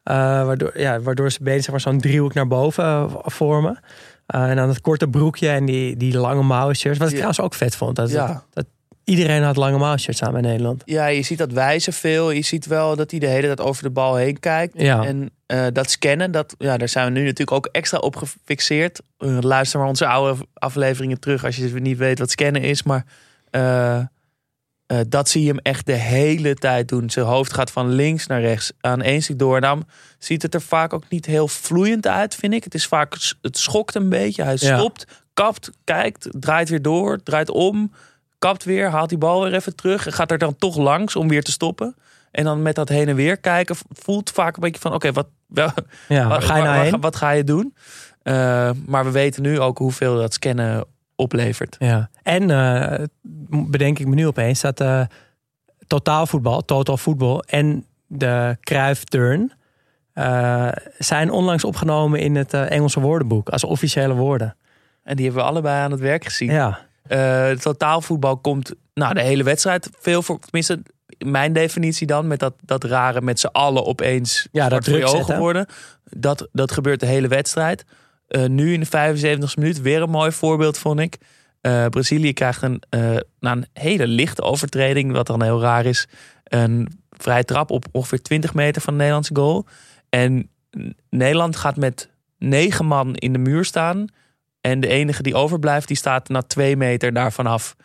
Eh, 0.06 0.14
waardoor, 0.44 0.80
ja, 0.80 1.00
waardoor 1.00 1.30
zijn 1.30 1.44
benen 1.44 1.60
zeg 1.62 1.70
maar, 1.70 1.80
zo'n 1.80 2.00
driehoek 2.00 2.34
naar 2.34 2.46
boven 2.46 2.84
eh, 2.84 3.14
vormen. 3.22 3.78
Eh, 4.26 4.50
en 4.50 4.56
dan 4.56 4.68
het 4.68 4.80
korte 4.80 5.08
broekje 5.08 5.48
en 5.48 5.64
die, 5.64 5.96
die 5.96 6.18
lange 6.18 6.42
mouwen 6.42 6.76
shirts. 6.76 6.98
Wat 6.98 7.06
ik 7.08 7.14
Ja. 7.14 7.20
trouwens 7.20 7.40
ook 7.46 7.54
vet 7.54 7.76
vond. 7.76 7.96
Dat, 7.96 8.10
Ja. 8.10 8.26
dat, 8.26 8.44
dat 8.52 8.66
iedereen 9.04 9.42
had 9.42 9.56
lange 9.56 9.78
mouwen 9.78 10.00
shirts 10.00 10.22
aan 10.22 10.36
in 10.36 10.42
Nederland. 10.42 10.82
Ja, 10.84 11.06
je 11.06 11.22
ziet 11.22 11.38
dat 11.38 11.52
wijzen 11.52 11.92
veel. 11.92 12.30
Je 12.30 12.42
ziet 12.42 12.66
wel 12.66 12.96
dat 12.96 13.10
hij 13.10 13.20
de 13.20 13.26
hele 13.26 13.46
tijd 13.46 13.60
over 13.60 13.82
de 13.82 13.90
bal 13.90 14.16
heen 14.16 14.40
kijkt. 14.40 14.72
Ja. 14.76 15.04
En 15.04 15.30
dat 15.72 15.90
scannen, 15.90 16.30
dat, 16.30 16.54
ja, 16.58 16.76
daar 16.76 16.88
zijn 16.88 17.06
we 17.06 17.18
nu 17.18 17.20
natuurlijk 17.24 17.52
ook 17.56 17.68
extra 17.72 17.98
op 17.98 18.16
gefixeerd. 18.16 19.00
Luister 19.40 19.78
maar 19.78 19.88
onze 19.88 20.06
oude 20.06 20.46
afleveringen 20.54 21.20
terug 21.20 21.44
als 21.44 21.56
je 21.56 21.64
niet 21.80 21.98
weet 21.98 22.18
wat 22.18 22.30
scannen 22.30 22.62
is. 22.62 22.82
Maar 22.82 23.04
eh, 24.86 24.98
dat 25.08 25.28
zie 25.28 25.42
je 25.42 25.48
hem 25.48 25.58
echt 25.58 25.86
de 25.86 25.92
hele 25.92 26.54
tijd 26.54 26.88
doen. 26.88 27.10
Zijn 27.10 27.26
hoofd 27.26 27.52
gaat 27.52 27.70
van 27.70 27.88
links 27.88 28.26
naar 28.26 28.40
rechts 28.40 28.72
aan 28.80 29.02
één 29.02 29.22
stuk 29.22 29.38
door. 29.38 29.54
En 29.56 29.60
dan 29.62 29.84
ziet 30.18 30.42
het 30.42 30.54
er 30.54 30.60
vaak 30.60 30.92
ook 30.92 31.08
niet 31.08 31.26
heel 31.26 31.48
vloeiend 31.48 32.06
uit, 32.06 32.34
vind 32.34 32.52
ik. 32.54 32.64
Het 32.64 32.74
is 32.74 32.86
vaak, 32.86 33.16
het 33.42 33.58
schokt 33.58 33.94
een 33.94 34.08
beetje. 34.08 34.42
Hij 34.42 34.56
Ja. 34.58 34.78
stopt, 34.78 35.06
kapt, 35.34 35.70
kijkt, 35.84 36.28
draait 36.30 36.68
weer 36.68 36.82
door, 36.82 37.22
draait 37.22 37.50
om, 37.50 37.92
kapt 38.38 38.64
weer, 38.64 38.88
haalt 38.90 39.08
die 39.08 39.18
bal 39.18 39.42
weer 39.42 39.54
even 39.54 39.74
terug. 39.76 40.06
En 40.06 40.12
gaat 40.12 40.30
er 40.30 40.38
dan 40.38 40.56
toch 40.56 40.76
langs 40.76 41.16
om 41.16 41.28
weer 41.28 41.42
te 41.42 41.50
stoppen. 41.50 41.96
En 42.30 42.44
dan 42.44 42.62
met 42.62 42.74
dat 42.74 42.88
heen 42.88 43.08
en 43.08 43.16
weer 43.16 43.36
kijken, 43.36 43.76
voelt 43.88 44.30
vaak 44.30 44.54
een 44.56 44.60
beetje 44.62 44.80
van: 44.80 44.92
oké, 44.94 45.12
wat, 45.12 45.26
Ja, 45.48 46.28
waar 46.28 46.42
ga 46.42 46.56
je 46.56 46.62
nou 46.62 46.98
wat 47.00 47.16
ga 47.16 47.30
je 47.30 47.44
doen? 47.44 47.74
Eh, 48.22 48.70
maar 48.86 49.04
we 49.04 49.10
weten 49.10 49.42
nu 49.42 49.60
ook 49.60 49.78
hoeveel 49.78 50.16
dat 50.16 50.32
scannen 50.34 50.84
oplevert. 51.16 51.76
Ja. 51.78 52.10
En 52.22 52.50
eh, 52.50 53.04
bedenk 53.48 53.98
ik 53.98 54.06
me 54.06 54.14
nu 54.14 54.26
opeens 54.26 54.60
dat 54.60 54.80
eh 54.80 55.00
totaalvoetbal, 55.86 56.64
total 56.64 56.96
voetbal 56.96 57.42
en 57.42 57.84
de 58.06 58.56
Cruyff 58.60 59.04
Turn 59.04 59.52
eh, 60.12 60.68
zijn 60.98 61.30
onlangs 61.30 61.64
opgenomen 61.64 62.20
in 62.20 62.36
het 62.36 62.54
Engelse 62.54 63.00
woordenboek 63.00 63.48
als 63.48 63.64
officiële 63.64 64.14
woorden. 64.14 64.56
En 65.02 65.16
die 65.16 65.24
hebben 65.24 65.42
we 65.42 65.48
allebei 65.48 65.82
aan 65.82 65.90
het 65.90 66.00
werk 66.00 66.24
gezien. 66.24 66.52
Ja, 66.52 66.78
totaalvoetbal 67.60 68.36
komt 68.36 68.74
nou, 68.94 69.14
de 69.14 69.22
hele 69.22 69.42
wedstrijd 69.42 69.90
veel 69.98 70.22
voor. 70.22 70.38
Tenminste, 70.38 70.82
mijn 71.18 71.52
definitie 71.52 72.06
dan. 72.06 72.26
Met 72.26 72.38
dat, 72.38 72.54
dat 72.60 72.84
rare 72.84 73.20
met 73.20 73.40
z'n 73.40 73.46
allen 73.46 73.86
opeens 73.86 74.48
Ja, 74.52 74.68
dat 74.68 74.84
druk 74.84 75.04
ogen 75.04 75.16
zetten. 75.16 75.38
worden. 75.38 75.66
Dat, 76.04 76.48
dat 76.52 76.72
gebeurt 76.72 77.00
de 77.00 77.06
hele 77.06 77.28
wedstrijd. 77.28 77.84
Eh, 78.26 78.44
nu 78.44 78.72
in 78.72 78.80
de 78.80 78.86
75e 78.86 79.58
minuut 79.58 79.80
weer 79.80 80.02
een 80.02 80.10
mooi 80.10 80.32
voorbeeld, 80.32 80.78
vond 80.78 81.00
ik. 81.00 81.18
Eh, 81.60 81.86
Brazilië 81.86 82.32
krijgt 82.32 82.62
een, 82.62 82.82
eh, 82.88 83.16
na 83.40 83.52
een 83.52 83.66
hele 83.72 84.06
lichte 84.06 84.42
overtreding, 84.42 85.12
wat 85.12 85.26
dan 85.26 85.42
heel 85.42 85.60
raar 85.60 85.84
is, 85.84 86.08
een 86.44 86.88
vrije 87.10 87.44
trap 87.44 87.70
op 87.70 87.84
ongeveer 87.92 88.22
20 88.22 88.54
meter 88.54 88.82
van 88.82 88.92
de 88.92 88.98
Nederlandse 88.98 89.34
goal. 89.34 89.66
En 90.08 90.50
Nederland 91.10 91.56
gaat 91.56 91.76
met 91.76 92.10
negen 92.38 92.86
man 92.86 93.14
in 93.14 93.32
de 93.32 93.38
muur 93.38 93.64
staan. 93.64 94.06
En 94.60 94.80
de 94.80 94.88
enige 94.88 95.22
die 95.22 95.34
overblijft, 95.34 95.88
die 95.88 95.96
staat 95.96 96.28
na 96.28 96.42
twee 96.42 96.76
meter 96.76 97.12
daarvan 97.12 97.46
af. 97.46 97.76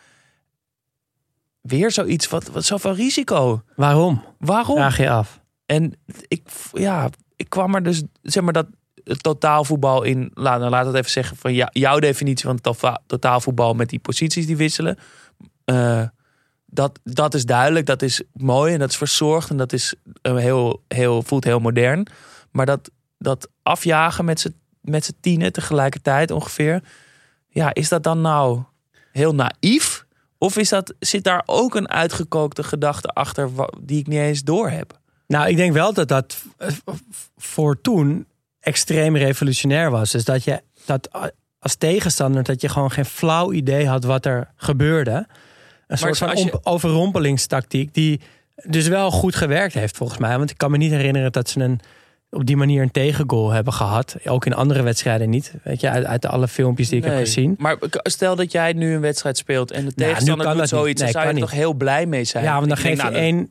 Weer 1.62 1.92
zoiets, 1.92 2.30
wat, 2.30 2.48
wat 2.48 2.64
zoveel 2.64 2.94
risico. 2.94 3.64
waarom? 3.76 4.24
Waarom? 4.38 4.76
Vraag 4.76 4.98
je 4.98 5.10
af. 5.10 5.42
En 5.66 5.94
ik, 6.28 6.48
ja, 6.74 7.10
ik 7.36 7.50
kwam 7.50 7.76
er 7.76 7.84
dus, 7.84 8.04
zeg 8.22 8.44
maar, 8.44 8.54
dat 8.54 8.68
het 9.04 9.24
totaalvoetbal 9.24 10.04
in. 10.04 10.32
Laat, 10.34 10.60
nou, 10.60 10.72
laat 10.72 10.86
het 10.86 10.96
even 10.96 11.12
zeggen 11.12 11.38
van 11.38 11.54
jou- 11.54 11.70
jouw 11.74 12.00
definitie 12.00 12.46
van 12.46 12.78
totaalvoetbal 13.08 13.74
met 13.74 13.90
die 13.90 14.00
posities 14.00 14.46
die 14.46 14.58
wisselen. 14.58 14.98
Eh, 15.66 16.04
dat, 16.66 17.00
dat 17.04 17.34
is 17.34 17.46
duidelijk, 17.46 17.86
dat 17.86 18.02
is 18.02 18.24
mooi 18.34 18.74
en 18.74 18.80
dat 18.80 18.90
is 18.90 18.98
verzorgd 18.98 19.50
en 19.50 19.58
dat 19.58 19.74
is 19.74 19.94
eh, 20.22 20.36
heel, 20.36 20.84
heel, 20.88 21.24
voelt 21.24 21.44
heel 21.44 21.60
modern. 21.60 22.08
Maar 22.52 22.66
dat, 22.66 22.92
dat 23.18 23.50
afjagen 23.64 24.26
met 24.26 24.40
z'n 24.40 24.60
met 24.82 25.14
tienen 25.20 25.52
tegelijkertijd 25.52 26.32
ongeveer. 26.32 26.84
Ja, 27.50 27.74
is 27.74 27.90
dat 27.90 28.04
dan 28.04 28.22
nou 28.22 28.64
heel 29.12 29.36
naïef? 29.36 30.06
Of 30.38 30.58
is 30.58 30.70
dat, 30.70 30.94
zit 31.00 31.24
daar 31.24 31.44
ook 31.46 31.76
een 31.76 31.90
uitgekookte 31.90 32.64
gedachte 32.64 33.08
achter 33.08 33.50
die 33.82 34.00
ik 34.00 34.08
niet 34.08 34.20
eens 34.20 34.44
door 34.44 34.70
heb? 34.70 35.00
Nou, 35.28 35.50
ik 35.50 35.56
denk 35.56 35.74
wel 35.74 35.94
dat 35.94 36.08
dat 36.08 36.44
eh, 36.58 36.68
voor 37.38 37.82
toen 37.82 38.26
extreem 38.62 39.16
revolutionair 39.16 39.92
was. 39.92 40.12
Dus 40.12 40.24
dat 40.24 40.44
je 40.44 40.62
dat 40.86 41.10
als 41.60 41.76
tegenstander 41.76 42.44
dat 42.44 42.62
je 42.62 42.70
gewoon 42.70 42.92
geen 42.92 43.06
flauw 43.06 43.52
idee 43.52 43.88
had 43.88 44.04
wat 44.04 44.26
er 44.26 44.52
gebeurde. 44.56 45.28
Een 45.88 45.98
soort 45.98 46.18
van 46.18 46.38
je- 46.38 46.60
overrompelingstactiek 46.64 47.94
die 47.94 48.22
dus 48.64 48.88
wel 48.88 49.12
goed 49.12 49.36
gewerkt 49.36 49.74
heeft 49.74 49.98
volgens 49.98 50.20
mij. 50.20 50.38
Want 50.38 50.50
ik 50.50 50.58
kan 50.58 50.72
me 50.72 50.78
niet 50.78 50.92
herinneren 50.92 51.32
dat 51.32 51.50
ze 51.50 51.60
een 51.60 51.80
op 52.30 52.46
die 52.46 52.58
manier 52.58 52.82
een 52.82 52.92
tegengoal 52.92 53.50
hebben 53.52 53.74
gehad. 53.74 54.16
Ook 54.26 54.46
in 54.46 54.54
andere 54.54 54.82
wedstrijden 54.84 55.30
niet. 55.30 55.54
Weet 55.64 55.82
je, 55.82 55.90
uit, 55.90 56.06
uit 56.06 56.26
alle 56.26 56.48
filmpjes 56.48 56.90
die 56.90 56.98
ik 56.98 57.04
heb 57.04 57.18
gezien. 57.18 57.56
Maar 57.58 57.78
stel 57.92 58.36
dat 58.36 58.52
jij 58.52 58.74
nu 58.74 58.94
een 58.94 59.02
wedstrijd 59.02 59.38
speelt 59.38 59.72
en 59.72 59.86
de 59.86 59.94
tegenstander 59.94 60.38
nu 60.38 60.44
kan 60.44 60.52
doet 60.52 60.70
dat 60.70 60.70
zoiets, 60.80 61.02
Nee, 61.02 61.12
dan 61.12 61.22
zou 61.22 61.34
je 61.36 61.42
er 61.42 61.48
toch 61.48 61.58
heel 61.58 61.74
blij 61.74 62.06
mee 62.06 62.24
zijn. 62.24 62.44
Ja, 62.44 62.56
want 62.56 62.68
dan 62.68 62.78
geef 62.78 62.98
je 62.98 63.04
nou, 63.04 63.14
één 63.16 63.50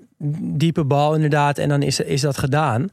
diepe 0.56 0.84
bal 0.84 1.14
inderdaad 1.14 1.58
en 1.58 1.68
dan 1.68 1.82
is, 1.82 2.00
is 2.00 2.20
dat 2.20 2.38
gedaan. 2.38 2.88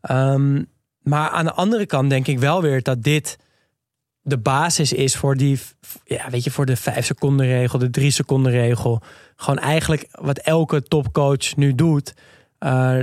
Ehm, 0.00 0.62
maar 1.04 1.30
aan 1.30 1.44
de 1.44 1.52
andere 1.52 1.86
kant 1.86 2.10
denk 2.10 2.26
ik 2.26 2.38
wel 2.38 2.62
weer 2.62 2.82
dat 2.82 3.02
dit 3.02 3.38
de 4.22 4.38
basis 4.38 4.92
is 4.92 5.16
voor 5.16 5.36
die, 5.36 5.60
ja, 6.04 6.30
weet 6.30 6.44
je, 6.44 6.50
voor 6.50 6.66
de 6.66 6.76
vijf 6.76 7.06
seconden 7.06 7.46
regel, 7.46 7.78
de 7.78 7.90
drie 7.90 8.10
seconden 8.10 8.52
regel. 8.52 9.02
Gewoon 9.36 9.58
eigenlijk 9.58 10.06
wat 10.10 10.38
elke 10.38 10.82
topcoach 10.82 11.56
nu 11.56 11.74
doet. 11.74 12.14
Eh, 12.58 12.98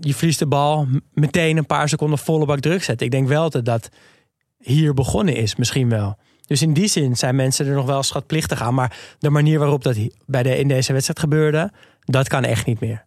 je 0.00 0.14
verliest 0.14 0.38
de 0.38 0.46
bal, 0.46 0.86
meteen 1.12 1.56
een 1.56 1.66
paar 1.66 1.88
seconden 1.88 2.18
volle 2.18 2.46
bak 2.46 2.60
druk 2.60 2.82
zetten. 2.82 3.06
Ik 3.06 3.12
denk 3.12 3.28
wel 3.28 3.50
dat 3.50 3.64
dat 3.64 3.88
hier 4.58 4.94
begonnen 4.94 5.36
is, 5.36 5.56
misschien 5.56 5.88
wel. 5.88 6.18
Dus 6.46 6.62
in 6.62 6.72
die 6.72 6.88
zin 6.88 7.16
zijn 7.16 7.36
mensen 7.36 7.66
er 7.66 7.74
nog 7.74 7.86
wel 7.86 8.02
schatplichtig 8.02 8.62
aan. 8.62 8.74
Maar 8.74 8.96
de 9.18 9.30
manier 9.30 9.58
waarop 9.58 9.82
dat 9.82 9.96
bij 10.26 10.42
de, 10.42 10.58
in 10.58 10.68
deze 10.68 10.92
wedstrijd 10.92 11.20
gebeurde, 11.20 11.72
dat 12.04 12.28
kan 12.28 12.44
echt 12.44 12.66
niet 12.66 12.80
meer. 12.80 13.04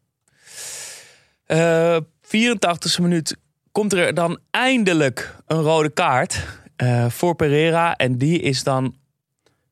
Eh 1.46 1.98
84e 2.30 3.02
minuut 3.02 3.38
komt 3.80 3.94
er 3.94 4.14
dan 4.14 4.40
eindelijk 4.52 5.36
een 5.48 5.62
rode 5.62 5.90
kaart 5.90 6.46
eh, 6.76 7.10
voor 7.10 7.36
Pereira. 7.36 7.96
En 7.96 8.18
die 8.18 8.40
is 8.40 8.64
dan, 8.64 8.96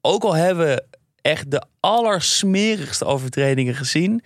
ook 0.01 0.23
al 0.23 0.35
hebben 0.35 0.67
we 0.67 0.83
echt 1.21 1.51
de 1.51 1.63
allersmerigste 1.79 3.05
overtredingen 3.05 3.75
gezien, 3.75 4.23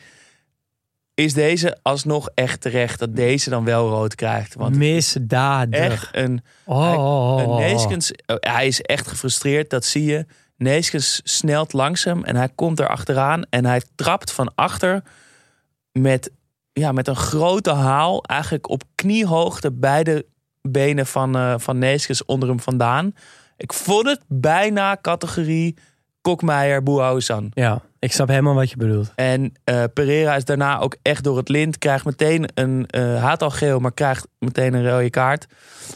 is 1.13 1.34
deze 1.34 1.77
alsnog 1.82 2.29
echt 2.34 2.61
terecht 2.61 2.99
dat 2.99 3.15
deze 3.15 3.49
dan 3.49 3.63
wel 3.63 3.89
rood 3.89 4.15
krijgt. 4.15 4.55
Want 4.55 4.75
Misdadig. 4.75 5.79
echt 5.79 6.09
een 6.11 6.41
Oh, 6.65 7.36
Hij. 7.36 7.45
Neeskens, 7.45 8.11
hij 8.25 8.67
is 8.67 8.82
echt 8.82 9.07
gefrustreerd, 9.07 9.69
dat 9.69 9.86
zie 9.86 10.05
je. 10.05 10.25
Neeskens 10.57 11.21
snelt 11.23 11.73
langs 11.73 12.03
hem 12.03 12.23
en 12.23 12.36
hij 12.36 12.49
komt 12.55 12.79
er 12.79 12.88
achteraan 12.88 13.43
en 13.49 13.65
hij 13.65 13.82
trapt 13.95 14.32
van 14.32 14.51
achter 14.55 15.03
met, 15.91 16.32
ja, 16.74 16.91
met 16.91 17.07
een 17.07 17.15
grote 17.15 17.72
haal, 17.72 18.24
eigenlijk 18.24 18.69
op 18.69 18.84
kniehoogte, 18.95 19.72
beide 19.72 20.26
benen 20.61 21.05
van, 21.05 21.36
eh 21.36 21.53
van 21.57 21.78
Neeskens 21.78 22.26
onder 22.26 22.49
hem 22.49 22.59
vandaan. 22.59 23.13
Ik 23.57 23.74
vond 23.74 24.05
het 24.07 24.22
bijna 24.28 24.97
categorie 25.01 25.78
Kokmeijer 26.22 26.84
Boehousan. 26.84 27.51
Ja, 27.53 27.82
ik 27.99 28.11
snap 28.11 28.28
helemaal 28.28 28.53
wat 28.53 28.69
je 28.69 28.78
bedoelt. 28.78 29.11
En 29.15 29.53
eh, 29.63 29.84
Pereira 29.93 30.36
is 30.36 30.45
daarna 30.45 30.80
ook 30.80 30.95
echt 31.01 31.24
door 31.24 31.38
het 31.38 31.49
lint. 31.49 31.78
Krijgt 31.78 32.05
meteen 32.05 32.49
een 32.53 32.86
eh 32.88 33.22
haat 33.24 33.43
al 33.43 33.49
geel, 33.49 33.80
maar 33.80 33.93
krijgt 33.93 34.28
meteen 34.39 34.74
een 34.74 34.89
rode 34.89 35.09
kaart. 35.09 35.45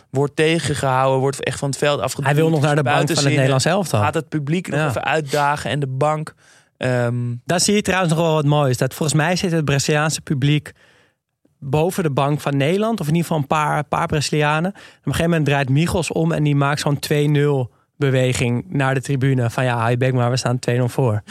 Wordt 0.10 0.36
tegengehouden, 0.36 1.20
wordt 1.20 1.44
echt 1.44 1.60
van 1.60 1.70
het 1.70 1.78
veld 1.78 2.00
afgeduwd. 2.00 2.26
Hij 2.26 2.36
wil 2.36 2.50
nog 2.50 2.62
naar 2.62 2.76
de 2.76 2.84
bank 2.84 3.08
van 3.12 3.24
het. 3.24 3.34
Nederlands 3.34 3.66
elftal. 3.66 4.00
Gaat 4.02 4.14
het 4.14 4.30
publiek 4.30 4.68
nog 4.68 4.80
Ja. 4.80 4.88
even 4.88 5.04
uitdagen 5.04 5.70
en 5.70 5.80
de 5.80 5.88
bank. 5.88 6.34
Ehm, 6.78 7.36
Daar 7.46 7.60
zie 7.60 7.76
je 7.76 7.82
trouwens 7.82 8.14
nog 8.14 8.22
wel 8.22 8.34
wat 8.34 8.46
moois. 8.46 8.78
Dat 8.78 8.94
volgens 8.94 9.18
mij 9.18 9.36
zit 9.36 9.52
het 9.52 9.66
Braziliaanse 9.66 10.22
publiek 10.22 10.72
boven 11.60 12.04
de 12.04 12.10
bank 12.10 12.42
van 12.42 12.58
Nederland. 12.58 13.00
Of 13.00 13.08
in 13.08 13.14
ieder 13.16 13.28
geval 13.28 13.42
een 13.42 13.48
paar, 13.48 13.84
paar 13.84 14.08
Brazilianen. 14.08 14.70
Op 14.72 14.76
een 14.76 15.02
gegeven 15.04 15.30
moment 15.30 15.46
draait 15.46 15.70
Michels 15.70 16.12
om 16.12 16.32
en 16.32 16.44
die 16.44 16.56
maakt 16.56 16.80
zo'n 16.80 17.00
2-0 17.00 17.72
beweging 17.98 18.66
naar 18.70 18.94
de 18.94 19.02
tribune. 19.02 19.50
Van 19.50 19.64
ja, 19.64 19.88
je 19.88 19.98
bek 19.98 20.14
maar, 20.14 20.30
we 20.30 20.38
staan 20.38 20.60
2-0 20.70 20.84
voor. 20.84 21.24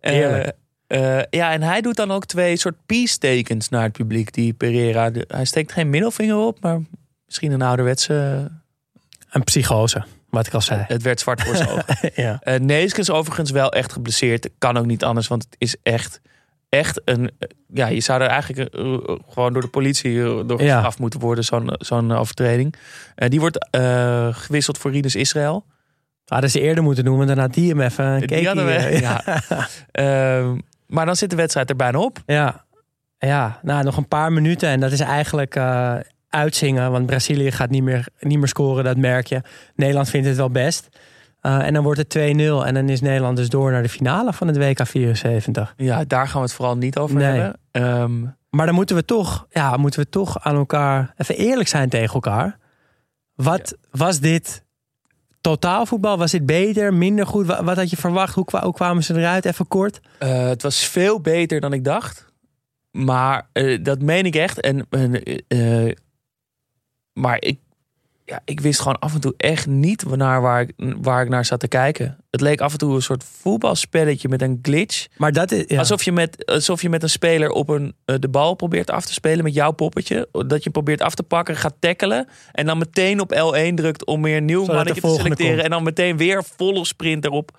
Heerlijk. 0.00 0.52
eh, 0.86 1.18
eh, 1.18 1.24
ja, 1.30 1.52
en 1.52 1.62
hij 1.62 1.80
doet 1.80 1.96
dan 1.96 2.10
ook 2.10 2.24
twee 2.24 2.56
soort 2.56 2.76
peace-tekens 2.86 3.68
naar 3.68 3.82
het 3.82 3.92
publiek. 3.92 4.32
Die 4.32 4.52
Pereira, 4.52 5.10
hij 5.28 5.44
steekt 5.44 5.72
geen 5.72 5.90
middelvinger 5.90 6.36
op, 6.36 6.60
maar 6.60 6.80
misschien 7.26 7.52
een 7.52 7.62
ouderwetse 7.62 8.50
een 9.30 9.44
psychose, 9.44 10.04
wat 10.36 10.46
ik 10.46 10.54
al 10.54 10.60
zei. 10.60 10.84
Het 10.88 11.02
werd 11.02 11.20
zwart 11.20 11.42
voor 11.42 11.56
zijn 11.56 11.68
ogen. 11.74 12.10
ja. 12.14 12.40
Uh, 12.44 12.54
Neeskens 12.58 13.10
overigens 13.10 13.50
wel 13.50 13.72
echt 13.72 13.92
geblesseerd. 13.92 14.48
Kan 14.58 14.76
ook 14.76 14.86
niet 14.86 15.04
anders, 15.04 15.28
want 15.28 15.42
het 15.44 15.54
is 15.58 15.76
echt, 15.82 16.20
echt 16.68 17.00
een... 17.04 17.30
Ja, 17.72 17.86
je 17.86 18.00
zou 18.00 18.20
er 18.22 18.28
eigenlijk 18.28 18.74
uh, 18.74 18.98
gewoon 19.28 19.52
door 19.52 19.62
de 19.62 19.68
politie 19.68 20.12
uh, 20.12 20.40
door 20.46 20.62
Ja. 20.62 20.80
af 20.80 20.98
moeten 20.98 21.20
worden, 21.20 21.44
zo'n 21.44 21.70
zo'n 21.78 22.12
overtreding. 22.12 22.74
Eh, 23.14 23.28
die 23.28 23.40
wordt 23.40 23.68
eh, 23.70 24.28
gewisseld 24.34 24.78
voor 24.78 24.90
Rinus 24.90 25.14
Israël. 25.14 25.64
Hadden 26.26 26.50
ze 26.50 26.60
eerder 26.60 26.84
moeten 26.84 27.04
doen, 27.04 27.18
want 27.26 27.38
had 27.38 27.54
die 27.54 27.68
hem 27.68 27.80
even 27.80 28.04
een 28.04 28.18
Die 28.18 28.28
keekje, 28.28 28.46
hadden 28.46 28.66
we, 28.66 28.72
eh, 28.72 29.00
ja. 29.00 29.22
Ehm, 29.92 30.56
maar 30.86 31.06
dan 31.06 31.16
zit 31.16 31.30
de 31.30 31.36
wedstrijd 31.36 31.70
er 31.70 31.76
bijna 31.76 31.98
op. 31.98 32.18
Ja, 32.26 32.64
ja. 33.18 33.58
Nou, 33.62 33.84
nog 33.84 33.96
een 33.96 34.08
paar 34.08 34.32
minuten 34.32 34.68
en 34.68 34.80
dat 34.80 34.92
is 34.92 35.00
eigenlijk 35.00 35.54
eh, 35.54 35.94
uitzingen. 36.36 36.90
Want 36.90 37.06
Brazilië 37.06 37.50
gaat 37.50 37.70
niet 37.70 37.82
meer, 37.82 38.08
niet 38.20 38.38
meer 38.38 38.48
scoren, 38.48 38.84
dat 38.84 38.96
merk 38.96 39.26
je. 39.26 39.40
Nederland 39.74 40.08
vindt 40.10 40.26
het 40.26 40.36
wel 40.36 40.50
best. 40.50 40.88
Uh, 41.42 41.66
en 41.66 41.74
dan 41.74 41.82
wordt 41.82 41.98
het 41.98 42.16
2-0 42.18 42.20
en 42.66 42.74
dan 42.74 42.88
is 42.88 43.00
Nederland 43.00 43.36
dus 43.36 43.48
door 43.48 43.70
naar 43.70 43.82
de 43.82 43.88
finale 43.88 44.32
van 44.32 44.46
het 44.46 44.56
WK 44.56 44.86
74. 44.86 45.74
Ja, 45.76 46.04
daar 46.04 46.26
gaan 46.28 46.40
we 46.40 46.46
het 46.46 46.56
vooral 46.56 46.76
niet 46.76 46.98
over 46.98 47.16
Nee. 47.16 47.24
hebben. 47.26 47.58
Ehm, 47.70 48.22
Maar 48.50 48.66
dan 48.66 48.74
moeten 48.74 48.96
we 48.96 49.04
toch, 49.04 49.46
ja, 49.50 49.76
moeten 49.76 50.00
we 50.00 50.08
toch 50.08 50.40
aan 50.44 50.56
elkaar 50.56 51.14
even 51.16 51.36
eerlijk 51.36 51.68
zijn 51.68 51.88
tegen 51.88 52.14
elkaar. 52.14 52.58
Wat 53.34 53.76
was 53.90 54.20
dit 54.20 54.64
totaalvoetbal? 55.40 56.18
Was 56.18 56.30
dit 56.30 56.46
beter, 56.46 56.94
minder 56.94 57.26
goed? 57.26 57.46
Wat, 57.46 57.60
wat 57.60 57.76
had 57.76 57.90
je 57.90 57.96
verwacht? 57.96 58.34
Hoe, 58.34 58.44
kwa- 58.44 58.62
hoe 58.64 58.72
kwamen 58.74 59.02
ze 59.04 59.14
eruit? 59.18 59.44
Even 59.44 59.68
kort. 59.68 60.00
eh, 60.18 60.46
het 60.48 60.62
was 60.62 60.84
veel 60.84 61.20
beter 61.20 61.60
dan 61.60 61.72
ik 61.72 61.84
dacht. 61.84 62.24
Maar 62.90 63.48
eh, 63.52 63.82
dat 63.84 64.02
meen 64.02 64.24
ik 64.24 64.34
echt. 64.34 64.60
En, 64.60 64.86
eh, 65.48 65.92
maar 67.16 67.36
ik, 67.40 67.58
ja, 68.24 68.40
ik 68.44 68.60
wist 68.60 68.78
gewoon 68.80 68.98
af 68.98 69.14
en 69.14 69.20
toe 69.20 69.34
echt 69.36 69.66
niet 69.66 70.04
naar 70.16 70.40
waar, 70.40 70.60
ik, 70.60 70.72
waar 71.00 71.22
ik 71.22 71.28
naar 71.28 71.44
zat 71.44 71.60
te 71.60 71.68
kijken. 71.68 72.16
Het 72.30 72.40
leek 72.40 72.60
af 72.60 72.72
en 72.72 72.78
toe 72.78 72.94
een 72.94 73.02
soort 73.02 73.24
voetbalspelletje 73.40 74.28
met 74.28 74.42
een 74.42 74.58
glitch. 74.62 75.06
Maar 75.16 75.32
dat 75.32 75.52
is. 75.52 75.64
Ja. 75.66 75.78
Alsof, 75.78 76.02
je 76.02 76.12
met, 76.12 76.46
alsof 76.46 76.82
je 76.82 76.88
met 76.88 77.02
een 77.02 77.10
speler 77.10 77.50
op 77.50 77.68
een, 77.68 77.94
eh, 78.04 78.16
de 78.18 78.28
bal 78.28 78.54
probeert 78.54 78.90
af 78.90 79.04
te 79.04 79.12
spelen 79.12 79.44
met 79.44 79.54
jouw 79.54 79.70
poppetje. 79.70 80.28
Dat 80.46 80.64
je 80.64 80.70
probeert 80.70 81.00
af 81.00 81.14
te 81.14 81.22
pakken, 81.22 81.56
gaat 81.56 81.74
tackelen. 81.78 82.28
En 82.52 82.66
dan 82.66 82.78
meteen 82.78 83.20
op 83.20 83.34
L1 83.34 83.74
drukt 83.74 84.04
om 84.06 84.22
weer 84.22 84.36
een 84.36 84.44
nieuw 84.44 84.60
Zodat 84.64 84.74
mannetje 84.76 85.00
te 85.00 85.08
selecteren. 85.14 85.52
komt. 85.52 85.64
En 85.64 85.70
dan 85.70 85.82
meteen 85.82 86.16
weer 86.16 86.44
volle 86.56 86.84
sprint 86.84 87.24
erop. 87.24 87.58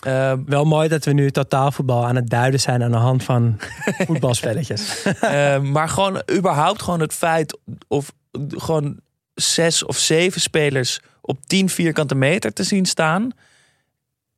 Eh, 0.00 0.32
Wel 0.46 0.64
mooi 0.64 0.88
dat 0.88 1.04
we 1.04 1.12
nu 1.12 1.30
totaalvoetbal 1.30 2.06
aan 2.06 2.16
het 2.16 2.30
duiden 2.30 2.60
zijn 2.60 2.82
aan 2.82 2.90
de 2.90 2.96
hand 2.96 3.22
van 3.22 3.56
voetbalspelletjes. 4.06 5.02
Eh, 5.20 5.60
maar 5.60 5.88
gewoon 5.88 6.22
überhaupt 6.36 6.82
gewoon 6.82 7.00
het 7.00 7.14
feit 7.14 7.58
of 7.88 8.12
gewoon 8.48 9.00
zes 9.34 9.84
of 9.84 9.98
zeven 9.98 10.40
spelers 10.40 11.00
op 11.20 11.46
10 11.46 11.68
vierkante 11.68 12.14
meter 12.14 12.52
te 12.52 12.62
zien 12.62 12.86
staan, 12.86 13.30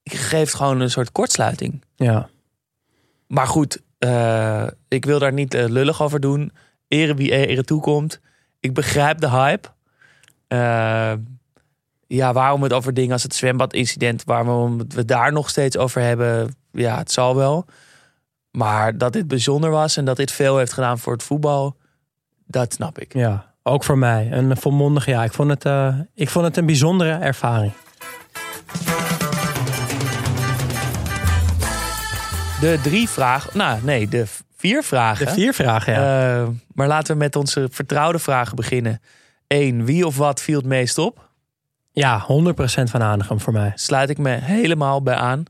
geeft 0.05 0.55
gewoon 0.55 0.81
een 0.81 0.91
soort 0.91 1.13
kortsluiting. 1.13 1.83
ja. 1.97 2.31
Maar 3.27 3.47
goed, 3.47 3.83
eh, 3.99 4.67
ik 4.89 5.05
wil 5.05 5.19
daar 5.19 5.33
niet 5.33 5.55
eh, 5.55 5.69
lullig 5.69 6.03
over 6.03 6.21
doen. 6.21 6.53
Ere 6.89 7.15
wie 7.15 7.47
ere 7.47 7.65
toekomt. 7.65 8.21
Ik 8.61 8.75
begrijp 8.75 9.21
de 9.21 9.31
hype. 9.31 9.69
Eh, 10.49 11.13
ja, 12.07 12.33
waarom 12.33 12.63
het 12.63 12.73
over 12.73 12.95
dingen 12.95 13.13
als 13.13 13.23
het 13.23 13.35
zwembadincident, 13.35 14.25
waarom 14.25 14.79
we 14.79 14.85
het 14.97 15.09
daar 15.09 15.33
nog 15.33 15.49
steeds 15.49 15.77
over 15.77 16.01
hebben, 16.01 16.57
ja, 16.73 16.99
het 16.99 17.13
zal 17.13 17.37
wel. 17.37 17.65
Maar 18.51 18.99
dat 18.99 19.13
dit 19.13 19.29
bijzonder 19.29 19.71
was 19.71 19.97
en 19.97 20.05
dat 20.05 20.17
dit 20.17 20.31
veel 20.31 20.59
heeft 20.59 20.73
gedaan 20.73 20.99
voor 20.99 21.13
het 21.13 21.23
voetbal, 21.23 21.77
dat 22.47 22.73
snap 22.73 22.99
ik. 22.99 23.15
ja, 23.15 23.52
ook 23.63 23.85
voor 23.85 23.99
mij. 23.99 24.29
Een 24.33 24.57
volmondig 24.57 25.07
ja. 25.07 25.25
Ik 25.25 25.33
vond 25.33 25.51
het, 25.51 25.65
eh, 25.65 25.99
ik 26.15 26.29
vond 26.29 26.45
het 26.45 26.57
een 26.57 26.67
bijzondere 26.67 27.13
ervaring. 27.13 27.73
De 32.61 32.79
drie 32.83 33.09
vragen, 33.09 33.59
nou 33.59 33.79
nee, 33.83 34.09
de 34.09 34.27
vier 34.57 34.83
vragen. 34.83 35.27
De 35.27 35.33
vier 35.33 35.55
vragen, 35.55 35.93
ja. 35.93 36.41
Eh, 36.41 36.49
maar 36.75 36.89
laten 36.89 37.13
we 37.13 37.19
met 37.19 37.37
onze 37.37 37.69
vertrouwde 37.71 38.19
vragen 38.19 38.57
beginnen. 38.57 39.01
Eén, 39.47 39.85
wie 39.85 40.07
of 40.07 40.17
wat 40.17 40.41
viel 40.41 40.57
het 40.57 40.67
meest 40.67 40.99
op? 40.99 41.31
ja, 41.93 42.25
100% 42.27 42.91
van 42.91 43.01
Hanegem 43.01 43.41
voor 43.41 43.53
mij. 43.53 43.73
Sluit 43.75 44.11
ik 44.11 44.19
me 44.19 44.31
helemaal 44.31 45.03
bij 45.03 45.15
aan. 45.15 45.45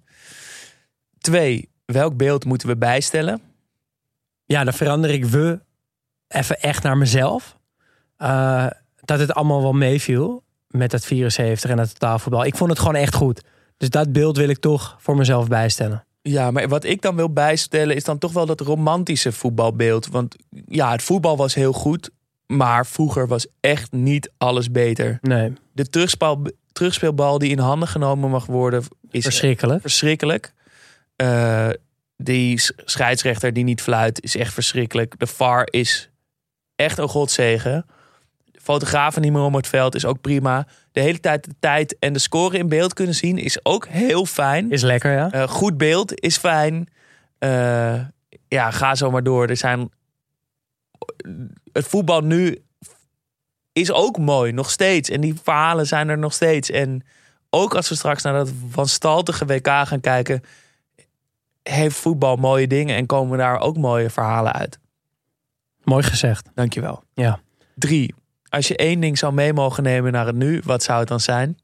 Twee, 1.18 1.68
welk 1.84 2.16
beeld 2.16 2.44
moeten 2.44 2.68
we 2.68 2.76
bijstellen? 2.76 3.42
Ja, 4.44 4.64
dan 4.64 4.72
verander 4.72 5.10
ik 5.10 5.24
we 5.24 5.60
even 6.28 6.60
echt 6.60 6.82
naar 6.82 6.96
mezelf. 6.96 7.58
Eh, 8.22 8.66
dat 9.00 9.18
het 9.18 9.34
allemaal 9.34 9.62
wel 9.62 9.72
meeviel 9.72 10.42
met 10.68 10.90
dat 10.90 11.04
74 11.04 11.70
en 11.70 11.76
dat 11.76 11.88
totaalvoetbal. 11.98 12.44
Ik 12.44 12.56
vond 12.56 12.70
het 12.70 12.78
gewoon 12.78 12.94
echt 12.94 13.14
goed. 13.14 13.42
Dus 13.76 13.90
dat 13.90 14.12
beeld 14.12 14.36
wil 14.36 14.48
ik 14.48 14.58
toch 14.58 14.96
voor 14.98 15.16
mezelf 15.16 15.48
bijstellen. 15.48 16.04
Ja, 16.22 16.50
maar 16.50 16.68
wat 16.68 16.84
ik 16.84 17.02
dan 17.02 17.16
wil 17.16 17.32
bijstellen 17.32 17.96
is 17.96 18.04
dan 18.04 18.18
toch 18.18 18.32
wel 18.32 18.46
dat 18.46 18.60
romantische 18.60 19.32
voetbalbeeld. 19.32 20.06
Want 20.06 20.36
ja, 20.66 20.90
het 20.90 21.02
voetbal 21.02 21.36
was 21.36 21.54
heel 21.54 21.72
goed, 21.72 22.10
maar 22.46 22.86
vroeger 22.86 23.26
was 23.26 23.46
echt 23.60 23.92
niet 23.92 24.32
alles 24.38 24.70
beter. 24.70 25.18
Nee, 25.20 25.52
De 25.72 25.88
terugspel, 25.88 26.42
terugspeelbal 26.72 27.38
die 27.38 27.50
in 27.50 27.58
handen 27.58 27.88
genomen 27.88 28.30
mag 28.30 28.46
worden 28.46 28.82
is 29.10 29.22
verschrikkelijk. 29.22 29.80
verschrikkelijk. 29.80 30.52
Eh, 31.16 31.68
die 32.16 32.60
scheidsrechter 32.84 33.52
die 33.52 33.64
niet 33.64 33.82
fluit 33.82 34.22
is 34.22 34.36
echt 34.36 34.52
verschrikkelijk. 34.54 35.18
De 35.18 35.26
VAR 35.26 35.68
is 35.70 36.10
echt 36.76 36.98
een 36.98 37.08
godzegen. 37.08 37.86
Fotografen 38.62 39.22
niet 39.22 39.32
meer 39.32 39.42
om 39.42 39.54
het 39.54 39.66
veld 39.66 39.94
is 39.94 40.04
ook 40.04 40.20
prima. 40.20 40.66
De 40.92 41.00
hele 41.00 41.20
tijd 41.20 41.44
de 41.44 41.54
tijd 41.60 41.96
en 41.98 42.12
de 42.12 42.18
score 42.18 42.58
in 42.58 42.68
beeld 42.68 42.94
kunnen 42.94 43.14
zien 43.14 43.38
is 43.38 43.64
ook 43.64 43.86
heel 43.86 44.26
fijn. 44.26 44.70
Is 44.70 44.82
lekker, 44.82 45.12
ja. 45.12 45.30
Eh, 45.30 45.48
goed 45.48 45.76
beeld 45.76 46.20
is 46.20 46.36
fijn. 46.36 46.88
Eh, 47.38 48.00
ja, 48.48 48.70
ga 48.70 48.94
zo 48.94 49.10
maar 49.10 49.22
door. 49.22 49.48
Er 49.48 49.56
zijn... 49.56 49.90
Het 51.72 51.86
voetbal 51.86 52.20
nu 52.20 52.62
is 53.72 53.92
ook 53.92 54.18
mooi, 54.18 54.52
nog 54.52 54.70
steeds. 54.70 55.10
En 55.10 55.20
die 55.20 55.34
verhalen 55.42 55.86
zijn 55.86 56.08
er 56.08 56.18
nog 56.18 56.32
steeds. 56.32 56.70
En 56.70 57.04
ook 57.50 57.74
als 57.74 57.88
we 57.88 57.94
straks 57.94 58.22
naar 58.22 58.34
dat 58.34 58.52
wanstaltige 58.70 59.44
WK 59.44 59.68
gaan 59.68 60.00
kijken... 60.00 60.42
heeft 61.62 61.96
voetbal 61.96 62.36
mooie 62.36 62.66
dingen 62.66 62.96
en 62.96 63.06
komen 63.06 63.38
daar 63.38 63.60
ook 63.60 63.76
mooie 63.76 64.10
verhalen 64.10 64.52
uit. 64.52 64.78
Mooi 65.84 66.02
gezegd. 66.02 66.48
Dankjewel. 66.54 67.02
Ja. 67.14 67.40
Drie. 67.74 68.14
Als 68.52 68.68
je 68.68 68.76
één 68.76 69.00
ding 69.00 69.18
zou 69.18 69.32
mee 69.32 69.52
mogen 69.52 69.82
nemen 69.82 70.12
naar 70.12 70.26
het 70.26 70.36
nu, 70.36 70.62
wat 70.64 70.82
zou 70.82 70.98
het 70.98 71.08
dan 71.08 71.20
zijn? 71.20 71.58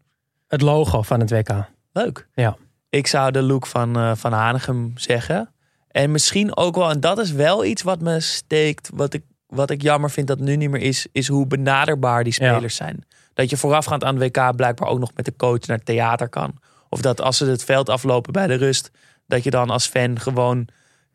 Het 0.47 0.61
logo 0.61 1.03
van 1.03 1.21
het 1.21 1.31
WK. 1.31 1.49
Leuk. 1.93 2.29
Ja. 2.35 2.57
Ik 2.91 3.07
zou 3.07 3.31
de 3.31 3.43
look 3.43 3.67
van, 3.67 3.97
eh 3.97 4.13
van 4.15 4.33
Hanegem 4.33 4.93
zeggen. 4.95 5.53
En 5.89 6.11
misschien 6.11 6.57
ook 6.57 6.75
wel, 6.77 6.91
en 6.91 7.01
dat 7.01 7.19
is 7.19 7.33
wel 7.33 7.65
iets 7.65 7.83
wat 7.83 8.01
me 8.01 8.21
steekt, 8.21 8.91
wat 8.95 9.15
ik, 9.15 9.23
wat 9.47 9.71
ik 9.71 9.83
jammer 9.83 10.11
vind 10.11 10.27
dat 10.27 10.39
nu 10.41 10.57
niet 10.57 10.71
meer 10.71 10.81
is, 10.81 11.07
is 11.13 11.29
hoe 11.29 11.47
benaderbaar 11.47 12.25
die 12.25 12.35
Ja. 12.39 12.51
spelers 12.53 12.77
zijn. 12.77 13.05
Dat 13.35 13.51
je 13.51 13.57
voorafgaand 13.57 14.05
aan 14.05 14.21
het 14.21 14.37
WK 14.37 14.57
blijkbaar 14.57 14.89
ook 14.89 14.99
nog 14.99 15.11
met 15.15 15.25
de 15.25 15.37
coach 15.37 15.67
naar 15.67 15.77
het 15.77 15.87
theater 15.87 16.29
kan. 16.29 16.55
Of 16.89 17.01
dat 17.01 17.21
als 17.21 17.37
ze 17.37 17.45
het 17.47 17.65
veld 17.65 17.89
aflopen 17.89 18.33
bij 18.33 18.47
de 18.47 18.55
rust, 18.55 18.91
dat 19.27 19.45
je 19.45 19.51
dan 19.51 19.71
als 19.71 19.87
fan 19.87 20.21
gewoon 20.21 20.69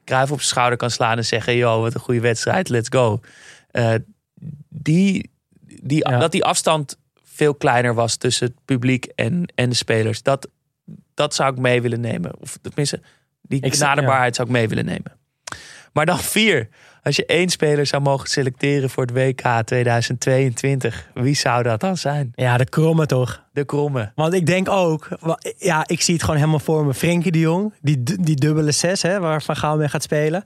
Cruijff 0.05 0.31
op 0.31 0.37
zijn 0.37 0.49
schouder 0.49 0.77
kan 0.77 0.89
slaan 0.91 1.17
en 1.17 1.25
zeggen: 1.25 1.55
Yo, 1.55 1.81
wat 1.81 1.93
een 1.93 1.99
goede 1.99 2.19
wedstrijd, 2.19 2.69
let's 2.69 2.89
go. 2.89 3.19
Eh, 3.71 3.93
die, 4.69 5.31
die, 5.83 6.09
Ja. 6.09 6.17
Dat 6.19 6.31
die 6.31 6.43
afstand 6.43 6.97
veel 7.23 7.55
kleiner 7.55 7.93
was 7.93 8.15
tussen 8.15 8.47
het 8.47 8.55
publiek 8.65 9.05
en, 9.05 9.45
en 9.55 9.69
de 9.69 9.75
spelers. 9.75 10.21
Dat, 10.23 10.47
dat 11.13 11.35
zou 11.35 11.51
ik 11.51 11.57
mee 11.59 11.81
willen 11.81 11.99
nemen. 12.01 12.31
Of 12.39 12.57
tenminste, 12.61 13.01
die 13.41 13.61
Ik- 13.61 13.71
benaderbaarheid 13.71 14.35
zou 14.35 14.47
ik 14.47 14.53
mee 14.53 14.67
willen 14.67 14.85
nemen. 14.85 15.11
Maar 15.93 16.05
dan 16.05 16.19
vier. 16.19 16.69
Als 17.03 17.15
je 17.15 17.25
één 17.25 17.49
speler 17.49 17.85
zou 17.85 18.01
mogen 18.01 18.29
selecteren 18.29 18.89
voor 18.89 19.05
het 19.05 19.11
WK 19.13 19.41
2022, 19.65 21.07
wie 21.13 21.35
zou 21.35 21.63
dat 21.63 21.79
dan 21.79 21.97
zijn? 21.97 22.31
Ja, 22.35 22.57
de 22.57 22.65
kromme 22.69 23.05
toch. 23.05 23.43
De 23.53 23.65
kromme. 23.65 24.11
Want 24.15 24.33
ik 24.33 24.45
denk 24.45 24.69
ook, 24.69 25.07
ja, 25.57 25.83
ik 25.87 26.01
zie 26.01 26.13
het 26.13 26.23
gewoon 26.23 26.39
helemaal 26.39 26.59
voor 26.59 26.85
me. 26.85 26.93
Frenkie 26.93 27.31
de 27.31 27.39
Jong, 27.39 27.73
die, 27.81 28.03
die 28.03 28.35
dubbele 28.35 28.71
zes, 28.71 29.01
hè, 29.01 29.19
waar 29.19 29.41
Van 29.41 29.55
Gaal 29.55 29.77
mee 29.77 29.89
gaat 29.89 30.03
spelen. 30.03 30.43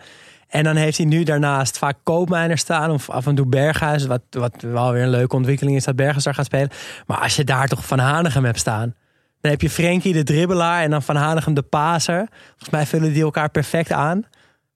En 0.48 0.64
dan 0.64 0.76
heeft 0.76 0.98
hij 0.98 1.06
nu 1.06 1.24
daarnaast 1.24 1.78
vaak 1.78 1.98
Koopmijner 2.04 2.58
staan. 2.58 2.92
Of 2.92 3.10
af 3.10 3.28
en 3.28 3.36
toe 3.36 3.46
Berghuis. 3.46 4.06
Wat, 4.06 4.22
wat 4.30 4.62
wel 4.62 4.92
weer 4.92 5.04
een 5.04 5.10
leuke 5.10 5.36
ontwikkeling 5.36 5.76
is 5.76 5.84
dat 5.84 5.96
Berghuis 5.96 6.24
daar 6.24 6.34
gaat 6.36 6.46
spelen. 6.46 6.70
Maar 7.06 7.18
als 7.20 7.36
je 7.36 7.44
daar 7.44 7.68
toch 7.68 7.86
Van 7.86 8.00
Hanegem 8.00 8.46
hebt 8.46 8.60
staan. 8.60 8.96
Dan 9.42 9.52
heb 9.52 9.62
je 9.62 9.70
Frenkie 9.70 10.14
de 10.14 10.24
dribbelaar 10.24 10.84
en 10.84 10.90
dan 10.90 11.04
Van 11.04 11.16
Hanegem 11.16 11.54
de 11.54 11.62
paser. 11.62 12.28
Volgens 12.48 12.70
mij 12.70 12.86
vullen 12.86 13.14
die 13.14 13.24
elkaar 13.24 13.50
perfect 13.50 13.92
aan. 13.92 14.24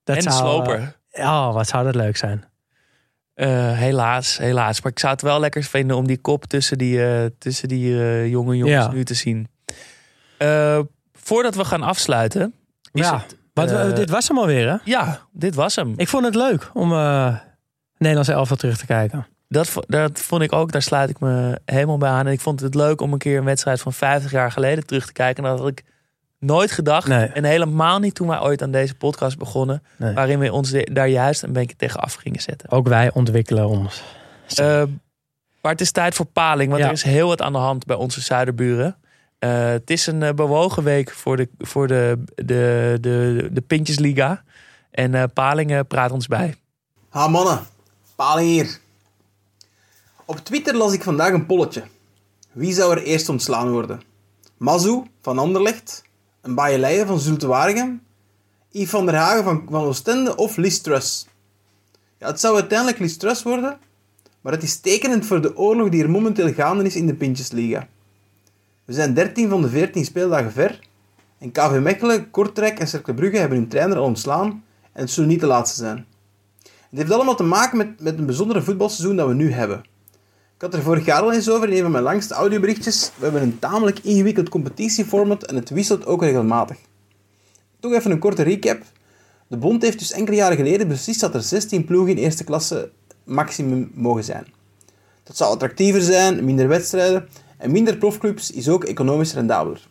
Dat 0.04 0.16
en 0.16 0.22
zou, 0.22 0.36
sloper. 0.36 0.96
eh, 1.12 1.26
Oh, 1.26 1.54
wat 1.54 1.68
zou 1.68 1.84
dat 1.86 1.96
leuk 1.96 2.18
zijn. 2.18 2.44
Eh, 3.34 3.72
helaas, 3.72 4.38
helaas. 4.38 4.82
Maar 4.82 4.92
ik 4.92 5.00
zou 5.00 5.14
het 5.14 5.22
wel 5.22 5.40
lekker 5.40 5.64
vinden 5.64 5.98
om 5.98 6.08
die 6.08 6.18
kop 6.18 6.46
tussen 6.46 6.78
die, 6.78 7.06
eh, 7.06 7.26
tussen 7.38 7.68
die 7.68 7.90
jonge 8.30 8.58
jongens 8.58 8.86
Ja. 8.86 8.92
nu 8.92 9.04
te 9.04 9.14
zien. 9.14 9.48
Voordat 11.14 11.56
we 11.56 11.66
gaan 11.66 11.82
afsluiten. 11.84 12.54
Is 12.94 13.06
ja, 13.06 13.18
het, 13.18 13.38
wat, 13.54 13.70
we- 13.70 13.78
eh, 13.78 13.96
dit 13.96 14.10
was 14.10 14.28
hem 14.28 14.38
alweer 14.38 14.70
hè? 14.70 14.76
ja, 14.84 15.20
dit 15.32 15.56
was 15.56 15.76
hem. 15.76 15.94
Ik 15.98 16.08
vond 16.08 16.26
het 16.26 16.36
leuk 16.36 16.70
om 16.74 16.92
eh 16.94 17.36
Nederlandse 17.98 18.34
elftal 18.34 18.58
terug 18.58 18.78
te 18.78 18.86
kijken. 18.86 19.28
dat, 19.48 19.74
dat 19.88 20.20
vond 20.20 20.42
ik 20.42 20.54
ook, 20.54 20.72
daar 20.72 20.82
sluit 20.82 21.10
ik 21.10 21.20
me 21.20 21.60
helemaal 21.66 21.98
bij 21.98 22.10
aan. 22.10 22.26
En 22.28 22.32
ik 22.32 22.40
vond 22.40 22.60
het 22.60 22.76
leuk 22.76 23.02
om 23.02 23.14
een 23.14 23.20
keer 23.20 23.38
een 23.38 23.44
wedstrijd 23.44 23.82
van 23.82 23.94
50 23.94 24.32
jaar 24.32 24.52
geleden 24.52 24.86
terug 24.86 25.06
te 25.06 25.14
kijken. 25.14 25.44
En 25.44 25.50
dat 25.50 25.60
had 25.60 25.68
ik 25.68 25.84
nooit 26.40 26.72
gedacht. 26.72 27.08
Nee. 27.08 27.26
En 27.28 27.44
helemaal 27.44 28.00
niet 28.00 28.16
toen 28.16 28.28
wij 28.28 28.40
ooit 28.42 28.62
aan 28.64 28.72
deze 28.72 28.96
podcast 28.96 29.38
begonnen. 29.38 29.84
Nee. 29.98 30.14
Waarin 30.14 30.40
we 30.40 30.52
ons 30.52 30.70
de- 30.70 30.90
daar 30.94 31.08
juist 31.08 31.44
een 31.44 31.54
beetje 31.54 31.76
tegen 31.76 32.00
af 32.00 32.14
gingen 32.14 32.42
zetten. 32.42 32.70
Ook 32.72 32.88
wij 32.88 33.12
ontwikkelen 33.14 33.68
ons. 33.68 34.04
Eh, 34.56 34.84
maar 35.62 35.72
het 35.72 35.82
is 35.82 35.92
tijd 35.92 36.16
voor 36.16 36.26
paling, 36.26 36.70
want 36.70 36.82
Ja. 36.82 36.88
er 36.88 36.94
is 36.94 37.04
heel 37.04 37.28
wat 37.28 37.42
aan 37.42 37.52
de 37.54 37.58
hand 37.60 37.86
bij 37.86 37.96
onze 37.96 38.22
zuiderburen. 38.22 38.96
Eh, 39.42 39.66
het 39.66 39.90
is 39.90 40.08
een 40.08 40.24
eh, 40.24 40.34
bewogen 40.34 40.84
week 40.84 41.12
voor 41.12 41.38
de, 41.38 41.50
voor 41.58 41.88
de, 41.88 42.24
de, 42.36 42.98
de, 43.02 43.50
de 43.52 43.62
Pintjesliga. 43.62 44.44
En 44.92 45.16
eh 45.16 45.24
Paling 45.34 45.72
eh, 45.72 45.80
praat 45.88 46.12
ons 46.12 46.28
bij. 46.28 46.56
Ha 47.10 47.28
mannen, 47.28 47.60
paling 48.16 48.50
hier. 48.50 48.80
Op 50.26 50.38
Twitter 50.38 50.76
las 50.76 50.94
ik 50.94 51.04
vandaag 51.04 51.34
een 51.34 51.46
polletje. 51.46 51.84
Wie 52.52 52.74
zou 52.74 52.92
er 52.92 53.04
eerst 53.04 53.30
ontslaan 53.30 53.72
worden? 53.72 54.02
Mazou 54.58 55.06
van 55.22 55.38
Anderlecht, 55.38 56.04
een 56.42 56.56
Baaieleien 56.56 57.08
van 57.08 57.20
Zulte 57.20 57.48
Waregem, 57.48 58.02
Yves 58.70 58.90
van 58.90 59.06
der 59.06 59.16
Hagen 59.16 59.44
van, 59.44 59.68
van 59.70 59.84
Oostende 59.84 60.36
of 60.36 60.58
Liz 60.58 60.78
Truss? 60.78 61.28
Ja, 62.18 62.28
het 62.28 62.40
zou 62.40 62.56
uiteindelijk 62.56 63.00
Liz 63.00 63.16
Truss 63.16 63.44
worden, 63.44 63.80
maar 64.42 64.54
het 64.54 64.64
is 64.64 64.80
tekenend 64.80 65.26
voor 65.26 65.42
de 65.42 65.58
oorlog 65.58 65.90
die 65.90 66.04
er 66.04 66.10
momenteel 66.10 66.54
gaande 66.54 66.84
is 66.84 66.96
in 66.96 67.08
de 67.08 67.16
Pintjesliga. 67.16 67.88
We 68.92 68.98
zijn 68.98 69.14
13 69.14 69.50
van 69.50 69.62
de 69.62 69.70
14 69.70 70.06
speeldagen 70.06 70.52
ver 70.52 70.80
en 71.38 71.52
KV 71.52 71.80
Mechelen, 71.82 72.32
Kortrijk 72.32 72.80
en 72.80 72.88
Cercle 72.88 73.14
Brugge 73.14 73.38
hebben 73.38 73.58
hun 73.58 73.68
trainer 73.68 73.98
al 73.98 74.04
ontslaan 74.04 74.64
en 74.92 75.02
het 75.02 75.12
zullen 75.12 75.30
niet 75.30 75.40
de 75.40 75.46
laatste 75.46 75.78
zijn. 75.78 76.06
Het 76.64 77.00
heeft 77.00 77.12
allemaal 77.12 77.36
te 77.36 77.44
maken 77.44 77.78
met, 77.78 78.02
met 78.02 78.18
een 78.18 78.26
bijzondere 78.26 78.62
voetbalseizoen 78.62 79.16
dat 79.16 79.28
we 79.28 79.34
nu 79.34 79.52
hebben. 79.52 79.80
Ik 80.56 80.62
had 80.62 80.74
er 80.74 80.82
vorig 80.82 81.06
jaar 81.06 81.22
al 81.22 81.34
eens 81.34 81.50
over 81.50 81.70
in 81.70 81.76
een 81.76 81.82
van 81.82 81.92
mijn 81.92 82.04
langste 82.04 82.34
audioberichtjes. 82.34 83.12
We 83.16 83.24
hebben 83.24 83.42
een 83.42 83.60
tamelijk 83.60 84.00
ingewikkeld 84.00 84.50
competitieformat 84.50 85.44
en 85.44 85.56
het 85.56 85.70
wisselt 85.70 86.06
ook 86.06 86.22
regelmatig. 86.22 86.78
Toch 87.80 87.94
even 87.94 88.12
een 88.12 88.20
korte 88.20 88.44
recap. 88.44 88.82
De 89.48 89.58
bond 89.58 89.82
heeft 89.82 90.00
dus 90.00 90.12
enkele 90.12 90.38
jaren 90.38 90.58
geleden 90.58 90.88
beslist 90.88 91.20
dat 91.20 91.36
er 91.36 91.42
16 91.42 91.86
ploegen 91.86 92.18
in 92.18 92.24
eerste 92.24 92.44
klasse 92.44 92.92
maximum 93.24 93.92
mogen 93.94 94.24
zijn. 94.24 94.48
Dat 95.24 95.38
zou 95.38 95.54
attractiever 95.54 96.02
zijn, 96.02 96.46
minder 96.46 96.68
wedstrijden 96.68 97.28
en 97.62 97.72
minder 97.72 97.98
profclubs 97.98 98.52
is 98.52 98.70
ook 98.70 98.84
economisch 98.84 99.34
rendabeler. 99.34 99.88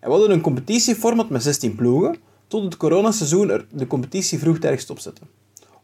En 0.00 0.08
we 0.08 0.10
hadden 0.10 0.30
een 0.30 0.40
competitieformat 0.40 1.30
met 1.30 1.42
16 1.42 1.74
ploegen, 1.74 2.16
tot 2.48 2.64
het 2.64 2.76
coronaseizoen 2.76 3.50
er 3.50 3.66
de 3.72 3.86
competitie 3.86 4.38
vroegtijdig 4.38 4.80
stopzette. 4.80 5.20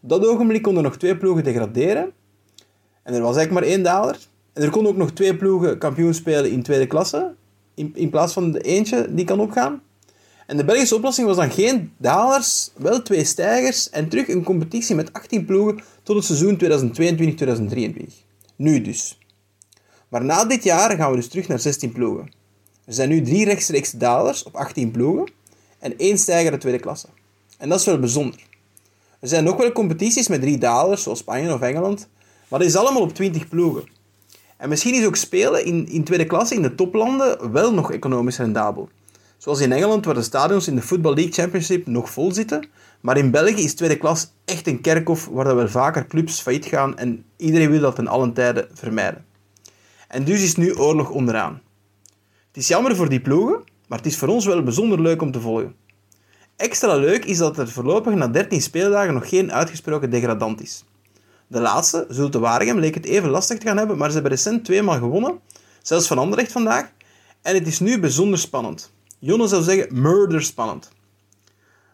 Op 0.01 0.09
dat 0.09 0.27
ogenblik 0.27 0.63
konden 0.63 0.83
nog 0.83 0.97
twee 0.97 1.17
ploegen 1.17 1.45
degraderen. 1.45 2.13
En 3.03 3.15
er 3.15 3.21
was 3.21 3.37
eigenlijk 3.37 3.51
maar 3.53 3.75
één 3.75 3.83
daler. 3.83 4.19
En 4.53 4.63
er 4.63 4.71
konden 4.71 4.93
ook 4.93 4.99
nog 4.99 5.11
twee 5.11 5.37
ploegen 5.37 5.79
kampioen 5.79 6.15
spelen 6.15 6.51
in 6.51 6.63
tweede 6.63 6.87
klasse. 6.87 7.35
In, 7.75 7.93
in 7.95 8.11
plaats 8.11 8.33
van 8.33 8.51
de 8.51 8.61
eentje 8.61 9.07
die 9.11 9.25
kan 9.25 9.41
opgaan. 9.41 9.83
En 10.47 10.57
de 10.57 10.65
Belgische 10.65 10.95
oplossing 10.95 11.27
was 11.27 11.37
dan 11.37 11.51
geen 11.51 11.93
dalers, 11.97 12.71
wel 12.77 13.03
twee 13.03 13.25
stijgers 13.25 13.91
en 13.91 14.09
terug 14.09 14.29
een 14.29 14.45
competitie 14.45 14.95
met 14.95 15.13
18 15.13 15.45
ploegen 15.45 15.83
tot 16.03 16.17
het 16.17 16.25
seizoen 16.25 16.59
2022-2023. 18.01 18.13
Nu 18.57 18.81
dus. 18.83 19.19
Maar 20.17 20.25
na 20.25 20.45
dit 20.45 20.65
jaar 20.65 20.97
gaan 20.97 21.11
we 21.11 21.17
dus 21.17 21.29
terug 21.29 21.49
naar 21.49 21.59
16 21.59 21.93
ploegen. 21.93 22.33
Er 22.85 22.93
zijn 22.93 23.09
nu 23.09 23.23
drie 23.23 23.45
rechtstreeks 23.45 23.91
dalers 23.91 24.43
op 24.43 24.55
18 24.55 24.91
ploegen 24.91 25.33
en 25.79 25.99
één 25.99 26.19
stijger 26.19 26.51
uit 26.51 26.61
tweede 26.61 26.79
klasse. 26.79 27.07
En 27.59 27.69
dat 27.69 27.81
is 27.81 27.87
wel 27.87 27.99
bijzonder. 27.99 28.41
Er 29.21 29.29
zijn 29.29 29.45
nog 29.45 29.57
wel 29.57 29.73
competities 29.73 30.29
met 30.29 30.41
drie 30.41 30.59
dalers, 30.59 31.03
zoals 31.03 31.19
Spanje 31.19 31.55
of 31.55 31.61
Engeland, 31.61 32.09
maar 32.49 32.59
dat 32.59 32.69
is 32.69 32.77
allemaal 32.77 33.03
op 33.03 33.15
20 33.15 33.49
ploegen. 33.49 33.89
En 34.57 34.69
misschien 34.69 34.95
is 34.95 35.07
ook 35.07 35.17
spelen 35.17 35.65
in, 35.65 35.89
in 35.89 36.05
tweede 36.05 36.27
klasse 36.27 36.55
in 36.55 36.63
de 36.63 36.75
toplanden 36.75 37.53
wel 37.53 37.75
nog 37.75 37.93
economisch 37.93 38.39
rendabel. 38.39 38.89
Zoals 39.37 39.61
in 39.61 39.73
Engeland, 39.73 40.05
waar 40.05 40.15
de 40.15 40.23
stadions 40.23 40.69
in 40.69 40.75
de 40.75 40.83
Football 40.83 41.15
League 41.15 41.33
Championship 41.33 41.87
nog 41.87 42.11
vol 42.11 42.33
zitten. 42.33 42.69
Maar 43.01 43.17
in 43.17 43.31
België 43.31 43.65
is 43.65 43.75
tweede 43.75 43.99
klas 43.99 44.33
echt 44.45 44.67
een 44.67 44.81
kerkhof 44.81 45.27
waar 45.27 45.47
er 45.47 45.57
wel 45.57 45.69
vaker 45.69 46.07
clubs 46.07 46.41
failliet 46.41 46.67
gaan 46.67 46.99
en 46.99 47.25
iedereen 47.37 47.71
wil 47.71 47.81
dat 47.81 47.95
ten 47.95 48.07
allen 48.07 48.33
tijde 48.33 48.69
vermijden. 48.73 49.25
En 50.09 50.25
dus 50.25 50.43
is 50.43 50.57
nu 50.57 50.75
oorlog 50.75 51.11
onderaan. 51.11 51.63
Het 52.47 52.57
is 52.57 52.69
jammer 52.69 52.97
voor 52.97 53.09
die 53.09 53.21
ploegen, 53.21 53.65
maar 53.89 53.99
het 53.99 54.07
is 54.07 54.17
voor 54.17 54.29
ons 54.29 54.47
wel 54.47 54.63
bijzonder 54.63 55.01
leuk 55.01 55.23
om 55.23 55.31
te 55.31 55.41
volgen. 55.41 55.75
Extra 56.57 56.95
leuk 56.95 57.25
is 57.25 57.39
dat 57.39 57.59
er 57.59 57.69
voorlopig 57.69 58.15
na 58.15 58.29
13 58.29 58.63
speeldagen 58.63 59.15
nog 59.15 59.29
geen 59.29 59.53
uitgesproken 59.53 60.11
degradant 60.11 60.63
is. 60.63 60.85
De 61.47 61.61
laatste, 61.61 62.07
Zulte 62.09 62.39
Waregem, 62.39 62.79
leek 62.79 62.95
het 62.95 63.05
even 63.05 63.31
lastig 63.31 63.59
te 63.59 63.67
gaan 63.67 63.77
hebben, 63.77 63.97
maar 63.97 64.09
ze 64.09 64.15
hebben 64.15 64.33
recent 64.33 64.65
tweemaal 64.65 64.99
gewonnen, 64.99 65.41
zelfs 65.83 66.07
van 66.07 66.19
Anderlecht 66.19 66.53
vandaag, 66.53 66.93
en 67.43 67.55
het 67.55 67.67
is 67.67 67.81
nu 67.81 68.01
bijzonder 68.01 68.39
spannend. 68.39 68.93
Jonne 69.19 69.47
zou 69.47 69.63
zeggen 69.63 70.01
murder 70.01 70.43
spannend. 70.43 70.91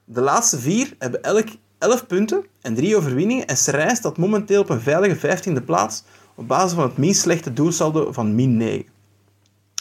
De 0.05 0.21
laatste 0.21 0.59
vier 0.59 0.95
hebben 0.99 1.23
elk 1.23 1.49
11 1.79 2.07
punten 2.07 2.45
en 2.61 2.75
3 2.75 2.97
overwinningen 2.97 3.47
en 3.47 3.57
Serijn 3.57 3.97
staat 3.97 4.19
momenteel 4.19 4.61
op 4.61 4.69
een 4.69 4.81
veilige 4.81 5.39
15e 5.39 5.65
plaats 5.65 6.03
op 6.35 6.49
basis 6.49 6.73
van 6.73 6.83
het 6.83 6.97
minst 6.97 7.21
slechte 7.21 7.53
doelsaldo 7.53 8.13
van 8.13 8.35
min 8.35 8.57
9. 8.57 8.87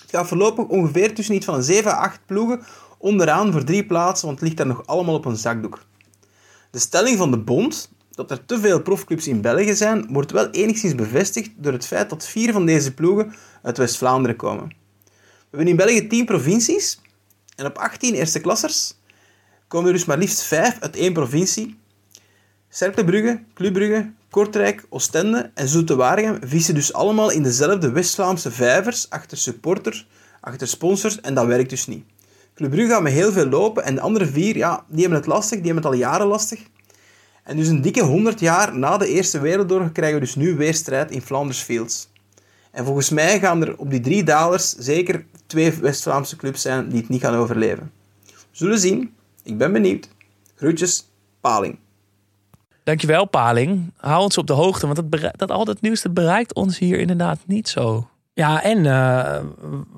Het 0.02 0.10
gaat 0.10 0.28
voorlopig 0.28 0.66
ongeveer 0.66 1.14
tussen 1.14 1.36
iets 1.36 1.45
van 1.45 1.56
een 1.56 1.64
7 1.64 1.91
à 1.91 1.95
8 1.95 2.20
ploegen 2.26 2.62
onderaan 2.97 3.52
voor 3.52 3.64
drie 3.64 3.86
plaatsen, 3.86 4.28
want 4.28 4.39
het 4.39 4.47
ligt 4.47 4.60
daar 4.60 4.68
nog 4.76 4.88
allemaal 4.88 5.16
op 5.16 5.26
een 5.26 5.36
zakdoek. 5.36 5.84
De 6.72 6.80
stelling 6.80 7.18
van 7.18 7.32
de 7.32 7.38
bond, 7.38 7.91
dat 8.12 8.32
er 8.32 8.45
te 8.45 8.60
veel 8.60 8.82
profclubs 8.82 9.28
in 9.28 9.41
België 9.41 9.76
zijn, 9.76 10.08
wordt 10.10 10.32
wel 10.32 10.49
enigszins 10.49 10.95
bevestigd 10.95 11.52
door 11.56 11.74
het 11.74 11.88
feit 11.88 12.10
dat 12.10 12.28
vier 12.28 12.54
van 12.54 12.66
deze 12.66 12.93
ploegen 12.93 13.34
uit 13.62 13.78
West-Vlaanderen 13.78 14.36
komen. 14.36 14.68
We 14.68 15.58
hebben 15.58 15.68
in 15.68 15.76
België 15.76 16.08
10 16.08 16.26
provincies 16.26 17.02
en 17.56 17.66
op 17.66 17.78
18 17.78 18.14
eerste 18.14 18.41
klassers 18.41 18.99
komen 19.68 19.88
er 19.88 19.93
dus 19.93 20.06
maar 20.06 20.18
liefst 20.18 20.43
5 20.43 20.80
uit 20.80 20.95
één 20.95 21.14
provincie. 21.14 21.80
Cercle 22.70 23.04
Brugge, 23.04 23.43
Club 23.54 23.74
Brugge, 23.74 24.12
Kortrijk, 24.32 24.86
Oostende 24.90 25.52
en 25.54 25.68
Zoete 25.68 26.40
vissen 26.42 26.74
dus 26.74 26.94
allemaal 26.94 27.30
in 27.32 27.44
dezelfde 27.44 27.92
West-Vlaamse 27.92 28.52
vijvers 28.52 29.10
achter 29.10 29.38
supporters, 29.38 30.08
achter 30.40 30.68
sponsors 30.68 31.22
en 31.22 31.34
dat 31.34 31.46
werkt 31.46 31.70
dus 31.70 31.88
niet. 31.88 32.06
Club 32.56 32.70
Brugge 32.70 32.92
gaat 32.92 33.02
met 33.02 33.14
heel 33.14 33.32
veel 33.32 33.46
lopen 33.46 33.84
en 33.84 33.96
de 33.96 34.02
andere 34.02 34.26
vier, 34.26 34.58
ja, 34.58 34.86
die 34.88 35.02
hebben 35.02 35.18
het 35.18 35.28
lastig, 35.28 35.58
die 35.58 35.66
hebben 35.66 35.84
het 35.84 35.94
al 35.94 36.00
jaren 36.00 36.28
lastig. 36.28 36.60
En 37.44 37.58
dus 37.58 37.68
een 37.68 37.82
dikke 37.82 38.02
100 38.02 38.40
jaar 38.40 38.78
na 38.78 38.98
de 38.98 39.08
Eerste 39.08 39.40
Wereldoorlog 39.40 39.92
krijgen 39.92 40.20
we 40.20 40.26
dus 40.26 40.36
nu 40.36 40.56
weer 40.56 40.74
strijd 40.74 41.12
in 41.12 41.22
Flanders 41.22 41.62
Fields. 41.62 42.10
En 42.72 42.86
volgens 42.86 43.10
mij 43.10 43.40
gaan 43.40 43.62
er 43.62 43.78
op 43.78 43.90
die 43.90 44.00
drie 44.00 44.24
dalers 44.24 44.76
zeker 44.76 45.26
twee 45.46 45.72
West-Vlaamse 45.72 46.36
clubs 46.36 46.62
zijn 46.62 46.90
die 46.90 47.00
het 47.00 47.10
niet 47.10 47.22
gaan 47.22 47.36
overleven. 47.36 47.92
We 48.26 48.34
zullen 48.52 48.80
zien. 48.80 49.14
Ik 49.44 49.58
ben 49.58 49.74
benieuwd. 49.74 50.10
Groetjes, 50.56 51.10
Paling. 51.42 51.78
Dankjewel, 52.84 53.26
Paling. 53.26 53.94
Hou 53.98 54.24
ons 54.24 54.38
op 54.38 54.48
de 54.48 54.54
hoogte, 54.54 54.88
want 54.88 55.12
dat, 55.12 55.32
dat 55.38 55.52
al 55.52 55.66
dat 55.66 55.82
nieuws 55.82 56.06
bereikt 56.12 56.54
ons 56.54 56.78
hier 56.80 57.00
inderdaad 57.00 57.39
niet 57.46 57.70
zo. 57.70 58.08
Ja, 58.34 58.64
en 58.64 58.86
eh, 58.86 59.39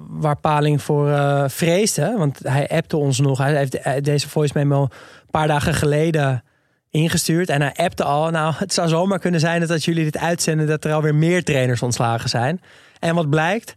waar 0.09 0.37
Paling 0.37 0.81
voor 0.81 1.09
eh 1.11 1.43
vreesde, 1.47 2.15
want 2.17 2.39
hij 2.43 2.67
appte 2.69 2.97
ons 2.97 3.19
nog. 3.19 3.37
Hij 3.37 3.55
heeft 3.55 3.71
de- 3.71 4.01
deze 4.01 4.29
voice 4.29 4.53
memo 4.55 4.81
een 4.81 4.89
paar 5.31 5.47
dagen 5.47 5.73
geleden 5.73 6.43
ingestuurd. 6.89 7.49
En 7.49 7.61
hij 7.61 7.73
appte 7.75 8.03
al, 8.03 8.29
nou, 8.29 8.53
het 8.57 8.73
zou 8.73 8.87
zomaar 8.87 9.19
kunnen 9.19 9.39
zijn 9.39 9.59
dat 9.59 9.69
als 9.69 9.85
jullie 9.85 10.03
dit 10.03 10.17
uitzenden... 10.17 10.67
dat 10.67 10.85
er 10.85 10.93
alweer 10.93 11.15
meer 11.15 11.43
trainers 11.43 11.81
ontslagen 11.81 12.29
zijn. 12.29 12.61
En 12.99 13.15
wat 13.15 13.29
blijkt? 13.29 13.75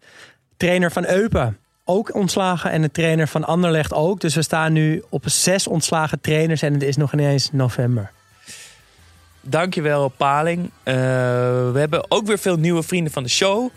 Trainer 0.56 0.90
van 0.92 1.06
Eupen 1.06 1.56
ook 1.84 2.14
ontslagen 2.14 2.70
en 2.70 2.82
de 2.82 2.90
trainer 2.90 3.28
van 3.28 3.44
Anderlecht 3.44 3.92
ook. 3.94 4.20
Dus 4.20 4.34
we 4.34 4.42
staan 4.42 4.72
nu 4.72 5.02
op 5.08 5.22
zes 5.28 5.66
ontslagen 5.66 6.20
trainers 6.20 6.62
en 6.62 6.72
het 6.72 6.82
is 6.82 6.96
nog 6.96 7.12
ineens 7.12 7.52
november. 7.52 8.10
Dankjewel, 9.48 10.08
Paling. 10.08 10.70
Eh, 10.82 10.94
we 11.72 11.78
hebben 11.78 12.10
ook 12.10 12.26
weer 12.26 12.38
veel 12.38 12.56
nieuwe 12.56 12.82
vrienden 12.82 13.12
van 13.12 13.22
de 13.22 13.28
show. 13.28 13.68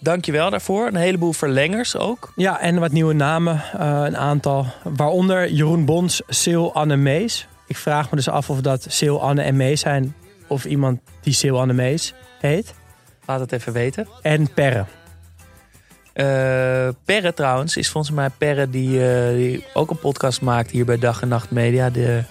Dankjewel 0.00 0.50
daarvoor. 0.50 0.86
Een 0.86 0.96
heleboel 0.96 1.32
verlengers 1.32 1.96
ook. 1.96 2.32
Ja, 2.36 2.60
en 2.60 2.78
wat 2.78 2.92
nieuwe 2.92 3.14
namen, 3.14 3.62
eh, 3.78 4.02
een 4.04 4.16
aantal. 4.16 4.66
Waaronder 4.82 5.50
Jeroen 5.50 5.84
Bons, 5.84 6.22
Sil, 6.40 6.74
Anne 6.74 6.96
Mees. 6.96 7.48
Ik 7.66 7.76
vraag 7.76 8.10
me 8.10 8.16
dus 8.16 8.28
af 8.28 8.50
of 8.50 8.60
dat 8.60 8.86
Sil, 8.96 9.22
Anne 9.22 9.42
en 9.42 9.56
Mees 9.56 9.80
zijn. 9.80 10.14
Of 10.46 10.64
iemand 10.64 11.00
die 11.20 11.32
Sil, 11.40 11.60
Anne 11.60 11.72
Mees 11.72 12.14
heet. 12.40 12.74
Laat 13.26 13.40
het 13.40 13.52
even 13.52 13.72
weten. 13.72 14.08
En 14.22 14.52
Perre. 14.52 14.84
Eh, 16.12 16.88
Perre 17.04 17.34
trouwens 17.34 17.76
is 17.76 17.88
volgens 17.88 18.14
mij 18.14 18.30
Perre 18.38 18.70
die, 18.70 19.00
die 19.36 19.64
ook 19.74 19.90
een 19.90 19.98
podcast 19.98 20.40
maakt 20.40 20.70
hier 20.70 20.84
bij 20.84 20.98
Dag 20.98 21.22
en 21.22 21.28
Nacht 21.28 21.50
Media. 21.50 21.90
De, 21.90 22.22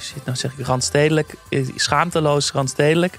shit, 0.00 0.24
nou 0.24 0.36
zeg 0.36 0.52
ik 0.56 0.66
randstedelijk, 0.66 1.34
eh, 1.48 1.68
schaamteloos 1.76 2.50
randstedelijk. 2.50 3.18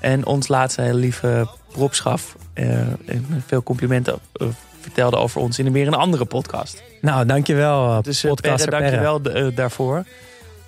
En 0.00 0.26
ons 0.26 0.48
laatste 0.48 0.82
hele 0.82 0.98
lieve 0.98 1.48
propschaf 1.72 2.36
eh, 2.52 2.78
en 3.06 3.44
veel 3.46 3.62
complimenten 3.62 4.18
eh, 4.32 4.46
vertelde 4.80 5.16
over 5.16 5.40
ons 5.40 5.58
in 5.58 5.66
een 5.66 5.72
weer 5.72 5.86
een 5.86 5.94
andere 5.94 6.24
podcast. 6.24 6.82
Nou, 7.00 7.26
dankjewel, 7.26 7.88
uh, 7.88 8.02
Dus 8.02 8.24
eh, 8.24 8.30
podcaster 8.30 8.68
Perre, 8.68 8.82
dankjewel 8.82 9.22
eh, 9.22 9.56
daarvoor. 9.56 10.04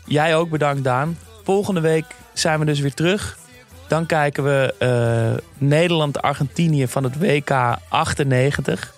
Jij 0.04 0.36
ook 0.36 0.50
bedankt, 0.50 0.84
Daan. 0.84 1.18
Volgende 1.44 1.80
week 1.80 2.04
zijn 2.32 2.58
we 2.58 2.64
dus 2.64 2.80
weer 2.80 2.94
terug. 2.94 3.38
Dan 3.88 4.06
kijken 4.06 4.44
we 4.44 4.74
eh, 4.78 5.44
Nederland-Argentinië 5.58 6.88
van 6.88 7.04
het 7.04 7.18
WK 7.18 7.50
98. 7.88 8.94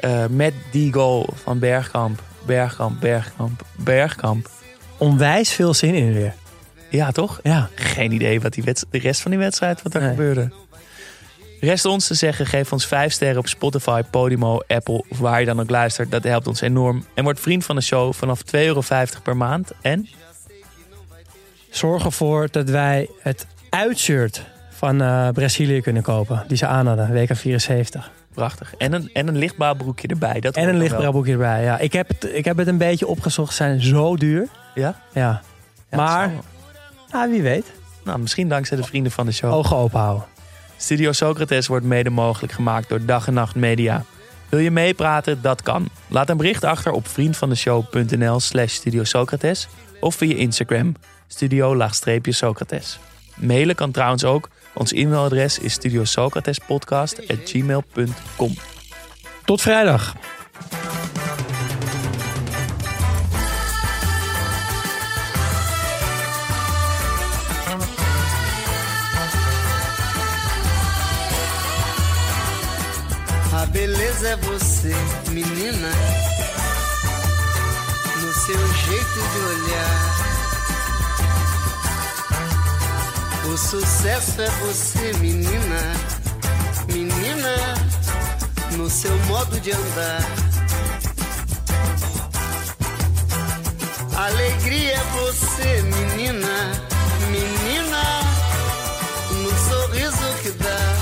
Eh, 0.00 0.24
met 0.30 0.54
die 0.70 0.92
goal 0.92 1.28
van 1.42 1.58
Bergkamp, 1.58 2.22
Bergkamp, 2.46 3.00
Bergkamp, 3.00 3.62
Bergkamp. 3.76 4.50
Onwijs 4.96 5.52
veel 5.52 5.74
zin 5.74 5.94
in 5.94 6.12
weer. 6.12 6.34
Ja, 6.90 7.10
toch? 7.10 7.40
Ja. 7.42 7.68
Geen 7.74 8.12
idee 8.12 8.40
wat 8.40 8.52
die 8.52 8.64
de 8.64 8.98
rest 8.98 9.20
van 9.20 9.30
die 9.30 9.40
wedstrijd 9.40 9.82
wat 9.82 9.94
er 9.94 10.00
Nee. 10.00 10.10
gebeurde. 10.10 10.50
Rest 11.60 11.84
ons 11.84 12.06
te 12.06 12.14
zeggen, 12.14 12.46
geef 12.46 12.72
ons 12.72 12.86
5 12.86 13.12
sterren 13.12 13.38
op 13.38 13.48
Spotify, 13.48 14.02
Podimo, 14.10 14.60
Apple 14.66 15.04
of 15.08 15.18
waar 15.18 15.40
je 15.40 15.46
dan 15.46 15.60
ook 15.60 15.70
luistert. 15.70 16.10
Dat 16.10 16.24
helpt 16.24 16.46
ons 16.46 16.60
enorm. 16.60 17.04
En 17.14 17.24
word 17.24 17.40
vriend 17.40 17.64
van 17.64 17.76
de 17.76 17.82
show 17.82 18.12
vanaf 18.12 18.42
2,50 18.42 18.50
euro 18.50 18.82
per 19.22 19.36
maand. 19.36 19.70
En 19.82 20.08
Zorg 21.70 22.04
ervoor 22.04 22.48
dat 22.50 22.68
wij 22.68 23.08
het 23.22 23.46
uitshirt 23.70 24.42
van 24.70 25.00
eh, 25.02 25.28
Brazilië 25.28 25.80
kunnen 25.80 26.02
kopen. 26.02 26.44
Die 26.48 26.56
ze 26.56 26.66
aan 26.66 26.86
hadden, 26.86 27.12
WK 27.12 27.36
74. 27.36 28.10
Prachtig. 28.34 28.74
En 28.78 28.92
een, 28.92 29.10
en 29.12 29.28
een 29.28 29.36
lichtbaar 29.36 29.76
broekje 29.76 30.08
erbij. 30.08 30.40
Dat 30.40 30.54
En 30.56 30.62
een 30.62 30.68
dan 30.68 30.78
wel. 30.78 30.88
lichtbraboekje 30.88 31.32
erbij. 31.32 31.62
Ja, 31.62 31.78
ik, 31.78 31.92
heb 31.92 32.08
het, 32.08 32.24
ik 32.34 32.44
heb 32.44 32.56
het 32.56 32.66
een 32.66 32.78
beetje 32.78 33.06
opgezocht. 33.06 33.50
Ze 33.50 33.56
zijn 33.56 33.82
zo 33.82 34.16
duur. 34.16 34.48
Ja? 34.74 35.00
Ja. 35.12 35.42
Ja, 35.90 35.96
Maar-. 35.96 36.32
Nou, 37.10 37.30
wie 37.30 37.42
weet. 37.42 37.72
Nou, 38.04 38.18
misschien 38.18 38.48
dankzij 38.48 38.76
de 38.76 38.82
vrienden 38.82 39.12
van 39.12 39.26
de 39.26 39.32
show. 39.32 39.52
Ogen 39.52 39.76
open 39.76 40.00
houden. 40.00 40.26
Studio 40.76 41.12
Socrates 41.12 41.66
wordt 41.66 41.84
mede 41.84 42.10
mogelijk 42.10 42.52
gemaakt 42.52 42.88
door 42.88 43.04
Dag 43.04 43.26
en 43.26 43.34
Nacht 43.34 43.54
Media. 43.54 44.04
Wil 44.48 44.58
je 44.60 44.70
meepraten? 44.70 45.42
Dat 45.42 45.62
kan. 45.62 45.88
Laat 46.08 46.30
een 46.30 46.36
bericht 46.36 46.64
achter 46.64 46.92
op 46.92 47.08
vriendvandeshow.nl 47.08 48.40
slash 48.40 48.72
Studio 48.72 49.04
Socrates 49.04 49.68
of 50.00 50.14
via 50.14 50.36
Instagram 50.36 50.94
studio-socrates. 51.26 52.98
Mailen 53.34 53.74
kan 53.74 53.90
trouwens 53.90 54.24
ook. 54.24 54.48
Ons 54.74 54.92
e-mailadres 54.92 55.58
is 55.58 55.72
studiosocratespodcast.gmail.com 55.72 58.54
Tot 59.44 59.62
vrijdag. 59.62 60.14
A 73.52 73.66
beleza 73.66 74.28
é 74.28 74.36
você, 74.36 74.94
menina, 75.30 75.90
no 78.20 78.32
seu 78.32 78.74
jeito 78.74 79.20
de 79.32 79.38
olhar. 79.38 80.23
O 83.46 83.56
sucesso 83.56 84.40
é 84.40 84.50
você, 84.50 85.12
menina, 85.20 85.94
menina, 86.88 87.74
no 88.76 88.88
seu 88.88 89.16
modo 89.26 89.60
de 89.60 89.70
andar. 89.70 90.22
Alegria 94.16 94.94
é 94.94 95.04
você, 95.12 95.82
menina, 95.82 96.72
menina, 97.30 98.02
no 99.30 99.50
sorriso 99.68 100.42
que 100.42 100.50
dá. 100.50 100.94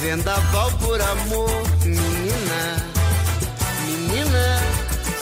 Vendaval 0.00 0.70
por 0.78 1.00
amor, 1.00 1.62
menina, 1.84 2.76
menina, 3.86 4.62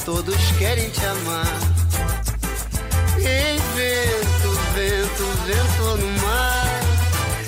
todos 0.05 0.37
querem 0.59 0.89
te 0.91 1.05
amar. 1.05 1.70
Ei, 3.25 3.59
vento, 3.75 4.51
vento, 4.75 5.25
vento 5.47 5.97
no 5.97 6.23
mar, 6.23 6.81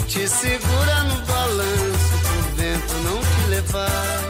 te 0.07 0.29
segura 0.29 1.03
no 1.05 1.17
balanço 1.27 2.19
pro 2.23 2.57
vento 2.57 2.95
não 3.05 3.19
te 3.21 3.49
levar. 3.49 4.22